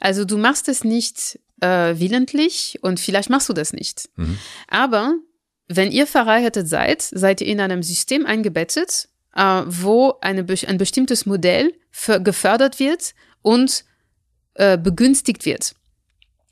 [0.00, 4.08] Also du machst es nicht äh, willentlich und vielleicht machst du das nicht.
[4.16, 4.38] Mhm.
[4.68, 5.14] Aber
[5.68, 11.26] wenn ihr verheiratet seid, seid ihr in einem System eingebettet, äh, wo eine, ein bestimmtes
[11.26, 11.72] Modell
[12.20, 13.84] gefördert wird und
[14.54, 15.74] äh, begünstigt wird.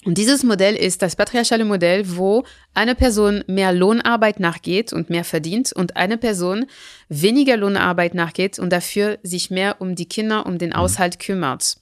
[0.04, 5.24] Und dieses Modell ist das patriarchale Modell, wo eine Person mehr Lohnarbeit nachgeht und mehr
[5.24, 6.66] verdient und eine Person
[7.08, 10.76] weniger Lohnarbeit nachgeht und dafür sich mehr um die Kinder, um den mhm.
[10.76, 11.76] Aushalt kümmert.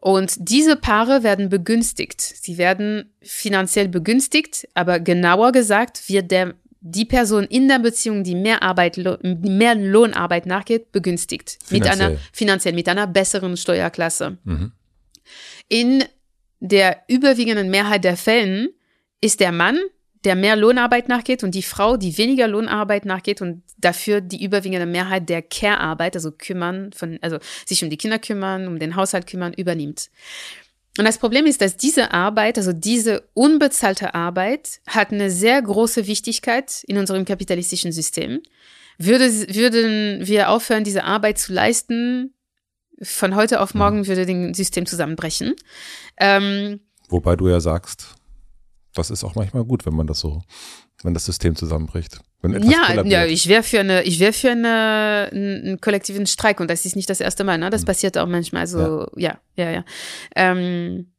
[0.00, 2.20] Und diese Paare werden begünstigt.
[2.20, 8.34] Sie werden finanziell begünstigt, aber genauer gesagt wird der, die Person in der Beziehung, die
[8.34, 11.56] mehr Arbeit, mehr Lohnarbeit nachgeht, begünstigt.
[11.64, 11.94] Finanziell.
[11.94, 14.38] Mit einer, finanziell, mit einer besseren Steuerklasse.
[14.42, 14.72] Mhm.
[15.68, 16.04] In
[16.62, 18.68] der überwiegenden Mehrheit der Fällen
[19.20, 19.80] ist der Mann,
[20.22, 24.86] der mehr Lohnarbeit nachgeht und die Frau, die weniger Lohnarbeit nachgeht und dafür die überwiegende
[24.86, 29.26] Mehrheit der Care-Arbeit, also kümmern, von, also sich um die Kinder kümmern, um den Haushalt
[29.26, 30.08] kümmern, übernimmt.
[30.98, 36.06] Und das Problem ist, dass diese Arbeit, also diese unbezahlte Arbeit, hat eine sehr große
[36.06, 38.40] Wichtigkeit in unserem kapitalistischen System.
[38.98, 42.34] Würde, würden wir aufhören, diese Arbeit zu leisten,
[43.02, 44.06] von heute auf morgen mhm.
[44.06, 45.54] würde das System zusammenbrechen.
[46.18, 48.14] Ähm, Wobei du ja sagst,
[48.94, 50.42] das ist auch manchmal gut, wenn man das so,
[51.02, 52.20] wenn das System zusammenbricht.
[52.42, 56.84] ja, ja, ich wäre für eine, ich wäre für eine, einen kollektiven Streik und das
[56.84, 57.70] ist nicht das erste Mal, ne?
[57.70, 57.86] Das mhm.
[57.86, 58.66] passiert auch manchmal.
[58.66, 59.70] So, ja, ja, ja.
[59.70, 59.84] ja.
[60.36, 61.12] Ähm,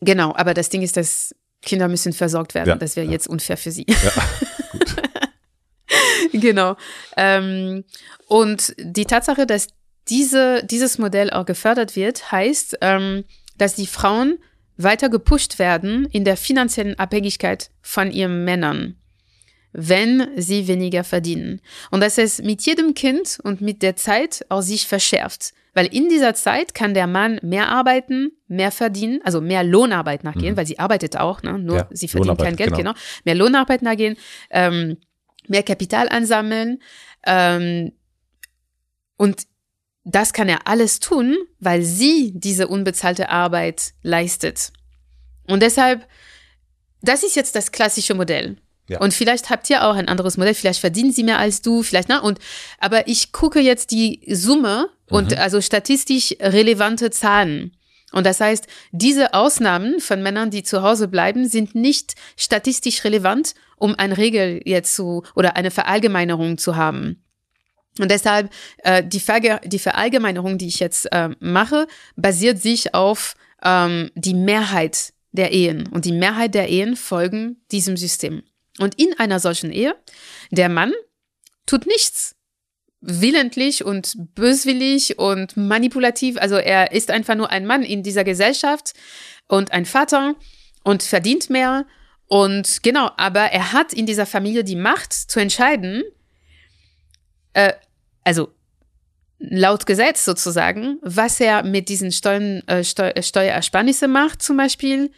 [0.00, 2.68] genau, aber das Ding ist, dass Kinder müssen versorgt werden.
[2.68, 3.12] Ja, das wäre ja.
[3.12, 3.86] jetzt unfair für sie.
[3.88, 4.12] Ja,
[4.72, 4.96] gut.
[6.32, 6.76] genau.
[7.16, 7.84] Ähm,
[8.26, 9.68] und die Tatsache, dass
[10.08, 13.24] diese, dieses Modell auch gefördert wird, heißt, ähm,
[13.56, 14.38] dass die Frauen
[14.76, 18.96] weiter gepusht werden in der finanziellen Abhängigkeit von ihren Männern,
[19.72, 21.60] wenn sie weniger verdienen.
[21.90, 25.52] Und dass es mit jedem Kind und mit der Zeit auch sich verschärft.
[25.74, 30.52] Weil in dieser Zeit kann der Mann mehr arbeiten, mehr verdienen, also mehr Lohnarbeit nachgehen,
[30.52, 30.56] mhm.
[30.58, 31.58] weil sie arbeitet auch, ne?
[31.58, 32.92] nur ja, sie verdient kein Geld, genau.
[32.92, 33.00] genau.
[33.24, 34.16] Mehr Lohnarbeit nachgehen,
[34.50, 34.98] ähm,
[35.48, 36.82] mehr Kapital ansammeln.
[37.24, 37.92] Ähm,
[39.16, 39.46] und
[40.04, 44.72] das kann er alles tun, weil sie diese unbezahlte Arbeit leistet.
[45.46, 46.06] Und deshalb,
[47.02, 48.56] das ist jetzt das klassische Modell.
[48.88, 49.00] Ja.
[49.00, 52.08] Und vielleicht habt ihr auch ein anderes Modell, vielleicht verdienen sie mehr als du, vielleicht,
[52.08, 52.38] na, und,
[52.78, 55.38] aber ich gucke jetzt die Summe und mhm.
[55.38, 57.76] also statistisch relevante Zahlen.
[58.12, 63.54] Und das heißt, diese Ausnahmen von Männern, die zu Hause bleiben, sind nicht statistisch relevant,
[63.76, 67.21] um eine Regel jetzt zu oder eine Verallgemeinerung zu haben.
[67.98, 71.86] Und deshalb, äh, die, Ver die Verallgemeinerung, die ich jetzt äh, mache,
[72.16, 75.88] basiert sich auf ähm, die Mehrheit der Ehen.
[75.88, 78.42] Und die Mehrheit der Ehen folgen diesem System.
[78.78, 79.94] Und in einer solchen Ehe,
[80.50, 80.92] der Mann
[81.66, 82.34] tut nichts
[83.02, 86.38] willentlich und böswillig und manipulativ.
[86.38, 88.94] Also er ist einfach nur ein Mann in dieser Gesellschaft
[89.48, 90.36] und ein Vater
[90.84, 91.84] und verdient mehr
[92.26, 96.02] Und genau, aber er hat in dieser Familie die Macht zu entscheiden,
[97.54, 97.72] äh,
[98.24, 98.52] also
[99.38, 105.10] laut Gesetz sozusagen, was er mit diesen Steuern, äh, Steu Steuerersparnisse macht zum Beispiel.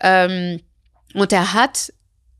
[0.00, 0.60] Ähm,
[1.14, 1.92] und er hat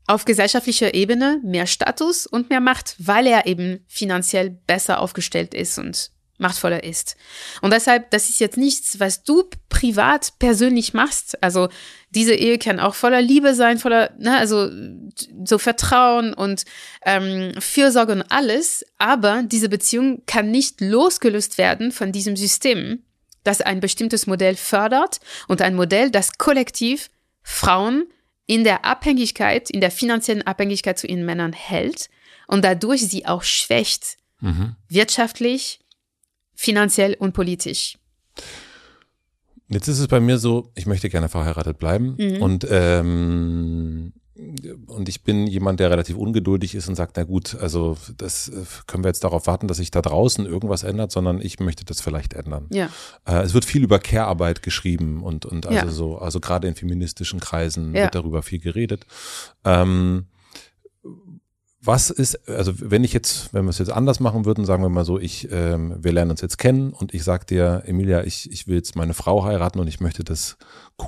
[0.07, 5.77] auf gesellschaftlicher Ebene mehr Status und mehr Macht, weil er eben finanziell besser aufgestellt ist
[5.77, 7.15] und machtvoller ist.
[7.61, 11.41] Und deshalb, das ist jetzt nichts, was du privat persönlich machst.
[11.43, 11.69] Also
[12.11, 14.69] diese Ehe kann auch voller Liebe sein, voller, ne, also
[15.43, 16.65] so Vertrauen und
[17.05, 18.85] ähm, Fürsorge und alles.
[18.97, 23.03] Aber diese Beziehung kann nicht losgelöst werden von diesem System,
[23.43, 27.09] das ein bestimmtes Modell fördert und ein Modell, das kollektiv
[27.41, 28.05] Frauen
[28.45, 32.09] in der Abhängigkeit, in der finanziellen Abhängigkeit zu ihren Männern hält
[32.47, 34.17] und dadurch sie auch schwächt.
[34.39, 34.75] Mhm.
[34.87, 35.79] Wirtschaftlich,
[36.57, 37.97] finanziell und politisch.
[39.69, 42.41] Jetzt ist es bei mir so, ich möchte gerne verheiratet bleiben mhm.
[42.41, 44.13] und ähm,
[44.85, 48.63] und ich bin jemand, der relativ ungeduldig ist und sagt, na gut, also das äh,
[48.85, 52.01] können wir jetzt darauf warten, dass sich da draußen irgendwas ändert, sondern ich möchte das
[52.01, 52.67] vielleicht ändern.
[52.69, 52.89] Ja.
[53.25, 55.91] Äh, es wird viel über Care-Arbeit geschrieben und, und also ja.
[55.91, 58.03] so, also gerade in feministischen Kreisen ja.
[58.03, 59.07] wird darüber viel geredet.
[59.65, 60.27] Ähm,
[61.87, 64.89] was ist, also wenn ich jetzt, wenn wir es jetzt anders machen würden, sagen wir
[64.89, 68.51] mal so, ich, ähm, wir lernen uns jetzt kennen und ich sag dir, Emilia, ich,
[68.51, 70.57] ich will jetzt meine Frau heiraten und ich möchte das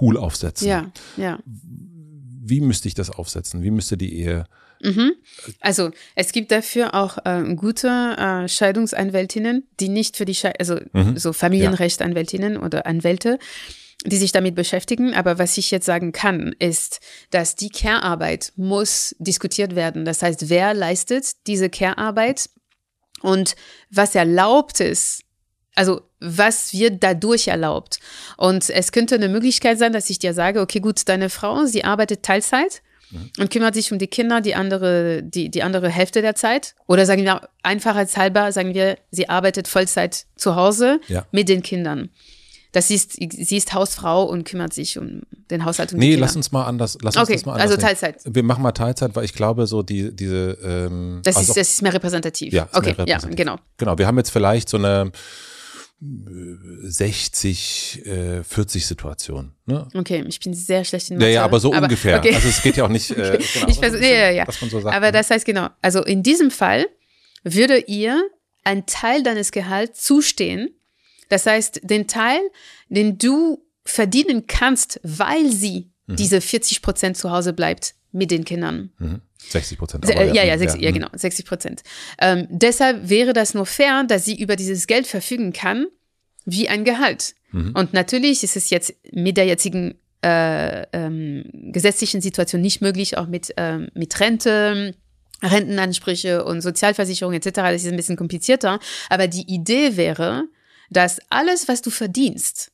[0.02, 0.68] cool aufsetzen.
[0.68, 1.40] Ja, ja.
[1.46, 3.62] Wie müsste ich das aufsetzen?
[3.62, 4.46] Wie müsste die Ehe
[4.82, 5.14] Mhm.
[5.60, 10.78] Also es gibt dafür auch äh, gute äh, Scheidungsanwältinnen, die nicht für die Sche also
[10.94, 11.18] mhm.
[11.18, 13.40] so Familienrechtsanwältinnen oder Anwälte,
[14.06, 15.14] die sich damit beschäftigen.
[15.14, 17.00] Aber was ich jetzt sagen kann, ist,
[17.32, 20.06] dass die Care-Arbeit muss diskutiert werden.
[20.06, 22.50] Das heißt, wer leistet diese Care-Arbeit
[23.22, 23.56] und
[23.90, 25.24] was erlaubt ist,
[25.76, 28.00] also was wird dadurch erlaubt?
[28.38, 31.84] Und es könnte eine Möglichkeit sein, dass ich dir sage, okay, gut, deine Frau, sie
[31.84, 32.82] arbeitet Teilzeit
[33.12, 33.32] mhm.
[33.40, 36.76] und kümmert sich um die Kinder die andere, die, die andere Hälfte der Zeit.
[36.88, 41.26] Oder sagen wir einfachheitshalber, sagen wir, sie arbeitet Vollzeit zu Hause ja.
[41.32, 42.10] mit den Kindern.
[42.72, 46.52] Das ist, sie ist Hausfrau und kümmert sich um den Haushalt und Nee, lass uns
[46.52, 47.00] mal anders.
[47.02, 48.22] Lass okay, uns das mal anders also Teilzeit.
[48.26, 50.58] Wir machen mal Teilzeit, weil ich glaube, so die, diese.
[50.64, 52.54] Ähm, das, also ist, das ist mehr repräsentativ.
[52.54, 53.30] Ja, okay, repräsentativ.
[53.30, 53.56] ja, genau.
[53.78, 55.12] Genau, wir haben jetzt vielleicht so eine
[56.02, 59.54] 60, äh, 40 Situation.
[59.66, 59.88] Ne?
[59.94, 61.28] Okay, ich bin sehr schlecht in Mathe.
[61.28, 62.20] Ja, ja, aber so aber, ungefähr.
[62.20, 62.36] Okay.
[62.36, 63.12] Also es geht ja auch nicht.
[63.20, 64.46] Äh, genau, ich versuch, ja, ja, ja.
[64.62, 64.96] Man so sagt.
[64.96, 65.12] Aber ne?
[65.12, 66.86] das heißt genau, also in diesem Fall
[67.44, 68.22] würde ihr
[68.64, 70.70] ein Teil deines Gehalts zustehen,
[71.30, 72.42] das heißt, den Teil,
[72.90, 76.16] den du verdienen kannst, weil sie mhm.
[76.18, 78.92] diese 40 Prozent zu Hause bleibt mit den Kindern.
[78.98, 79.22] Mhm.
[79.48, 80.08] 60 Prozent.
[80.08, 80.96] Ja, ja, ja, 60, ja, mhm.
[80.96, 81.84] genau, 60 Prozent.
[82.20, 85.88] Ähm, deshalb wäre das nur fair, dass sie über dieses Geld verfügen kann,
[86.46, 87.36] wie ein Gehalt.
[87.52, 87.72] Mhm.
[87.74, 93.28] Und natürlich ist es jetzt mit der jetzigen äh, ähm, gesetzlichen Situation nicht möglich, auch
[93.28, 94.94] mit, ähm, mit Rente,
[95.42, 97.50] Rentenansprüche und Sozialversicherung etc.
[97.56, 98.80] Das ist ein bisschen komplizierter.
[99.10, 100.50] Aber die Idee wäre,
[100.90, 102.72] dass alles, was du verdienst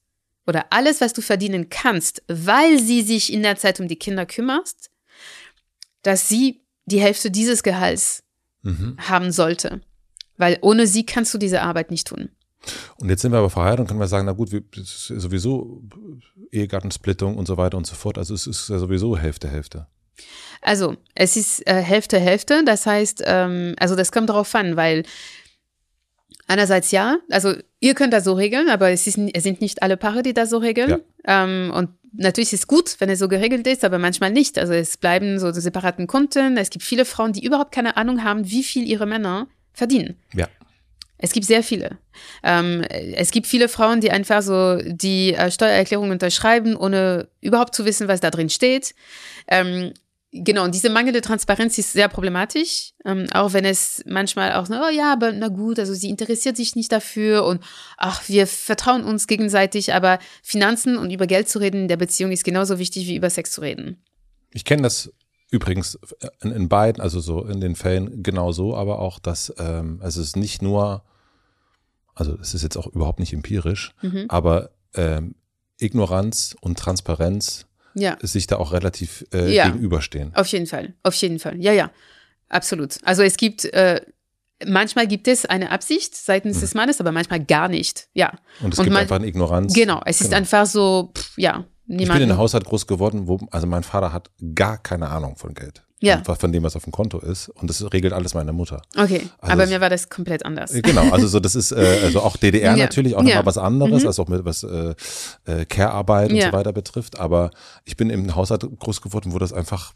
[0.48, 4.26] oder alles, was du verdienen kannst, weil sie sich in der Zeit um die Kinder
[4.26, 4.90] kümmerst,
[6.04, 8.24] dass sie die Hälfte dieses Gehalts
[8.62, 8.98] mhm.
[8.98, 9.82] haben sollte.
[10.38, 12.30] Weil ohne sie kannst du diese Arbeit nicht tun.
[12.98, 15.84] Und jetzt sind wir aber verheiratet und können wir sagen, na gut, ist sowieso
[16.52, 18.18] Ehegattensplittung und so weiter und so fort.
[18.18, 19.88] Also es ist ja sowieso Hälfte, Hälfte.
[20.62, 22.64] Also es ist äh, Hälfte, Hälfte.
[22.66, 25.04] Das heißt, ähm, also das kommt darauf an, weil
[26.48, 29.98] Einerseits ja, also ihr könnt das so regeln, aber es, ist, es sind nicht alle
[29.98, 30.90] Paare, die das so regeln.
[30.90, 31.44] Ja.
[31.44, 34.60] Ähm, und natürlich ist es gut, wenn es so geregelt ist, aber manchmal nicht.
[34.60, 36.58] Also es bleiben so separaten Konten.
[36.58, 40.18] Es gibt viele Frauen, die überhaupt keine Ahnung haben, wie viel ihre Männer verdienen.
[40.34, 40.48] Ja.
[41.18, 41.98] Es gibt sehr viele.
[42.44, 47.86] Ähm, es gibt viele Frauen, die einfach so die äh, Steuererklärung unterschreiben, ohne überhaupt zu
[47.86, 48.94] wissen, was da drin steht.
[49.48, 49.94] Ähm,
[50.38, 54.90] Genau, und diese mangelnde Transparenz ist sehr problematisch, ähm, auch wenn es manchmal auch, oh
[54.90, 57.64] ja, aber na gut, also sie interessiert sich nicht dafür und
[57.95, 62.34] ach, wir vertrauen uns gegenseitig, aber Finanzen und über Geld zu reden in der Beziehung
[62.34, 64.03] ist genauso wichtig wie über Sex zu reden.
[64.52, 65.14] Ich kenne das
[65.52, 65.98] übrigens
[66.41, 70.28] in, in, beiden, also so in den Fällen genauso, aber auch, dass ähm, also es
[70.28, 71.03] ist nicht nur,
[72.14, 74.26] also es ist jetzt auch überhaupt nicht empirisch, mhm.
[74.28, 75.36] aber ähm,
[75.80, 78.18] Ignoranz und Transparenz ja.
[78.22, 79.68] sich da auch relativ äh, ja.
[79.68, 80.36] gegenüberstehen.
[80.36, 81.60] Auf jeden Fall, auf jeden Fall.
[81.60, 81.92] Ja, ja,
[82.50, 82.98] absolut.
[83.04, 84.02] Also es gibt, äh,
[84.66, 86.62] manchmal gibt es eine Absicht seitens mhm.
[86.62, 88.08] des Mannes, aber manchmal gar nicht.
[88.14, 88.34] Ja.
[88.62, 89.74] Und es Und gibt man, einfach eine Ignoranz.
[89.74, 90.28] Genau, es genau.
[90.28, 91.66] ist einfach so, pff, ja.
[91.88, 95.10] Niemand ich bin in einem Haushalt groß geworden, wo, also mein Vater hat gar keine
[95.10, 95.85] Ahnung von Geld.
[96.02, 96.22] Ja.
[96.24, 97.48] Von dem, was auf dem Konto ist.
[97.50, 98.82] Und das regelt alles meine Mutter.
[98.98, 99.30] Okay.
[99.40, 100.74] Also aber mir war das komplett anders.
[100.74, 101.10] Äh, genau.
[101.12, 102.84] Also so, das ist, äh, also auch DDR ja.
[102.84, 103.46] natürlich auch nochmal ja.
[103.46, 104.08] was anderes, mhm.
[104.08, 104.94] als auch mit was äh,
[105.46, 106.48] äh, Care-Arbeit und ja.
[106.48, 107.18] so weiter betrifft.
[107.18, 107.52] Aber
[107.86, 109.94] ich bin im Haushalt groß geworden, wo das einfach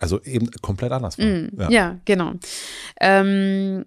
[0.00, 1.26] also eben komplett anders war.
[1.26, 1.98] Mm, ja.
[2.04, 2.32] genau.
[3.00, 3.84] Ähm,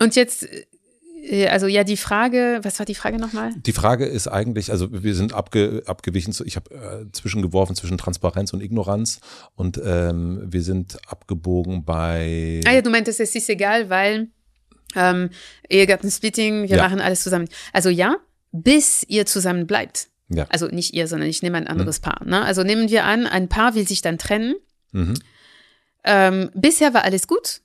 [0.00, 0.48] und jetzt
[1.48, 3.52] also ja, die Frage, was war die Frage nochmal?
[3.56, 8.52] Die Frage ist eigentlich, also wir sind abge, abgewichen, ich habe äh, zwischengeworfen zwischen Transparenz
[8.52, 9.20] und Ignoranz
[9.54, 12.60] und ähm, wir sind abgebogen bei.
[12.66, 14.28] Ah ja, du meintest, es ist egal, weil
[14.94, 15.30] ähm,
[15.68, 16.82] Ehegattensplitting, wir ja.
[16.82, 17.48] machen alles zusammen.
[17.72, 18.16] Also ja,
[18.52, 20.08] bis ihr zusammen bleibt.
[20.28, 20.46] Ja.
[20.48, 22.04] Also nicht ihr, sondern ich nehme ein anderes mhm.
[22.04, 22.24] Paar.
[22.24, 22.42] Ne?
[22.42, 24.54] Also nehmen wir an, ein Paar will sich dann trennen.
[24.92, 25.14] Mhm.
[26.04, 27.60] Ähm, bisher war alles gut.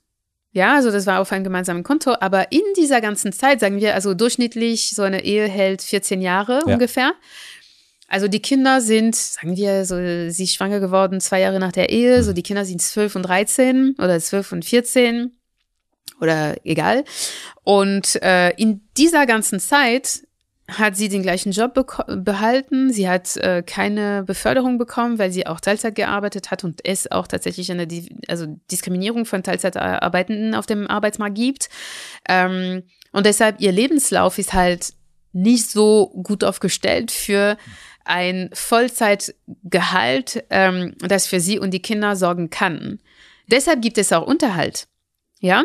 [0.56, 3.94] Ja, also das war auf einem gemeinsamen Konto, aber in dieser ganzen Zeit, sagen wir,
[3.94, 6.72] also durchschnittlich so eine Ehe hält 14 Jahre ja.
[6.72, 7.12] ungefähr.
[8.08, 11.90] Also die Kinder sind, sagen wir, so sie ist schwanger geworden zwei Jahre nach der
[11.90, 15.36] Ehe, so die Kinder sind 12 und 13 oder 12 und 14
[16.22, 17.04] oder egal.
[17.62, 20.22] Und äh, in dieser ganzen Zeit
[20.68, 21.74] hat sie den gleichen Job
[22.08, 22.92] behalten.
[22.92, 27.28] Sie hat äh, keine Beförderung bekommen, weil sie auch Teilzeit gearbeitet hat und es auch
[27.28, 31.68] tatsächlich eine Di also Diskriminierung von Teilzeitarbeitenden auf dem Arbeitsmarkt gibt.
[32.28, 32.82] Ähm,
[33.12, 34.94] und deshalb ihr Lebenslauf ist halt
[35.32, 37.56] nicht so gut aufgestellt für
[38.04, 43.00] ein Vollzeitgehalt, ähm, das für sie und die Kinder sorgen kann.
[43.46, 44.88] Deshalb gibt es auch Unterhalt.
[45.40, 45.64] Ja,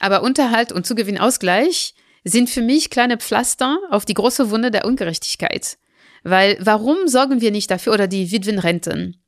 [0.00, 1.94] aber Unterhalt und Zugewinnausgleich
[2.24, 5.78] sind für mich kleine Pflaster auf die große Wunde der Ungerechtigkeit.
[6.22, 9.22] Weil warum sorgen wir nicht dafür, oder die Witwenrenten,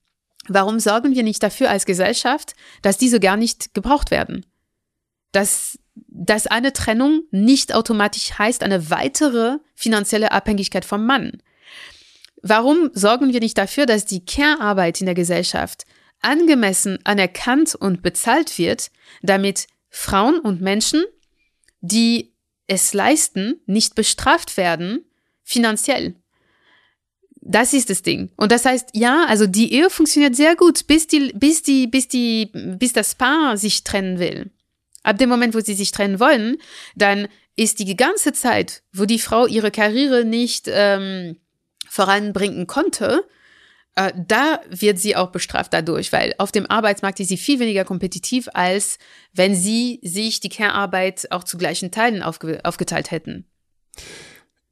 [0.49, 4.47] warum sorgen wir nicht dafür als Gesellschaft, dass diese gar nicht gebraucht werden?
[5.31, 11.43] Dass, dass eine Trennung nicht automatisch heißt eine weitere finanzielle Abhängigkeit vom Mann.
[12.43, 15.85] Warum sorgen wir nicht dafür, dass die Care-Arbeit in der Gesellschaft
[16.23, 18.91] angemessen anerkannt und bezahlt wird,
[19.23, 21.05] damit Frauen und Menschen,
[21.81, 22.33] die
[22.67, 25.05] es leisten, nicht bestraft werden,
[25.43, 26.15] finanziell.
[27.41, 28.31] Das ist das Ding.
[28.37, 32.09] Und das heißt, ja, also die Ehe funktioniert sehr gut, bis die, bis die, bis
[32.09, 34.51] die, bis das Paar sich trennen will.
[35.05, 36.57] Ab dem Moment, wo sie sich trennen wollen,
[36.97, 41.37] dann ist die ganze Zeit, wo die Frau ihre Karriere nicht ähm,
[41.89, 43.25] voranbringen konnte,
[43.97, 47.85] äh, da wird sie auch bestraft dadurch, weil auf dem Arbeitsmarkt ist sie viel weniger
[47.85, 48.99] kompetitiv, als
[49.33, 53.47] wenn sie sich die Care-Arbeit auch zu gleichen Teilen aufge aufgeteilt hätten.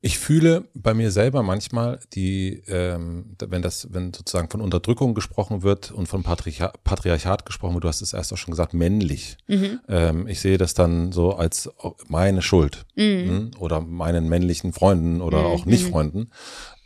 [0.02, 5.62] Ich fühle bei mir selber manchmal die, ähm, wenn das, wenn sozusagen von Unterdrückung gesprochen
[5.62, 9.38] wird und von Patriarch Patriarchat gesprochen wird, du hast es erst auch schon gesagt, männlich.
[9.46, 9.80] Mhm.
[9.88, 11.70] Ähm, ich sehe das dann so als
[12.06, 13.28] meine Schuld mhm.
[13.28, 15.46] Hm, oder meinen männlichen Freunden oder mhm.
[15.46, 16.30] auch Nicht-Freunden.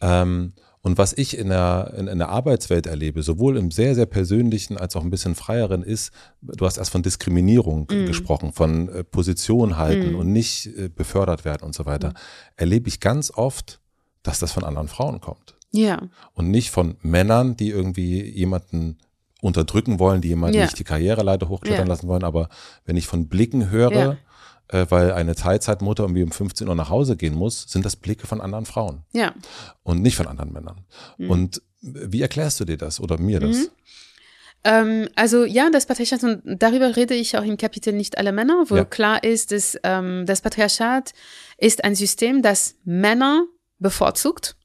[0.01, 0.52] Ähm,
[0.82, 4.76] und was ich in der, in, in, der Arbeitswelt erlebe, sowohl im sehr, sehr persönlichen
[4.76, 8.06] als auch ein bisschen freieren, ist, du hast erst von Diskriminierung mm.
[8.06, 10.16] gesprochen, von äh, Position halten mm.
[10.16, 12.10] und nicht äh, befördert werden und so weiter.
[12.10, 12.14] Mm.
[12.56, 13.80] Erlebe ich ganz oft,
[14.22, 15.56] dass das von anderen Frauen kommt.
[15.72, 16.09] Ja.
[16.32, 18.98] Und nicht von Männern, die irgendwie jemanden
[19.40, 20.64] unterdrücken wollen, die jemanden ja.
[20.64, 21.88] nicht die Karriereleiter hochklettern ja.
[21.88, 22.24] lassen wollen.
[22.24, 22.48] Aber
[22.84, 24.16] wenn ich von Blicken höre,
[24.68, 28.26] äh, weil eine Teilzeitmutter irgendwie um 15 Uhr nach Hause gehen muss, sind das Blicke
[28.26, 29.02] von anderen Frauen.
[29.12, 29.34] Ja.
[29.82, 30.84] Und nicht von anderen Männern.
[31.16, 31.30] Mhm.
[31.30, 33.56] Und wie erklärst du dir das oder mir das?
[33.56, 33.68] Mhm.
[34.64, 38.64] Ähm, also ja, das Patriarchat, und darüber rede ich auch im Kapitel Nicht alle Männer,
[38.68, 38.84] wo ja.
[38.84, 41.12] klar ist, dass ähm, das Patriarchat
[41.56, 43.46] ist ein System, das Männer
[43.78, 44.56] bevorzugt.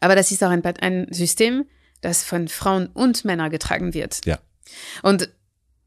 [0.00, 1.64] Aber das ist auch ein, ein System,
[2.00, 4.20] das von Frauen und Männern getragen wird.
[4.26, 4.38] Ja.
[5.02, 5.30] Und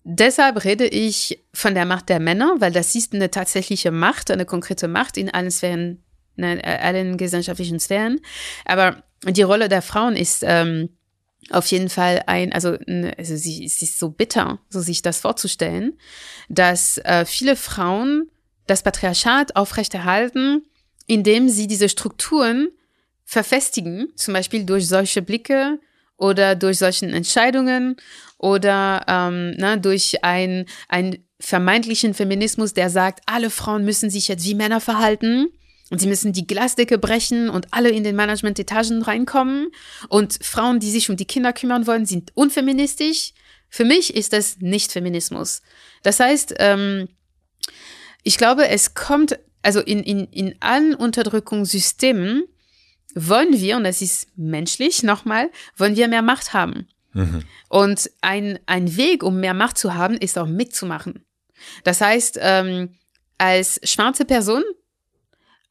[0.07, 4.45] Deshalb rede ich von der Macht der Männer, weil das ist eine tatsächliche Macht, eine
[4.45, 6.03] konkrete Macht in allen Sphären,
[6.35, 8.21] in ne, allen gesellschaftlichen Sphären.
[8.65, 10.89] Aber die Rolle der Frauen ist ähm,
[11.49, 12.77] auf jeden Fall ein, also,
[13.17, 15.97] also sie, es ist so bitter, so sich das vorzustellen,
[16.49, 18.29] dass äh, viele Frauen
[18.67, 20.67] das Patriarchat aufrechterhalten,
[21.07, 22.69] indem sie diese Strukturen
[23.23, 25.79] verfestigen, zum Beispiel durch solche Blicke
[26.17, 27.97] oder durch solchen Entscheidungen
[28.37, 34.45] oder ähm, ne, durch ein, einen vermeintlichen Feminismus, der sagt, alle Frauen müssen sich jetzt
[34.45, 35.47] wie Männer verhalten
[35.91, 39.67] und sie müssen die Glasdecke brechen und alle in den Management-Etagen reinkommen
[40.09, 43.33] und Frauen, die sich um die Kinder kümmern wollen, sind unfeministisch.
[43.69, 45.61] Für mich ist das nicht Feminismus.
[46.01, 47.09] Das heißt, ähm,
[48.23, 52.45] ich glaube, es kommt, also in, in, in allen Unterdrückungssystemen
[53.15, 56.87] wollen wir, und das ist menschlich nochmal, wollen wir mehr Macht haben.
[57.13, 57.43] Mhm.
[57.69, 61.25] Und ein, ein Weg, um mehr Macht zu haben, ist auch mitzumachen.
[61.83, 62.89] Das heißt, ähm,
[63.37, 64.63] als schwarze Person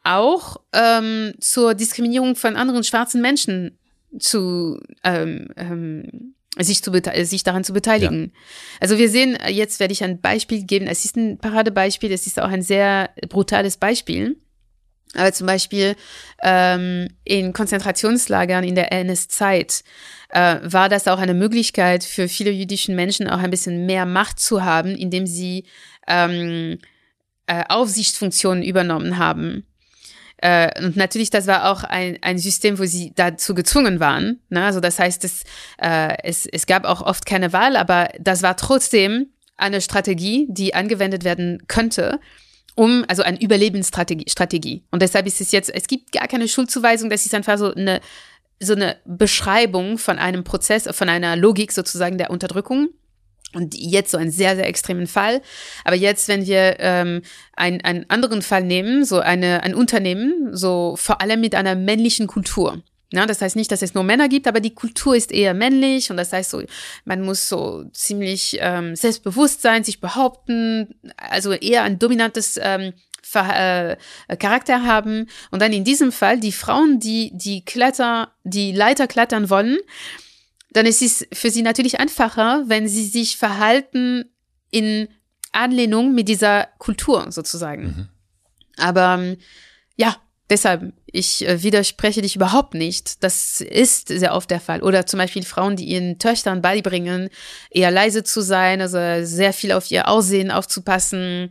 [0.03, 3.79] auch ähm, zur Diskriminierung von anderen schwarzen Menschen
[4.19, 6.93] zu ähm, ähm, sich, zu
[7.25, 8.33] sich daran zu beteiligen.
[8.33, 8.41] Ja.
[8.81, 10.87] Also wir sehen, jetzt werde ich ein Beispiel geben.
[10.87, 14.37] Es ist ein Paradebeispiel, es ist auch ein sehr brutales Beispiel.
[15.17, 15.97] Aber zum Beispiel
[16.43, 19.85] ähm, in Konzentrationslagern in der NS-Zeit
[20.31, 24.41] äh, war das auch eine Möglichkeit für viele jüdischen Menschen auch ein bisschen mehr Macht
[24.41, 25.65] zu haben, indem sie
[26.07, 26.79] ähm,
[27.47, 29.65] äh, Aufsichtsfunktionen übernommen haben.
[30.39, 34.41] Äh, und natürlich, das war auch ein, ein System, wo sie dazu gezwungen waren.
[34.51, 34.65] Ne?
[34.65, 35.45] Also das heißt, es,
[35.79, 40.75] äh, es, es gab auch oft keine Wahl, aber das war trotzdem eine Strategie, die
[40.75, 42.21] angewendet werden könnte,
[42.75, 44.29] um, also eine Überlebensstrategie.
[44.29, 44.85] Strategie.
[44.91, 48.01] Und deshalb ist es jetzt, es gibt gar keine Schuldzuweisung, das ist einfach so eine,
[48.61, 52.89] so eine Beschreibung von einem Prozess, von einer Logik sozusagen der Unterdrückung.
[53.53, 55.41] Und jetzt so einen sehr, sehr extremen Fall.
[55.85, 57.23] Aber jetzt, wenn wir ähm,
[57.55, 62.27] ein, einen anderen Fall nehmen, so eine, ein Unternehmen, so vor allem mit einer männlichen
[62.27, 62.83] Kultur.
[63.13, 66.11] Ja, das heißt nicht, dass es nur Männer gibt, aber die Kultur ist eher männlich
[66.11, 66.63] und das heißt so,
[67.05, 72.93] man muss so ziemlich ähm, selbstbewusst sein, sich behaupten, also eher ein dominantes ähm,
[73.35, 73.97] äh,
[74.39, 75.29] Charakter haben.
[75.51, 79.79] Und dann in diesem Fall die Frauen, die die Kletter, die Leiter klettern wollen,
[80.73, 84.25] dann ist es für sie natürlich einfacher, wenn sie sich verhalten
[84.71, 85.09] in
[85.53, 87.85] Anlehnung mit dieser Kultur sozusagen.
[87.85, 88.09] Mhm.
[88.77, 89.37] Aber ähm,
[89.97, 90.17] ja,
[90.51, 93.23] deshalb, ich äh, widerspreche dich überhaupt nicht.
[93.23, 94.83] Das ist sehr oft der Fall.
[94.83, 97.29] Oder zum Beispiel Frauen, die ihren Töchtern beibringen,
[97.71, 101.51] eher leise zu sein, also sehr viel auf ihr Aussehen aufzupassen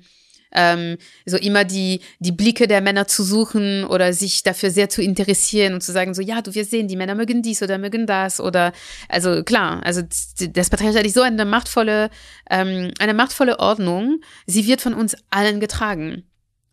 [0.53, 5.02] ähm, so immer die, die Blicke der Männer zu suchen oder sich dafür sehr zu
[5.02, 8.06] interessieren und zu sagen, so, ja, du wirst sehen, die Männer mögen dies oder mögen
[8.06, 8.72] das oder,
[9.10, 12.10] also klar, also das Patriarchat ist so eine machtvolle,
[12.49, 16.23] ähm, eine machtvolle Ordnung, sie wird von uns allen getragen.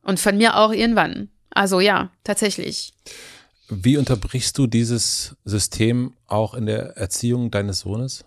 [0.02, 1.28] Und von mir auch irgendwann.
[1.50, 2.92] Also ja, tatsächlich.
[3.68, 8.24] Wie unterbrichst du dieses System auch in der Erziehung deines Sohnes?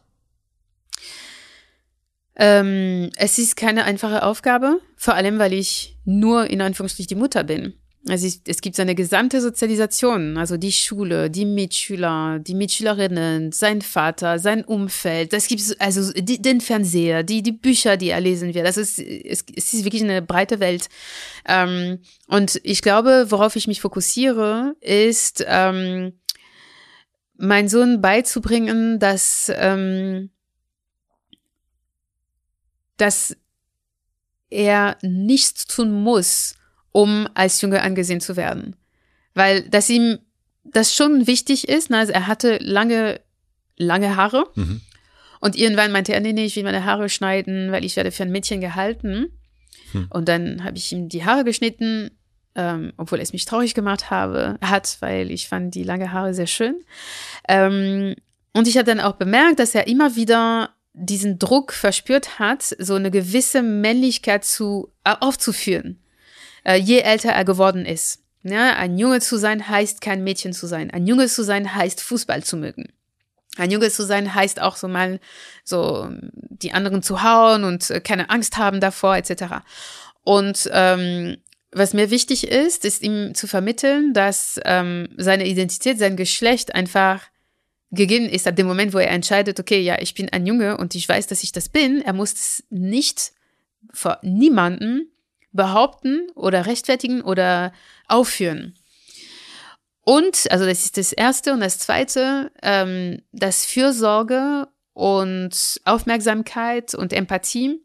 [2.35, 7.43] Ähm, es ist keine einfache Aufgabe, vor allem weil ich nur in Anführungsstrichen die Mutter
[7.43, 7.73] bin.
[8.09, 13.53] Also ich, es gibt so eine gesamte Sozialisation, also die Schule, die Mitschüler, die Mitschülerinnen,
[13.53, 15.31] sein Vater, sein Umfeld.
[15.31, 18.65] Das gibt also die, den Fernseher, die die Bücher, die er lesen wird.
[18.65, 20.89] Also es, es, es ist wirklich eine breite Welt.
[21.47, 26.11] Ähm, und ich glaube, worauf ich mich fokussiere, ist ähm,
[27.37, 30.29] mein Sohn beizubringen, dass ähm,
[32.97, 33.35] dass
[34.49, 36.55] er nichts tun muss,
[36.93, 38.77] um als Junge angesehen zu werden.
[39.33, 40.19] Weil dass ihm
[40.63, 41.89] das schon wichtig ist.
[41.89, 41.97] Ne?
[41.97, 43.19] Also er hatte lange,
[43.77, 44.45] lange Haare.
[44.55, 44.81] Mhm.
[45.41, 48.23] Und irgendwann meinte er, nee, nee, ich will meine Haare schneiden, weil ich werde für
[48.23, 49.27] ein Mädchen gehalten.
[49.91, 50.07] Mhm.
[50.09, 52.11] Und dann habe ich ihm die Haare geschnitten,
[52.55, 56.47] ähm, obwohl es mich traurig gemacht habe, hat, weil ich fand die lange Haare sehr
[56.47, 56.75] schön.
[57.49, 58.15] Ähm,
[58.53, 62.93] und ich habe dann auch bemerkt, dass er immer wieder diesen Druck verspürt hat, so
[62.93, 65.99] eine gewisse Männlichkeit zu, äh, aufzuführen,
[66.63, 68.19] äh, je älter er geworden ist.
[68.43, 70.91] Ja, ein Junge zu sein heißt kein Mädchen zu sein.
[70.91, 72.91] Ein Junge zu sein heißt Fußball zu mögen.
[73.55, 75.19] Ein Junge zu sein heißt auch so mal
[75.63, 79.61] so die anderen zu hauen und äh, keine Angst haben davor etc.
[80.23, 81.37] Und ähm,
[81.71, 87.21] was mir wichtig ist, ist ihm zu vermitteln, dass ähm, seine Identität, sein Geschlecht einfach
[87.91, 90.95] gegeben ist, ab dem Moment, wo er entscheidet, okay, ja, ich bin ein Junge und
[90.95, 93.33] ich weiß, dass ich das bin, er muss es nicht
[93.91, 95.12] vor niemanden
[95.53, 97.71] behaupten oder rechtfertigen oder
[98.07, 98.75] aufführen.
[100.05, 107.13] Und, also das ist das Erste und das Zweite, ähm, dass Fürsorge und Aufmerksamkeit und
[107.13, 107.79] Empathie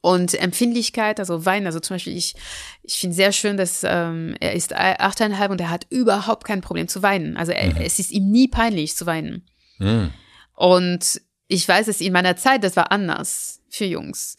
[0.00, 2.34] und Empfindlichkeit, also Wein, also zum Beispiel, ich,
[2.82, 6.88] ich finde sehr schön, dass ähm, er ist achteinhalb und er hat überhaupt kein Problem
[6.88, 7.36] zu weinen.
[7.36, 7.80] Also er, mhm.
[7.80, 9.46] es ist ihm nie peinlich zu weinen.
[9.78, 10.10] Mhm.
[10.54, 14.36] Und ich weiß es in meiner Zeit, das war anders für Jungs.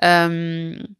[0.00, 0.96] Ähm,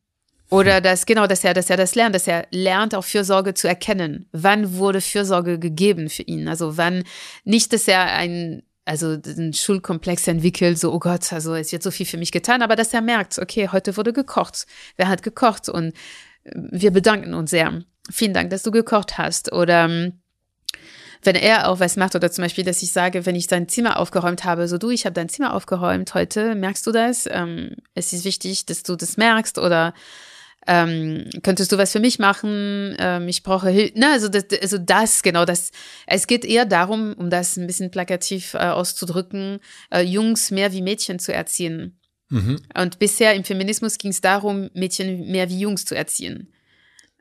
[0.55, 3.69] oder dass, genau, dass er, dass er das lernt, dass er lernt, auch Fürsorge zu
[3.69, 4.29] erkennen.
[4.33, 6.49] Wann wurde Fürsorge gegeben für ihn?
[6.49, 7.05] Also wann,
[7.45, 11.91] nicht, dass er ein also einen Schulkomplex entwickelt, so, oh Gott, also es wird so
[11.91, 14.67] viel für mich getan, aber dass er merkt, okay, heute wurde gekocht.
[14.97, 15.71] Wer hat gekocht?
[15.71, 15.95] Und
[16.45, 17.83] äh, wir bedanken uns sehr.
[18.11, 19.53] Vielen Dank, dass du gekocht hast.
[19.53, 20.21] Oder ähm,
[21.23, 23.99] wenn er auch was macht, oder zum Beispiel, dass ich sage, wenn ich sein Zimmer
[23.99, 27.27] aufgeräumt habe, so du, ich habe dein Zimmer aufgeräumt heute, merkst du das?
[27.31, 29.95] Ähm, es ist wichtig, dass du das merkst oder
[30.67, 32.97] ähm, könntest du was für mich machen?
[32.99, 33.99] Ähm, ich brauche Hilfe.
[33.99, 35.71] Ne, also das, also das, genau, das.
[36.07, 39.61] Es geht eher darum, um das ein bisschen plakativ äh, auszudrücken,
[39.91, 41.99] äh, Jungs mehr wie Mädchen zu erziehen.
[42.31, 42.61] Mhm.
[42.77, 46.53] Und bisher im Feminismus ging es darum, Mädchen mehr wie Jungs zu erziehen.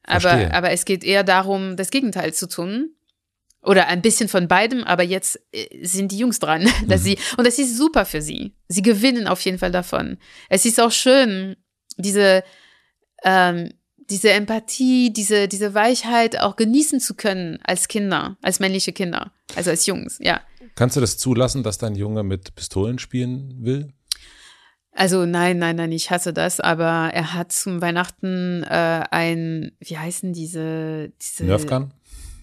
[0.03, 2.95] Aber, aber es geht eher darum, das Gegenteil zu tun.
[3.61, 7.05] Oder ein bisschen von beidem, aber jetzt äh, sind die Jungs dran, dass mhm.
[7.05, 8.53] sie, und das ist super für sie.
[8.67, 10.17] Sie gewinnen auf jeden Fall davon.
[10.49, 11.55] Es ist auch schön,
[11.97, 12.43] diese,
[13.23, 13.71] ähm,
[14.09, 19.69] diese Empathie, diese, diese Weichheit auch genießen zu können als Kinder, als männliche Kinder, also
[19.69, 20.41] als Jungs, ja.
[20.75, 23.93] Kannst du das zulassen, dass dein Junge mit Pistolen spielen will?
[24.91, 29.97] Also nein, nein, nein, ich hasse das, aber er hat zum Weihnachten äh, ein, wie
[29.97, 31.91] heißen diese, diese Nerfgun?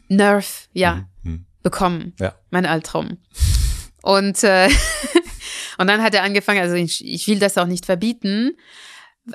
[0.08, 1.46] Nerf, ja, mhm.
[1.62, 2.14] bekommen.
[2.18, 2.34] Ja.
[2.50, 3.18] Mein Albtraum.
[4.02, 4.68] Und, äh,
[5.78, 8.56] und dann hat er angefangen, also ich, ich will das auch nicht verbieten.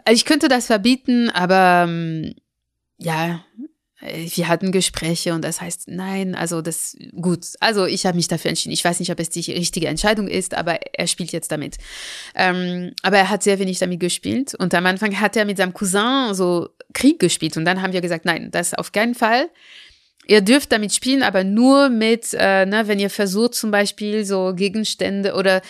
[0.09, 2.35] Ich könnte das verbieten, aber ähm,
[2.97, 3.43] ja,
[4.01, 8.49] wir hatten Gespräche und das heißt, nein, also das, gut, also ich habe mich dafür
[8.49, 8.73] entschieden.
[8.73, 11.77] Ich weiß nicht, ob es die richtige Entscheidung ist, aber er spielt jetzt damit.
[12.35, 15.73] Ähm, aber er hat sehr wenig damit gespielt und am Anfang hat er mit seinem
[15.73, 19.49] Cousin so Krieg gespielt und dann haben wir gesagt, nein, das auf keinen Fall.
[20.27, 24.53] Ihr dürft damit spielen, aber nur mit, äh, ne, wenn ihr versucht zum Beispiel so
[24.56, 25.61] Gegenstände oder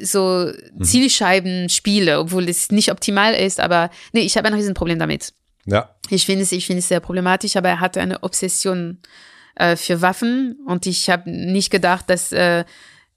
[0.00, 0.84] so mhm.
[0.84, 5.32] Zielscheiben-Spiele, obwohl es nicht optimal ist, aber nee, ich habe ein Riesenproblem damit.
[5.66, 5.94] Ja.
[6.10, 8.98] Ich finde es, ich finde es sehr problematisch, aber er hatte eine Obsession
[9.56, 12.64] äh, für Waffen und ich habe nicht gedacht, dass äh,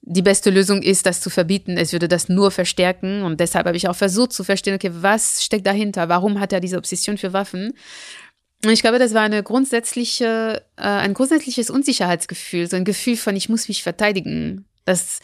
[0.02, 1.78] die beste Lösung ist, das zu verbieten.
[1.78, 5.44] Es würde das nur verstärken und deshalb habe ich auch versucht zu verstehen, okay, was
[5.44, 6.08] steckt dahinter?
[6.08, 7.74] Warum hat er diese Obsession für Waffen?
[8.64, 13.36] Und ich glaube, das war eine grundsätzliche, äh, ein grundsätzliches Unsicherheitsgefühl, so ein Gefühl von,
[13.36, 14.66] ich muss mich verteidigen.
[14.86, 15.20] Das,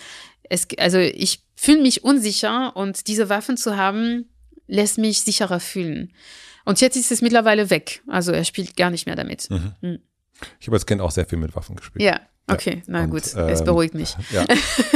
[0.49, 4.29] es, also ich fühle mich unsicher und diese Waffen zu haben,
[4.67, 6.13] lässt mich sicherer fühlen.
[6.65, 8.03] Und jetzt ist es mittlerweile weg.
[8.07, 9.49] Also er spielt gar nicht mehr damit.
[9.49, 9.73] Mhm.
[9.81, 9.99] Mhm.
[10.59, 12.03] Ich habe als Kind auch sehr viel mit Waffen gespielt.
[12.03, 14.15] Ja, Okay, na gut, ähm, es beruhigt mich.
[14.33, 14.45] Ja.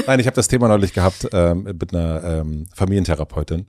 [0.07, 3.67] Nein, ich habe das Thema neulich gehabt ähm, mit einer ähm, Familientherapeutin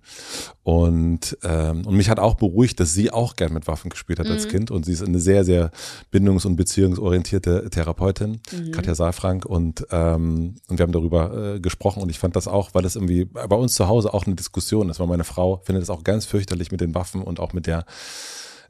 [0.62, 4.26] und ähm, und mich hat auch beruhigt, dass sie auch gern mit Waffen gespielt hat
[4.26, 4.32] mhm.
[4.32, 5.70] als Kind und sie ist eine sehr sehr
[6.10, 8.70] bindungs- und beziehungsorientierte Therapeutin, mhm.
[8.70, 12.70] Katja Saalfrank und ähm, und wir haben darüber äh, gesprochen und ich fand das auch,
[12.72, 15.82] weil das irgendwie bei uns zu Hause auch eine Diskussion ist, weil meine Frau findet
[15.82, 17.84] es auch ganz fürchterlich mit den Waffen und auch mit der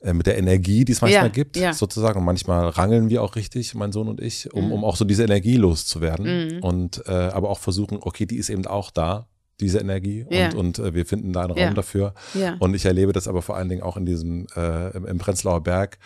[0.01, 1.73] äh, mit der Energie, die es manchmal ja, gibt, ja.
[1.73, 2.19] sozusagen.
[2.19, 4.73] Und manchmal rangeln wir auch richtig, mein Sohn und ich, um, mhm.
[4.73, 6.57] um auch so diese Energie loszuwerden.
[6.57, 6.63] Mhm.
[6.63, 9.29] Und äh, aber auch versuchen, okay, die ist eben auch da,
[9.61, 10.51] diese Energie ja.
[10.51, 12.15] und, und äh, wir finden da einen Raum dafür.
[12.61, 15.63] Und ich erlebe das aber vor allen Dingen auch in diesem äh, im, im Prenzlauer
[15.63, 15.99] Berg,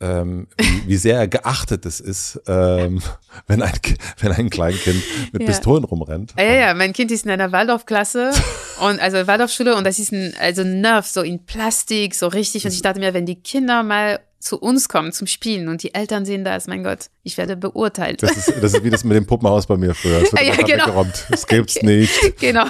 [0.00, 3.00] ähm, wie, wie sehr geachtet es ist, ähm,
[3.46, 3.72] wenn, ein,
[4.18, 5.02] wenn ein Kleinkind
[5.32, 5.48] mit ja.
[5.48, 6.34] Pistolen rumrennt.
[6.36, 8.30] Ja, ja, mein Kind ist in einer Waldorfklasse
[8.80, 12.72] und also Waldorfschule und das ist ein also Nerv so in Plastik so richtig und
[12.72, 16.24] ich dachte mir, wenn die Kinder mal zu uns kommen zum Spielen und die Eltern
[16.26, 18.22] sehen das, mein Gott, ich werde beurteilt.
[18.22, 20.20] Das ist, das ist wie das mit dem Puppenhaus bei mir früher.
[20.20, 20.86] Das wird ja, genau.
[20.86, 21.26] weggeräumt.
[21.30, 21.86] Das gibt's okay.
[21.86, 22.38] nicht.
[22.38, 22.66] Genau.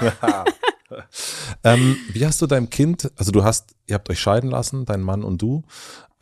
[1.63, 5.01] ähm, wie hast du deinem Kind, also du hast, ihr habt euch scheiden lassen, dein
[5.01, 5.65] Mann und du.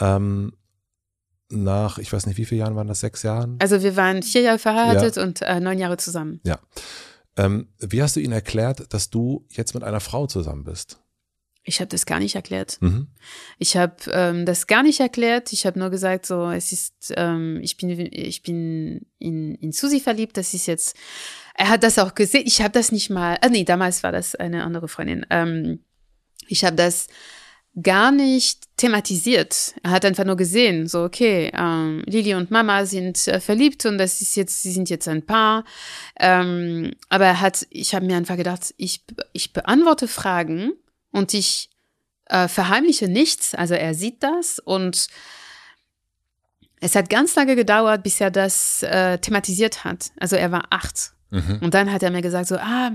[0.02, 0.52] Ähm,
[1.50, 3.58] nach, ich weiß nicht, wie viele Jahren waren das, sechs Jahren?
[3.60, 5.24] Also wir waren vier Jahre verheiratet ja.
[5.24, 6.40] und äh, neun Jahre zusammen.
[6.44, 6.60] Ja.
[7.38, 11.00] Ähm, wie hast du ihnen erklärt, dass du jetzt mit einer Frau zusammen bist?
[11.68, 12.78] Ich habe das gar nicht erklärt.
[12.80, 13.08] Mhm.
[13.58, 15.52] Ich habe ähm, das gar nicht erklärt.
[15.52, 20.00] Ich habe nur gesagt, so es ist, ähm, ich bin, ich bin in, in Susi
[20.00, 20.38] verliebt.
[20.38, 20.96] Das ist jetzt.
[21.56, 22.44] Er hat das auch gesehen.
[22.46, 23.40] Ich habe das nicht mal.
[23.42, 25.26] Ah nee, damals war das eine andere Freundin.
[25.32, 25.84] Ähm,
[26.48, 27.08] ich habe das
[27.82, 29.76] gar nicht thematisiert.
[29.84, 33.98] Er hat einfach nur gesehen, so okay, ähm, Lili und Mama sind äh, verliebt und
[33.98, 35.66] das ist jetzt, sie sind jetzt ein Paar.
[36.20, 39.04] Ähm, aber er hat, ich habe mir einfach gedacht, ich,
[39.34, 40.74] ich beantworte Fragen
[41.12, 41.70] und ich
[42.28, 43.54] äh, verheimliche nichts.
[43.56, 45.08] Also er sieht das und
[46.80, 50.12] es hat ganz lange gedauert, bis er das äh, thematisiert hat.
[50.20, 51.60] Also er war acht Mhm.
[51.62, 52.92] Und dann hat er mir gesagt so, ah,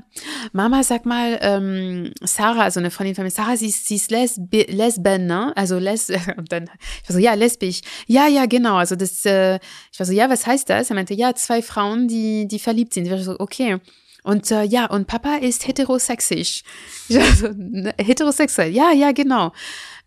[0.53, 4.11] Mama, sag mal, ähm, Sarah, also eine Freundin von mir, Sarah, sie ist, sie ist
[4.11, 5.53] Lesbe, Lesben, ne?
[5.57, 6.71] Also Les, und dann,
[7.03, 7.83] ich war so, ja, lesbisch.
[8.07, 8.77] Ja, ja, genau.
[8.77, 9.59] Also das, äh,
[9.93, 10.89] ich war so, ja, was heißt das?
[10.89, 13.05] Er meinte, ja, zwei Frauen, die, die verliebt sind.
[13.05, 13.79] Ich war so, okay.
[14.23, 16.63] Und äh, ja, und Papa ist heterosexisch.
[17.09, 18.71] Ich war so, ne, heterosexuell.
[18.71, 19.53] Ja, ja, genau.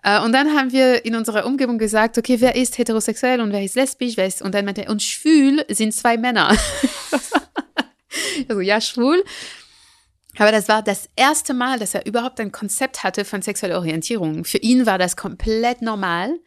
[0.03, 3.63] Äh, und dann haben wir in unserer Umgebung gesagt, okay, wer ist heterosexuell und wer
[3.63, 6.55] ist lesbisch, wer ist, und dann meinte er, und schwül sind zwei Männer.
[8.49, 9.23] Also ja, schwul.
[10.37, 14.45] Aber das war das erste Mal, dass er überhaupt ein Konzept hatte von sexueller Orientierung.
[14.45, 16.39] Für ihn war das komplett normal,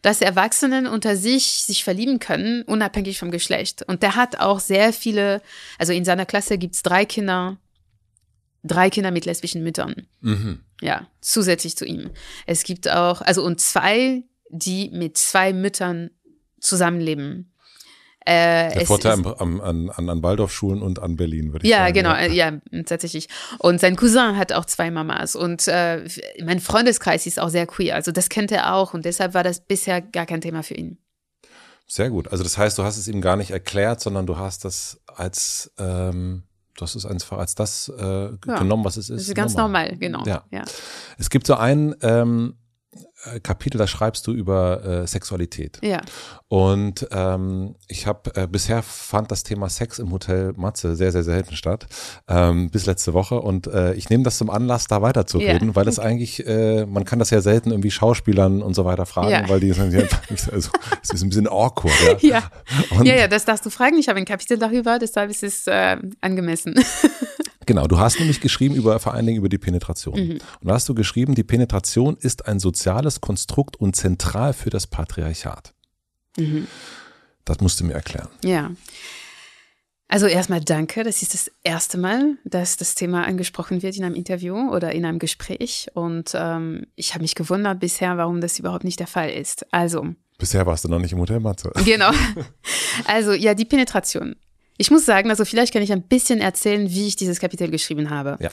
[0.00, 3.82] dass Erwachsenen unter sich sich verlieben können, unabhängig vom Geschlecht.
[3.86, 5.42] Und der hat auch sehr viele,
[5.78, 7.56] also in seiner Klasse gibt's drei Kinder,
[8.64, 10.06] drei Kinder mit lesbischen Müttern.
[10.20, 10.60] Mhm.
[10.80, 12.10] Ja, zusätzlich zu ihm.
[12.46, 16.10] Es gibt auch, also und zwei, die mit zwei Müttern
[16.60, 17.51] zusammenleben.
[18.24, 21.94] Äh, Der Vorteil ist, an, an, an Waldorfschulen und an Berlin, würde ich ja, sagen.
[21.94, 23.28] Genau, ja, genau, ja, tatsächlich.
[23.58, 26.06] Und sein Cousin hat auch zwei Mamas und äh,
[26.44, 29.60] mein Freundeskreis ist auch sehr queer, also das kennt er auch und deshalb war das
[29.60, 30.98] bisher gar kein Thema für ihn.
[31.86, 32.28] Sehr gut.
[32.28, 35.72] Also das heißt, du hast es ihm gar nicht erklärt, sondern du hast das als
[35.78, 36.44] ähm,
[36.76, 39.20] du hast es einfach als das äh, ja, genommen, was es ist.
[39.20, 40.24] Das ist ganz normal, normal genau.
[40.24, 40.44] Ja.
[40.50, 40.64] ja.
[41.18, 42.61] Es gibt so einen ähm, äh,
[43.42, 45.78] Kapitel, da schreibst du über äh, Sexualität.
[45.82, 46.00] Ja.
[46.48, 51.22] Und ähm, ich habe äh, bisher fand das Thema Sex im Hotel Matze sehr, sehr
[51.22, 51.86] selten statt,
[52.28, 53.40] ähm, bis letzte Woche.
[53.40, 55.76] Und äh, ich nehme das zum Anlass, da weiterzureden, ja.
[55.76, 59.30] weil es eigentlich, äh, man kann das ja selten irgendwie Schauspielern und so weiter fragen,
[59.30, 59.48] ja.
[59.48, 60.70] weil die nicht, also
[61.02, 62.22] es ist ein bisschen awkward.
[62.22, 62.42] Ja,
[62.92, 63.02] ja.
[63.04, 63.96] Ja, ja, das darfst du fragen.
[63.98, 66.74] Ich habe ein Kapitel darüber, deshalb ist es äh, angemessen.
[67.66, 70.14] Genau, du hast nämlich geschrieben über vor allen Dingen über die Penetration.
[70.14, 70.32] Mhm.
[70.32, 74.86] Und da hast du geschrieben, die Penetration ist ein soziales Konstrukt und zentral für das
[74.86, 75.72] Patriarchat.
[76.36, 76.66] Mhm.
[77.44, 78.28] Das musst du mir erklären.
[78.44, 78.70] Ja.
[80.12, 81.04] Also erstmal danke.
[81.04, 85.06] Das ist das erste Mal, dass das Thema angesprochen wird in einem Interview oder in
[85.06, 85.88] einem Gespräch.
[85.94, 89.72] Und ähm, ich habe mich gewundert bisher, warum das überhaupt nicht der Fall ist.
[89.72, 90.14] Also.
[90.36, 91.72] Bisher warst du noch nicht im Hotel Matze.
[91.84, 92.10] Genau.
[93.06, 94.36] Also ja, die Penetration.
[94.82, 98.10] Ich muss sagen, also vielleicht kann ich ein bisschen erzählen, wie ich dieses Kapitel geschrieben
[98.10, 98.36] habe.
[98.40, 98.50] Ja.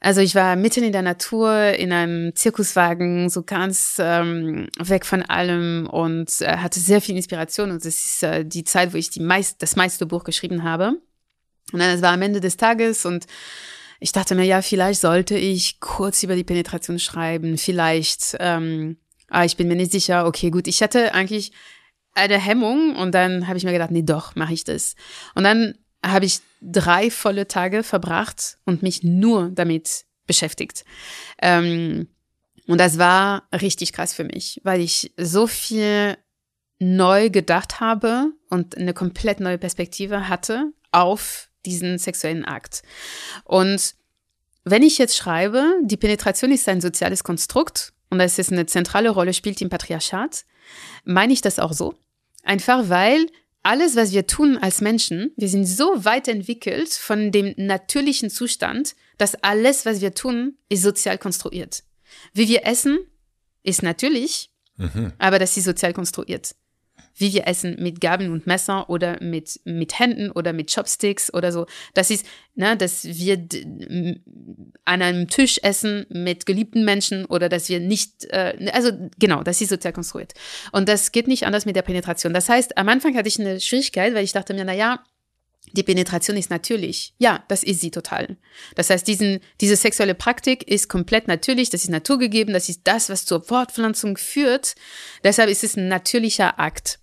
[0.00, 5.22] Also ich war mitten in der Natur, in einem Zirkuswagen, so ganz ähm, weg von
[5.22, 7.70] allem und äh, hatte sehr viel Inspiration.
[7.70, 10.98] Und das ist äh, die Zeit, wo ich die meist, das meiste Buch geschrieben habe.
[11.72, 13.26] Und dann, es war am Ende des Tages und
[14.00, 17.58] ich dachte mir, ja, vielleicht sollte ich kurz über die Penetration schreiben.
[17.58, 18.96] Vielleicht, ähm,
[19.28, 20.26] ah, ich bin mir nicht sicher.
[20.26, 20.66] Okay, gut.
[20.66, 21.52] Ich hatte eigentlich
[22.14, 24.94] eine Hemmung und dann habe ich mir gedacht, nee, doch, mache ich das.
[25.34, 25.74] Und dann
[26.04, 30.84] habe ich drei volle Tage verbracht und mich nur damit beschäftigt.
[31.40, 32.08] Ähm,
[32.66, 36.16] und das war richtig krass für mich, weil ich so viel
[36.78, 42.82] neu gedacht habe und eine komplett neue Perspektive hatte auf diesen sexuellen Akt.
[43.44, 43.94] Und
[44.64, 49.10] wenn ich jetzt schreibe, die Penetration ist ein soziales Konstrukt und dass es eine zentrale
[49.10, 50.44] Rolle spielt im Patriarchat,
[51.04, 51.94] meine ich das auch so.
[52.44, 53.26] Einfach weil
[53.62, 58.94] alles, was wir tun als Menschen, wir sind so weit entwickelt von dem natürlichen Zustand,
[59.16, 61.82] dass alles, was wir tun, ist sozial konstruiert.
[62.32, 62.98] Wie wir essen,
[63.62, 65.12] ist natürlich, mhm.
[65.18, 66.54] aber das ist sozial konstruiert
[67.16, 71.52] wie wir essen mit Gabeln und Messer oder mit, mit Händen oder mit Chopsticks oder
[71.52, 71.66] so.
[71.94, 73.46] Das ist, ne, dass wir
[74.84, 79.60] an einem Tisch essen mit geliebten Menschen oder dass wir nicht, äh, also genau, das
[79.60, 80.34] ist sozial konstruiert.
[80.72, 82.34] Und das geht nicht anders mit der Penetration.
[82.34, 85.04] Das heißt, am Anfang hatte ich eine Schwierigkeit, weil ich dachte mir, na ja,
[85.72, 87.14] die Penetration ist natürlich.
[87.18, 88.36] Ja, das ist sie total.
[88.76, 93.08] Das heißt, diesen, diese sexuelle Praktik ist komplett natürlich, das ist naturgegeben, das ist das,
[93.08, 94.74] was zur Fortpflanzung führt.
[95.24, 97.00] Deshalb ist es ein natürlicher Akt.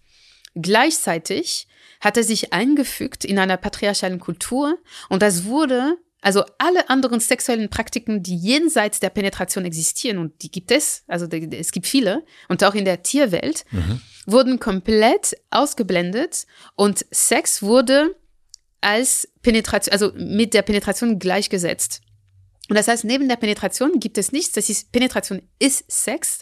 [0.55, 1.67] Gleichzeitig
[1.99, 4.77] hat er sich eingefügt in einer patriarchalen Kultur
[5.09, 10.51] und das wurde, also alle anderen sexuellen Praktiken, die jenseits der Penetration existieren, und die
[10.51, 14.01] gibt es, also es gibt viele, und auch in der Tierwelt, mhm.
[14.25, 16.45] wurden komplett ausgeblendet
[16.75, 18.15] und Sex wurde
[18.81, 22.01] als Penetration, also mit der Penetration gleichgesetzt.
[22.69, 24.53] Und das heißt, neben der Penetration gibt es nichts.
[24.53, 26.39] Das ist, Penetration ist Sex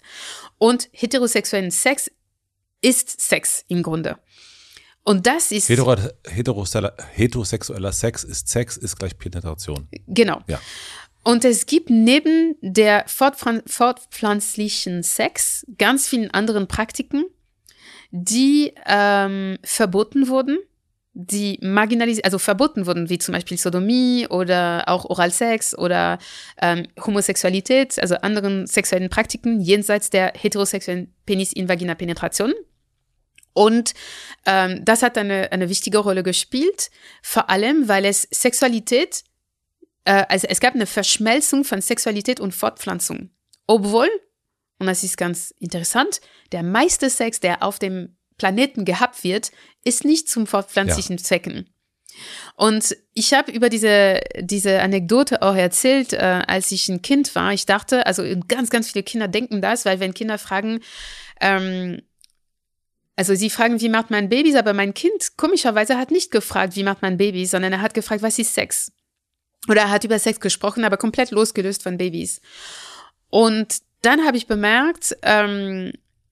[0.58, 2.12] und heterosexuellen Sex
[2.82, 4.18] ist Sex im Grunde.
[5.04, 5.70] Und das ist.
[5.70, 5.96] Hetero,
[6.26, 9.88] heterosexueller Sex ist Sex, ist gleich Penetration.
[10.08, 10.42] Genau.
[10.48, 10.60] Ja.
[11.24, 17.26] Und es gibt neben der fortpflanzlichen Sex ganz vielen anderen Praktiken,
[18.12, 20.60] die ähm, verboten wurden,
[21.14, 26.18] die marginalisiert, also verboten wurden, wie zum Beispiel Sodomie oder auch Oralsex oder
[26.62, 32.54] ähm, Homosexualität, also anderen sexuellen Praktiken jenseits der heterosexuellen Penis-in-Vagina-Penetration.
[33.54, 33.94] Und
[34.46, 36.90] ähm, das hat eine, eine wichtige Rolle gespielt,
[37.22, 39.24] vor allem, weil es Sexualität,
[40.06, 43.32] äh, also es gab eine Verschmelzung von Sexualität und Fortpflanzung.
[43.68, 44.10] Obwohl,
[44.80, 46.22] und das ist ganz interessant,
[46.52, 49.52] der meiste Sex, der auf dem Planeten gehabt wird,
[49.84, 51.24] ist nicht zum fortpflanzlichen ja.
[51.24, 51.70] Zwecken.
[52.56, 57.54] Und ich habe über diese, diese Anekdote auch erzählt, äh, als ich ein Kind war.
[57.54, 60.82] Ich dachte, also ganz, ganz viele Kinder denken das, weil wenn Kinder fragen,
[61.40, 62.02] ähm,
[63.20, 66.84] also sie fragen, wie macht man Babys, aber mein Kind komischerweise hat nicht gefragt, wie
[66.84, 68.94] macht man Babys, sondern er hat gefragt, was ist Sex?
[69.68, 72.40] Oder er hat über Sex gesprochen, aber komplett losgelöst von Babys.
[73.30, 75.92] Und dann habe ich bemerkt, ähm,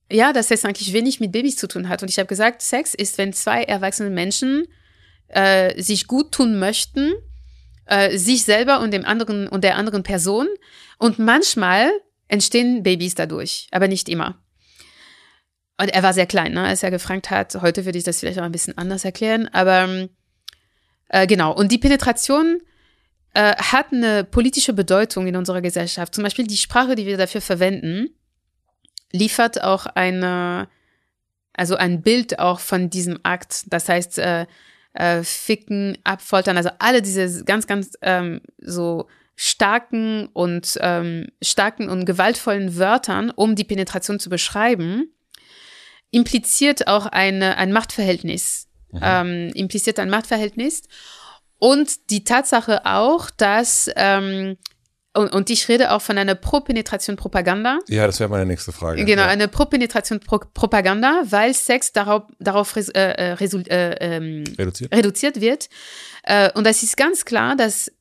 [0.09, 2.03] ja, dass es eigentlich wenig mit Babys zu tun hat.
[2.03, 4.65] Und ich habe gesagt, Sex ist, wenn zwei erwachsene Menschen
[5.27, 7.11] äh, sich gut tun möchten,
[7.85, 10.47] äh, sich selber und dem anderen und der anderen Person.
[10.99, 11.91] Und manchmal
[12.29, 14.41] entstehen Babys dadurch, aber nicht immer.
[15.79, 17.55] Und er war sehr klein, ne, als er gefragt hat.
[17.61, 20.07] Heute würde ich das vielleicht auch ein bisschen anders erklären, aber
[21.09, 21.53] äh, genau.
[21.53, 22.59] Und die Penetration
[23.33, 26.15] äh, hat eine politische Bedeutung in unserer Gesellschaft.
[26.15, 28.09] Zum Beispiel die Sprache, die wir dafür verwenden,
[29.11, 30.67] liefert auch eine,
[31.53, 33.65] also ein Bild auch von diesem Akt.
[33.67, 34.47] Das heißt, äh,
[34.93, 42.05] äh, ficken, abfoltern, also alle diese ganz, ganz ähm, so starken und ähm, starken und
[42.05, 45.13] gewaltvollen Wörtern, um die Penetration zu beschreiben,
[46.11, 48.67] impliziert auch eine, ein Machtverhältnis.
[48.91, 48.99] Mhm.
[49.01, 50.83] Ähm, impliziert ein Machtverhältnis.
[51.59, 54.57] Und die Tatsache auch, dass ähm,
[55.17, 57.79] und, und ich rede auch von einer Pro-Penetration-Propaganda.
[57.87, 59.03] Ja, das wäre meine nächste Frage.
[59.03, 59.27] Genau, ja.
[59.27, 64.93] eine Pro-Penetration-Propaganda, weil Sex darauf, darauf äh, äh, äh, ähm, reduziert.
[64.93, 65.69] reduziert wird.
[66.21, 67.91] Äh, und das ist ganz klar, dass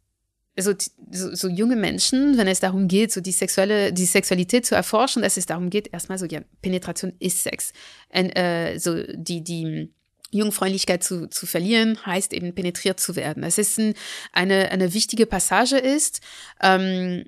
[0.58, 0.74] so,
[1.10, 5.22] so, so, junge Menschen, wenn es darum geht, so die sexuelle, die Sexualität zu erforschen,
[5.22, 7.72] dass es darum geht, erstmal so, ja, Penetration ist Sex.
[8.08, 9.92] Und, äh, so die, die
[10.30, 13.42] Jungfräulichkeit zu, zu verlieren, heißt eben penetriert zu werden.
[13.42, 13.94] Das ist ein,
[14.32, 16.20] eine, eine wichtige Passage ist.
[16.62, 17.24] Ähm,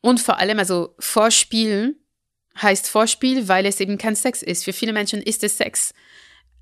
[0.00, 1.96] und vor allem, also Vorspiel
[2.60, 4.64] heißt Vorspiel, weil es eben kein Sex ist.
[4.64, 5.92] Für viele Menschen ist es Sex.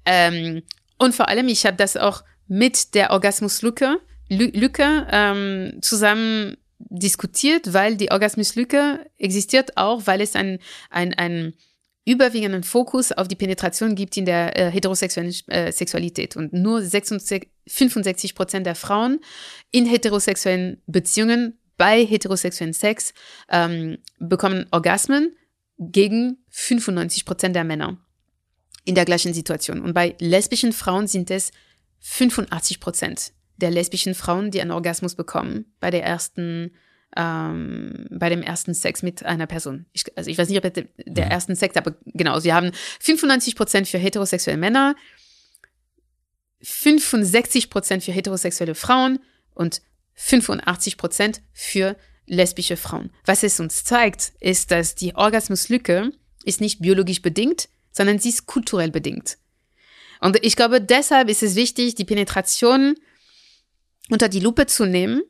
[0.05, 0.63] Ähm,
[0.99, 7.97] und vor allem, ich habe das auch mit der Orgasmuslücke Lücke ähm, zusammen diskutiert, weil
[7.97, 10.59] die Orgasmuslücke existiert auch, weil es ein,
[10.91, 11.55] ein, ein
[12.05, 16.37] überwiegenden Fokus auf die Penetration gibt in der äh, heterosexuellen äh, Sexualität.
[16.37, 19.21] Und nur 66, 65 Prozent der Frauen
[19.71, 23.13] in heterosexuellen Beziehungen bei heterosexuellen Sex
[23.51, 25.37] ähm, bekommen Orgasmen
[25.79, 27.99] gegen 95 Prozent der Männer
[28.85, 29.83] in der gleichen Situation.
[29.83, 31.53] Und bei lesbischen Frauen sind es
[32.01, 36.73] 85 Prozent der lesbischen Frauen, die einen Orgasmus bekommen bei der ersten
[37.17, 39.87] ähm, bei dem ersten Sex mit einer Person.
[39.93, 41.31] Ich, also ich weiß nicht, ob der, der mhm.
[41.31, 42.71] ersten Sex, aber genau, sie haben
[43.01, 44.95] 95 Prozent für heterosexuelle Männer,
[46.61, 49.21] 65 Prozent für heterosexuelle Frauen
[49.55, 49.81] und
[50.15, 53.11] 85 Prozent für lesbische Frauen.
[53.25, 56.13] Was es uns zeigt, ist, dass die Orgasmuslücke
[56.45, 59.39] ist nicht biologisch bedingt, sondern sie ist kulturell bedingt.
[60.21, 62.97] Und ich glaube, deshalb ist es wichtig, die Penetration
[64.11, 65.23] unter die Lupe zu nehmen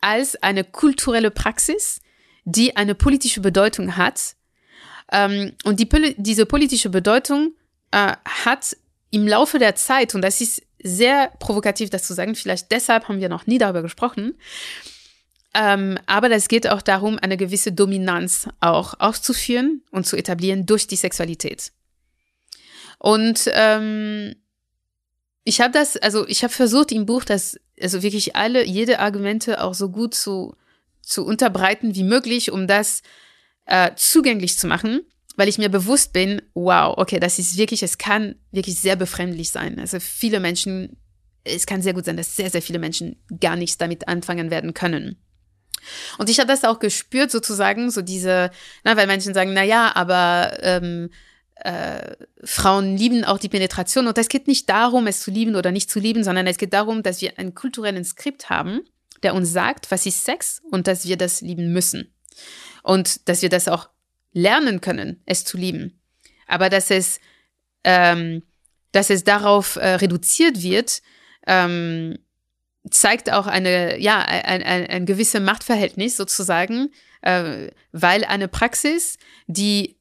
[0.00, 2.00] als eine kulturelle Praxis,
[2.44, 4.36] die eine politische Bedeutung hat.
[5.10, 7.54] Ähm, und die, diese politische Bedeutung
[7.90, 8.76] äh, hat
[9.10, 13.20] im Laufe der Zeit, und das ist sehr provokativ, das zu sagen, vielleicht deshalb haben
[13.20, 14.34] wir noch nie darüber gesprochen,
[15.54, 20.86] ähm, aber es geht auch darum, eine gewisse Dominanz auch auszuführen und zu etablieren durch
[20.86, 21.72] die Sexualität.
[22.98, 24.34] Und ähm,
[25.44, 29.62] ich habe das, also ich habe versucht im Buch, das, also wirklich alle, jede Argumente
[29.62, 30.54] auch so gut zu,
[31.02, 33.02] zu unterbreiten wie möglich, um das
[33.66, 35.00] äh, zugänglich zu machen,
[35.36, 39.50] weil ich mir bewusst bin, wow, okay, das ist wirklich, es kann wirklich sehr befremdlich
[39.50, 39.78] sein.
[39.78, 40.96] Also viele Menschen,
[41.44, 44.74] es kann sehr gut sein, dass sehr, sehr viele Menschen gar nichts damit anfangen werden
[44.74, 45.16] können.
[46.18, 48.50] Und ich habe das auch gespürt, sozusagen, so diese,
[48.84, 51.10] na, weil Menschen sagen, na ja, aber ähm,
[51.60, 54.06] äh, Frauen lieben auch die Penetration.
[54.06, 56.72] Und es geht nicht darum, es zu lieben oder nicht zu lieben, sondern es geht
[56.72, 58.80] darum, dass wir einen kulturellen Skript haben,
[59.22, 62.14] der uns sagt, was ist Sex und dass wir das lieben müssen.
[62.82, 63.88] Und dass wir das auch
[64.32, 66.00] lernen können, es zu lieben.
[66.46, 67.20] Aber dass es,
[67.82, 68.42] ähm,
[68.92, 71.02] dass es darauf äh, reduziert wird,
[71.46, 72.18] ähm,
[72.90, 76.90] zeigt auch eine, ja, ein, ein, ein gewisses Machtverhältnis sozusagen,
[77.22, 79.97] äh, weil eine Praxis, die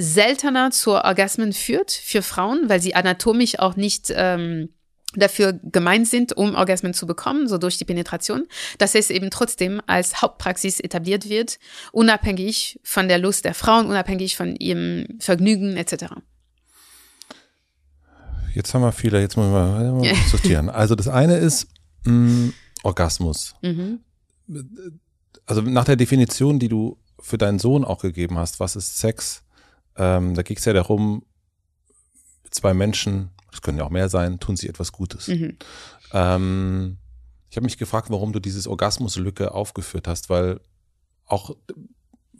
[0.00, 4.70] seltener zu Orgasmen führt für Frauen, weil sie anatomisch auch nicht ähm,
[5.14, 8.46] dafür gemeint sind, um Orgasmen zu bekommen, so durch die Penetration,
[8.78, 11.58] dass es eben trotzdem als Hauptpraxis etabliert wird,
[11.92, 16.14] unabhängig von der Lust der Frauen, unabhängig von ihrem Vergnügen etc.
[18.54, 20.70] Jetzt haben wir viele, jetzt müssen wir mal sortieren.
[20.70, 21.68] Also das eine ist
[22.04, 22.54] mh, mm,
[22.84, 23.54] Orgasmus.
[23.62, 24.00] Mhm.
[25.46, 29.42] Also nach der Definition, die du für deinen Sohn auch gegeben hast, was ist Sex?
[29.96, 31.24] Ähm, da ging es ja darum,
[32.50, 35.28] zwei Menschen, das können ja auch mehr sein, tun sie etwas Gutes.
[35.28, 35.56] Mhm.
[36.12, 36.98] Ähm,
[37.50, 40.60] ich habe mich gefragt, warum du dieses Orgasmuslücke aufgeführt hast, weil
[41.26, 41.56] auch,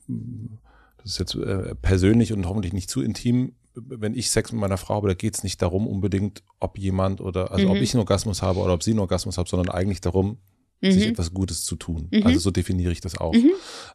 [0.07, 4.77] das ist jetzt äh, persönlich und hoffentlich nicht zu intim, wenn ich Sex mit meiner
[4.77, 7.73] Frau habe, da geht es nicht darum unbedingt, ob jemand oder, also mhm.
[7.73, 10.39] ob ich einen Orgasmus habe oder ob sie einen Orgasmus hat, sondern eigentlich darum,
[10.81, 10.93] mhm.
[10.93, 12.09] sich etwas Gutes zu tun.
[12.11, 12.27] Mhm.
[12.27, 13.33] Also so definiere ich das auch.
[13.33, 13.53] Mhm.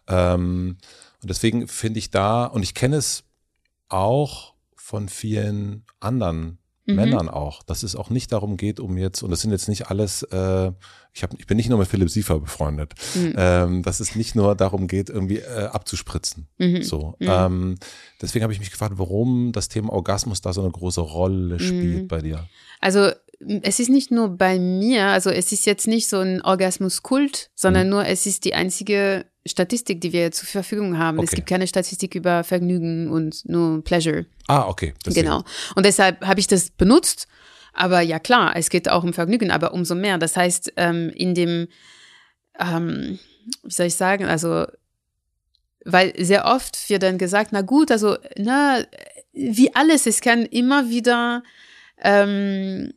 [0.07, 0.77] Ähm,
[1.21, 3.23] und deswegen finde ich da, und ich kenne es
[3.89, 6.95] auch von vielen anderen mhm.
[6.95, 9.87] Männern auch, dass es auch nicht darum geht, um jetzt, und das sind jetzt nicht
[9.89, 10.71] alles, äh,
[11.13, 13.33] ich, hab, ich bin nicht nur mit Philipp Siefer befreundet, mhm.
[13.37, 16.47] ähm, dass es nicht nur darum geht, irgendwie äh, abzuspritzen.
[16.57, 16.83] Mhm.
[16.83, 17.15] So.
[17.19, 17.27] Mhm.
[17.29, 17.75] Ähm,
[18.21, 22.03] deswegen habe ich mich gefragt, warum das Thema Orgasmus da so eine große Rolle spielt
[22.03, 22.07] mhm.
[22.07, 22.47] bei dir.
[22.79, 27.49] Also es ist nicht nur bei mir, also es ist jetzt nicht so ein Orgasmuskult,
[27.55, 27.89] sondern mhm.
[27.91, 31.19] nur es ist die einzige Statistik, die wir zur Verfügung haben.
[31.19, 31.27] Okay.
[31.27, 34.25] Es gibt keine Statistik über Vergnügen und nur Pleasure.
[34.47, 34.93] Ah, okay.
[35.05, 35.25] Deswegen.
[35.27, 35.43] Genau.
[35.75, 37.27] Und deshalb habe ich das benutzt.
[37.73, 40.17] Aber ja, klar, es geht auch um Vergnügen, aber umso mehr.
[40.17, 41.67] Das heißt, ähm, in dem,
[42.59, 43.19] ähm,
[43.63, 44.65] wie soll ich sagen, also,
[45.83, 48.83] weil sehr oft wird dann gesagt, na gut, also, na,
[49.33, 51.43] wie alles, es kann immer wieder
[52.01, 52.93] ähm,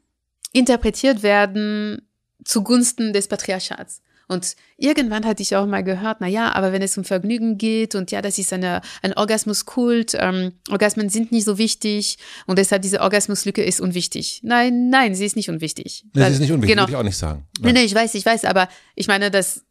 [0.53, 2.03] interpretiert werden
[2.45, 4.01] zugunsten des Patriarchats.
[4.29, 7.95] Und irgendwann hatte ich auch mal gehört, na ja, aber wenn es um Vergnügen geht
[7.95, 12.83] und ja, das ist eine, ein Orgasmuskult, ähm, Orgasmen sind nicht so wichtig und deshalb
[12.83, 14.41] diese Orgasmuslücke ist unwichtig.
[14.45, 16.05] Nein, nein, sie ist nicht unwichtig.
[16.13, 16.83] Nee, sie ist nicht unwichtig, genau.
[16.83, 17.47] würde ich auch nicht sagen.
[17.59, 17.73] Nein.
[17.73, 19.65] Nee, nee, ich weiß, ich weiß, aber ich meine, dass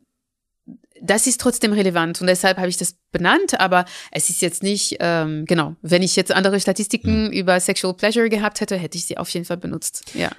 [1.00, 4.98] das ist trotzdem relevant und deshalb habe ich das benannt, aber es ist jetzt nicht,
[5.00, 7.32] ähm, genau, wenn ich jetzt andere Statistiken mhm.
[7.32, 10.32] über Sexual Pleasure gehabt hätte, hätte ich sie auf jeden Fall benutzt, ja.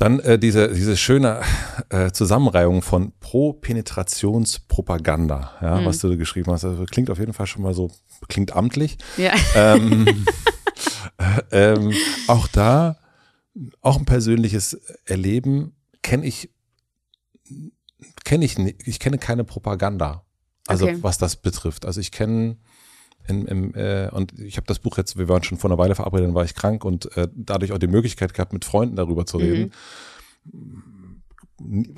[0.00, 1.42] Dann äh, diese, diese schöne
[1.90, 5.84] äh, Zusammenreihung von Pro-Penetrationspropaganda, ja, mhm.
[5.84, 6.64] was du geschrieben hast.
[6.64, 7.90] Also klingt auf jeden Fall schon mal so,
[8.26, 8.96] klingt amtlich.
[9.18, 9.34] Ja.
[9.54, 10.24] Ähm,
[11.18, 11.92] äh, ähm,
[12.28, 12.96] auch da,
[13.82, 16.48] auch ein persönliches Erleben kenne ich,
[18.24, 20.24] kenne ich ich kenne keine Propaganda.
[20.66, 20.96] Also okay.
[21.02, 21.84] was das betrifft.
[21.84, 22.56] Also ich kenne
[23.26, 25.94] in, im, äh, und ich habe das Buch jetzt, wir waren schon vor einer Weile
[25.94, 29.26] verabredet, dann war ich krank und äh, dadurch auch die Möglichkeit gehabt, mit Freunden darüber
[29.26, 29.72] zu reden.
[30.44, 30.84] Mhm.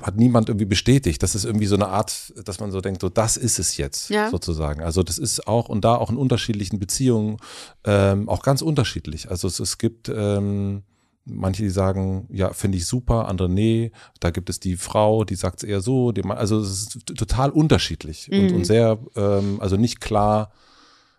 [0.01, 1.23] Hat niemand irgendwie bestätigt.
[1.23, 4.09] Das ist irgendwie so eine Art, dass man so denkt, so das ist es jetzt
[4.09, 4.29] ja.
[4.29, 4.81] sozusagen.
[4.81, 7.37] Also das ist auch und da auch in unterschiedlichen Beziehungen
[7.85, 9.31] ähm, auch ganz unterschiedlich.
[9.31, 10.83] Also es, es gibt ähm,
[11.25, 13.93] Manche, die sagen, ja, finde ich super, andere nee.
[14.19, 16.11] Da gibt es die Frau, die sagt es eher so.
[16.11, 18.39] Die, also es ist total unterschiedlich mhm.
[18.39, 20.51] und, und sehr, ähm, also nicht klar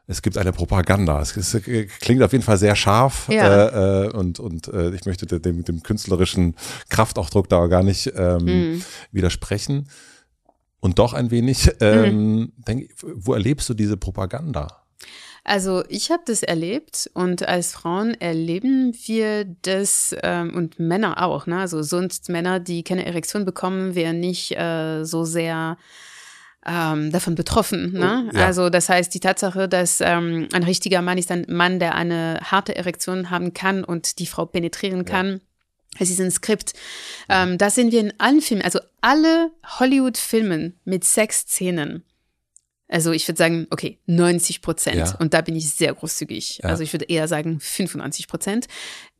[0.06, 1.20] es gibt eine Propaganda.
[1.20, 1.62] Es, es,
[2.00, 3.66] klingt auf jeden Fall sehr scharf ja.
[3.66, 6.54] äh, äh, und, und äh, ich möchte dem, dem künstlerischen
[6.90, 8.84] Kraftausdruck da gar nicht ähm, mm.
[9.12, 9.88] widersprechen.
[10.80, 12.52] Und doch ein wenig, ähm, mm.
[12.68, 14.84] denk, wo erlebst du diese Propaganda?
[15.42, 21.46] Also ich habe das erlebt und als Frauen erleben wir das ähm, und Männer auch.
[21.46, 21.58] Ne?
[21.58, 25.76] Also sonst Männer, die keine Erektion bekommen, wären nicht äh, so sehr
[26.66, 27.92] ähm, davon betroffen.
[27.92, 28.28] Ne?
[28.32, 28.46] Oh, ja.
[28.46, 32.40] Also das heißt, die Tatsache, dass ähm, ein richtiger Mann ist ein Mann, der eine
[32.42, 35.28] harte Erektion haben kann und die Frau penetrieren kann.
[35.28, 35.38] Ja.
[36.00, 36.72] Es ist ein Skript.
[37.28, 38.64] Ähm, das sehen wir in allen Filmen.
[38.64, 42.04] Also alle Hollywood-Filmen mit Sexszenen
[42.88, 44.96] also ich würde sagen, okay, 90 Prozent.
[44.96, 45.16] Ja.
[45.18, 46.60] Und da bin ich sehr großzügig.
[46.62, 46.68] Ja.
[46.68, 48.66] Also ich würde eher sagen 95 Prozent.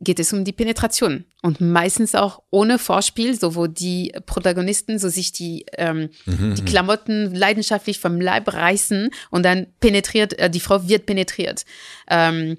[0.00, 1.24] Geht es um die Penetration.
[1.42, 6.62] Und meistens auch ohne Vorspiel, so wo die Protagonisten so sich die, ähm, mhm, die
[6.62, 6.66] mhm.
[6.66, 11.64] Klamotten leidenschaftlich vom Leib reißen und dann penetriert, äh, die Frau wird penetriert.
[12.08, 12.58] Ähm,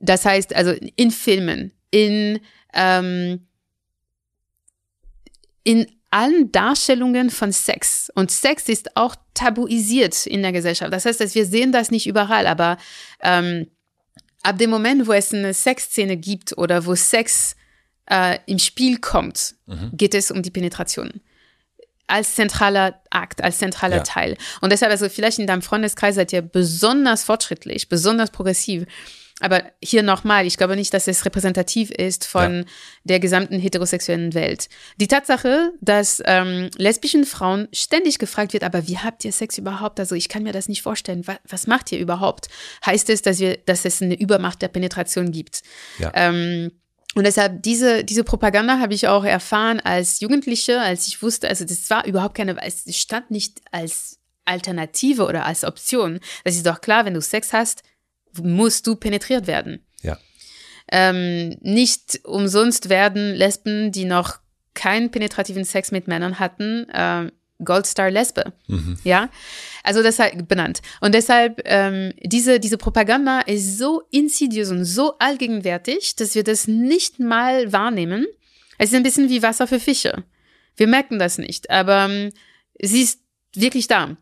[0.00, 2.40] das heißt, also in Filmen, in,
[2.72, 3.46] ähm,
[5.64, 8.10] in allen Darstellungen von Sex.
[8.14, 10.92] Und Sex ist auch tabuisiert in der Gesellschaft.
[10.92, 12.78] Das heißt, dass wir sehen das nicht überall, aber
[13.20, 13.66] ähm,
[14.42, 17.56] ab dem Moment, wo es eine Sexszene gibt oder wo Sex
[18.06, 19.90] äh, im Spiel kommt, mhm.
[19.92, 21.20] geht es um die Penetration.
[22.06, 24.02] Als zentraler Akt, als zentraler ja.
[24.04, 24.36] Teil.
[24.60, 28.84] Und deshalb, also vielleicht in deinem Freundeskreis seid ihr besonders fortschrittlich, besonders progressiv.
[29.40, 32.64] Aber hier nochmal, ich glaube nicht, dass es repräsentativ ist von ja.
[33.04, 34.70] der gesamten heterosexuellen Welt.
[34.96, 40.00] Die Tatsache, dass ähm, lesbischen Frauen ständig gefragt wird, aber wie habt ihr Sex überhaupt?
[40.00, 41.26] Also ich kann mir das nicht vorstellen.
[41.26, 42.48] Was, was macht ihr überhaupt?
[42.86, 45.62] Heißt es, dass wir, dass es eine Übermacht der Penetration gibt?
[45.98, 46.12] Ja.
[46.14, 46.72] Ähm,
[47.14, 51.64] und deshalb, diese, diese Propaganda habe ich auch erfahren als Jugendliche, als ich wusste, also
[51.64, 56.20] das war überhaupt keine, es stand nicht als Alternative oder als Option.
[56.44, 57.82] Das ist doch klar, wenn du Sex hast,
[58.42, 59.84] musst du penetriert werden.
[60.02, 60.18] Ja.
[60.90, 64.38] Ähm, nicht umsonst werden Lesben, die noch
[64.74, 67.30] keinen penetrativen Sex mit Männern hatten, äh,
[67.64, 68.52] Goldstar Lesbe.
[68.66, 68.98] Mhm.
[69.02, 69.30] Ja,
[69.82, 70.82] also deshalb benannt.
[71.00, 76.68] Und deshalb, ähm, diese, diese Propaganda ist so insidiös und so allgegenwärtig, dass wir das
[76.68, 78.26] nicht mal wahrnehmen.
[78.78, 80.24] Es ist ein bisschen wie Wasser für Fische.
[80.76, 82.32] Wir merken das nicht, aber ähm,
[82.80, 83.20] sie ist
[83.54, 84.16] wirklich da.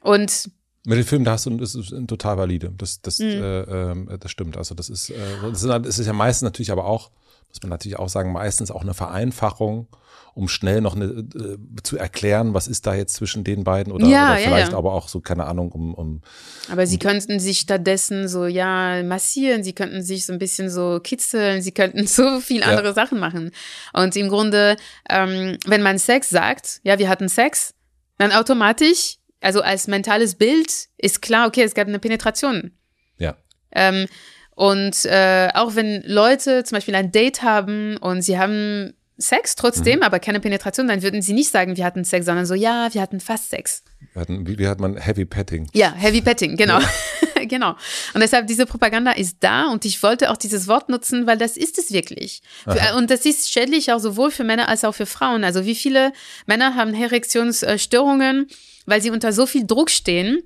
[0.00, 0.50] Und
[0.84, 2.72] mit dem Film, da hast du, das ist total valide.
[2.76, 3.26] Das, das, mhm.
[3.26, 4.56] äh, äh, das stimmt.
[4.56, 7.10] Also das ist, äh, das ist, das ist ja meistens natürlich aber auch,
[7.48, 9.86] muss man natürlich auch sagen, meistens auch eine Vereinfachung,
[10.34, 14.06] um schnell noch eine, äh, zu erklären, was ist da jetzt zwischen den beiden oder,
[14.06, 14.78] ja, oder vielleicht ja, ja.
[14.78, 15.94] aber auch so, keine Ahnung, um.
[15.94, 16.22] um
[16.68, 20.68] aber sie um, könnten sich stattdessen so, ja, massieren, sie könnten sich so ein bisschen
[20.68, 23.52] so kitzeln, sie könnten so viel andere Sachen machen.
[23.92, 24.76] Und im Grunde,
[25.08, 27.74] ähm, wenn man Sex sagt, ja, wir hatten Sex,
[28.18, 32.72] dann automatisch also als mentales Bild ist klar, okay, es gab eine Penetration.
[33.18, 33.36] Ja.
[33.72, 34.06] Ähm,
[34.54, 39.98] und äh, auch wenn Leute zum Beispiel ein Date haben und sie haben Sex trotzdem,
[39.98, 40.02] mhm.
[40.02, 43.00] aber keine Penetration, dann würden sie nicht sagen, wir hatten Sex, sondern so, ja, wir
[43.00, 43.82] hatten fast Sex.
[44.12, 45.68] Wir hatten, wie, wie hat man Heavy Petting?
[45.72, 46.80] Ja, Heavy Petting, genau.
[46.80, 46.88] Ja.
[47.48, 47.76] genau.
[48.14, 51.56] Und deshalb, diese Propaganda ist da und ich wollte auch dieses Wort nutzen, weil das
[51.56, 52.42] ist es wirklich.
[52.64, 55.44] Für, und das ist schädlich auch sowohl für Männer als auch für Frauen.
[55.44, 56.12] Also wie viele
[56.46, 58.48] Männer haben Erektionsstörungen,
[58.86, 60.42] weil sie unter so viel Druck stehen,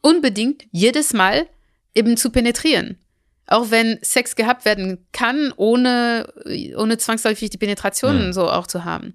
[0.00, 1.46] unbedingt jedes Mal
[1.94, 2.98] eben zu penetrieren.
[3.46, 6.32] Auch wenn Sex gehabt werden kann, ohne,
[6.76, 8.32] ohne zwangsläufig die Penetration mhm.
[8.32, 9.14] so auch zu haben.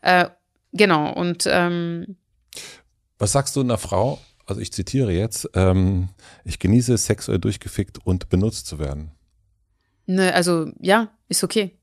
[0.00, 0.28] Äh,
[0.72, 2.16] genau, und ähm,
[3.18, 6.08] was sagst du einer Frau, also ich zitiere jetzt, ähm,
[6.44, 9.12] ich genieße sexuell durchgefickt und benutzt zu werden.
[10.06, 11.78] Ne, also ja, ist okay.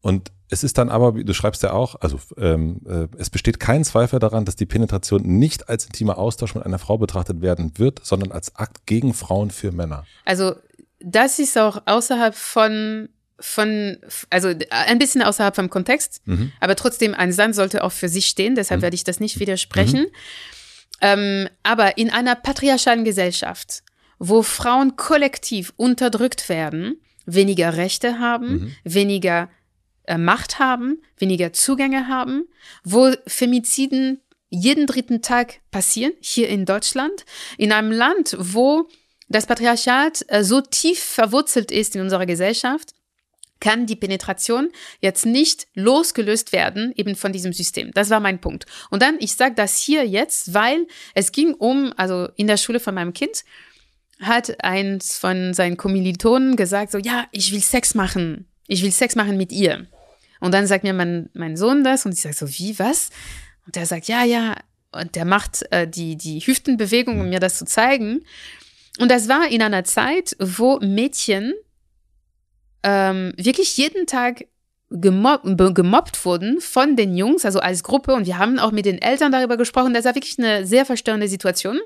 [0.00, 3.60] Und es ist dann aber, wie du schreibst ja auch, also ähm, äh, es besteht
[3.60, 7.72] kein Zweifel daran, dass die Penetration nicht als intimer Austausch mit einer Frau betrachtet werden
[7.76, 10.06] wird, sondern als Akt gegen Frauen für Männer.
[10.24, 10.54] Also
[11.00, 13.08] das ist auch außerhalb von
[13.40, 13.98] von,
[14.30, 16.50] also ein bisschen außerhalb vom Kontext, mhm.
[16.58, 18.82] aber trotzdem ein Sand sollte auch für sich stehen, deshalb mhm.
[18.82, 20.00] werde ich das nicht widersprechen.
[20.00, 20.06] Mhm.
[21.00, 23.82] Ähm, aber in einer patriarchalen Gesellschaft,
[24.18, 28.76] wo Frauen kollektiv unterdrückt werden, weniger Rechte haben, mhm.
[28.84, 29.48] weniger
[30.04, 32.48] äh, Macht haben, weniger Zugänge haben,
[32.84, 34.20] wo Femiziden
[34.50, 37.26] jeden dritten Tag passieren, hier in Deutschland,
[37.58, 38.88] in einem Land, wo
[39.28, 42.94] das Patriarchat äh, so tief verwurzelt ist in unserer Gesellschaft,
[43.60, 44.70] kann die Penetration
[45.00, 47.90] jetzt nicht losgelöst werden eben von diesem System.
[47.92, 48.66] Das war mein Punkt.
[48.90, 52.80] Und dann, ich sage das hier jetzt, weil es ging um, also in der Schule
[52.80, 53.44] von meinem Kind,
[54.20, 58.48] hat eins von seinen Kommilitonen gesagt, so, ja, ich will Sex machen.
[58.66, 59.86] Ich will Sex machen mit ihr.
[60.40, 63.10] Und dann sagt mir mein, mein Sohn das und ich sage so, wie, was?
[63.66, 64.56] Und der sagt, ja, ja.
[64.92, 68.24] Und der macht äh, die, die Hüftenbewegung, um mir das zu zeigen.
[68.98, 71.54] Und das war in einer Zeit, wo Mädchen
[72.88, 74.46] ähm, wirklich jeden Tag
[74.90, 78.14] gemobbt, gemobbt wurden von den Jungs, also als Gruppe.
[78.14, 79.94] Und wir haben auch mit den Eltern darüber gesprochen.
[79.94, 81.78] Das war wirklich eine sehr verstörende Situation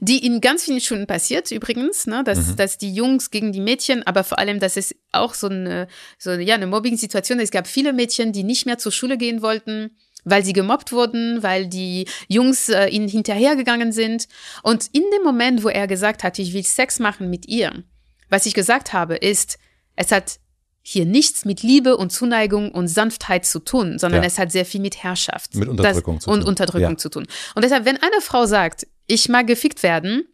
[0.00, 2.56] die in ganz vielen Schulen passiert übrigens, ne, dass, mhm.
[2.56, 5.88] dass die Jungs gegen die Mädchen, aber vor allem, dass es auch so eine,
[6.18, 7.40] so ja, eine Mobbing-Situation.
[7.40, 11.42] Es gab viele Mädchen, die nicht mehr zur Schule gehen wollten, weil sie gemobbt wurden,
[11.42, 14.28] weil die Jungs äh, ihnen hinterhergegangen sind.
[14.62, 17.82] Und in dem Moment, wo er gesagt hat, ich will Sex machen mit ihr,
[18.28, 19.58] was ich gesagt habe, ist,
[20.00, 20.40] es hat
[20.82, 24.26] hier nichts mit Liebe und Zuneigung und Sanftheit zu tun, sondern ja.
[24.26, 26.40] es hat sehr viel mit Herrschaft mit Unterdrückung das, zu tun.
[26.40, 26.96] und Unterdrückung ja.
[26.96, 27.26] zu tun.
[27.54, 30.26] Und deshalb, wenn eine Frau sagt, ich mag gefickt werden,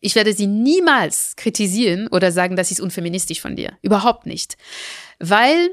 [0.00, 3.78] ich werde sie niemals kritisieren oder sagen, das ist unfeministisch von dir.
[3.80, 4.56] Überhaupt nicht.
[5.20, 5.70] Weil,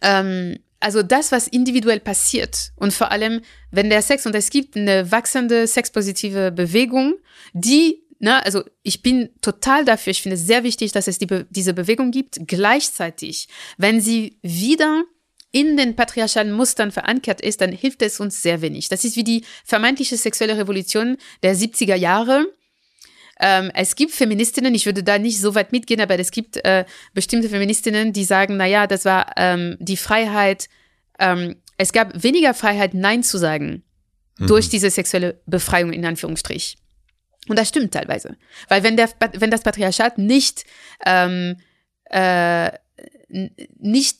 [0.00, 4.74] ähm, also das, was individuell passiert und vor allem, wenn der Sex, und es gibt
[4.74, 7.14] eine wachsende sexpositive Bewegung,
[7.52, 11.26] die, na, also ich bin total dafür, ich finde es sehr wichtig, dass es die,
[11.50, 12.38] diese Bewegung gibt.
[12.46, 15.02] Gleichzeitig, wenn sie wieder
[15.50, 18.88] in den patriarchalen Mustern verankert ist, dann hilft es uns sehr wenig.
[18.88, 22.46] Das ist wie die vermeintliche sexuelle Revolution der 70er Jahre.
[23.40, 26.84] Ähm, es gibt Feministinnen, ich würde da nicht so weit mitgehen, aber es gibt äh,
[27.14, 30.68] bestimmte Feministinnen, die sagen, na ja, das war ähm, die Freiheit,
[31.18, 33.82] ähm, es gab weniger Freiheit, Nein zu sagen
[34.38, 34.46] mhm.
[34.46, 36.76] durch diese sexuelle Befreiung in Anführungsstrich.
[37.48, 38.36] Und das stimmt teilweise.
[38.68, 40.64] Weil wenn, der, wenn das Patriarchat nicht,
[41.04, 41.56] ähm,
[42.04, 42.70] äh,
[43.28, 44.18] nicht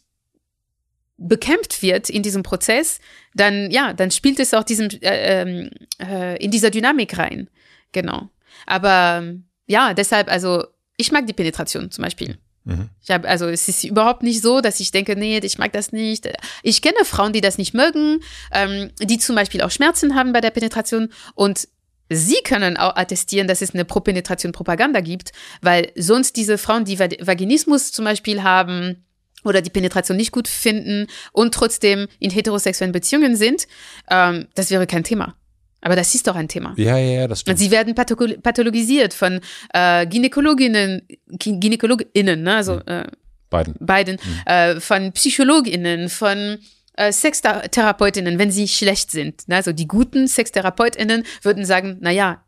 [1.17, 3.01] bekämpft wird in diesem Prozess,
[3.35, 5.71] dann ja, dann spielt es auch diesem, äh, ähm,
[6.01, 7.49] äh, in dieser Dynamik rein.
[7.93, 8.29] Genau.
[8.67, 9.35] Aber
[9.67, 10.65] ja, deshalb, also
[10.97, 12.39] ich mag die Penetration zum Beispiel.
[12.65, 12.91] Mhm.
[13.03, 15.93] Ich habe, also es ist überhaupt nicht so, dass ich denke, nee, ich mag das
[15.93, 16.29] nicht.
[16.63, 18.21] Ich kenne Frauen, die das nicht mögen,
[18.53, 21.69] ähm, die zum Beispiel auch Schmerzen haben bei der Penetration und
[22.15, 27.93] Sie können auch attestieren, dass es eine Pro-Penetration-Propaganda gibt, weil sonst diese Frauen, die Vaginismus
[27.93, 29.05] zum Beispiel haben,
[29.45, 33.67] oder die Penetration nicht gut finden und trotzdem in heterosexuellen Beziehungen sind,
[34.11, 35.35] ähm, das wäre kein Thema.
[35.81, 36.75] Aber das ist doch ein Thema.
[36.77, 37.59] Ja, ja, ja, das stimmt.
[37.59, 39.41] Sie werden pathologisiert von
[39.75, 42.55] äh, Gynäkologinnen, Gynäkologinnen, ne?
[42.55, 43.09] also äh,
[43.51, 44.53] beiden, beiden mhm.
[44.53, 46.59] äh, von Psychologinnen, von
[46.97, 49.49] Sextherapeutinnen, wenn sie schlecht sind.
[49.49, 49.57] Ne?
[49.57, 52.45] Also die guten Sextherapeutinnen würden sagen, na ja,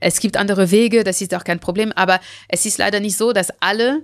[0.00, 3.32] es gibt andere Wege, das ist auch kein Problem, aber es ist leider nicht so,
[3.32, 4.02] dass alle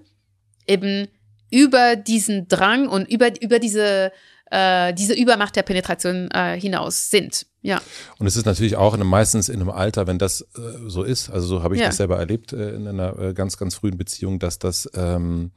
[0.66, 1.08] eben
[1.50, 4.12] über diesen Drang und über, über diese,
[4.50, 7.46] äh, diese Übermacht der Penetration äh, hinaus sind.
[7.62, 7.80] Ja.
[8.18, 10.46] Und es ist natürlich auch in einem, meistens in einem Alter, wenn das äh,
[10.86, 11.88] so ist, also so habe ich ja.
[11.88, 15.52] das selber erlebt äh, in einer äh, ganz, ganz frühen Beziehung, dass das, ähm,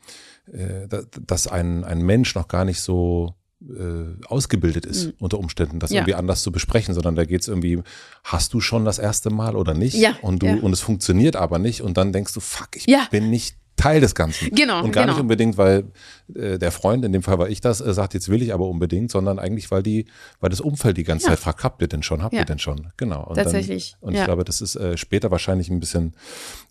[0.51, 0.87] äh,
[1.21, 5.13] dass ein, ein Mensch noch gar nicht so äh, ausgebildet ist, mhm.
[5.19, 5.97] unter Umständen, das ja.
[5.97, 7.81] irgendwie anders zu besprechen, sondern da geht es irgendwie,
[8.23, 9.95] hast du schon das erste Mal oder nicht?
[9.95, 10.15] Ja.
[10.21, 10.55] Und du, ja.
[10.55, 13.07] und es funktioniert aber nicht und dann denkst du, fuck, ich ja.
[13.11, 14.49] bin nicht Teil des Ganzen.
[14.51, 14.83] Genau.
[14.83, 15.13] Und gar genau.
[15.13, 15.85] nicht unbedingt, weil
[16.35, 18.67] äh, der Freund, in dem Fall war ich das, äh, sagt, jetzt will ich aber
[18.67, 20.05] unbedingt, sondern eigentlich, weil die,
[20.41, 21.31] weil das Umfeld die ganze Ja.
[21.31, 22.41] Zeit fragt, habt ihr denn schon, habt Ja.
[22.41, 22.91] ihr denn schon?
[22.97, 23.23] Genau.
[23.23, 24.21] Und Tatsächlich, Dann, und ja.
[24.21, 26.13] ich glaube, das ist äh, später wahrscheinlich ein bisschen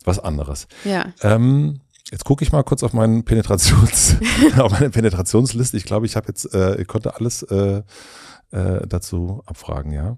[0.04, 0.68] was anderes.
[0.84, 1.06] Ja.
[1.22, 4.16] Ähm, jetzt gucke ich mal kurz auf meinen Penetrations,
[4.58, 5.76] auf meine Penetrationsliste.
[5.76, 7.82] Ich glaube, ich habe jetzt, äh, ich konnte alles äh,
[8.50, 10.16] äh, dazu abfragen, ja.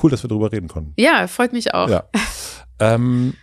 [0.00, 0.92] Cool, dass wir darüber reden konnten.
[0.96, 1.88] ja, freut mich auch.
[1.88, 2.04] Ja.
[2.78, 3.34] ähm,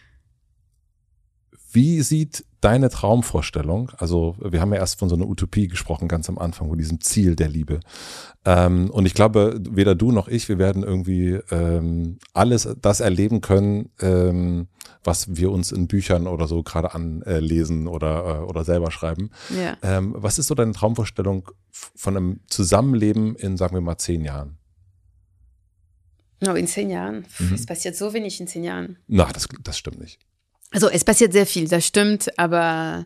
[1.72, 6.28] wie sieht deine Traumvorstellung, also wir haben ja erst von so einer Utopie gesprochen, ganz
[6.28, 7.80] am Anfang, von diesem Ziel der Liebe.
[8.46, 13.42] Ähm, und ich glaube, weder du noch ich, wir werden irgendwie ähm, alles das erleben
[13.42, 14.68] können, ähm,
[15.04, 19.30] was wir uns in Büchern oder so gerade anlesen oder, äh, oder selber schreiben.
[19.56, 19.78] Ja.
[19.84, 24.58] Ähm, was ist so deine Traumvorstellung von einem Zusammenleben in, sagen wir mal, zehn Jahren?
[26.42, 27.24] No, in zehn Jahren.
[27.26, 27.54] Pff, Mhm.
[27.54, 28.98] Es passiert so wenig in zehn Jahren.
[29.08, 30.20] Na, das, das stimmt nicht.
[30.72, 33.06] Also es passiert sehr viel, das stimmt, aber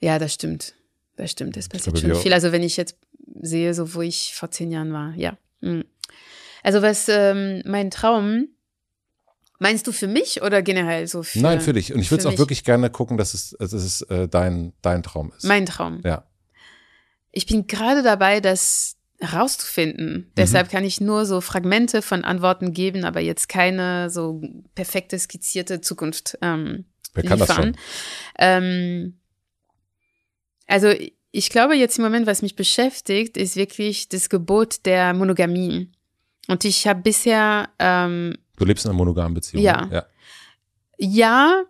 [0.00, 0.74] ja, das stimmt.
[1.16, 2.32] Das stimmt, es passiert schon viel.
[2.32, 2.96] Also wenn ich jetzt
[3.42, 5.36] sehe, so wo ich vor zehn Jahren war, ja.
[5.60, 5.84] Mhm.
[6.62, 8.48] Also was ähm, mein Traum,
[9.58, 11.92] meinst du für mich oder generell so für Nein, für dich.
[11.92, 12.38] Und ich würde es auch mich.
[12.38, 15.44] wirklich gerne gucken, dass es, dass es äh, dein, dein Traum ist.
[15.44, 16.00] Mein Traum.
[16.04, 16.24] ja.
[17.32, 20.30] Ich bin gerade dabei, das herauszufinden.
[20.36, 24.40] Deshalb kann ich nur so Fragmente von Antworten geben, aber jetzt keine so
[24.74, 27.64] perfekte skizzierte Zukunft ähm, Wer kann das liefern.
[27.64, 27.76] schon?
[28.38, 29.20] Ähm,
[30.66, 30.92] also
[31.32, 35.90] ich glaube jetzt im Moment, was mich beschäftigt, ist wirklich das Gebot der Monogamie.
[36.48, 39.62] Und ich habe bisher ähm, Du lebst in einer monogamen Beziehung.
[39.62, 39.88] Ja.
[39.90, 40.06] ja.
[40.98, 41.62] ja,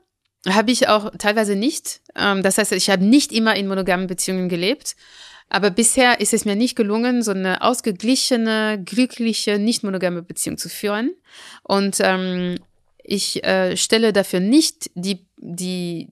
[0.48, 2.00] habe ich auch teilweise nicht.
[2.16, 4.96] Ähm, das heißt, ich habe nicht immer in monogamen Beziehungen gelebt.
[5.50, 10.68] Aber bisher ist es mir nicht gelungen, so eine ausgeglichene, glückliche, nicht monogame Beziehung zu
[10.68, 11.10] führen.
[11.64, 12.54] Und ähm,
[13.02, 16.08] ich äh, stelle dafür nicht die, die,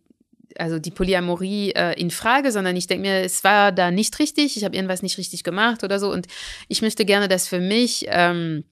[0.59, 4.57] also die Polyamorie äh, in Frage, sondern ich denke mir, es war da nicht richtig,
[4.57, 6.13] ich habe irgendwas nicht richtig gemacht oder so.
[6.13, 6.27] Und
[6.67, 8.65] ich möchte gerne das für mich ähm,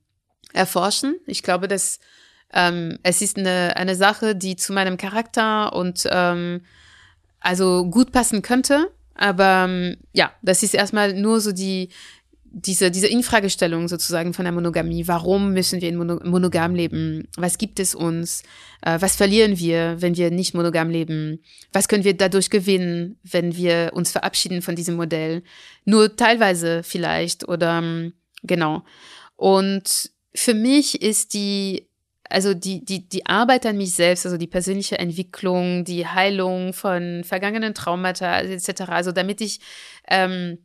[0.53, 1.15] erforschen.
[1.27, 2.01] Ich glaube, dass
[2.53, 6.63] ähm, es ist eine, eine Sache, die zu meinem Charakter und ähm,
[7.39, 8.91] also gut passen könnte.
[9.17, 11.89] Aber ähm, ja, das ist erstmal nur so die,
[12.59, 15.07] diese, diese Infragestellung sozusagen von der Monogamie.
[15.07, 17.29] Warum müssen wir in Mono monogam leben?
[17.37, 18.43] Was gibt es uns?
[18.81, 21.43] Äh, was verlieren wir, wenn wir nicht monogam leben?
[21.73, 25.43] Was können wir dadurch gewinnen, wenn wir uns verabschieden von diesem Modell?
[25.85, 28.85] Nur teilweise vielleicht oder ähm, genau.
[29.37, 31.86] Und für mich ist die
[32.31, 37.23] also die, die, die Arbeit an mich selbst, also die persönliche Entwicklung, die Heilung von
[37.25, 39.61] vergangenen Traumata etc., also damit ich
[40.09, 40.59] ähm,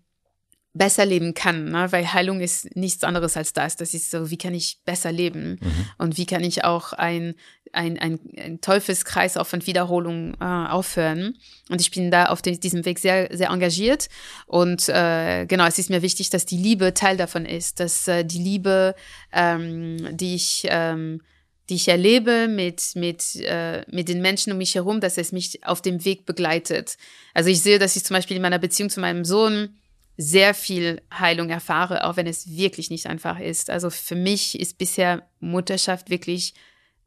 [0.74, 1.92] besser leben kann, ne?
[1.92, 3.76] weil Heilung ist nichts anderes als das.
[3.76, 5.86] Das ist so, wie kann ich besser leben Mhm.
[5.98, 7.36] und wie kann ich auch ein,
[7.74, 11.38] ein, ein, ein Teufelskreis auch von Wiederholung äh, aufhören.
[11.70, 14.08] Und ich bin da auf de- diesem Weg sehr, sehr engagiert.
[14.48, 18.24] Und äh, genau, es ist mir wichtig, dass die Liebe Teil davon ist, dass äh,
[18.24, 18.96] die Liebe,
[19.34, 21.22] ähm, die ich ähm,
[21.70, 25.66] die ich erlebe mit, mit, äh, mit den Menschen um mich herum, dass es mich
[25.66, 26.98] auf dem Weg begleitet.
[27.34, 29.76] Also ich sehe, dass ich zum Beispiel in meiner Beziehung zu meinem Sohn
[30.18, 33.70] sehr viel Heilung erfahre, auch wenn es wirklich nicht einfach ist.
[33.70, 36.54] Also für mich ist bisher Mutterschaft wirklich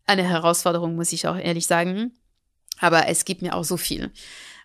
[0.06, 2.12] eine Herausforderung, muss ich auch ehrlich sagen.
[2.80, 4.10] Aber es gibt mir auch so viel.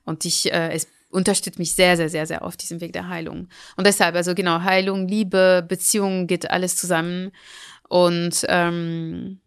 [0.03, 3.49] Und ich, äh, es unterstützt mich sehr, sehr, sehr, sehr auf diesem Weg der Heilung.
[3.75, 7.31] Und deshalb, also genau, Heilung, Liebe, Beziehung geht alles zusammen.
[7.87, 9.41] Und ähm,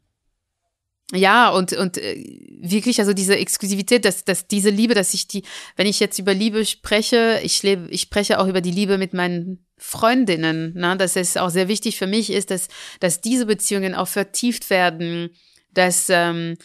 [1.15, 2.25] ja, und, und äh,
[2.63, 5.43] wirklich, also diese Exklusivität, dass, dass diese Liebe, dass ich die,
[5.77, 9.13] wenn ich jetzt über Liebe spreche, ich lebe, ich spreche auch über die Liebe mit
[9.13, 10.97] meinen Freundinnen, ne?
[10.97, 12.69] dass es auch sehr wichtig für mich ist, dass,
[13.01, 15.31] dass diese Beziehungen auch vertieft werden,
[15.75, 16.57] dass, ähm,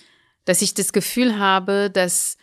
[0.46, 2.38] dass ich das Gefühl habe, dass,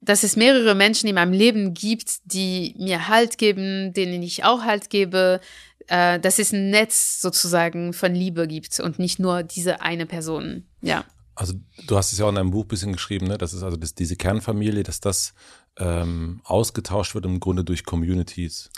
[0.00, 4.62] dass es mehrere Menschen in meinem Leben gibt, die mir Halt geben, denen ich auch
[4.62, 5.40] Halt gebe,
[5.88, 10.66] äh, dass es ein Netz sozusagen von Liebe gibt und nicht nur diese eine Person.
[10.80, 11.04] Ja.
[11.36, 11.54] Also
[11.86, 13.38] du hast es ja auch in einem Buch ein bisschen geschrieben, ne?
[13.38, 15.34] Das ist also das, diese Kernfamilie, dass das
[15.76, 18.70] ähm, ausgetauscht wird im Grunde durch Communities.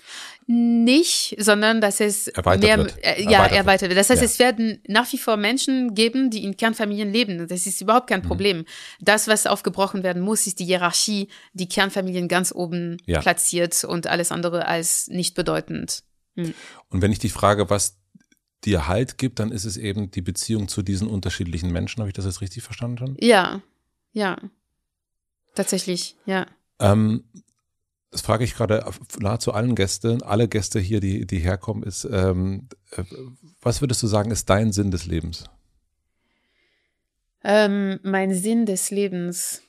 [0.47, 2.94] Nicht, sondern dass es Erweitert mehr, wird.
[3.05, 3.99] Äh, ja, Erweitert erweitert wird.
[3.99, 4.26] Das heißt, Ja.
[4.26, 7.47] es werden nach wie vor Menschen geben, die in Kernfamilien leben.
[7.49, 8.15] Das ist überhaupt Mhm.
[8.15, 8.65] kein Problem.
[9.01, 13.20] Das, was aufgebrochen werden muss, ist die Hierarchie, die Kernfamilien ganz oben Ja.
[13.20, 16.02] platziert und alles andere als nicht bedeutend.
[16.36, 17.99] Und wenn ich dich frage, was
[18.65, 22.01] dir Halt gibt, dann ist es eben die Beziehung zu diesen unterschiedlichen Menschen.
[22.01, 23.17] Habe ich das jetzt richtig verstanden?
[23.20, 23.62] Ja,
[24.12, 24.39] ja.
[25.55, 26.47] Tatsächlich, ja.
[26.81, 27.25] Ähm,
[28.10, 28.85] das frage ich gerade
[29.18, 33.05] nahezu allen Gästen, alle Gäste hier, die, die herkommen, ist, ähm, äh,
[33.60, 35.44] was würdest du sagen, ist dein Sinn des Lebens?
[37.44, 39.62] Ähm, mein Sinn des Lebens.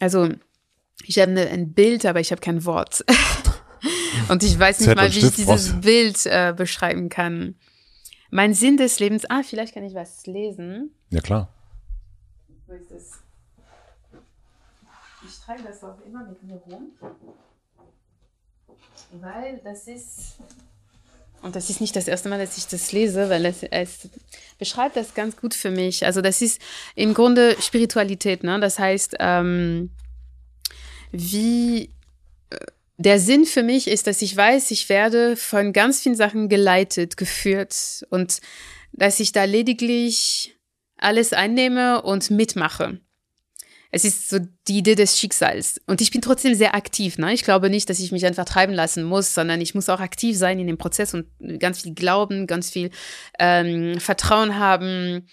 [0.00, 0.28] also
[1.04, 3.04] ich habe ne, ein Bild, aber ich habe kein Wort.
[4.28, 5.80] und ich weiß nicht mal, wie ich dieses.
[5.80, 7.54] Bild äh, beschreiben kann.
[8.30, 10.90] Mein Sinn des Lebens, ah, vielleicht kann ich was lesen.
[11.10, 11.48] Ja, klar.
[12.66, 13.12] Wo ist das?
[15.26, 16.90] Ich trage das auch immer mit mir rum,
[19.12, 20.36] weil das ist,
[21.42, 24.08] und das ist nicht das erste Mal, dass ich das lese, weil es, es
[24.58, 26.04] beschreibt das ganz gut für mich.
[26.04, 26.60] Also das ist
[26.94, 28.58] im Grunde Spiritualität, ne?
[28.60, 29.90] Das heißt, ähm,
[31.12, 31.90] wie
[32.98, 37.16] der Sinn für mich ist, dass ich weiß, ich werde von ganz vielen Sachen geleitet,
[37.16, 38.40] geführt und
[38.92, 40.56] dass ich da lediglich
[40.96, 43.00] alles einnehme und mitmache.
[43.90, 45.80] Es ist so die Idee des Schicksals.
[45.86, 47.18] Und ich bin trotzdem sehr aktiv.
[47.18, 47.32] Ne?
[47.32, 50.36] Ich glaube nicht, dass ich mich einfach treiben lassen muss, sondern ich muss auch aktiv
[50.36, 51.26] sein in dem Prozess und
[51.60, 52.90] ganz viel glauben, ganz viel
[53.38, 55.28] ähm, Vertrauen haben.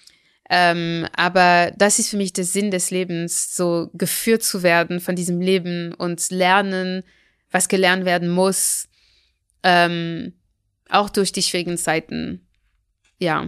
[0.49, 5.15] Ähm, aber das ist für mich der Sinn des Lebens, so geführt zu werden von
[5.15, 7.03] diesem Leben und lernen,
[7.53, 8.89] was gelernt werden muss,
[9.63, 10.33] ähm,
[10.89, 12.45] auch durch die schwierigen Zeiten.
[13.19, 13.47] Ja,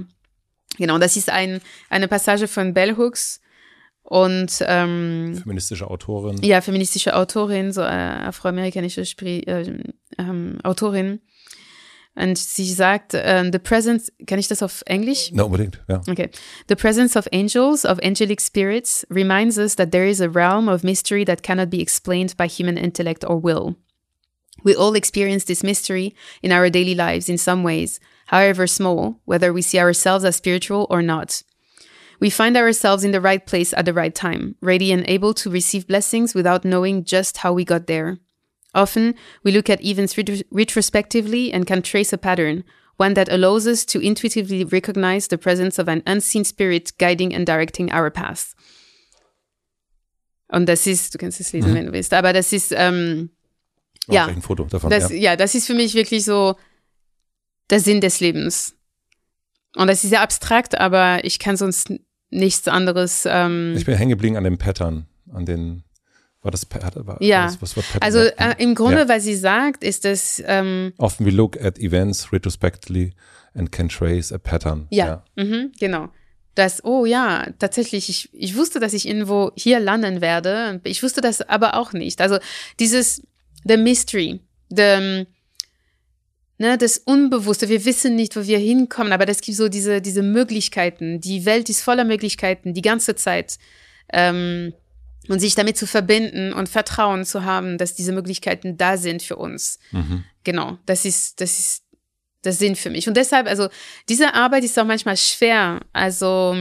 [0.78, 0.98] genau.
[1.00, 1.60] Das ist ein,
[1.90, 3.42] eine Passage von Bell Hooks
[4.04, 6.38] und ähm, feministische Autorin.
[6.44, 9.84] Ja, feministische Autorin, so äh, afroamerikanische Spri äh,
[10.18, 11.20] ähm, Autorin.
[12.18, 15.32] Und sie sagt, uh, the presence, kann ich das auf Englisch?
[15.34, 16.02] Na, unbedingt, ja.
[16.10, 16.30] Okay.
[16.70, 20.82] The presence of angels, of angelic spirits, reminds us that there is a realm of
[20.82, 23.76] mystery that cannot be explained by human intellect or will.
[24.64, 29.54] We all experience this mystery in our daily lives in some ways, however small, whether
[29.54, 31.44] we see ourselves as spiritual or not.
[32.20, 35.50] We find ourselves in the right place at the right time, ready and able to
[35.50, 38.18] receive blessings without knowing just how we got there.
[38.74, 40.18] Often, we look at events
[40.52, 42.64] retrospectively and can trace a pattern,
[42.98, 47.46] one that allows us to intuitively recognize the presence of an unseen spirit guiding and
[47.46, 48.56] directing our path.
[50.52, 51.76] Und das ist, du kannst es lesen, mhm.
[51.76, 53.30] wenn du willst, aber das ist, ähm,
[54.14, 54.90] ja, ein Foto davon.
[54.90, 55.16] Das, ja.
[55.16, 56.56] ja, das ist für mich wirklich so
[57.70, 58.76] der Sinn des Lebens.
[59.76, 61.92] Und das ist sehr abstrakt, aber ich kann sonst
[62.30, 63.28] nichts anderes.
[63.28, 65.84] Ähm ich bin hängen geblieben an dem Pattern, an den.
[66.42, 67.08] War das Pattern?
[67.08, 68.04] War, ja, was, was war Pattern?
[68.04, 69.10] also äh, im Grunde, ja.
[69.10, 70.42] was sie sagt, ist das.
[70.46, 73.14] Ähm Often we look at events retrospectively
[73.56, 74.88] and can trace a pattern.
[74.92, 75.44] Ja, ja.
[75.44, 76.10] Mhm, genau.
[76.54, 80.80] Das, oh ja, tatsächlich, ich, ich wusste, dass ich irgendwo hier landen werde.
[80.86, 82.22] Ich wusste das aber auch nicht.
[82.22, 82.38] Also
[82.80, 83.24] dieses,
[83.66, 85.26] the mystery, the,
[86.58, 87.68] ne, das Unbewusste.
[87.68, 91.20] Wir wissen nicht, wo wir hinkommen, aber es gibt so diese, diese Möglichkeiten.
[91.20, 93.58] Die Welt ist voller Möglichkeiten, die ganze Zeit.
[94.14, 94.74] Ähm,
[95.28, 99.38] und sich damit zu verbinden und Vertrauen zu haben, dass diese Möglichkeiten da sind für
[99.38, 99.80] uns.
[99.92, 100.24] Mhm.
[100.44, 101.84] Genau, das ist, das ist
[102.44, 103.08] der Sinn für mich.
[103.08, 103.70] Und deshalb, also,
[104.08, 105.82] diese Arbeit ist auch manchmal schwer.
[105.94, 106.56] Also,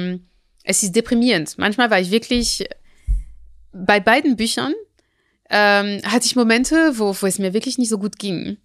[0.63, 1.59] es ist deprimierend.
[1.59, 2.65] Manchmal war ich wirklich
[3.73, 4.73] bei beiden Büchern
[5.57, 8.57] ähm, hatte ich Momente, wo, wo es mir wirklich nicht so gut ging,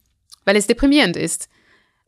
[0.43, 1.48] weil es deprimierend ist.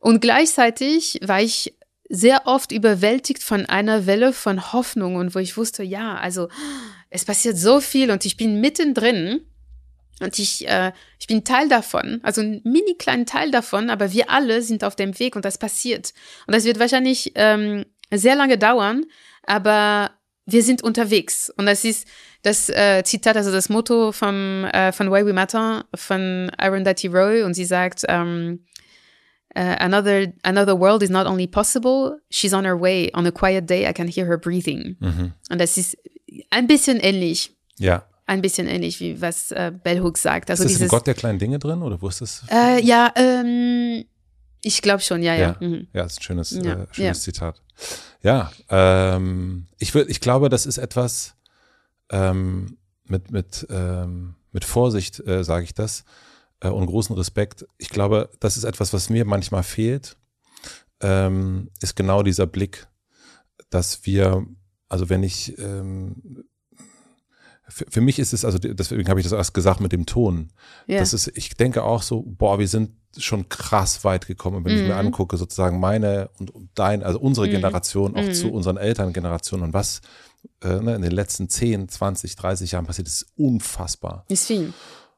[0.00, 1.76] Und gleichzeitig war ich
[2.08, 6.48] sehr oft überwältigt von einer Welle von Hoffnung und wo ich wusste, ja, also
[7.10, 9.42] es passiert so viel und ich bin mittendrin
[10.18, 14.30] und ich, äh, ich bin Teil davon, also ein mini kleinen Teil davon, aber wir
[14.30, 16.12] alle sind auf dem Weg und das passiert.
[16.48, 19.06] Und das wird wahrscheinlich ähm, sehr lange dauern,
[19.44, 20.10] aber
[20.44, 21.50] wir sind unterwegs.
[21.56, 22.08] Und das ist
[22.42, 27.42] das äh, Zitat, also das Motto vom, äh, von Way We Matter von Arundhati Roy.
[27.42, 28.60] Und sie sagt, um,
[29.56, 33.10] uh, another, another world is not only possible, she's on her way.
[33.14, 34.96] On a quiet day, I can hear her breathing.
[35.00, 35.32] Mhm.
[35.50, 35.96] Und das ist
[36.50, 37.56] ein bisschen ähnlich.
[37.78, 38.04] Ja.
[38.26, 40.50] Ein bisschen ähnlich, wie was äh, Bell Hooks sagt.
[40.50, 42.42] Also ist das dieses, im Gott der kleinen Dinge drin oder wo ist das?
[42.50, 44.04] Äh, ja, ähm,
[44.62, 45.56] ich glaube schon, ja, ja.
[45.60, 45.88] Ja, mhm.
[45.92, 46.60] ja ist ein schönes, ja.
[46.60, 47.14] äh, schönes ja.
[47.14, 47.60] Zitat.
[48.22, 51.34] Ja, ähm, ich, würd, ich glaube, das ist etwas
[52.12, 56.04] ähm, mit, mit, ähm, mit Vorsicht, äh, sage ich das,
[56.60, 57.66] äh, und großen Respekt.
[57.78, 60.16] Ich glaube, das ist etwas, was mir manchmal fehlt,
[61.00, 62.86] ähm, ist genau dieser Blick,
[63.70, 64.46] dass wir,
[64.88, 66.44] also wenn ich, ähm,
[67.68, 70.52] für, für mich ist es, also deswegen habe ich das erst gesagt mit dem Ton.
[70.86, 70.98] Ja.
[70.98, 74.58] Das ist, ich denke auch so, boah, wir sind schon krass weit gekommen.
[74.58, 74.80] Und wenn mhm.
[74.82, 75.06] ich mir mhm.
[75.06, 77.52] angucke, sozusagen meine und dein, also unsere mhm.
[77.52, 78.34] Generation auch mhm.
[78.34, 80.02] zu unseren Elterngenerationen und was
[80.62, 84.24] äh, ne, in den letzten 10, 20, 30 Jahren passiert, ist unfassbar.
[84.28, 84.72] Ist viel.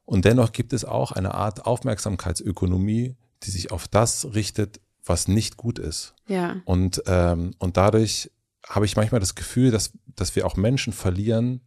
[0.04, 5.56] Und dennoch gibt es auch eine Art Aufmerksamkeitsökonomie, die sich auf das richtet, was nicht
[5.56, 6.14] gut ist.
[6.26, 6.56] Ja.
[6.64, 8.30] Und, ähm, und dadurch
[8.66, 11.60] habe ich manchmal das Gefühl, dass, dass wir auch Menschen verlieren,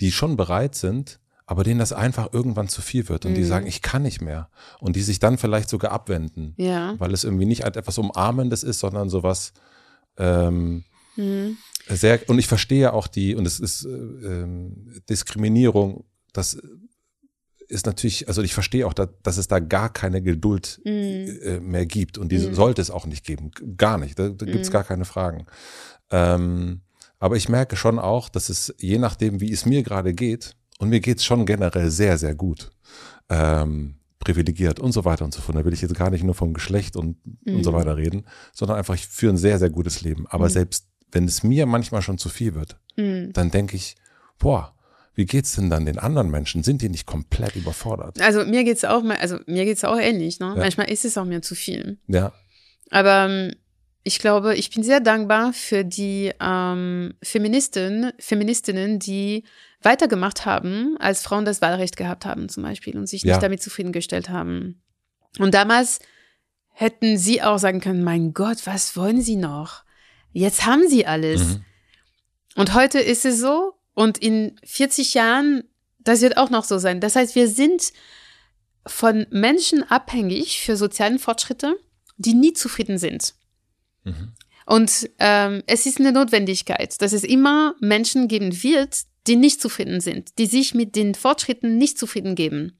[0.00, 3.36] die schon bereit sind, aber denen das einfach irgendwann zu viel wird und mhm.
[3.36, 4.48] die sagen, ich kann nicht mehr.
[4.78, 6.54] Und die sich dann vielleicht sogar abwenden.
[6.56, 6.94] Ja.
[6.98, 9.52] Weil es irgendwie nicht etwas Umarmendes ist, sondern sowas
[10.16, 10.84] ähm,
[11.16, 11.58] mhm.
[11.96, 16.60] Sehr, und ich verstehe auch die, und es ist äh, ähm, Diskriminierung das
[17.68, 21.38] ist natürlich, also ich verstehe auch, dass, dass es da gar keine Geduld Mhm.
[21.42, 23.52] äh, mehr gibt und diese sollte es auch nicht geben.
[23.76, 24.18] Gar nicht.
[24.18, 25.46] Da, da gibt es gar keine Fragen.
[26.10, 26.80] Ähm,
[27.18, 30.88] aber ich merke schon auch, dass es je nachdem, wie es mir gerade geht, und
[30.88, 32.70] mir geht es schon generell sehr, sehr gut,
[33.28, 35.56] ähm, privilegiert und so weiter und so fort.
[35.56, 38.78] Da will ich jetzt gar nicht nur vom Geschlecht und, und so weiter reden, sondern
[38.78, 40.26] einfach, ich führe ein sehr, sehr gutes Leben.
[40.26, 43.96] Aber selbst wenn es mir manchmal schon zu viel wird, dann denke ich,
[44.38, 44.74] boah,
[45.14, 46.62] wie geht's denn dann den anderen Menschen?
[46.62, 48.20] Sind die nicht komplett überfordert?
[48.20, 50.54] Also mir geht's auch mal, also mir geht's auch ähnlich, ne?
[50.56, 51.98] Manchmal ist es auch mir zu viel.
[52.08, 52.32] Ja.
[52.90, 53.54] Aber ähm,
[54.02, 59.44] ich glaube, ich bin sehr dankbar für die ähm, Feministinnen, Feministinnen, die
[59.82, 63.34] weitergemacht haben, als Frauen das Wahlrecht gehabt haben zum Beispiel und sich Ja.
[63.34, 64.82] nicht damit zufriedengestellt haben.
[65.38, 66.00] Und damals
[66.72, 69.84] hätten sie auch sagen können, mein Gott, was wollen sie noch?
[70.32, 71.40] Jetzt haben sie alles.
[71.42, 71.64] Mhm.
[72.56, 75.64] Und heute ist es so und in 40 Jahren,
[75.98, 77.00] das wird auch noch so sein.
[77.00, 77.92] Das heißt, wir sind
[78.86, 81.76] von Menschen abhängig für sozialen Fortschritte,
[82.16, 83.34] die nie zufrieden sind.
[84.04, 84.32] Mhm.
[84.66, 90.00] Und ähm, es ist eine Notwendigkeit, dass es immer Menschen geben wird, die nicht zufrieden
[90.00, 92.78] sind, die sich mit den Fortschritten nicht zufrieden geben.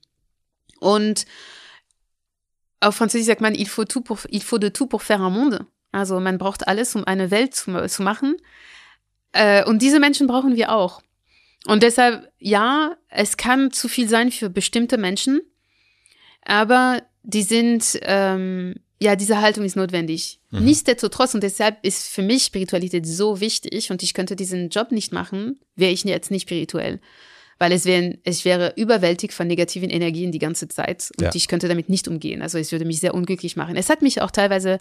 [0.78, 1.26] Und
[2.80, 5.30] auf Französisch sagt man, il faut, tout pour, il faut de tout pour faire un
[5.30, 5.66] monde.
[5.92, 8.36] Also man braucht alles, um eine Welt zu, zu machen.
[9.32, 11.02] Äh, und diese Menschen brauchen wir auch.
[11.66, 15.42] Und deshalb, ja, es kann zu viel sein für bestimmte Menschen,
[16.42, 20.40] aber die sind, ähm, ja, diese Haltung ist notwendig.
[20.50, 25.12] Nichtsdestotrotz, und deshalb ist für mich Spiritualität so wichtig und ich könnte diesen Job nicht
[25.12, 27.00] machen, wäre ich jetzt nicht spirituell.
[27.60, 31.30] Weil es wäre, ich wäre überwältigt von negativen Energien die ganze Zeit und Ja.
[31.34, 32.40] ich könnte damit nicht umgehen.
[32.40, 33.76] Also es würde mich sehr unglücklich machen.
[33.76, 34.78] Es hat mich auch teilweise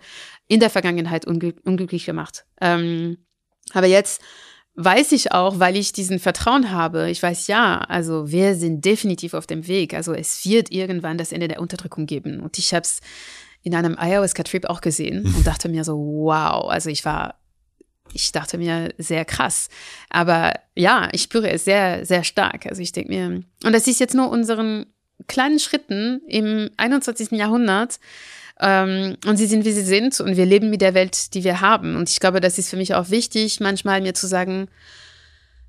[0.47, 2.45] in der Vergangenheit unglück, unglücklich gemacht.
[2.61, 3.17] Ähm,
[3.73, 4.21] aber jetzt
[4.75, 7.09] weiß ich auch, weil ich diesen Vertrauen habe.
[7.09, 9.93] Ich weiß, ja, also wir sind definitiv auf dem Weg.
[9.93, 12.39] Also es wird irgendwann das Ende der Unterdrückung geben.
[12.39, 13.01] Und ich habe es
[13.61, 17.38] in einem Ayahuasca-Trip auch gesehen und dachte mir so, wow, also ich war,
[18.13, 19.69] ich dachte mir sehr krass.
[20.09, 22.65] Aber ja, ich spüre es sehr, sehr stark.
[22.65, 24.85] Also ich denke mir, und das ist jetzt nur unseren
[25.27, 27.31] kleinen Schritten im 21.
[27.31, 27.99] Jahrhundert.
[28.59, 31.61] Ähm, und sie sind, wie sie sind und wir leben mit der Welt, die wir
[31.61, 31.95] haben.
[31.95, 34.67] Und ich glaube, das ist für mich auch wichtig, manchmal mir zu sagen,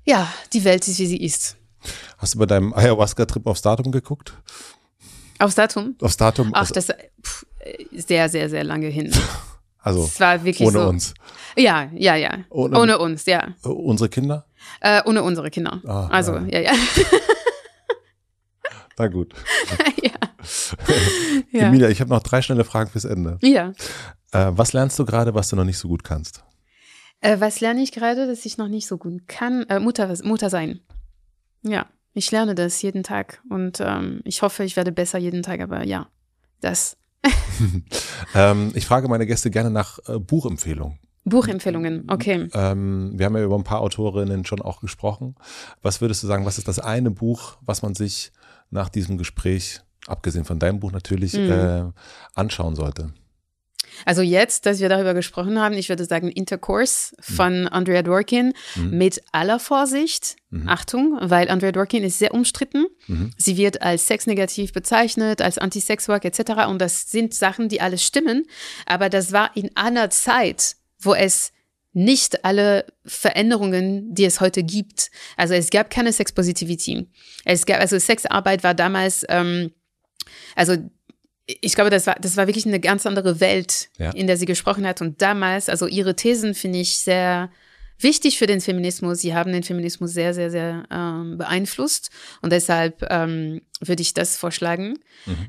[0.03, 1.55] ja, die Welt ist, wie sie ist.
[2.17, 4.33] Hast du bei deinem Ayahuasca-Trip aufs Datum geguckt?
[5.39, 5.95] Aufs Datum?
[6.01, 6.51] Aufs Datum?
[6.53, 6.87] Ach, also, das
[7.23, 7.45] pff,
[7.91, 9.11] sehr, sehr, sehr lange hin.
[9.81, 10.87] also Es war wirklich ohne so.
[10.89, 11.13] uns.
[11.57, 12.39] Ja, ja, ja.
[12.49, 13.55] Ohne- Ohne, uns, ja.
[13.63, 14.45] Äh, Unsere Kinder?
[14.79, 15.81] Äh, ohne unsere Kinder.
[15.85, 16.59] Ah, also, ja.
[16.59, 16.73] ja, ja.
[18.97, 19.33] Na gut.
[20.03, 20.11] ja.
[21.51, 21.67] ja.
[21.67, 23.37] Emilia, ich habe noch drei schnelle Fragen fürs Ende.
[23.41, 23.73] ja.
[24.33, 26.41] Äh, was lernst du gerade, was du noch nicht so gut kannst?
[27.19, 29.63] Äh, was lerne ich gerade, das ich noch nicht so gut kann?
[29.67, 30.79] Äh, Mutter, Mutter sein.
[31.63, 35.59] Ja, ich lerne das jeden Tag und ähm, ich hoffe, ich werde besser jeden Tag,
[35.59, 36.07] aber ja,
[36.61, 36.95] das.
[38.35, 40.99] Ähm, ich frage meine Gäste gerne nach äh, Buchempfehlungen.
[41.25, 42.47] Buchempfehlungen, okay.
[42.53, 45.35] Ähm, wir haben ja über ein paar Autorinnen schon auch gesprochen.
[45.81, 48.31] Was würdest du sagen, was ist das eine Buch, was man sich
[48.71, 51.51] nach diesem Gespräch, abgesehen von deinem Buch natürlich, Mhm.
[51.51, 51.83] äh,
[52.33, 53.13] anschauen sollte?
[54.05, 59.21] Also jetzt, dass wir darüber gesprochen haben, ich würde sagen Intercourse von Andrea Dworkin mit
[59.31, 60.35] aller Vorsicht.
[60.65, 62.85] Achtung, weil Andrea Dworkin ist sehr umstritten.
[63.37, 66.67] Sie wird als sexnegativ bezeichnet, als Anti-Sex-Work etc.
[66.67, 68.45] Und das sind Sachen, die alles stimmen.
[68.85, 71.51] Aber das war in einer Zeit, wo es
[71.93, 75.11] nicht alle Veränderungen, die es heute gibt.
[75.35, 77.07] Also es gab keine Sex Positivity.
[77.43, 79.71] Es gab, also Sexarbeit war damals, ähm,
[80.55, 80.77] also
[81.61, 84.11] ich glaube, das war, das war wirklich eine ganz andere Welt, Ja.
[84.11, 85.01] in der sie gesprochen hat.
[85.01, 87.49] Und damals, also ihre Thesen finde ich sehr
[87.99, 89.19] wichtig für den Feminismus.
[89.19, 92.09] Sie haben den Feminismus sehr, sehr, sehr ähm, beeinflusst.
[92.41, 94.97] Und deshalb ähm, würde ich das vorschlagen.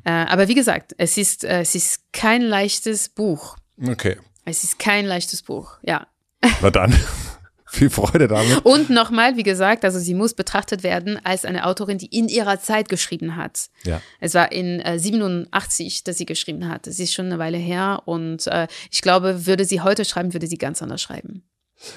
[0.04, 3.56] Äh, aber wie gesagt, es ist, äh, es ist kein leichtes Buch.
[3.86, 6.06] Okay, Es ist kein leichtes Buch, ja.
[6.60, 6.94] na dann.
[7.72, 8.66] Viel Freude damit.
[8.66, 12.60] Und nochmal, wie gesagt, also sie muss betrachtet werden als eine Autorin, die in ihrer
[12.60, 13.70] Zeit geschrieben hat.
[13.84, 14.02] Ja.
[14.20, 16.86] Es war in äh, 87, dass sie geschrieben hat.
[16.86, 20.46] Es ist schon eine Weile her und äh, ich glaube, würde sie heute schreiben, würde
[20.46, 21.44] sie ganz anders schreiben.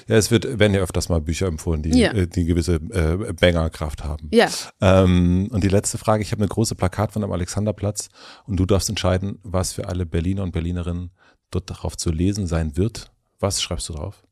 [0.08, 2.10] Ja, es wird, werden ja öfters mal Bücher empfohlen, die, Ja.
[2.12, 4.30] äh, die gewisse äh, Bangerkraft haben.
[4.32, 4.48] Ja,
[4.80, 8.08] Ähm, und die letzte Frage, ich habe eine große Plakat am Alexanderplatz
[8.46, 11.10] und du darfst entscheiden, was für alle Berliner und Berlinerinnen
[11.50, 13.10] dort darauf zu lesen sein wird.
[13.38, 14.25] Was schreibst du drauf?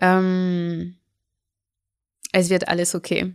[0.00, 0.96] Ähm,
[2.32, 3.34] es wird alles okay.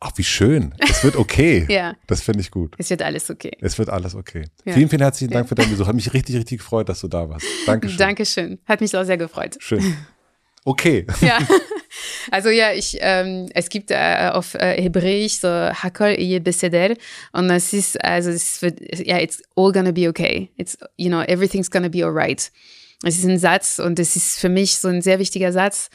[0.00, 0.74] Ach, wie schön.
[0.78, 1.66] Es wird okay.
[1.70, 2.74] Ja, Das finde ich gut.
[2.78, 3.56] es wird alles okay.
[3.60, 4.44] Es wird alles okay.
[4.64, 4.74] Ja.
[4.74, 5.86] Vielen, vielen herzlichen Dank für deinen Besuch.
[5.86, 7.46] Hat mich richtig, richtig gefreut, dass du da warst.
[7.66, 7.98] Dankeschön.
[7.98, 8.58] Dankeschön.
[8.66, 9.56] Hat mich auch sehr gefreut.
[9.60, 9.96] Schön.
[10.64, 11.06] Okay.
[11.20, 11.38] Ja.
[12.30, 16.96] Also ja, ich, ähm, es gibt äh, auf äh, Hebräisch so Hakol Eye Beseder
[17.32, 20.50] und das ist, also es wird, ja, it's all gonna be okay.
[20.56, 22.50] It's, you know, everything's gonna be alright.
[23.06, 25.88] Es ist ein Satz und es ist für mich so ein sehr wichtiger Satz.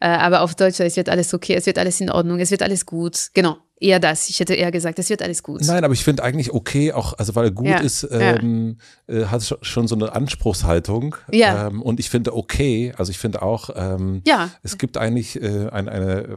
[0.00, 2.62] Äh, aber auf Deutsch, es wird alles okay, es wird alles in Ordnung, es wird
[2.62, 3.28] alles gut.
[3.34, 4.28] Genau, eher das.
[4.28, 5.62] Ich hätte eher gesagt, es wird alles gut.
[5.64, 9.44] Nein, aber ich finde eigentlich okay, auch, also weil gut Ja, ist, ähm, äh, hat
[9.44, 11.16] schon- schon so eine Anspruchshaltung.
[11.30, 11.68] Ja.
[11.68, 14.50] Ähm, und ich finde okay, also ich finde auch, ähm, Ja.
[14.62, 16.36] es gibt eigentlich äh, ein, eine, äh,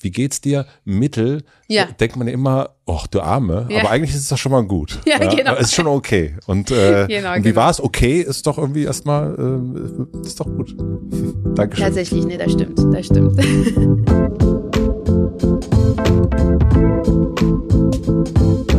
[0.00, 0.66] wie geht's dir?
[0.84, 1.86] Mittel, Ja.
[1.98, 3.80] denkt man ja immer, ach du Arme, Ja.
[3.80, 5.00] aber eigentlich ist es doch schon mal gut.
[5.06, 5.54] Ja, genau.
[5.56, 6.36] Ist schon okay.
[6.46, 7.62] Und, äh, Genau, und wie genau.
[7.62, 7.82] war es?
[7.82, 10.76] Okay, ist doch irgendwie erstmal, äh, ist doch gut.
[11.54, 11.84] Dankeschön.
[11.86, 13.40] Tatsächlich, nee, das stimmt, das stimmt.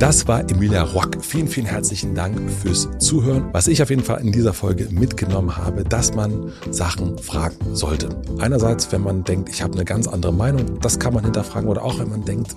[0.00, 1.18] Das war Emilia Rock.
[1.20, 3.50] Vielen, vielen herzlichen Dank fürs Zuhören.
[3.52, 8.08] Was ich auf jeden Fall in dieser Folge mitgenommen habe, dass man Sachen fragen sollte.
[8.38, 11.68] Einerseits, wenn man denkt, ich habe eine ganz andere Meinung, das kann man hinterfragen.
[11.68, 12.54] Oder auch, wenn man denkt,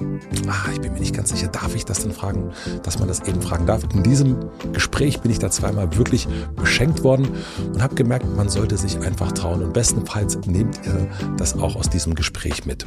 [0.47, 3.19] ah, ich bin mir nicht ganz sicher, darf ich das denn fragen, dass man das
[3.27, 3.81] eben fragen darf.
[3.93, 4.37] In diesem
[4.71, 7.27] Gespräch bin ich da zweimal wirklich beschenkt worden
[7.73, 9.61] und habe gemerkt, man sollte sich einfach trauen.
[9.61, 12.85] Und bestenfalls nehmt ihr das auch aus diesem Gespräch mit.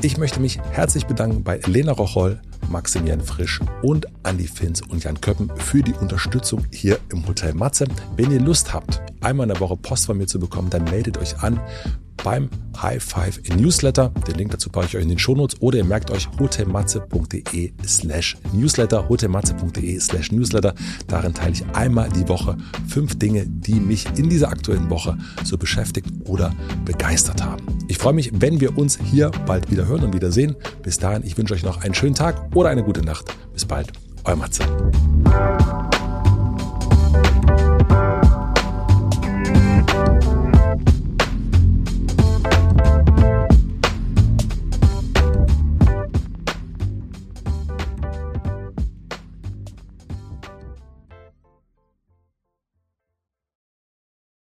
[0.00, 2.40] Ich möchte mich herzlich bedanken bei Lena Rocholl,
[2.72, 7.86] Maximilian Frisch und Andi Finz und Jan Köppen für die Unterstützung hier im Hotel Matze.
[8.16, 11.18] Wenn ihr Lust habt, einmal in der Woche Post von mir zu bekommen, dann meldet
[11.18, 11.60] euch an
[12.24, 12.48] beim
[12.80, 14.10] High Five Newsletter.
[14.26, 18.36] Den Link dazu packe ich euch in den Shownotes oder ihr merkt euch hotelmatze.de slash
[18.52, 20.74] newsletter, hotelmatze.de slash newsletter.
[21.08, 22.56] Darin teile ich einmal die Woche
[22.88, 27.62] fünf Dinge, die mich in dieser aktuellen Woche so beschäftigt oder begeistert haben.
[27.88, 30.56] Ich freue mich, wenn wir uns hier bald wieder hören und wieder sehen.
[30.82, 33.34] Bis dahin, ich wünsche euch noch einen schönen Tag oder eine gute Nacht.
[33.52, 33.92] Bis bald,
[34.24, 34.64] euer Matze.